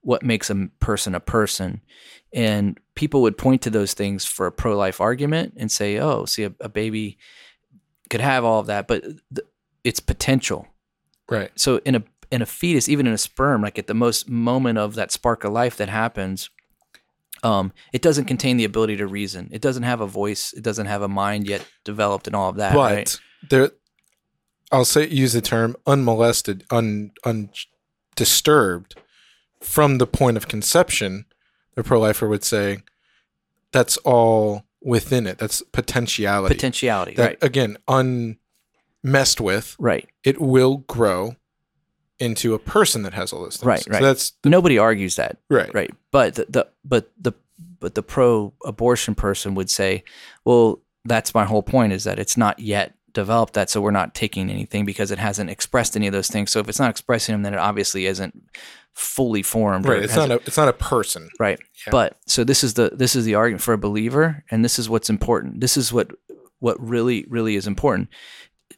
what 0.00 0.22
makes 0.22 0.50
a 0.50 0.68
person 0.80 1.14
a 1.14 1.20
person. 1.20 1.80
And 2.32 2.78
people 2.94 3.22
would 3.22 3.38
point 3.38 3.62
to 3.62 3.70
those 3.70 3.94
things 3.94 4.24
for 4.24 4.46
a 4.46 4.52
pro-life 4.52 5.00
argument 5.00 5.54
and 5.56 5.70
say 5.70 5.98
oh 5.98 6.24
see 6.24 6.44
a, 6.44 6.52
a 6.60 6.68
baby 6.68 7.18
could 8.10 8.20
have 8.20 8.44
all 8.44 8.60
of 8.60 8.66
that 8.66 8.88
but 8.88 9.02
th- 9.02 9.46
it's 9.84 10.00
potential. 10.00 10.66
Right. 11.30 11.50
so 11.56 11.80
in 11.84 11.94
a 11.94 12.02
in 12.30 12.42
a 12.42 12.46
fetus, 12.46 12.88
even 12.88 13.06
in 13.06 13.12
a 13.12 13.18
sperm, 13.18 13.62
like 13.62 13.78
at 13.78 13.86
the 13.86 13.94
most 13.94 14.28
moment 14.28 14.78
of 14.78 14.94
that 14.94 15.10
spark 15.10 15.44
of 15.44 15.52
life 15.52 15.76
that 15.76 15.88
happens, 15.88 16.50
um, 17.42 17.72
it 17.92 18.02
doesn't 18.02 18.24
contain 18.26 18.56
the 18.56 18.64
ability 18.64 18.96
to 18.96 19.06
reason. 19.06 19.48
It 19.52 19.60
doesn't 19.62 19.82
have 19.84 20.00
a 20.00 20.06
voice. 20.06 20.52
It 20.52 20.62
doesn't 20.62 20.86
have 20.86 21.02
a 21.02 21.08
mind 21.08 21.46
yet 21.46 21.64
developed, 21.84 22.26
and 22.26 22.34
all 22.36 22.48
of 22.50 22.56
that. 22.56 22.74
but 22.74 22.92
right? 22.94 23.20
there 23.50 23.70
I'll 24.70 24.84
say 24.84 25.08
use 25.08 25.32
the 25.32 25.40
term 25.40 25.76
unmolested, 25.86 26.64
un 26.70 27.12
undisturbed 27.24 28.96
from 29.60 29.98
the 29.98 30.06
point 30.06 30.36
of 30.36 30.48
conception, 30.48 31.24
the 31.74 31.82
pro 31.82 32.00
lifer 32.00 32.28
would 32.28 32.44
say 32.44 32.78
that's 33.72 33.96
all 33.98 34.64
within 34.82 35.26
it. 35.26 35.38
That's 35.38 35.62
potentiality. 35.72 36.54
potentiality. 36.54 37.14
that 37.14 37.22
right. 37.24 37.38
again, 37.42 37.76
unmessed 37.88 39.40
with, 39.40 39.74
Right. 39.78 40.08
it 40.22 40.40
will 40.40 40.78
grow 40.78 41.36
into 42.20 42.54
a 42.54 42.58
person 42.58 43.02
that 43.02 43.14
has 43.14 43.32
all 43.32 43.42
those 43.42 43.56
things. 43.56 43.66
Right, 43.66 43.82
So 43.82 43.90
right. 43.92 44.02
that's 44.02 44.32
Nobody 44.44 44.78
argues 44.78 45.16
that. 45.16 45.38
right. 45.48 45.72
Right. 45.72 45.90
But 46.10 46.34
the, 46.34 46.46
the 46.48 46.66
but 46.84 47.10
the 47.20 47.32
but 47.80 47.94
the 47.94 48.02
pro 48.02 48.52
abortion 48.64 49.14
person 49.14 49.54
would 49.54 49.70
say, 49.70 50.04
well, 50.44 50.80
that's 51.04 51.32
my 51.34 51.44
whole 51.44 51.62
point 51.62 51.92
is 51.92 52.04
that 52.04 52.18
it's 52.18 52.36
not 52.36 52.58
yet 52.58 52.94
developed 53.12 53.54
that, 53.54 53.70
so 53.70 53.80
we're 53.80 53.90
not 53.92 54.14
taking 54.14 54.50
anything 54.50 54.84
because 54.84 55.10
it 55.10 55.18
hasn't 55.18 55.48
expressed 55.50 55.96
any 55.96 56.06
of 56.06 56.12
those 56.12 56.28
things. 56.28 56.50
So 56.50 56.60
if 56.60 56.68
it's 56.68 56.78
not 56.80 56.90
expressing 56.90 57.34
them, 57.34 57.42
then 57.42 57.54
it 57.54 57.58
obviously 57.58 58.06
isn't 58.06 58.34
fully 58.94 59.42
formed. 59.42 59.86
Right. 59.86 60.02
It's 60.02 60.16
not 60.16 60.30
a 60.30 60.34
it's 60.44 60.56
not 60.56 60.68
a 60.68 60.72
person. 60.72 61.30
right 61.38 61.58
Yeah. 61.86 61.92
but 61.92 62.16
so 62.26 62.42
this 62.42 62.64
is 62.64 62.74
the 62.74 62.90
this 62.92 63.14
is 63.14 63.24
the 63.24 63.36
argument 63.36 63.62
for 63.62 63.72
a 63.72 63.78
believer 63.78 64.42
and 64.50 64.64
this 64.64 64.76
is 64.78 64.88
what's 64.90 65.08
important 65.08 65.60
this 65.60 65.76
is 65.76 65.92
what 65.92 66.10
what 66.58 66.76
really 66.80 67.24
really 67.28 67.54
is 67.54 67.68
important 67.68 68.08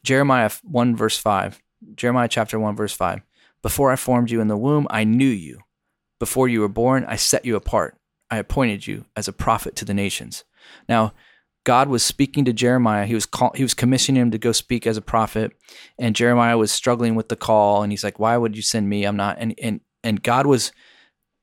jeremiah 0.03 0.51
1 0.65 0.95
verse 0.95 1.17
5 1.17 1.63
jeremiah 1.95 2.29
chapter 2.29 2.59
1 2.61 2.77
verse 2.77 2.93
5 2.93 3.23
before 3.63 3.91
i 3.91 3.97
formed 3.97 4.31
you 4.31 4.41
in 4.41 4.49
the 4.49 4.57
womb 4.57 4.87
i 4.91 5.05
knew 5.05 5.29
you. 5.29 5.61
Before 6.19 6.49
you 6.49 6.61
were 6.61 6.69
born 6.69 7.05
i 7.09 7.17
set 7.17 7.45
you 7.45 7.57
apart. 7.57 7.97
I 8.31 8.37
appointed 8.37 8.87
you 8.87 9.07
as 9.17 9.27
a 9.27 9.33
prophet 9.33 9.75
to 9.77 9.85
the 9.85 9.95
nations. 9.95 10.45
Now 10.89 11.13
god 11.65 11.89
was 11.89 12.03
speaking 12.03 12.45
to 12.45 12.53
jeremiah. 12.53 13.07
He 13.07 13.15
was 13.15 13.27
call, 13.27 13.53
he 13.55 13.63
was 13.63 13.75
commissioning 13.75 14.23
him 14.23 14.31
to 14.31 14.39
go 14.39 14.53
speak 14.53 14.87
as 14.87 14.97
a 14.97 15.03
prophet. 15.03 15.53
And 15.99 16.17
jeremiah 16.17 16.59
was 16.59 16.73
struggling 16.73 17.15
with 17.15 17.29
the 17.29 17.37
call 17.37 17.83
and 17.83 17.93
he's 17.93 18.05
like 18.05 18.19
why 18.19 18.37
would 18.37 18.57
you 18.57 18.63
send 18.63 18.89
me? 18.89 19.05
I'm 19.05 19.17
not 19.17 19.37
and 19.39 19.55
and 19.63 19.81
and 20.03 20.23
god 20.23 20.47
was 20.47 20.73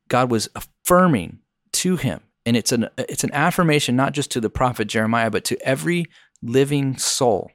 God 0.07 0.31
was 0.31 0.49
affirming 0.55 1.39
to 1.73 1.97
him. 1.97 2.21
And 2.45 2.55
it's 2.55 2.71
an 2.71 2.89
it's 2.97 3.23
an 3.23 3.33
affirmation 3.33 3.95
not 3.95 4.13
just 4.13 4.31
to 4.31 4.39
the 4.39 4.49
prophet 4.49 4.85
Jeremiah, 4.85 5.29
but 5.29 5.43
to 5.45 5.61
every 5.61 6.05
living 6.41 6.97
soul. 6.97 7.51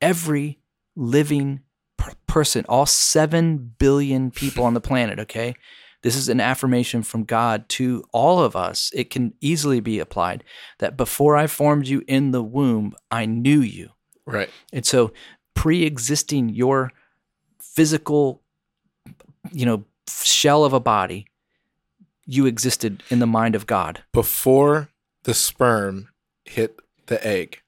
Every 0.00 0.60
living 0.94 1.60
person, 2.32 2.64
all 2.66 2.86
7 2.86 3.74
billion 3.76 4.30
people 4.30 4.64
on 4.64 4.72
the 4.72 4.80
planet, 4.80 5.18
okay? 5.18 5.54
This 6.00 6.16
is 6.16 6.30
an 6.30 6.40
affirmation 6.40 7.02
from 7.02 7.24
God 7.24 7.68
to 7.70 8.02
all 8.10 8.42
of 8.42 8.56
us. 8.56 8.90
It 8.94 9.10
can 9.10 9.34
easily 9.42 9.80
be 9.80 9.98
applied 9.98 10.42
that 10.78 10.96
before 10.96 11.36
I 11.36 11.46
formed 11.46 11.86
you 11.86 12.02
in 12.08 12.30
the 12.30 12.42
womb, 12.42 12.94
I 13.10 13.26
knew 13.26 13.60
you. 13.60 13.90
Right. 14.24 14.48
And 14.72 14.86
so 14.86 15.12
pre-existing 15.54 16.48
your 16.48 16.90
physical 17.60 18.42
you 19.50 19.66
know 19.66 19.84
shell 20.08 20.64
of 20.64 20.72
a 20.72 20.80
body 20.80 21.26
you 22.24 22.46
existed 22.46 23.02
in 23.10 23.18
the 23.18 23.26
mind 23.26 23.54
of 23.54 23.66
God. 23.66 24.02
Before 24.12 24.88
the 25.24 25.34
sperm 25.34 26.08
hit 26.46 26.80
the 27.06 27.24
egg. 27.26 27.60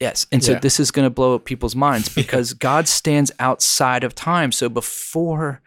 Yes. 0.00 0.26
And 0.30 0.42
so 0.44 0.52
Yeah. 0.52 0.58
this 0.60 0.78
is 0.78 0.90
going 0.90 1.06
to 1.06 1.10
blow 1.10 1.34
up 1.34 1.44
people's 1.44 1.74
minds 1.76 2.08
because 2.14 2.52
God 2.54 2.86
stands 2.88 3.32
outside 3.38 4.04
of 4.04 4.14
time. 4.14 4.52
So 4.52 4.68
before 4.68 5.60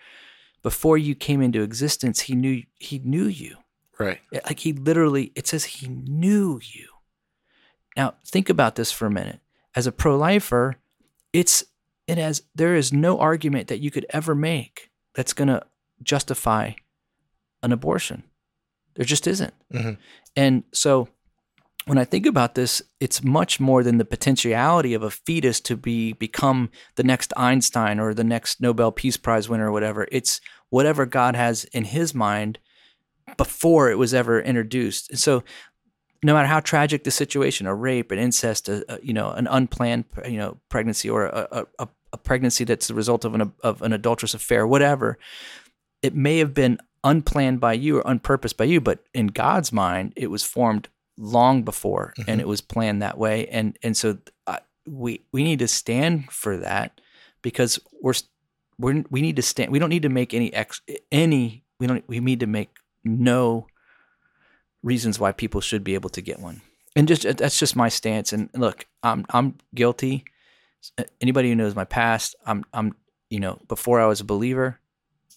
before 0.63 0.97
you 0.97 1.15
came 1.15 1.41
into 1.41 1.61
existence, 1.63 2.21
he 2.21 2.35
knew 2.35 2.63
he 2.79 2.99
knew 2.99 3.25
you. 3.25 3.57
Right. 3.99 4.19
Like 4.31 4.59
he 4.59 4.73
literally 4.73 5.31
it 5.35 5.47
says 5.47 5.63
he 5.65 5.87
knew 5.87 6.59
you. 6.63 6.87
Now, 7.97 8.15
think 8.25 8.49
about 8.49 8.75
this 8.75 8.91
for 8.91 9.05
a 9.05 9.11
minute. 9.11 9.39
As 9.75 9.85
a 9.85 9.91
pro-lifer, 9.91 10.77
it's 11.33 11.65
it 12.07 12.17
has 12.17 12.43
there 12.55 12.75
is 12.75 12.93
no 12.93 13.19
argument 13.19 13.67
that 13.67 13.79
you 13.79 13.91
could 13.91 14.05
ever 14.11 14.33
make 14.35 14.89
that's 15.13 15.33
going 15.33 15.49
to 15.49 15.61
justify 16.01 16.71
an 17.63 17.71
abortion. 17.71 18.23
There 18.95 19.05
just 19.05 19.27
isn't. 19.27 19.53
Mhm. 19.73 19.97
And 20.35 20.63
so 20.73 21.09
when 21.85 21.97
I 21.97 22.05
think 22.05 22.25
about 22.25 22.55
this, 22.55 22.81
it's 22.99 23.23
much 23.23 23.59
more 23.59 23.83
than 23.83 23.97
the 23.97 24.05
potentiality 24.05 24.93
of 24.93 25.01
a 25.01 25.09
fetus 25.09 25.59
to 25.61 25.75
be 25.75 26.13
become 26.13 26.69
the 26.95 27.03
next 27.03 27.33
Einstein 27.35 27.99
or 27.99 28.13
the 28.13 28.23
next 28.23 28.61
Nobel 28.61 28.91
Peace 28.91 29.17
Prize 29.17 29.49
winner 29.49 29.69
or 29.69 29.71
whatever. 29.71 30.07
It's 30.11 30.41
whatever 30.69 31.05
God 31.05 31.35
has 31.35 31.63
in 31.65 31.85
His 31.85 32.13
mind 32.13 32.59
before 33.37 33.89
it 33.89 33.97
was 33.97 34.13
ever 34.13 34.39
introduced. 34.39 35.09
And 35.09 35.19
so, 35.19 35.43
no 36.23 36.35
matter 36.35 36.47
how 36.47 36.59
tragic 36.59 37.03
the 37.03 37.09
situation, 37.09 37.65
a 37.65 37.73
rape, 37.73 38.11
an 38.11 38.19
incest, 38.19 38.69
a, 38.69 38.85
a 38.87 38.99
you 39.01 39.13
know, 39.13 39.31
an 39.31 39.47
unplanned 39.47 40.05
you 40.27 40.37
know 40.37 40.57
pregnancy 40.69 41.09
or 41.09 41.25
a, 41.25 41.65
a, 41.79 41.87
a 42.13 42.17
pregnancy 42.17 42.63
that's 42.63 42.87
the 42.87 42.93
result 42.93 43.25
of 43.25 43.33
an 43.33 43.53
of 43.63 43.81
an 43.81 43.93
adulterous 43.93 44.35
affair, 44.35 44.67
whatever, 44.67 45.17
it 46.03 46.13
may 46.13 46.37
have 46.37 46.53
been 46.53 46.77
unplanned 47.03 47.59
by 47.59 47.73
you 47.73 47.97
or 47.97 48.07
unpurposed 48.07 48.57
by 48.57 48.65
you, 48.65 48.79
but 48.79 49.03
in 49.13 49.27
God's 49.27 49.71
mind, 49.71 50.13
it 50.15 50.29
was 50.29 50.43
formed 50.43 50.87
long 51.23 51.61
before 51.63 52.13
Mhm. 52.17 52.23
and 52.27 52.41
it 52.41 52.47
was 52.47 52.61
planned 52.61 53.01
that 53.03 53.17
way. 53.17 53.47
And 53.47 53.77
and 53.83 53.95
so 53.95 54.17
uh, 54.47 54.57
we 54.87 55.21
we 55.31 55.43
need 55.43 55.59
to 55.59 55.67
stand 55.67 56.31
for 56.31 56.57
that 56.57 56.99
because 57.43 57.79
we're 58.01 58.13
we're 58.79 59.03
we 59.11 59.21
need 59.21 59.35
to 59.35 59.41
stand 59.43 59.71
we 59.71 59.77
don't 59.79 59.89
need 59.89 60.01
to 60.01 60.09
make 60.09 60.33
any 60.33 60.51
ex 60.53 60.81
any 61.11 61.63
we 61.79 61.85
don't 61.87 62.03
we 62.07 62.19
need 62.19 62.39
to 62.39 62.47
make 62.47 62.69
no 63.03 63.67
reasons 64.83 65.19
why 65.19 65.31
people 65.31 65.61
should 65.61 65.83
be 65.83 65.93
able 65.93 66.09
to 66.09 66.21
get 66.21 66.39
one. 66.39 66.61
And 66.95 67.07
just 67.07 67.23
that's 67.37 67.59
just 67.59 67.75
my 67.75 67.89
stance. 67.89 68.33
And 68.33 68.49
look 68.55 68.85
i'm 69.03 69.25
i'm 69.29 69.55
guilty. 69.75 70.25
Anybody 71.21 71.49
who 71.49 71.55
knows 71.55 71.75
my 71.75 71.85
past 71.85 72.35
i'm 72.47 72.63
i'm 72.73 72.95
you 73.29 73.39
know 73.39 73.59
before 73.67 74.01
i 74.01 74.07
was 74.07 74.19
a 74.19 74.25
believer 74.25 74.79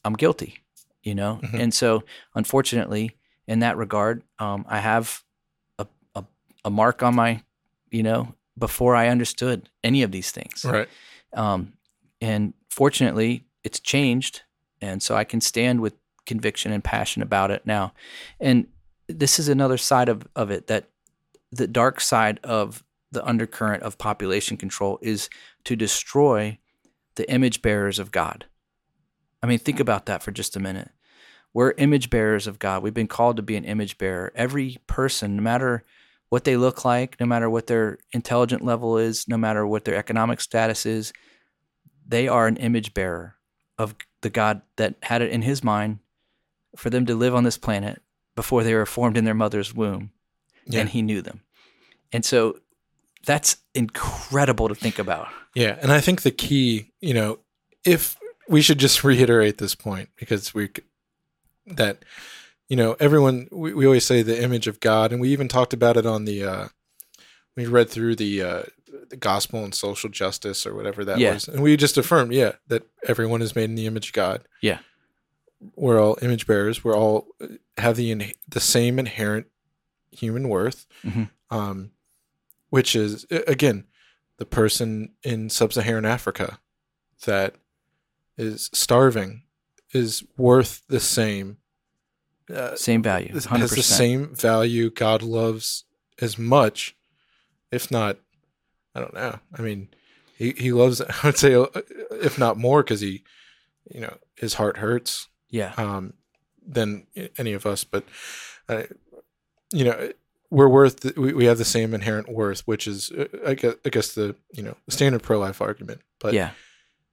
i'm 0.04 0.14
guilty 0.14 0.58
you 1.02 1.14
know? 1.14 1.38
Mhm. 1.42 1.60
and 1.60 1.74
so 1.74 2.02
unfortunately 2.34 3.14
in 3.46 3.58
that 3.60 3.76
regard 3.76 4.22
um, 4.38 4.64
i 4.68 4.78
have 4.80 5.22
a, 6.64 6.70
mark 6.70 7.02
on 7.02 7.14
my 7.14 7.42
you 7.90 8.02
know 8.02 8.34
before 8.56 8.94
i 8.94 9.08
understood 9.08 9.68
any 9.82 10.02
of 10.02 10.12
these 10.12 10.30
things. 10.30 10.64
Right. 10.64 10.88
um, 11.34 11.74
and 12.20 12.54
fortunately 12.70 13.44
it's 13.62 13.80
changed 13.80 14.42
and 14.80 15.02
so 15.02 15.14
i 15.14 15.24
can 15.24 15.40
stand 15.40 15.80
with 15.80 15.94
conviction 16.26 16.72
and 16.72 16.82
passion 16.82 17.22
about 17.22 17.50
it 17.50 17.66
now. 17.66 17.92
And 18.40 18.66
this 19.08 19.38
is 19.38 19.48
another 19.48 19.78
side 19.78 20.08
of, 20.08 20.26
of 20.34 20.50
it 20.50 20.66
that 20.68 20.88
the 21.52 21.66
dark 21.66 22.00
side 22.00 22.40
of 22.42 22.82
the 23.12 23.24
undercurrent 23.24 23.82
of 23.82 23.98
population 23.98 24.56
control 24.56 24.98
is 25.02 25.28
to 25.64 25.76
destroy 25.76 26.58
the 27.14 27.30
image 27.30 27.62
bearers 27.62 27.98
of 27.98 28.10
god. 28.10 28.46
I 29.42 29.46
mean 29.46 29.58
think 29.58 29.78
about 29.78 30.06
that 30.06 30.22
for 30.22 30.32
just 30.32 30.56
a 30.56 30.60
minute. 30.60 30.90
We're 31.52 31.72
image 31.72 32.10
bearers 32.10 32.46
of 32.46 32.58
god. 32.58 32.82
We've 32.82 32.94
been 32.94 33.06
called 33.06 33.36
to 33.36 33.42
be 33.42 33.56
an 33.56 33.64
image 33.64 33.98
bearer. 33.98 34.32
Every 34.34 34.78
person 34.86 35.36
no 35.36 35.42
matter 35.42 35.84
what 36.34 36.42
they 36.44 36.56
look 36.56 36.84
like 36.84 37.18
no 37.20 37.26
matter 37.26 37.48
what 37.48 37.68
their 37.68 37.96
intelligent 38.12 38.64
level 38.64 38.98
is 38.98 39.28
no 39.28 39.36
matter 39.36 39.64
what 39.64 39.84
their 39.84 39.94
economic 39.94 40.40
status 40.40 40.84
is 40.84 41.12
they 42.08 42.26
are 42.26 42.48
an 42.48 42.56
image 42.56 42.92
bearer 42.92 43.36
of 43.78 43.94
the 44.22 44.30
God 44.30 44.62
that 44.76 44.96
had 45.02 45.22
it 45.22 45.30
in 45.30 45.42
his 45.42 45.62
mind 45.62 46.00
for 46.76 46.90
them 46.90 47.06
to 47.06 47.14
live 47.14 47.34
on 47.36 47.44
this 47.44 47.56
planet 47.56 48.02
before 48.34 48.64
they 48.64 48.74
were 48.74 48.84
formed 48.86 49.16
in 49.16 49.24
their 49.24 49.32
mother's 49.44 49.72
womb 49.72 50.10
Yeah. 50.66 50.80
and 50.80 50.88
he 50.88 51.02
knew 51.02 51.22
them. 51.22 51.42
And 52.12 52.24
so 52.24 52.58
that's 53.24 53.56
incredible 53.74 54.68
to 54.68 54.74
think 54.74 54.98
about. 54.98 55.28
Yeah, 55.54 55.78
and 55.80 55.92
I 55.92 56.00
think 56.00 56.22
the 56.22 56.30
key, 56.32 56.92
you 57.00 57.14
know, 57.14 57.38
if 57.84 58.16
we 58.48 58.60
should 58.60 58.78
just 58.78 59.04
reiterate 59.04 59.58
this 59.58 59.74
point 59.76 60.08
because 60.16 60.52
we 60.52 60.68
that 61.66 62.04
you 62.68 62.76
know 62.76 62.96
everyone 63.00 63.48
we, 63.52 63.74
we 63.74 63.86
always 63.86 64.04
say 64.04 64.22
the 64.22 64.42
image 64.42 64.66
of 64.66 64.80
God, 64.80 65.12
and 65.12 65.20
we 65.20 65.30
even 65.30 65.48
talked 65.48 65.72
about 65.72 65.96
it 65.96 66.06
on 66.06 66.24
the 66.24 66.44
uh, 66.44 66.68
we 67.56 67.66
read 67.66 67.90
through 67.90 68.16
the 68.16 68.42
uh, 68.42 68.62
the 69.10 69.16
gospel 69.16 69.64
and 69.64 69.74
social 69.74 70.08
justice 70.10 70.66
or 70.66 70.74
whatever 70.74 71.04
that 71.04 71.18
Yeah. 71.18 71.34
was, 71.34 71.48
and 71.48 71.62
we 71.62 71.76
just 71.76 71.96
affirmed, 71.98 72.32
yeah, 72.32 72.52
that 72.68 72.86
everyone 73.06 73.42
is 73.42 73.54
made 73.54 73.64
in 73.70 73.74
the 73.74 73.86
image 73.86 74.08
of 74.08 74.12
God. 74.14 74.42
Yeah. 74.62 74.78
we're 75.76 75.98
all 76.02 76.18
image 76.20 76.46
bearers. 76.46 76.84
We're 76.84 76.96
all 76.96 77.28
uh, 77.40 77.46
have 77.78 77.96
the 77.96 78.34
the 78.48 78.60
same 78.60 78.98
inherent 78.98 79.46
human 80.10 80.48
worth, 80.48 80.86
Mhm. 81.04 81.30
um, 81.50 81.90
which 82.70 82.94
is 82.94 83.26
again 83.30 83.84
the 84.36 84.44
person 84.46 85.14
in 85.22 85.48
sub-Saharan 85.48 86.04
Africa 86.04 86.58
that 87.24 87.54
is 88.36 88.68
starving 88.74 89.44
is 89.92 90.24
worth 90.36 90.82
the 90.88 91.00
same. 91.00 91.58
Uh, 92.52 92.76
Same 92.76 93.02
value, 93.02 93.32
100%. 93.32 93.58
has 93.58 93.70
the 93.70 93.82
same 93.82 94.34
value. 94.34 94.90
God 94.90 95.22
loves 95.22 95.84
as 96.20 96.38
much, 96.38 96.94
if 97.72 97.90
not, 97.90 98.18
I 98.94 99.00
don't 99.00 99.14
know. 99.14 99.38
I 99.56 99.62
mean, 99.62 99.88
he 100.36 100.52
he 100.52 100.72
loves. 100.72 101.00
I 101.00 101.14
would 101.24 101.38
say, 101.38 101.54
uh, 101.54 101.66
if 102.12 102.38
not 102.38 102.58
more, 102.58 102.82
because 102.82 103.00
he, 103.00 103.24
you 103.90 104.00
know, 104.00 104.16
his 104.36 104.54
heart 104.54 104.76
hurts 104.76 105.28
Yeah. 105.50 105.72
um, 105.78 106.12
than 106.66 107.06
any 107.38 107.54
of 107.54 107.64
us. 107.66 107.82
But, 107.84 108.04
uh, 108.68 108.82
you 109.72 109.84
know, 109.84 110.12
we're 110.50 110.68
worth. 110.68 111.16
We, 111.16 111.32
we 111.32 111.46
have 111.46 111.58
the 111.58 111.64
same 111.64 111.94
inherent 111.94 112.28
worth, 112.28 112.60
which 112.66 112.86
is, 112.86 113.10
uh, 113.10 113.26
I 113.46 113.54
guess, 113.54 113.74
I 113.84 113.88
guess 113.88 114.12
the 114.14 114.36
you 114.52 114.62
know 114.62 114.76
the 114.84 114.92
standard 114.92 115.22
pro 115.22 115.38
life 115.38 115.60
argument. 115.62 116.02
But 116.20 116.34
yeah. 116.34 116.50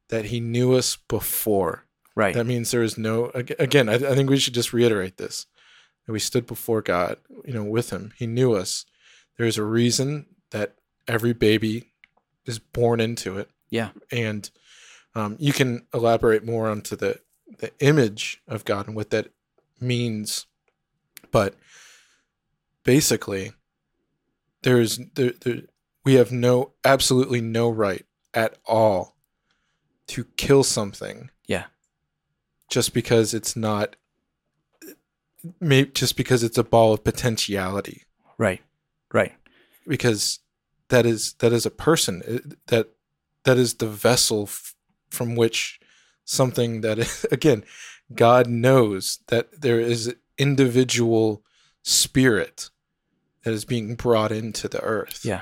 that 0.10 0.26
he 0.26 0.40
knew 0.42 0.74
us 0.74 0.98
before. 1.08 1.86
Right. 2.16 2.34
That 2.34 2.46
means 2.46 2.72
there 2.72 2.84
is 2.84 2.98
no. 2.98 3.32
Again, 3.34 3.90
I, 3.90 3.94
I 3.94 4.16
think 4.16 4.30
we 4.30 4.38
should 4.38 4.54
just 4.54 4.74
reiterate 4.74 5.18
this: 5.18 5.46
that 6.06 6.12
we 6.14 6.20
stood 6.20 6.46
before 6.46 6.82
God, 6.82 7.18
you 7.46 7.54
know, 7.54 7.64
with 7.64 7.92
Him. 7.92 8.14
He 8.18 8.28
knew 8.28 8.54
us. 8.54 8.86
There 9.38 9.48
is 9.48 9.58
a 9.58 9.64
reason 9.64 10.28
that 10.52 10.76
every 11.08 11.34
baby 11.34 11.94
is 12.46 12.60
born 12.60 13.00
into 13.00 13.38
it. 13.38 13.50
Yeah. 13.70 13.92
and 14.12 14.50
um, 15.16 15.38
you 15.40 15.54
can 15.54 15.88
elaborate 15.94 16.46
more 16.46 16.70
onto 16.70 16.96
the 16.96 17.20
the 17.60 17.72
image 17.80 18.42
of 18.48 18.66
God 18.66 18.88
and 18.88 18.96
what 18.96 19.10
that 19.10 19.32
means, 19.80 20.46
but 21.32 21.56
basically, 22.84 23.52
there's 24.64 25.00
there, 25.16 25.34
there 25.42 25.62
we 26.04 26.16
have 26.16 26.32
no 26.32 26.74
absolutely 26.84 27.42
no 27.42 27.70
right 27.70 28.06
at 28.34 28.58
all 28.66 29.16
to 30.08 30.24
kill 30.38 30.64
something. 30.64 31.30
Just 32.72 32.94
because 32.96 33.36
it's 33.36 33.56
not 33.56 33.96
maybe 35.60 35.92
just 35.92 36.16
because 36.18 36.44
it's 36.44 36.58
a 36.58 36.64
ball 36.64 36.94
of 36.94 37.04
potentiality 37.04 38.04
right. 38.38 38.62
Right. 39.14 39.34
because 39.88 40.40
that 40.90 41.06
is 41.06 41.34
that 41.40 41.52
is 41.54 41.66
a 41.66 41.72
person 41.72 42.22
uh, 42.28 42.50
that 42.68 42.90
that 43.44 43.58
is 43.58 43.76
the 43.76 43.88
vessel 43.88 44.44
f- 44.44 44.76
from 45.10 45.36
which 45.36 45.80
something 46.26 46.82
that 46.82 46.98
is, 47.00 47.26
again 47.32 47.64
god 48.16 48.48
knows 48.48 49.20
that 49.28 49.62
there 49.62 49.80
is 49.80 50.16
individual 50.38 51.44
spirit 51.84 52.70
that 53.44 53.54
is 53.54 53.66
being 53.66 53.96
brought 53.96 54.32
into 54.32 54.68
the 54.68 54.82
earth 54.82 55.22
Yeah. 55.26 55.42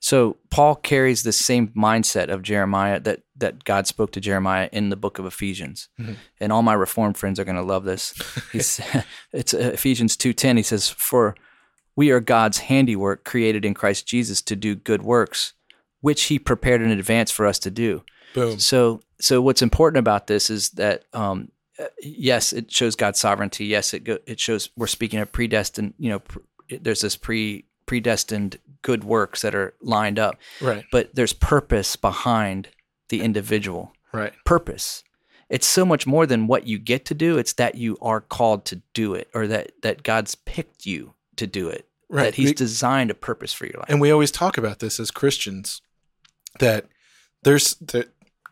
So 0.00 0.38
Paul 0.50 0.76
carries 0.76 1.22
the 1.22 1.32
same 1.32 1.68
mindset 1.68 2.28
of 2.28 2.42
Jeremiah 2.42 2.98
that 3.00 3.20
that 3.36 3.64
God 3.64 3.86
spoke 3.86 4.12
to 4.12 4.20
Jeremiah 4.20 4.68
in 4.72 4.88
the 4.90 4.96
book 4.96 5.18
of 5.18 5.26
Ephesians. 5.26 5.88
Mhm. 5.98 6.16
And 6.40 6.52
all 6.52 6.62
my 6.62 6.74
reformed 6.74 7.16
friends 7.16 7.38
are 7.38 7.44
going 7.44 7.56
to 7.56 7.62
love 7.62 7.84
this. 7.84 8.14
He's, 8.52 8.80
it's 9.32 9.54
uh, 9.54 9.70
Ephesians 9.74 10.16
2:10 10.16 10.56
he 10.56 10.62
says 10.62 10.88
for 10.88 11.36
we 11.96 12.10
are 12.10 12.20
God's 12.20 12.58
handiwork 12.58 13.24
created 13.24 13.64
in 13.64 13.74
Christ 13.74 14.06
Jesus 14.06 14.40
to 14.42 14.56
do 14.56 14.74
good 14.74 15.02
works 15.02 15.52
which 16.00 16.24
he 16.24 16.38
prepared 16.38 16.80
in 16.82 16.90
advance 16.90 17.30
for 17.30 17.46
us 17.46 17.58
to 17.60 17.70
do. 17.70 18.02
boom 18.34 18.58
So, 18.58 19.00
so 19.20 19.42
what's 19.42 19.62
important 19.62 19.98
about 19.98 20.26
this 20.26 20.50
is 20.50 20.70
that, 20.70 21.04
um, 21.12 21.50
uh, 21.78 21.84
yes, 22.00 22.52
it 22.52 22.72
shows 22.72 22.96
God's 22.96 23.18
sovereignty. 23.18 23.66
Yes, 23.66 23.92
it 23.94 24.04
go, 24.04 24.18
it 24.26 24.40
shows 24.40 24.70
we're 24.76 24.86
speaking 24.86 25.18
of 25.18 25.30
predestined. 25.30 25.94
You 25.98 26.10
know, 26.10 26.18
pr- 26.20 26.38
there's 26.80 27.00
this 27.02 27.16
pre 27.16 27.66
predestined 27.90 28.56
good 28.82 29.02
works 29.02 29.42
that 29.42 29.52
are 29.52 29.74
lined 29.82 30.16
up, 30.16 30.36
right 30.60 30.84
but 30.92 31.12
there's 31.12 31.32
purpose 31.32 31.96
behind 31.96 32.68
the 33.08 33.20
individual. 33.20 33.92
right 34.12 34.32
Purpose. 34.44 35.02
It's 35.48 35.66
so 35.66 35.84
much 35.84 36.06
more 36.06 36.24
than 36.24 36.46
what 36.46 36.68
you 36.68 36.78
get 36.78 37.04
to 37.06 37.14
do. 37.14 37.36
It's 37.36 37.54
that 37.54 37.74
you 37.74 37.98
are 38.00 38.20
called 38.20 38.64
to 38.66 38.80
do 38.94 39.14
it, 39.14 39.28
or 39.34 39.48
that 39.48 39.72
that 39.82 40.04
God's 40.04 40.36
picked 40.36 40.86
you 40.86 41.14
to 41.34 41.46
do 41.48 41.68
it. 41.68 41.88
right 42.08 42.24
That 42.26 42.34
He's 42.36 42.50
We- 42.50 42.54
designed 42.66 43.10
a 43.10 43.14
purpose 43.14 43.52
for 43.52 43.66
your 43.66 43.78
life. 43.80 43.88
and 43.90 44.00
we 44.00 44.12
always 44.12 44.30
talk 44.30 44.56
about 44.56 44.78
this 44.78 45.00
as 45.00 45.10
Christians 45.10 45.82
that 46.60 46.86
there's 47.42 47.74
that 47.92 48.06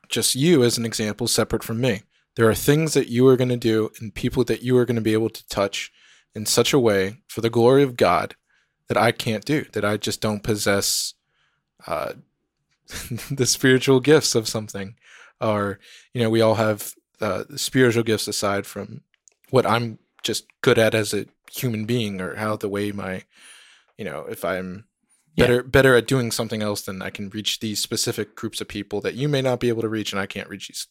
just 0.09 0.34
you 0.34 0.64
as 0.64 0.78
an 0.78 0.84
example 0.86 1.28
separate 1.28 1.62
from 1.62 1.80
me. 1.80 2.03
There 2.34 2.49
are 2.51 2.55
things 2.57 2.93
that 2.95 3.09
you 3.09 3.24
are 3.28 3.36
going 3.36 3.55
to 3.59 3.68
do 3.72 3.91
and 4.01 4.12
people 4.14 4.43
that 4.51 4.62
you 4.62 4.76
are 4.78 4.84
going 4.84 4.97
to 5.03 5.11
be 5.11 5.12
able 5.20 5.30
to 5.30 5.47
touch 5.49 5.93
in 6.34 6.45
such 6.47 6.72
a 6.72 6.78
way 6.89 7.18
for 7.28 7.41
the 7.41 7.51
glory 7.59 7.82
of 7.84 7.97
God 7.97 8.34
that 8.89 8.97
I 8.97 9.12
can't 9.12 9.45
do, 9.45 9.64
that 9.72 9.84
I 9.84 9.97
just 9.97 10.20
don't 10.20 10.43
possess 10.43 11.14
uh, 11.86 12.14
the 13.30 13.47
spiritual 13.47 14.01
gifts 14.01 14.34
of 14.34 14.49
something. 14.49 14.97
Or, 15.41 15.78
you 16.12 16.20
know, 16.22 16.30
we 16.30 16.41
all 16.41 16.57
have 16.57 16.95
uh, 17.20 17.45
spiritual 17.57 18.03
gifts 18.03 18.26
aside 18.28 18.66
from 18.66 19.03
what 19.51 19.66
I'm 19.66 19.99
just 20.22 20.47
good 20.62 20.78
at 20.78 20.95
as 20.95 21.14
a 21.14 21.26
human 21.53 21.84
being 21.84 22.20
or 22.20 22.34
how 22.36 22.57
the 22.57 22.68
way 22.68 22.93
my 22.93 23.24
you 23.97 24.05
know, 24.05 24.26
if 24.28 24.45
I'm 24.45 24.84
Yeah. 25.34 25.45
better 25.47 25.62
better 25.62 25.95
at 25.97 26.07
doing 26.07 26.30
something 26.30 26.62
else, 26.62 26.82
then 26.82 27.03
I 27.03 27.11
can 27.11 27.30
reach 27.30 27.59
these 27.61 27.80
specific 27.80 28.34
groups 28.36 28.61
of 28.61 28.68
people 28.68 29.01
that 29.01 29.14
you 29.14 29.28
may 29.28 29.43
not 29.43 29.59
be 29.61 29.68
able 29.68 29.82
to 29.82 29.89
reach, 29.89 30.12
and 30.12 30.20
I 30.20 30.26
can't 30.26 30.49
reach 30.49 30.68
these, 30.68 30.86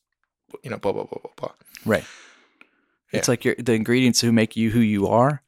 you 0.64 0.70
know, 0.70 0.78
blah 0.78 0.91
blah 0.91 1.06
blah 1.06 1.20
blah 1.22 1.32
blah. 1.38 1.52
Right. 1.86 2.04
Yeah. 3.14 3.20
It's 3.20 3.28
like 3.30 3.45
your 3.45 3.56
the 3.56 3.74
ingredients 3.74 4.20
who 4.22 4.32
make 4.34 4.56
you 4.58 4.72
who 4.72 4.80
you 4.82 5.08
are 5.08 5.41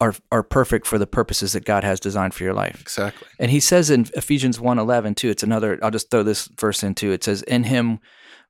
are 0.00 0.14
are 0.30 0.42
perfect 0.42 0.86
for 0.86 0.98
the 0.98 1.06
purposes 1.06 1.52
that 1.52 1.64
God 1.64 1.84
has 1.84 2.00
designed 2.00 2.34
for 2.34 2.44
your 2.44 2.54
life. 2.54 2.80
Exactly. 2.80 3.28
And 3.38 3.50
he 3.50 3.60
says 3.60 3.90
in 3.90 4.06
Ephesians 4.14 4.58
1:11 4.58 5.16
too, 5.16 5.28
it's 5.28 5.42
another 5.42 5.78
I'll 5.82 5.90
just 5.90 6.10
throw 6.10 6.22
this 6.22 6.46
verse 6.46 6.82
in 6.82 6.94
too. 6.94 7.12
It 7.12 7.24
says 7.24 7.42
in 7.42 7.64
him 7.64 7.98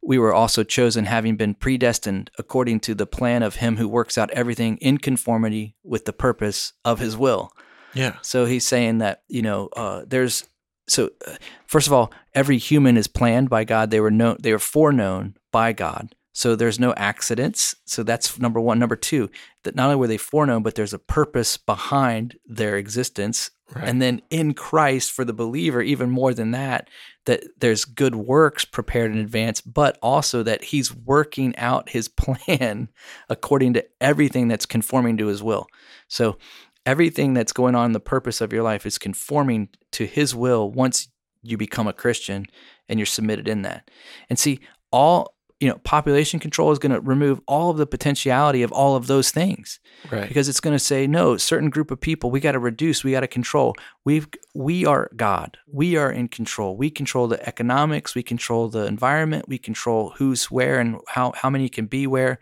we 0.03 0.19
were 0.19 0.33
also 0.33 0.63
chosen 0.63 1.07
having 1.07 1.37
been 1.37 1.55
predestined 1.55 2.31
according 2.39 2.81
to 2.81 2.95
the 2.95 3.07
plan 3.07 3.43
of 3.43 3.57
him 3.57 3.77
who 3.77 3.89
works 3.89 4.17
out 4.17 4.31
everything 4.31 4.77
in 4.79 4.99
conformity 4.99 5.75
with 5.83 6.05
the 6.05 6.13
purpose 6.13 6.73
of 6.85 7.01
his 7.01 7.17
will. 7.17 7.51
Yeah. 7.95 8.17
So 8.23 8.45
he's 8.45 8.67
saying 8.67 8.99
that 8.99 9.23
you 9.29 9.43
know 9.43 9.69
uh, 9.77 10.03
there's 10.07 10.45
so 10.87 11.11
uh, 11.27 11.37
first 11.67 11.87
of 11.87 11.93
all, 11.93 12.13
every 12.35 12.59
human 12.59 12.97
is 12.97 13.09
planned 13.09 13.51
by 13.51 13.65
God. 13.65 13.91
They 13.91 14.01
were 14.01 14.11
known, 14.11 14.37
they 14.41 14.53
were 14.53 14.59
foreknown 14.59 15.37
by 15.53 15.73
God. 15.73 16.15
So 16.39 16.55
there's 16.55 16.79
no 16.79 16.95
accidents. 16.97 17.75
So 17.85 18.05
that's 18.05 18.39
number 18.39 18.61
one. 18.61 18.79
Number 18.79 18.95
two, 18.95 19.29
that 19.65 19.75
not 19.75 19.87
only 19.87 19.97
were 19.97 20.07
they 20.07 20.17
foreknown, 20.17 20.63
but 20.63 20.77
there's 20.77 20.95
a 20.95 20.99
purpose 21.01 21.57
behind 21.57 22.39
their 22.47 22.77
existence. 22.77 23.51
Right. 23.75 23.89
And 23.89 24.01
then 24.01 24.23
in 24.31 24.55
Christ 24.55 25.11
for 25.11 25.25
the 25.25 25.33
believer, 25.33 25.83
even 25.83 26.11
more 26.11 26.33
than 26.33 26.53
that, 26.53 26.91
that 27.27 27.43
there's 27.59 27.85
good 27.85 28.15
works 28.15 28.65
prepared 28.65 29.11
in 29.11 29.19
advance, 29.19 29.61
but 29.61 29.99
also 30.01 30.45
that 30.45 30.63
he's 30.63 30.95
working 30.95 31.57
out 31.57 31.89
his 31.89 32.07
plan 32.17 32.89
according 33.29 33.73
to 33.73 33.85
everything 34.01 34.47
that's 34.47 34.65
conforming 34.65 35.17
to 35.17 35.27
his 35.27 35.43
will. 35.43 35.67
So 36.07 36.39
everything 36.87 37.35
that's 37.35 37.53
going 37.53 37.75
on 37.75 37.87
in 37.87 37.93
the 37.95 37.99
purpose 37.99 38.41
of 38.41 38.53
your 38.53 38.63
life 38.63 38.87
is 38.87 38.97
conforming 38.97 39.71
to 39.91 40.07
his 40.07 40.37
will 40.37 40.71
once 40.71 41.09
you 41.43 41.57
become 41.57 41.89
a 41.89 41.93
Christian 41.93 42.47
and 42.89 43.01
you're 43.01 43.07
submitted 43.07 43.49
in 43.49 43.63
that. 43.63 43.91
And 44.31 44.39
see, 44.39 44.61
all 44.93 45.35
you 45.61 45.69
know, 45.69 45.77
population 45.83 46.39
control 46.39 46.71
is 46.71 46.79
going 46.79 46.93
to 46.93 47.01
remove 47.01 47.41
all 47.49 47.71
of 47.71 47.79
the 47.79 47.87
potentiality 47.87 48.63
of 48.63 48.71
all 48.71 48.95
of 48.95 49.07
those 49.09 49.31
things 49.33 49.81
Right. 50.11 50.29
because 50.29 50.49
it's 50.49 50.61
going 50.61 50.75
to 50.75 50.79
say 50.79 51.07
no 51.09 51.37
certain 51.37 51.69
group 51.71 51.91
of 51.91 52.01
people 52.01 52.31
we 52.31 52.39
got 52.41 52.53
to 52.53 52.59
reduce 52.61 53.03
we 53.03 53.11
got 53.11 53.21
to 53.21 53.27
control 53.27 53.75
we've 54.05 54.29
we 54.55 54.87
are 54.87 55.11
god 55.17 55.59
we 55.67 55.97
are 55.97 56.13
in 56.13 56.29
control 56.29 56.77
we 56.77 56.91
control 56.91 57.27
the 57.27 57.45
economics 57.49 58.15
we 58.15 58.23
control 58.23 58.69
the 58.69 58.85
environment 58.87 59.49
we 59.49 59.59
control 59.59 60.15
who's 60.19 60.45
where 60.51 60.79
and 60.79 60.97
how 61.09 61.33
how 61.35 61.51
many 61.51 61.69
can 61.69 61.87
be 61.87 62.07
where 62.07 62.39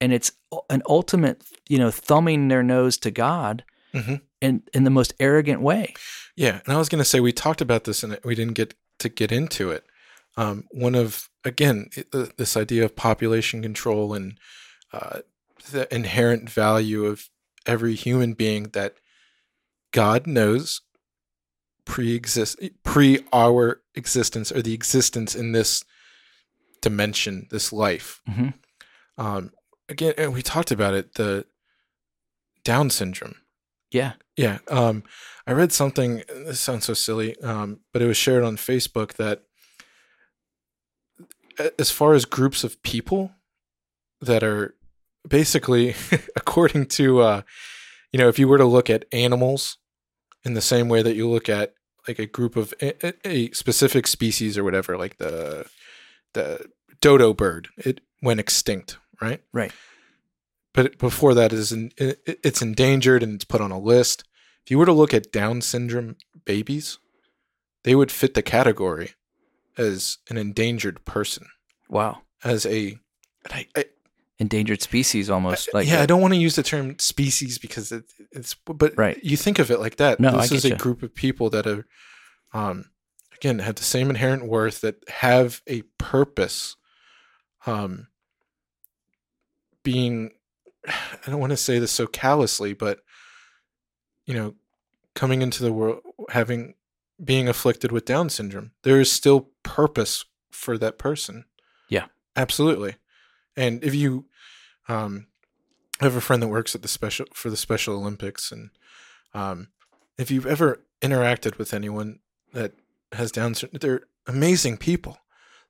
and 0.00 0.12
it's 0.12 0.32
an 0.68 0.82
ultimate 0.88 1.42
you 1.68 1.78
know 1.78 1.90
thumbing 1.90 2.48
their 2.48 2.62
nose 2.62 2.98
to 2.98 3.10
god 3.10 3.64
Mhm. 3.94 4.20
in 4.40 4.62
in 4.74 4.84
the 4.84 4.90
most 4.90 5.14
arrogant 5.18 5.62
way 5.62 5.94
Yeah, 6.36 6.60
and 6.64 6.74
I 6.74 6.78
was 6.78 6.88
going 6.88 7.02
to 7.02 7.08
say 7.08 7.18
we 7.20 7.32
talked 7.32 7.60
about 7.60 7.84
this 7.84 8.02
and 8.04 8.18
we 8.22 8.34
didn't 8.34 8.54
get 8.54 8.74
to 9.00 9.08
get 9.08 9.32
into 9.32 9.70
it. 9.70 9.82
Um, 10.40 10.64
one 10.70 10.94
of 10.94 11.28
again 11.44 11.90
it- 11.96 12.10
th- 12.12 12.32
this 12.36 12.56
idea 12.56 12.84
of 12.84 12.96
population 12.96 13.60
control 13.62 14.14
and 14.14 14.38
uh, 14.92 15.18
the 15.70 15.92
inherent 15.94 16.48
value 16.48 17.04
of 17.04 17.28
every 17.66 17.94
human 17.94 18.32
being 18.34 18.64
that 18.72 18.94
God 19.92 20.26
knows 20.26 20.80
pre-exist 21.84 22.58
pre 22.84 23.18
our 23.32 23.82
existence 23.94 24.52
or 24.52 24.62
the 24.62 24.72
existence 24.74 25.34
in 25.34 25.52
this 25.52 25.84
dimension, 26.80 27.46
this 27.50 27.72
life. 27.72 28.20
Mhm. 28.28 28.54
Um, 29.18 29.52
again, 29.88 30.14
and 30.16 30.32
we 30.32 30.42
talked 30.42 30.70
about 30.70 30.94
it. 30.94 31.14
The 31.14 31.46
Down 32.64 32.90
syndrome. 32.90 33.36
yeah 33.90 34.12
Yeah. 34.36 34.58
Um, 34.68 35.02
I 35.46 35.52
read 35.52 35.72
something. 35.72 36.22
This 36.28 36.60
sounds 36.60 36.84
so 36.86 36.94
silly, 36.94 37.36
um, 37.40 37.80
but 37.92 38.00
it 38.02 38.06
was 38.06 38.16
shared 38.16 38.44
on 38.44 38.56
Facebook 38.56 39.14
that 39.14 39.42
as 41.78 41.90
far 41.90 42.14
as 42.14 42.24
groups 42.24 42.64
of 42.64 42.82
people 42.82 43.32
that 44.20 44.42
are 44.42 44.74
basically, 45.28 45.94
according 46.36 46.86
to, 46.86 47.20
uh, 47.20 47.42
you 48.12 48.18
know, 48.18 48.28
if 48.28 48.38
you 48.38 48.48
were 48.48 48.58
to 48.58 48.64
look 48.64 48.90
at 48.90 49.04
animals 49.12 49.78
in 50.44 50.54
the 50.54 50.60
same 50.60 50.88
way 50.88 51.02
that 51.02 51.16
you 51.16 51.28
look 51.28 51.48
at 51.48 51.74
like 52.08 52.18
a 52.18 52.26
group 52.26 52.56
of 52.56 52.72
a, 52.80 53.14
a- 53.26 53.50
specific 53.52 54.06
species 54.06 54.56
or 54.56 54.64
whatever, 54.64 54.96
like 54.96 55.18
the 55.18 55.66
the 56.32 56.70
dodo 57.00 57.34
bird, 57.34 57.68
it 57.76 58.00
went 58.22 58.40
extinct, 58.40 58.98
right? 59.20 59.42
right 59.52 59.72
but 60.72 60.98
before 60.98 61.34
that 61.34 61.52
is 61.52 61.72
in, 61.72 61.92
it, 61.96 62.20
it's 62.26 62.62
endangered 62.62 63.22
and 63.22 63.34
it's 63.34 63.44
put 63.44 63.60
on 63.60 63.72
a 63.72 63.78
list. 63.78 64.24
If 64.64 64.70
you 64.70 64.78
were 64.78 64.86
to 64.86 64.92
look 64.92 65.12
at 65.12 65.32
Down 65.32 65.60
syndrome 65.60 66.16
babies, 66.44 66.98
they 67.84 67.94
would 67.94 68.12
fit 68.12 68.34
the 68.34 68.42
category 68.42 69.14
as 69.78 70.18
an 70.28 70.36
endangered 70.36 71.04
person, 71.04 71.46
wow 71.88 72.22
as 72.44 72.66
a. 72.66 72.98
I, 73.50 73.66
I, 73.76 73.84
endangered 74.40 74.80
species 74.80 75.28
almost 75.28 75.72
like 75.74 75.86
yeah, 75.86 76.00
I 76.00 76.06
don't 76.06 76.22
want 76.22 76.32
to 76.32 76.40
use 76.40 76.56
the 76.56 76.62
term 76.62 76.98
species 76.98 77.58
because 77.58 77.92
it, 77.92 78.04
it's, 78.32 78.54
but 78.54 78.96
Right. 78.96 79.22
you 79.22 79.36
think 79.36 79.58
of 79.58 79.70
it 79.70 79.78
like 79.78 79.96
that. 79.96 80.18
No, 80.18 80.30
I 80.30 80.40
this 80.46 80.52
is 80.52 80.64
a 80.64 80.70
you. 80.70 80.76
group 80.76 81.02
of 81.02 81.14
people 81.14 81.50
that 81.50 81.66
are, 81.66 81.86
um, 82.54 82.86
again, 83.34 83.58
have 83.58 83.74
the 83.74 83.84
same 83.84 84.08
inherent 84.08 84.46
worth 84.46 84.80
that 84.80 84.96
have 85.08 85.60
a 85.66 85.82
purpose, 85.98 86.76
um, 87.66 88.08
being, 89.82 90.30
I 90.88 91.30
don't 91.30 91.40
want 91.40 91.50
to 91.50 91.58
say 91.58 91.78
this 91.78 91.92
so 91.92 92.06
callously, 92.06 92.72
but 92.72 93.00
you 94.24 94.32
know, 94.34 94.54
coming 95.14 95.42
into 95.42 95.62
the 95.62 95.72
world, 95.72 96.00
having, 96.30 96.74
being 97.22 97.48
afflicted 97.48 97.92
with 97.92 98.04
Down 98.04 98.30
syndrome, 98.30 98.72
there 98.82 99.00
is 99.00 99.12
still 99.12 99.50
purpose 99.62 100.24
for 100.50 100.78
that 100.78 100.98
person. 100.98 101.44
Yeah. 101.88 102.06
absolutely. 102.36 102.96
And 103.56 103.82
if 103.82 103.94
you, 103.94 104.26
um, 104.88 105.26
I 106.00 106.04
have 106.04 106.16
a 106.16 106.20
friend 106.20 106.42
that 106.42 106.48
works 106.48 106.74
at 106.74 106.82
the 106.82 106.88
special 106.88 107.26
for 107.34 107.50
the 107.50 107.56
Special 107.56 107.94
Olympics, 107.94 108.52
and 108.52 108.70
um, 109.34 109.68
if 110.16 110.30
you've 110.30 110.46
ever 110.46 110.82
interacted 111.02 111.58
with 111.58 111.74
anyone 111.74 112.20
that 112.52 112.72
has 113.12 113.32
Down 113.32 113.54
syndrome, 113.54 113.80
they're 113.80 114.02
amazing 114.26 114.76
people. 114.76 115.18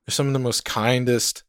They're 0.05 0.12
some 0.12 0.26
of 0.26 0.32
the 0.34 0.38
most 0.38 0.64
kindest, 0.64 1.42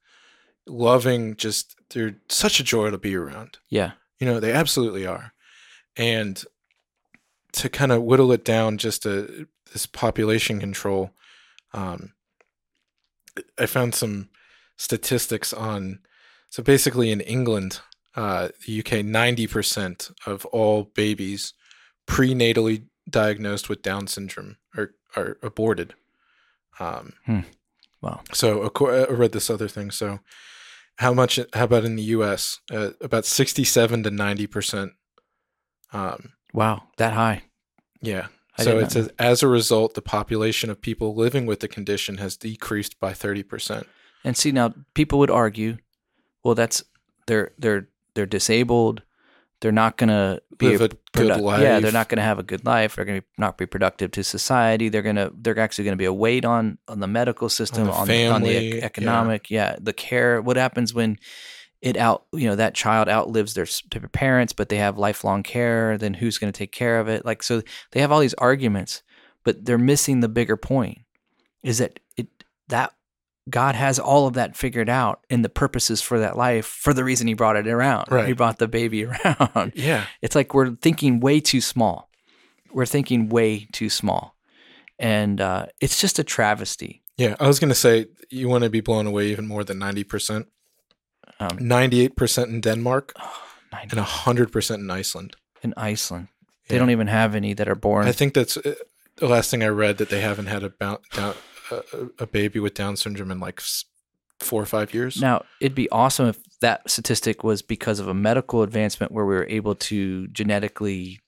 loving. 0.66 1.36
Just 1.36 1.76
they're 1.90 2.16
such 2.30 2.60
a 2.60 2.64
joy 2.64 2.90
to 2.90 2.98
be 2.98 3.16
around. 3.16 3.58
yeah 3.70 3.92
You 4.20 4.28
know, 4.28 4.40
they 4.40 4.54
absolutely 4.54 5.06
are. 5.06 5.34
And 5.98 6.44
to 7.54 7.70
kind 7.70 7.92
of 7.92 8.04
whittle 8.04 8.32
it 8.32 8.46
down 8.46 8.78
just 8.78 9.04
to 9.04 9.48
this 9.74 9.86
population 9.86 10.60
control, 10.60 11.12
um, 11.74 12.14
I 13.58 13.66
found 13.66 13.96
some 13.96 14.30
statistics 14.78 15.54
on. 15.54 16.00
So 16.50 16.62
basically, 16.62 17.12
in 17.12 17.22
England, 17.22 17.80
uh, 18.16 18.50
the 18.66 18.80
UK, 18.80 19.06
ninety 19.06 19.48
percent 19.48 20.12
of 20.26 20.46
all 20.48 20.84
babies 20.84 21.54
prenatally 22.08 22.86
diagnosed 23.10 23.70
with 23.70 23.82
Down 23.82 24.08
syndrome 24.08 24.58
are 24.76 24.94
are 25.16 25.38
aborted. 25.42 25.94
Um, 26.80 27.14
wow 28.02 28.22
so 28.34 28.64
I 28.64 29.12
read 29.12 29.32
this 29.32 29.50
other 29.50 29.68
thing. 29.68 29.92
So 29.92 30.20
how 30.98 31.14
much? 31.14 31.40
How 31.54 31.66
about 31.66 31.86
in 31.86 31.96
the 31.96 32.04
U.S.? 32.04 32.60
Uh, 32.72 32.92
about 33.02 33.26
sixty-seven 33.26 34.04
to 34.04 34.12
ninety 34.12 34.48
percent. 34.48 34.94
Um, 35.94 36.34
wow 36.54 36.84
that 36.98 37.14
high 37.14 37.44
yeah. 38.02 38.28
I 38.58 38.64
so 38.64 38.74
did 38.76 38.84
it 38.84 38.92
says 38.92 39.10
as 39.18 39.44
a 39.44 39.48
result, 39.48 39.94
the 39.94 40.02
population 40.02 40.70
of 40.70 40.82
people 40.82 41.16
living 41.16 41.46
with 41.46 41.62
the 41.62 41.68
condition 41.68 42.18
has 42.18 42.36
decreased 42.36 43.00
by 43.00 43.14
thirty 43.14 43.44
percent. 43.44 43.88
And 44.24 44.38
see 44.38 44.52
now, 44.52 44.74
people 44.94 45.20
would 45.20 45.32
argue, 45.32 45.78
well, 46.44 46.56
that's 46.56 46.84
they're 47.28 47.52
they're 47.58 47.88
they're 48.14 48.26
disabled. 48.26 49.04
They're 49.62 49.72
not 49.72 49.96
gonna 49.96 50.40
be 50.58 50.70
Live 50.70 50.82
a 50.82 50.88
good 50.88 50.98
produ- 51.14 51.42
life. 51.42 51.62
Yeah, 51.62 51.80
they're 51.80 51.92
not 51.92 52.10
gonna 52.10 52.24
have 52.24 52.40
a 52.40 52.44
good 52.44 52.66
life. 52.66 52.96
They're 52.96 53.06
gonna 53.06 53.22
be, 53.22 53.28
not 53.38 53.58
be 53.58 53.68
productive 53.68 54.10
to 54.12 54.24
society. 54.24 54.90
They're 54.90 55.04
gonna 55.04 55.32
they're 55.36 55.60
actually 55.60 55.86
gonna 55.86 55.98
be 55.98 56.06
a 56.06 56.14
weight 56.14 56.46
on 56.46 56.80
on 56.88 57.00
the 57.00 57.08
medical 57.08 57.48
system, 57.48 57.86
the 57.86 57.92
on 57.92 58.08
the, 58.08 58.28
on 58.28 58.42
the 58.42 58.48
family, 58.48 58.68
ec- 58.68 58.74
yeah. 58.76 58.86
economic. 58.86 59.52
Yeah. 59.52 59.76
the 59.80 59.94
care. 59.94 60.42
What 60.42 60.58
happens 60.58 60.94
when 60.94 61.20
it 61.82 61.98
out 61.98 62.26
you 62.32 62.48
know 62.48 62.56
that 62.56 62.76
child 62.76 63.10
outlives 63.10 63.54
their, 63.54 63.68
their 63.92 64.08
parents, 64.10 64.54
but 64.54 64.70
they 64.70 64.78
have 64.78 64.98
lifelong 64.98 65.44
care? 65.44 65.98
Then 65.98 66.14
who's 66.14 66.38
gonna 66.38 66.52
take 66.52 66.72
care 66.72 67.00
of 67.00 67.08
it? 67.08 67.26
Like 67.26 67.44
so, 67.44 67.62
they 67.92 68.02
have 68.02 68.12
all 68.12 68.20
these 68.20 68.34
arguments, 68.36 69.04
but 69.44 69.66
they're 69.66 69.78
missing 69.78 70.20
the 70.20 70.30
bigger 70.30 70.58
point. 70.58 71.00
Is 71.64 71.80
that 71.80 72.00
it 72.18 72.28
that 72.68 72.94
God 73.50 73.76
has 73.76 74.00
all 74.00 74.28
of 74.28 74.34
that 74.36 74.56
figured 74.56 74.90
out 74.90 75.26
and 75.30 75.44
the 75.44 75.50
purposes 75.50 76.02
for 76.02 76.20
that 76.20 76.38
life 76.38 76.66
for 76.66 76.94
the 76.94 77.04
reason 77.04 77.28
he 77.28 77.34
brought 77.34 77.56
it 77.56 77.68
around. 77.68 78.12
Right. 78.12 78.28
He 78.28 78.34
brought 78.34 78.60
the 78.60 78.68
baby 78.68 79.06
around. 79.26 79.74
Yeah. 79.76 80.06
It's 80.22 80.36
like 80.36 80.54
we're 80.54 80.76
thinking 80.76 81.20
way 81.20 81.40
too 81.40 81.62
small. 81.62 82.10
We're 82.72 82.86
thinking 82.86 83.30
way 83.30 83.68
too 83.72 83.90
small. 83.90 84.36
And 85.00 85.42
uh, 85.42 85.66
it's 85.80 86.00
just 86.00 86.20
a 86.20 86.24
travesty. 86.24 87.02
Yeah. 87.18 87.36
I 87.40 87.48
was 87.48 87.60
gonna 87.60 87.76
say 87.76 88.06
you 88.30 88.48
want 88.48 88.64
to 88.64 88.70
be 88.70 88.82
blown 88.82 89.08
away 89.08 89.28
even 89.28 89.48
more 89.48 89.64
than 89.64 89.80
ninety 89.80 90.04
percent. 90.04 90.48
Um, 91.42 91.58
Ninety-eight 91.60 92.16
percent 92.16 92.50
in 92.52 92.62
Denmark 92.62 93.14
90 93.72 93.98
and 93.98 94.06
hundred 94.06 94.52
percent 94.52 94.82
in 94.82 94.92
Iceland. 95.00 95.36
in 95.64 95.74
Iceland. 95.78 96.28
They 96.68 96.76
Yeah. 96.76 96.80
don't 96.80 96.92
even 96.92 97.08
have 97.08 97.36
any 97.36 97.54
that 97.56 97.68
are 97.68 97.76
born. 97.80 98.08
I 98.08 98.12
think 98.14 98.34
that's 98.34 98.58
uh, 98.58 98.76
the 99.16 99.28
last 99.28 99.50
thing 99.52 99.64
I 99.64 99.68
read 99.68 99.98
that 99.98 100.10
they 100.10 100.22
haven't 100.22 100.48
had 100.48 100.64
a 100.64 100.70
down, 100.70 100.98
down, 101.14 101.34
a, 101.72 102.24
a 102.24 102.28
baby 102.28 102.60
with 102.60 102.74
Down 102.74 102.96
syndrome 102.98 103.32
in 103.32 103.40
like 103.40 103.62
four 104.40 104.62
or 104.62 104.66
five 104.66 104.94
years. 104.94 105.22
Now, 105.22 105.42
it'd 105.60 105.76
be 105.76 105.90
awesome 105.92 106.28
if 106.30 106.38
that 106.62 106.90
statistic 106.90 107.44
was 107.44 107.62
because 107.62 108.00
of 108.02 108.08
a 108.08 108.14
medical 108.14 108.62
advancement 108.64 109.12
where 109.12 109.26
we 109.26 109.36
were 109.36 109.48
able 109.50 109.76
to 109.76 110.28
genetically 110.28 111.20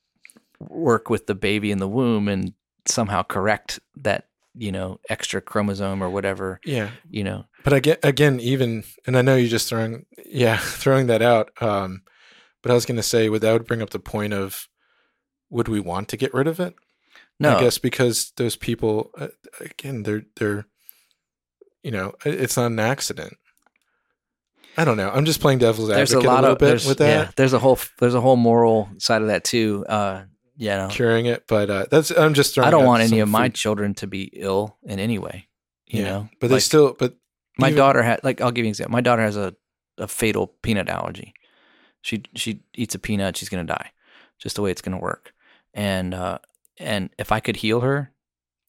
work 0.60 1.10
with 1.10 1.28
the 1.28 1.36
baby 1.36 1.72
in 1.72 1.80
the 1.80 1.88
womb 1.88 2.28
and 2.28 2.54
somehow 2.86 3.24
correct 3.24 3.80
that, 4.04 4.28
you 4.56 4.72
know, 4.72 5.00
extra 5.10 5.42
chromosome 5.42 6.04
or 6.04 6.10
whatever, 6.10 6.60
Yeah, 6.64 6.92
you 7.10 7.24
know. 7.24 7.46
but 7.64 7.74
again, 7.74 7.98
again, 8.04 8.40
even 8.40 8.84
and 9.08 9.18
I 9.18 9.22
know 9.22 9.36
you're 9.36 9.50
just 9.50 9.68
throwing, 9.70 10.06
yeah, 10.26 10.58
throwing 10.62 11.08
that 11.08 11.22
out. 11.22 11.50
Um, 11.62 12.04
but 12.62 12.72
I 12.72 12.76
was 12.76 12.86
going 12.86 12.98
to 12.98 13.04
say, 13.04 13.30
would 13.30 13.42
that 13.42 13.52
would 13.54 13.66
bring 13.68 13.82
up 13.82 13.90
the 13.90 14.00
point 14.00 14.34
of, 14.34 14.68
would 15.50 15.68
we 15.68 15.80
want 15.80 16.08
to 16.10 16.18
get 16.18 16.34
rid 16.34 16.48
of 16.48 16.60
it? 16.60 16.76
No, 17.40 17.58
I 17.58 17.60
guess 17.62 17.78
because 17.78 18.32
those 18.38 18.56
people, 18.56 19.10
uh, 19.18 19.28
again, 19.60 20.04
they're 20.04 20.24
they're, 20.38 20.66
you 21.82 21.92
know, 21.92 22.14
it's 22.24 22.56
not 22.58 22.68
an 22.68 22.80
accident. 22.80 23.34
I 24.78 24.86
don't 24.86 24.98
know. 24.98 25.10
I'm 25.10 25.26
just 25.26 25.42
playing 25.42 25.60
devil's 25.60 25.90
there's 25.90 26.14
a 26.14 26.18
advocate 26.18 26.26
a, 26.26 26.34
lot 26.34 26.42
little 26.42 26.54
of 26.54 26.60
bit 26.60 26.86
with 26.88 26.98
that. 27.00 27.08
yeah, 27.26 27.32
there's 27.36 27.54
a 27.54 27.60
whole 27.60 27.78
there's 28.00 28.16
a 28.16 28.22
whole 28.22 28.36
moral 28.38 28.90
side 28.98 29.22
of 29.22 29.28
that 29.28 29.44
too. 29.44 29.86
Uh, 29.90 30.24
you 30.58 30.70
know, 30.70 30.88
curing 30.92 31.26
it, 31.26 31.46
but 31.48 31.70
uh, 31.70 31.86
that's 31.90 32.12
I'm 32.12 32.34
just 32.34 32.54
throwing. 32.54 32.68
I 32.68 32.72
don't 32.72 32.86
want 32.86 33.04
any 33.04 33.20
of 33.20 33.30
my 33.30 33.50
children 33.50 33.94
to 33.96 34.08
be 34.08 34.24
ill 34.34 34.78
in 34.84 35.00
any 35.00 35.18
way. 35.20 35.48
You 35.88 36.04
Yeah, 36.04 36.10
know, 36.10 36.30
but 36.40 36.48
they 36.48 36.56
Like, 36.56 36.64
still. 36.64 36.96
But 36.98 37.16
my 37.58 37.68
even- 37.68 37.78
daughter 37.78 38.02
had 38.04 38.24
like 38.24 38.42
I'll 38.42 38.52
give 38.52 38.66
you 38.66 38.70
an 38.70 38.72
example. 38.72 38.92
My 38.94 39.02
daughter 39.02 39.22
has 39.22 39.38
a, 39.38 39.56
a 39.98 40.08
fatal 40.08 40.48
peanut 40.62 40.90
allergy. 40.90 41.34
She 42.02 42.24
she 42.36 42.62
eats 42.74 42.96
a 42.96 43.00
peanut, 43.00 43.38
she's 43.38 43.50
gonna 43.50 43.64
die. 43.64 43.92
Just 44.40 44.56
the 44.56 44.62
way 44.62 44.72
it's 44.72 44.82
gonna 44.82 45.00
work. 45.00 45.34
And 45.74 46.14
uh 46.14 46.40
and 46.80 47.10
if 47.18 47.32
I 47.32 47.40
could 47.40 47.56
heal 47.58 47.82
her, 47.82 48.12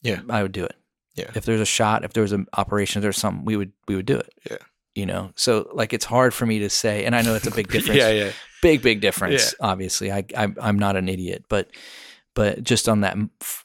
Yeah. 0.02 0.20
I 0.28 0.42
would 0.42 0.52
do 0.52 0.64
it. 0.64 0.76
Yeah. 1.16 1.30
If 1.34 1.44
there's 1.44 1.60
a 1.60 1.64
shot, 1.66 2.04
if 2.04 2.12
there 2.12 2.22
was 2.22 2.32
an 2.32 2.46
operation, 2.56 3.00
if 3.00 3.02
there's 3.02 3.16
something, 3.18 3.44
we 3.44 3.56
would 3.56 3.72
we 3.88 3.96
would 3.96 4.06
do 4.06 4.16
it. 4.18 4.32
Yeah. 4.50 4.58
You 4.94 5.06
know, 5.06 5.32
so 5.34 5.68
like 5.72 5.92
it's 5.92 6.04
hard 6.04 6.32
for 6.34 6.46
me 6.46 6.60
to 6.60 6.70
say, 6.70 7.04
and 7.04 7.16
I 7.16 7.22
know 7.22 7.34
it's 7.34 7.46
a 7.48 7.50
big 7.50 7.68
difference 7.72 7.98
yeah, 7.98 8.10
yeah, 8.10 8.30
big 8.64 8.82
big 8.82 9.00
difference 9.00 9.54
obviously 9.60 10.10
I, 10.10 10.24
I 10.36 10.52
i'm 10.60 10.78
not 10.78 10.96
an 10.96 11.08
idiot 11.08 11.44
but 11.48 11.68
but 12.34 12.62
just 12.62 12.88
on 12.88 13.02
that 13.02 13.16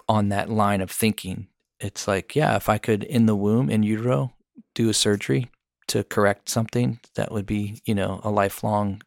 on 0.08 0.30
that 0.30 0.50
line 0.50 0.82
of 0.82 0.92
thinking 0.92 1.48
it's 1.80 2.08
like 2.08 2.36
yeah 2.36 2.56
if 2.56 2.70
i 2.70 2.78
could 2.78 3.04
in 3.04 3.26
the 3.26 3.36
womb 3.36 3.70
in 3.70 3.84
utero 3.84 4.34
do 4.76 4.90
a 4.90 4.94
surgery 4.94 5.50
to 5.88 6.04
correct 6.04 6.50
something 6.50 7.00
that 7.16 7.32
would 7.32 7.46
be 7.46 7.82
you 7.86 7.96
know 7.96 8.22
a 8.24 8.30
lifelong 8.30 9.02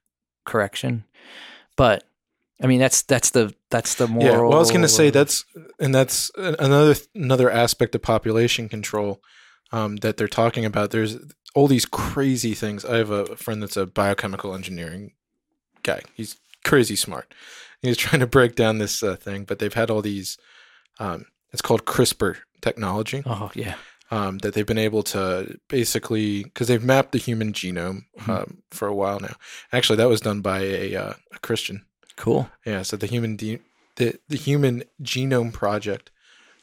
correction 0.44 1.04
but 1.76 2.04
i 2.60 2.66
mean 2.66 2.80
that's 2.80 3.02
that's 3.02 3.30
the 3.30 3.54
that's 3.70 3.94
the 3.94 4.08
moral 4.08 4.26
yeah. 4.26 4.40
Well, 4.40 4.54
I 4.54 4.58
was 4.58 4.70
going 4.70 4.82
to 4.82 4.88
say 4.88 5.10
that's 5.10 5.44
and 5.78 5.94
that's 5.94 6.30
another 6.36 6.94
another 7.14 7.50
aspect 7.50 7.94
of 7.94 8.02
population 8.02 8.68
control 8.68 9.22
um, 9.72 9.96
that 9.96 10.16
they're 10.16 10.28
talking 10.28 10.64
about. 10.64 10.90
There's 10.90 11.16
all 11.54 11.66
these 11.66 11.86
crazy 11.86 12.54
things. 12.54 12.84
I 12.84 12.98
have 12.98 13.10
a 13.10 13.36
friend 13.36 13.62
that's 13.62 13.76
a 13.76 13.86
biochemical 13.86 14.54
engineering 14.54 15.12
guy. 15.82 16.00
He's 16.14 16.36
crazy 16.64 16.96
smart. 16.96 17.32
He's 17.82 17.96
trying 17.96 18.20
to 18.20 18.26
break 18.26 18.54
down 18.54 18.78
this 18.78 19.02
uh, 19.02 19.16
thing, 19.16 19.44
but 19.44 19.58
they've 19.58 19.74
had 19.74 19.90
all 19.90 20.02
these. 20.02 20.38
Um, 20.98 21.26
it's 21.52 21.62
called 21.62 21.84
CRISPR 21.84 22.36
technology. 22.60 23.22
oh 23.26 23.50
yeah 23.54 23.74
um, 24.10 24.38
that 24.38 24.52
they've 24.54 24.66
been 24.66 24.78
able 24.78 25.02
to 25.02 25.58
basically 25.68 26.44
because 26.44 26.68
they've 26.68 26.84
mapped 26.84 27.12
the 27.12 27.18
human 27.18 27.52
genome 27.52 28.02
Mhm. 28.20 28.28
um, 28.28 28.58
for 28.70 28.86
a 28.88 28.94
while 28.94 29.18
now. 29.20 29.34
Actually, 29.72 29.96
that 29.96 30.08
was 30.08 30.20
done 30.20 30.40
by 30.42 30.60
a, 30.60 30.94
uh, 30.94 31.12
a 31.34 31.38
Christian. 31.40 31.84
cool 32.16 32.48
Yeah, 32.66 32.82
so 32.82 32.96
the 32.96 33.06
human 33.06 33.36
de- 33.36 33.60
the 33.96 34.18
the 34.28 34.36
Human 34.36 34.84
Genome 35.02 35.52
Project 35.52 36.10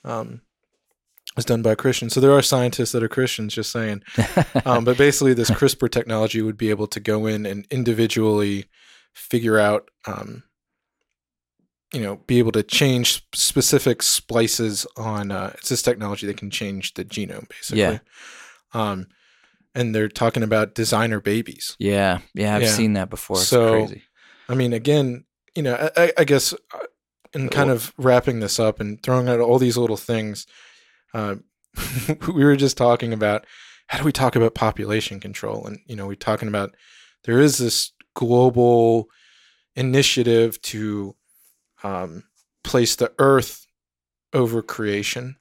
um, 0.03 0.41
was 1.35 1.45
done 1.45 1.61
by 1.61 1.71
a 1.73 1.75
Christian. 1.75 2.09
So 2.09 2.19
there 2.19 2.31
are 2.31 2.41
scientists 2.41 2.91
that 2.93 3.03
are 3.03 3.07
Christians. 3.09 3.53
Just 3.53 3.71
saying. 3.71 4.03
Um, 4.65 4.83
but 4.85 4.97
basically, 4.97 5.33
this 5.33 5.49
CRISPR 5.51 5.89
technology 5.91 6.41
would 6.41 6.57
be 6.57 6.69
able 6.69 6.87
to 6.87 6.99
go 6.99 7.25
in 7.27 7.45
and 7.45 7.65
individually 7.71 8.65
figure 9.13 9.59
out, 9.59 9.89
um, 10.05 10.43
you 11.93 12.01
know, 12.01 12.17
be 12.27 12.37
able 12.39 12.51
to 12.51 12.63
change 12.63 13.23
specific 13.33 14.03
splices 14.03 14.85
on. 14.95 15.31
Uh, 15.31 15.51
it's 15.57 15.69
this 15.69 15.81
technology 15.81 16.27
that 16.27 16.37
can 16.37 16.51
change 16.51 16.93
the 16.93 17.03
genome, 17.05 17.49
basically. 17.49 17.79
Yeah. 17.79 17.99
Um, 18.73 19.07
and 19.75 19.93
they're 19.95 20.09
talking 20.09 20.43
about 20.43 20.73
designer 20.75 21.19
babies. 21.21 21.75
yeah 21.79 22.19
yeah 22.33 22.55
i've 22.55 22.63
Yeah. 22.63 22.69
seen 22.71 22.93
that 22.93 23.09
before 23.11 23.37
it's 23.37 23.47
So- 23.47 23.71
crazy 23.85 24.03
I 24.47 24.55
mean, 24.55 24.73
again, 24.73 25.25
you 25.55 25.61
know, 25.61 25.91
I, 25.95 26.11
I- 26.17 26.23
guess, 26.23 26.53
uh, 26.53 26.79
in 27.33 27.49
kind 27.49 27.69
of 27.69 27.93
wrapping 27.99 28.39
this 28.39 28.59
up 28.59 28.79
and 28.79 29.01
throwing 29.03 29.29
out 29.29 29.39
all 29.39 29.59
these 29.59 29.77
little 29.77 29.95
things, 29.95 30.47
uh, 31.13 31.35
we 32.33 32.43
were 32.43 32.55
just 32.55 32.75
talking 32.75 33.13
about 33.13 33.45
how 33.87 33.99
do 33.99 34.03
we 34.03 34.11
talk 34.11 34.35
about 34.35 34.55
population 34.55 35.19
control, 35.19 35.67
and 35.67 35.77
you 35.85 35.95
know, 35.95 36.07
we're 36.07 36.15
talking 36.15 36.47
about 36.47 36.71
there 37.25 37.39
is 37.39 37.59
this 37.59 37.91
global 38.15 39.09
initiative 39.75 40.61
to 40.61 41.15
um, 41.83 42.23
place 42.63 42.95
the 42.95 43.11
Earth 43.19 43.65
over 44.33 44.61
creation, 44.61 45.37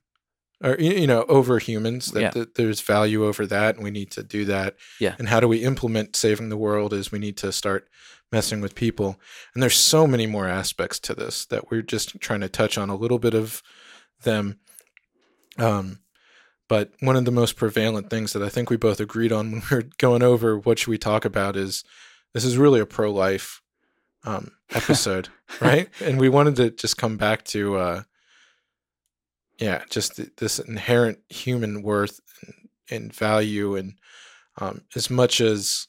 or 0.63 0.77
you 0.79 1.07
know, 1.07 1.25
over 1.29 1.59
humans. 1.59 2.13
That, 2.13 2.21
Yeah. 2.21 2.31
that 2.31 2.55
there's 2.55 2.81
value 2.81 3.25
over 3.27 3.47
that, 3.47 3.75
and 3.75 3.85
we 3.85 3.91
need 3.91 4.11
to 4.13 4.23
do 4.23 4.45
that. 4.47 4.77
Yeah. 5.01 5.15
And 5.19 5.29
how 5.29 5.41
do 5.41 5.49
we 5.49 5.59
implement 5.65 6.17
saving 6.17 6.49
the 6.49 6.57
world? 6.57 6.93
Is 6.93 7.13
we 7.13 7.19
need 7.19 7.37
to 7.39 7.53
start 7.53 7.89
messing 8.31 8.61
with 8.61 8.75
people. 8.75 9.19
And 9.55 9.63
there's 9.63 9.77
so 9.77 10.07
many 10.07 10.27
more 10.27 10.47
aspects 10.47 10.99
to 11.01 11.15
this 11.15 11.47
that 11.47 11.71
we're 11.71 11.83
just 11.83 12.21
trying 12.21 12.41
to 12.41 12.49
touch 12.49 12.77
on 12.77 12.91
a 12.91 12.97
little 12.97 13.19
bit 13.19 13.35
of 13.35 13.63
them. 14.23 14.59
Um, 15.57 16.01
but 16.69 16.93
one 17.01 17.17
of 17.17 17.25
the 17.25 17.31
most 17.31 17.57
prevalent 17.57 18.11
things 18.11 18.35
that 18.35 18.43
I 18.43 18.51
think 18.51 18.69
we 18.69 18.77
both 18.77 19.01
agreed 19.01 19.33
on 19.33 19.51
when 19.51 19.63
we 19.71 19.77
were 19.77 19.85
going 19.97 20.23
over 20.23 20.59
what 20.59 20.79
should 20.79 20.91
we 20.91 20.99
talk 20.99 21.25
about 21.25 21.57
is 21.57 21.85
this 22.35 22.45
is 22.45 22.57
really 22.57 22.81
a 22.81 22.87
pro 22.87 23.13
life 23.13 23.63
um, 24.25 24.53
episode, 24.75 25.29
right? 25.61 25.89
And 26.03 26.21
we 26.21 26.29
wanted 26.29 26.57
to 26.57 26.71
just 26.71 26.97
come 26.97 27.17
back 27.17 27.45
to, 27.47 27.77
uh, 27.77 28.03
yeah, 29.59 29.83
just 29.91 30.17
th- 30.17 30.31
this 30.37 30.59
inherent 30.59 31.19
human 31.29 31.83
worth 31.83 32.21
and, 32.43 32.55
and 32.91 33.15
value, 33.15 33.77
and 33.77 33.95
um, 34.59 34.83
as 34.95 35.11
much 35.11 35.41
as 35.41 35.89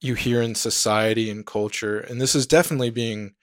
you 0.00 0.14
hear 0.14 0.42
in 0.42 0.54
society 0.54 1.30
and 1.30 1.46
culture, 1.46 1.98
and 1.98 2.20
this 2.20 2.34
is 2.34 2.46
definitely 2.46 2.90
being 2.90 3.34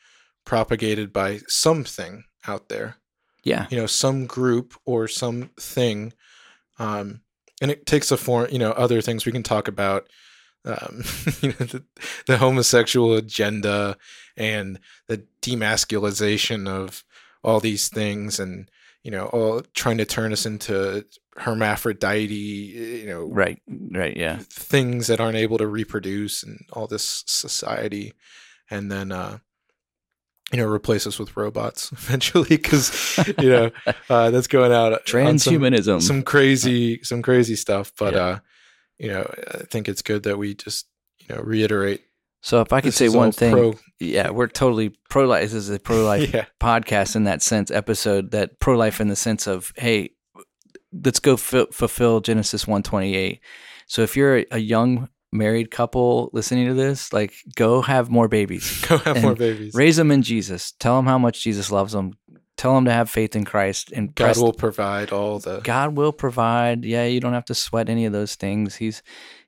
propagated 0.45 1.11
by 1.13 1.39
something 1.47 2.23
out 2.47 2.69
there 2.69 2.97
yeah 3.43 3.67
you 3.69 3.77
know 3.77 3.85
some 3.85 4.25
group 4.25 4.73
or 4.85 5.07
something 5.07 6.13
um 6.79 7.21
and 7.61 7.71
it 7.71 7.85
takes 7.85 8.11
a 8.11 8.17
form 8.17 8.47
you 8.51 8.59
know 8.59 8.71
other 8.71 9.01
things 9.01 9.25
we 9.25 9.31
can 9.31 9.43
talk 9.43 9.67
about 9.67 10.07
um 10.65 11.03
you 11.41 11.49
know 11.49 11.65
the, 11.65 11.83
the 12.27 12.37
homosexual 12.37 13.15
agenda 13.15 13.97
and 14.37 14.79
the 15.07 15.23
demasculization 15.41 16.67
of 16.67 17.03
all 17.43 17.59
these 17.59 17.89
things 17.89 18.39
and 18.39 18.69
you 19.03 19.09
know 19.11 19.25
all 19.27 19.61
trying 19.73 19.97
to 19.97 20.05
turn 20.05 20.31
us 20.31 20.45
into 20.45 21.03
hermaphrodite 21.37 22.31
you 22.31 23.05
know 23.07 23.23
right 23.25 23.61
right 23.91 24.17
yeah. 24.17 24.37
things 24.49 25.07
that 25.07 25.19
aren't 25.19 25.37
able 25.37 25.57
to 25.57 25.67
reproduce 25.67 26.43
and 26.43 26.59
all 26.73 26.87
this 26.87 27.23
society. 27.25 28.13
And 28.69 28.91
then 28.91 29.11
uh 29.11 29.39
you 30.51 30.57
know 30.57 30.67
replace 30.67 31.07
us 31.07 31.17
with 31.17 31.35
robots 31.37 31.91
eventually 31.93 32.49
because 32.49 33.17
you 33.39 33.49
know 33.49 33.71
uh 34.09 34.29
that's 34.29 34.47
going 34.47 34.71
out 34.71 34.93
on 34.93 34.99
some, 35.05 35.21
transhumanism. 35.21 36.01
some 36.01 36.21
crazy 36.23 37.01
some 37.03 37.21
crazy 37.21 37.55
stuff. 37.55 37.91
But 37.97 38.13
Yeah. 38.13 38.25
uh 38.25 38.39
you 39.01 39.09
know 39.09 39.29
i 39.53 39.63
think 39.63 39.89
it's 39.89 40.01
good 40.01 40.23
that 40.23 40.37
we 40.37 40.53
just 40.53 40.87
you 41.19 41.35
know 41.35 41.41
reiterate 41.41 42.01
so 42.41 42.61
if 42.61 42.71
i 42.71 42.79
could 42.79 42.93
say 42.93 43.09
one 43.09 43.31
thing 43.31 43.51
pro- 43.51 43.73
yeah 43.99 44.29
we're 44.29 44.47
totally 44.47 44.95
pro-life 45.09 45.41
this 45.41 45.53
is 45.53 45.69
a 45.69 45.79
pro-life 45.79 46.31
yeah. 46.33 46.45
podcast 46.61 47.15
in 47.15 47.23
that 47.23 47.41
sense 47.41 47.71
episode 47.71 48.31
that 48.31 48.59
pro-life 48.59 49.01
in 49.01 49.07
the 49.07 49.15
sense 49.15 49.47
of 49.47 49.73
hey 49.75 50.11
let's 51.03 51.19
go 51.19 51.33
f- 51.33 51.73
fulfill 51.73 52.21
genesis 52.21 52.67
128 52.67 53.41
so 53.87 54.03
if 54.03 54.15
you're 54.15 54.45
a, 54.51 54.59
young 54.59 55.09
married 55.33 55.71
couple 55.71 56.29
listening 56.33 56.67
to 56.67 56.73
this 56.73 57.13
like 57.13 57.33
go 57.55 57.81
have 57.81 58.09
more 58.09 58.27
babies 58.27 58.85
go 58.87 58.97
have 58.99 59.21
more 59.21 59.35
babies. 59.35 59.73
raise 59.73 59.95
them 59.95 60.11
in 60.11 60.21
jesus. 60.21 60.73
Tell 60.73 60.97
them 60.97 61.05
how 61.05 61.17
much 61.17 61.41
jesus 61.41 61.71
loves 61.71 61.93
them 61.93 62.13
tell 62.61 62.75
them 62.75 62.85
to 62.85 62.93
have 62.93 63.09
faith 63.09 63.35
in 63.35 63.43
christ 63.43 63.91
and 63.91 64.13
god 64.13 64.37
will 64.37 64.53
provide 64.53 65.11
all 65.11 65.39
the 65.39 65.59
god 65.61 65.95
will 65.97 66.11
provide. 66.13 66.85
Yeah 66.85 67.05
you 67.05 67.19
don't 67.19 67.33
have 67.33 67.45
to 67.45 67.55
sweat 67.55 67.89
any 67.89 68.05
of 68.05 68.13
those 68.13 68.35
things. 68.35 68.75
He's 68.75 69.01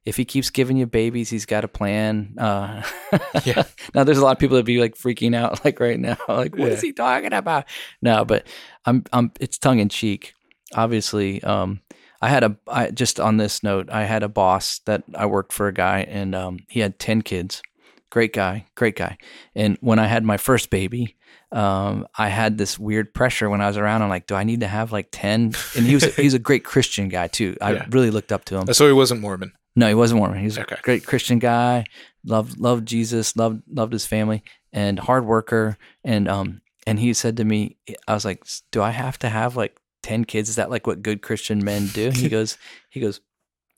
if 0.04 0.18
he 0.18 0.26
keeps 0.26 0.50
giving 0.50 0.78
you 0.78 0.88
babies 0.88 1.30
he's 1.30 1.46
got 1.46 1.64
a 1.64 1.68
plan. 1.68 2.34
Uh 2.40 2.82
Yeah. 3.46 3.64
now 3.94 4.04
there's 4.04 4.18
a 4.18 4.24
lot 4.24 4.32
of 4.36 4.40
people 4.40 4.58
that 4.58 4.66
be 4.66 4.80
like 4.80 4.96
freaking 4.96 5.36
out 5.36 5.64
like 5.66 5.80
right 5.80 6.00
now. 6.00 6.18
Like 6.28 6.58
what 6.58 6.70
is 6.72 6.82
Yeah. 6.84 6.88
he 6.88 6.94
talking 6.94 7.34
about? 7.34 7.66
No 8.02 8.26
but 8.26 8.48
i'm 8.86 9.04
i'm 9.14 9.32
it's 9.40 9.58
tongue 9.60 9.80
in 9.80 9.90
cheek. 9.90 10.34
Obviously 10.74 11.42
um 11.44 11.82
i 12.20 12.30
had 12.30 12.44
a 12.44 12.58
i 12.68 12.90
just 12.90 13.20
on 13.20 13.38
this 13.38 13.62
note 13.62 13.90
i 13.92 14.04
had 14.06 14.24
a 14.24 14.30
boss 14.30 14.80
that 14.86 15.04
i 15.14 15.26
worked 15.28 15.54
for 15.54 15.68
a 15.68 15.74
guy 15.74 16.00
and 16.10 16.34
um 16.34 16.58
he 16.68 16.80
had 16.80 16.98
10 16.98 17.22
kids. 17.22 17.62
Great 18.10 18.34
guy, 18.34 18.66
great 18.76 18.96
guy. 18.96 19.18
And 19.56 19.78
when 19.82 19.98
I 20.00 20.06
had 20.06 20.24
my 20.24 20.38
first 20.38 20.70
baby, 20.70 21.16
um, 21.54 22.08
I 22.18 22.30
had 22.30 22.58
this 22.58 22.80
weird 22.80 23.14
pressure 23.14 23.50
when 23.50 23.62
I 23.62 23.68
was 23.68 23.78
around. 23.78 24.02
I'm 24.02 24.10
like, 24.10 24.28
do 24.28 24.36
I 24.36 24.44
need 24.44 24.62
to 24.62 24.68
have 24.68 24.92
like 24.92 25.08
ten? 25.12 25.54
And 25.78 25.86
he 25.86 25.94
was 25.94 26.16
he's 26.16 26.34
a 26.34 26.40
great 26.40 26.64
Christian 26.66 27.10
guy 27.10 27.28
too. 27.28 27.56
I 27.62 27.74
Yeah. 27.74 27.86
really 27.92 28.10
looked 28.12 28.32
up 28.32 28.44
to 28.46 28.58
him. 28.58 28.74
So 28.74 28.88
he 28.88 28.94
wasn't 28.94 29.22
Mormon. 29.22 29.54
No, 29.76 29.88
he 29.88 29.94
wasn't 29.96 30.20
Mormon. 30.20 30.40
He's 30.40 30.58
Okay. 30.58 30.76
a 30.78 30.82
great 30.82 31.06
Christian 31.06 31.40
guy. 31.40 31.86
Loved 32.26 32.58
loved 32.60 32.88
Jesus. 32.88 33.36
Loved 33.38 33.62
loved 33.68 33.94
his 33.94 34.06
family 34.06 34.44
and 34.72 34.98
hard 35.00 35.26
worker. 35.26 35.78
And 36.04 36.28
um 36.28 36.62
and 36.88 37.00
he 37.00 37.14
said 37.14 37.38
to 37.38 37.46
me, 37.46 37.78
I 38.08 38.14
was 38.14 38.26
like, 38.26 38.44
do 38.72 38.82
I 38.82 38.90
have 38.92 39.18
to 39.20 39.30
have 39.30 39.56
like 39.56 39.78
ten 40.02 40.26
kids? 40.26 40.50
Is 40.50 40.56
that 40.56 40.70
like 40.72 40.88
what 40.88 41.02
good 41.04 41.22
Christian 41.22 41.64
men 41.64 41.88
do? 41.88 42.10
He 42.12 42.30
goes, 42.38 42.58
he 42.90 43.00
goes, 43.00 43.20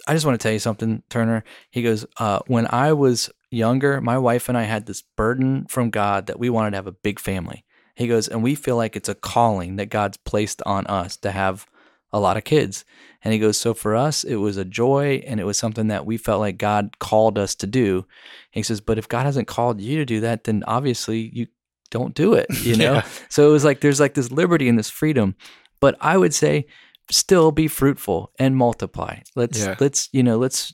I 0.08 0.14
just 0.14 0.26
want 0.26 0.40
to 0.40 0.44
tell 0.44 0.54
you 0.54 0.60
something, 0.60 1.04
Turner. 1.10 1.44
He 1.72 1.82
goes, 1.82 2.06
uh, 2.18 2.40
when 2.48 2.68
I 2.70 2.94
was 2.94 3.30
younger, 3.50 4.02
my 4.02 4.18
wife 4.18 4.50
and 4.50 4.58
I 4.58 4.64
had 4.64 4.86
this 4.86 5.02
burden 5.02 5.66
from 5.68 5.90
God 5.90 6.28
that 6.28 6.40
we 6.40 6.50
wanted 6.50 6.72
to 6.72 6.78
have 6.78 6.88
a 6.88 6.92
big 6.92 7.20
family. 7.20 7.64
He 7.96 8.08
goes, 8.08 8.28
and 8.28 8.44
we 8.44 8.56
feel 8.56 8.76
like 8.76 8.96
it's 8.96 9.10
a 9.10 9.16
calling 9.16 9.78
that 9.78 9.90
God's 9.90 10.18
placed 10.18 10.62
on 10.66 10.86
us 10.88 11.18
to 11.18 11.32
have 11.32 11.66
a 12.12 12.20
lot 12.20 12.38
of 12.38 12.44
kids. 12.44 12.86
And 13.24 13.34
he 13.34 13.40
goes, 13.40 13.58
so 13.58 13.74
for 13.74 13.96
us, 13.96 14.24
it 14.24 14.36
was 14.36 14.58
a 14.58 14.66
joy 14.66 15.24
and 15.26 15.40
it 15.40 15.46
was 15.46 15.58
something 15.58 15.88
that 15.88 16.06
we 16.06 16.18
felt 16.18 16.40
like 16.40 16.58
God 16.58 17.00
called 17.00 17.38
us 17.38 17.56
to 17.56 17.68
do. 17.68 18.06
He 18.52 18.64
says, 18.64 18.82
but 18.82 18.98
if 18.98 19.10
God 19.10 19.26
hasn't 19.26 19.48
called 19.48 19.82
you 19.82 19.98
to 19.98 20.06
do 20.06 20.20
that, 20.22 20.44
then 20.44 20.64
obviously 20.68 21.32
you 21.34 21.48
don't 21.90 22.14
do 22.14 22.34
it, 22.34 22.48
you 22.62 22.76
know? 22.78 22.94
Yeah. 22.94 23.06
So 23.30 23.50
it 23.50 23.52
was 23.52 23.66
like 23.66 23.82
there's 23.82 24.00
like 24.00 24.14
this 24.14 24.32
liberty 24.32 24.70
and 24.70 24.78
this 24.78 24.90
freedom. 24.90 25.36
But 25.80 25.98
I 26.00 26.18
would 26.18 26.34
say 26.34 26.68
still 27.12 27.52
be 27.52 27.68
fruitful 27.68 28.32
and 28.40 28.56
multiply. 28.58 29.20
Let's 29.36 29.60
Yeah. 29.60 29.76
let's 29.80 30.10
you 30.12 30.24
know, 30.24 30.38
let's 30.38 30.74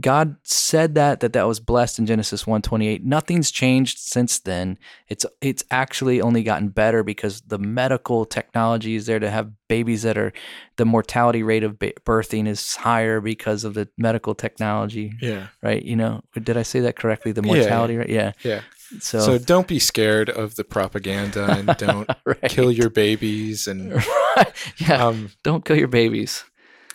God 0.00 0.34
said 0.42 0.96
that 0.96 1.20
that 1.20 1.34
that 1.34 1.46
was 1.46 1.60
blessed 1.60 2.00
in 2.00 2.06
Genesis 2.06 2.44
128. 2.48 3.04
Nothing's 3.04 3.52
changed 3.52 3.98
since 3.98 4.40
then. 4.40 4.76
It's 5.08 5.24
it's 5.40 5.62
actually 5.70 6.20
only 6.20 6.42
gotten 6.42 6.70
better 6.70 7.04
because 7.04 7.42
the 7.42 7.58
medical 7.58 8.24
technology 8.24 8.96
is 8.96 9.06
there 9.06 9.20
to 9.20 9.30
have 9.30 9.52
babies 9.68 10.02
that 10.02 10.18
are 10.18 10.32
the 10.78 10.84
mortality 10.84 11.44
rate 11.44 11.62
of 11.62 11.78
birthing 11.78 12.48
is 12.48 12.74
higher 12.74 13.20
because 13.20 13.62
of 13.62 13.74
the 13.74 13.88
medical 13.96 14.34
technology, 14.34 15.12
Yeah. 15.20 15.48
right? 15.62 15.82
You 15.84 15.94
know, 15.94 16.22
did 16.42 16.56
I 16.56 16.62
say 16.64 16.80
that 16.80 16.96
correctly? 16.96 17.30
The 17.30 17.42
Yeah, 17.42 17.52
yeah. 17.52 17.60
mortality 17.60 17.96
rate, 17.98 18.10
yeah. 18.10 18.32
Yeah. 18.42 18.62
So, 19.00 19.20
So 19.20 19.38
don't 19.38 19.66
be 19.68 19.78
scared 19.78 20.28
of 20.28 20.56
the 20.56 20.64
propaganda 20.64 21.46
and 21.50 21.76
don't 21.78 22.08
right. 22.24 22.42
kill 22.48 22.70
your 22.70 22.90
babies 22.90 23.66
and 23.66 24.02
yeah, 24.76 25.06
um 25.06 25.30
don't 25.42 25.64
kill 25.64 25.76
your 25.78 25.88
babies. 25.88 26.44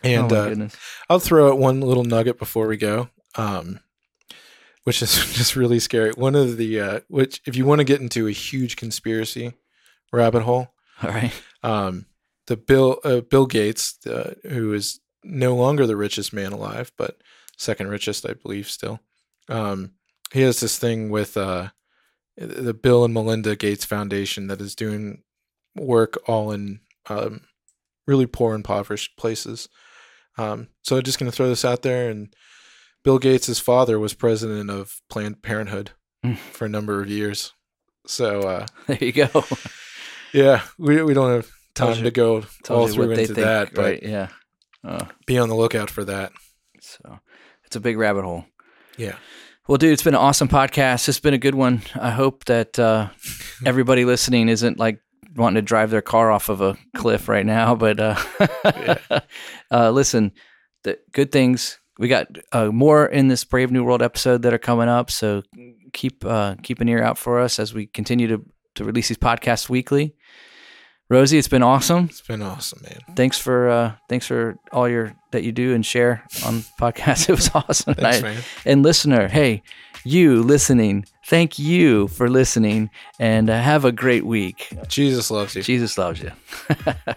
and 0.03 0.31
oh 0.31 0.35
uh. 0.35 0.69
I'll 1.09 1.19
throw 1.19 1.49
out 1.51 1.57
one 1.59 1.81
little 1.81 2.03
nugget 2.03 2.37
before 2.37 2.67
we 2.67 2.77
go. 2.77 3.09
Um 3.35 3.79
which 4.83 5.01
is 5.01 5.15
just 5.33 5.55
really 5.55 5.79
scary. 5.79 6.11
One 6.11 6.35
of 6.35 6.57
the 6.57 6.79
uh 6.79 6.99
which 7.07 7.41
if 7.45 7.55
you 7.55 7.65
want 7.65 7.79
to 7.79 7.85
get 7.85 8.01
into 8.01 8.27
a 8.27 8.31
huge 8.31 8.75
conspiracy 8.75 9.53
rabbit 10.11 10.43
hole, 10.43 10.73
All 11.03 11.09
right. 11.09 11.33
um 11.63 12.05
the 12.47 12.55
Bill 12.57 12.99
uh, 13.03 13.19
Bill 13.21 13.45
Gates, 13.45 13.97
uh, 14.07 14.33
who 14.43 14.73
is 14.73 14.99
no 15.23 15.53
longer 15.55 15.85
the 15.85 15.97
richest 15.97 16.31
man 16.31 16.53
alive, 16.53 16.93
but 16.97 17.17
second 17.57 17.89
richest, 17.89 18.25
I 18.25 18.33
believe, 18.33 18.69
still. 18.69 19.01
Um, 19.49 19.91
he 20.31 20.41
has 20.43 20.61
this 20.61 20.77
thing 20.79 21.09
with 21.09 21.35
uh, 21.35 21.71
the 22.37 22.73
Bill 22.73 23.03
and 23.05 23.13
Melinda 23.13 23.55
Gates 23.55 23.85
Foundation 23.85 24.47
that 24.47 24.61
is 24.61 24.75
doing 24.75 25.23
work 25.75 26.17
all 26.27 26.51
in 26.51 26.81
um, 27.09 27.41
really 28.05 28.25
poor, 28.27 28.53
impoverished 28.55 29.17
places. 29.17 29.67
Um, 30.37 30.67
so 30.83 30.97
I'm 30.97 31.03
just 31.03 31.17
going 31.19 31.31
to 31.31 31.35
throw 31.35 31.47
this 31.49 31.65
out 31.65 31.81
there. 31.81 32.09
And 32.09 32.33
Bill 33.03 33.17
Gates' 33.19 33.59
father 33.59 33.97
was 33.99 34.13
president 34.13 34.69
of 34.69 35.01
Planned 35.09 35.41
Parenthood 35.41 35.91
Mm. 36.25 36.35
for 36.37 36.65
a 36.65 36.69
number 36.69 36.99
of 36.99 37.09
years. 37.09 37.53
So 38.07 38.41
uh, 38.41 38.65
There 38.87 38.97
you 38.99 39.11
go. 39.11 39.29
yeah, 40.33 40.61
we 40.79 41.03
we 41.03 41.13
don't 41.13 41.31
have 41.31 41.49
time 41.75 41.97
you- 41.97 42.03
to 42.05 42.11
go 42.11 42.43
all 42.69 42.87
through 42.87 43.11
into 43.11 43.25
think, 43.27 43.35
that, 43.37 43.73
but 43.75 43.81
right? 43.83 44.03
Yeah. 44.03 44.29
Uh, 44.83 45.05
be 45.27 45.37
on 45.37 45.47
the 45.49 45.55
lookout 45.55 45.91
for 45.91 46.03
that. 46.05 46.31
so 46.81 47.19
it's 47.65 47.75
a 47.75 47.79
big 47.79 47.97
rabbit 47.99 48.23
hole. 48.23 48.45
Yeah. 48.97 49.15
Well, 49.67 49.77
dude, 49.77 49.91
it's 49.91 50.03
been 50.03 50.13
an 50.15 50.21
awesome 50.21 50.47
podcast. 50.47 51.09
It's 51.09 51.19
been 51.19 51.33
a 51.33 51.37
good 51.37 51.53
one. 51.53 51.81
I 51.93 52.11
hope 52.11 52.45
that 52.45 52.79
uh, 52.79 53.09
everybody 53.65 54.05
listening 54.05 54.47
isn't 54.47 54.79
like 54.79 55.01
wanting 55.35 55.55
to 55.55 55.61
drive 55.61 55.89
their 55.89 56.01
car 56.01 56.31
off 56.31 56.47
of 56.47 56.61
a 56.61 56.77
cliff 56.95 57.27
right 57.27 57.45
now. 57.45 57.75
But 57.75 57.99
uh, 57.99 58.15
uh, 59.69 59.91
listen, 59.91 60.31
the 60.83 60.97
good 61.11 61.33
things 61.33 61.79
we 61.99 62.07
got 62.07 62.27
uh, 62.53 62.67
more 62.67 63.07
in 63.07 63.27
this 63.27 63.43
Brave 63.43 63.69
New 63.69 63.83
World 63.83 64.01
episode 64.01 64.43
that 64.43 64.53
are 64.53 64.57
coming 64.57 64.87
up. 64.87 65.11
So 65.11 65.43
keep 65.91 66.23
uh, 66.23 66.55
keep 66.63 66.79
an 66.79 66.87
ear 66.87 67.03
out 67.03 67.17
for 67.17 67.41
us 67.41 67.59
as 67.59 67.73
we 67.73 67.87
continue 67.87 68.27
to 68.29 68.45
to 68.75 68.85
release 68.85 69.09
these 69.09 69.17
podcasts 69.17 69.67
weekly. 69.67 70.15
Rosie, 71.09 71.37
it's 71.37 71.49
been 71.49 71.63
awesome. 71.63 72.05
It's 72.05 72.21
been 72.21 72.41
awesome, 72.41 72.83
man. 72.83 72.99
Thanks 73.17 73.37
for 73.37 73.67
uh, 73.67 73.95
thanks 74.07 74.27
for 74.27 74.55
all 74.71 74.87
your 74.87 75.13
that 75.31 75.43
you 75.43 75.51
do 75.51 75.73
and 75.73 75.85
share 75.85 76.23
on 76.45 76.61
podcasts. 76.79 77.27
It 77.29 77.33
was 77.35 77.49
awesome. 77.53 77.93
Thanks, 77.95 78.23
I- 78.23 78.69
and 78.69 78.83
listener, 78.83 79.27
hey, 79.27 79.61
you 80.03 80.41
listening, 80.43 81.05
thank 81.25 81.59
you 81.59 82.07
for 82.07 82.29
listening 82.29 82.89
and 83.19 83.49
uh, 83.49 83.59
have 83.59 83.83
a 83.85 83.91
great 83.91 84.25
week. 84.25 84.69
Jesus 84.87 85.29
loves 85.29 85.55
you. 85.55 85.61
Jesus 85.63 85.97
loves 85.97 86.21
you. 86.21 86.31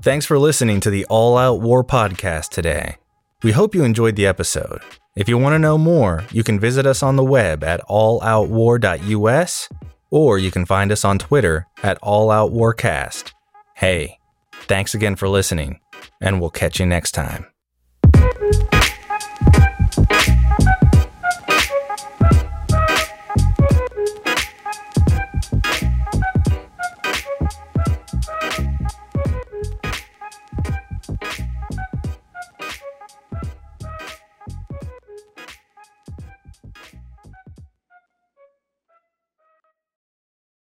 Thanks 0.00 0.26
for 0.26 0.38
listening 0.38 0.80
to 0.80 0.90
the 0.90 1.04
All 1.06 1.36
Out 1.36 1.60
War 1.60 1.82
podcast 1.84 2.50
today. 2.50 2.96
We 3.42 3.52
hope 3.52 3.74
you 3.74 3.84
enjoyed 3.84 4.16
the 4.16 4.26
episode. 4.26 4.80
If 5.16 5.28
you 5.28 5.36
want 5.38 5.54
to 5.54 5.58
know 5.58 5.76
more, 5.76 6.24
you 6.30 6.44
can 6.44 6.60
visit 6.60 6.86
us 6.86 7.02
on 7.02 7.16
the 7.16 7.24
web 7.24 7.64
at 7.64 7.80
alloutwar.us 7.88 9.68
or 10.10 10.38
you 10.38 10.50
can 10.50 10.66
find 10.66 10.92
us 10.92 11.04
on 11.04 11.18
Twitter 11.18 11.66
at 11.82 12.00
alloutwarcast. 12.02 13.32
Hey, 13.76 14.18
thanks 14.52 14.94
again 14.94 15.16
for 15.16 15.28
listening, 15.28 15.80
and 16.20 16.40
we'll 16.40 16.50
catch 16.50 16.80
you 16.80 16.86
next 16.86 17.12
time. 17.12 17.46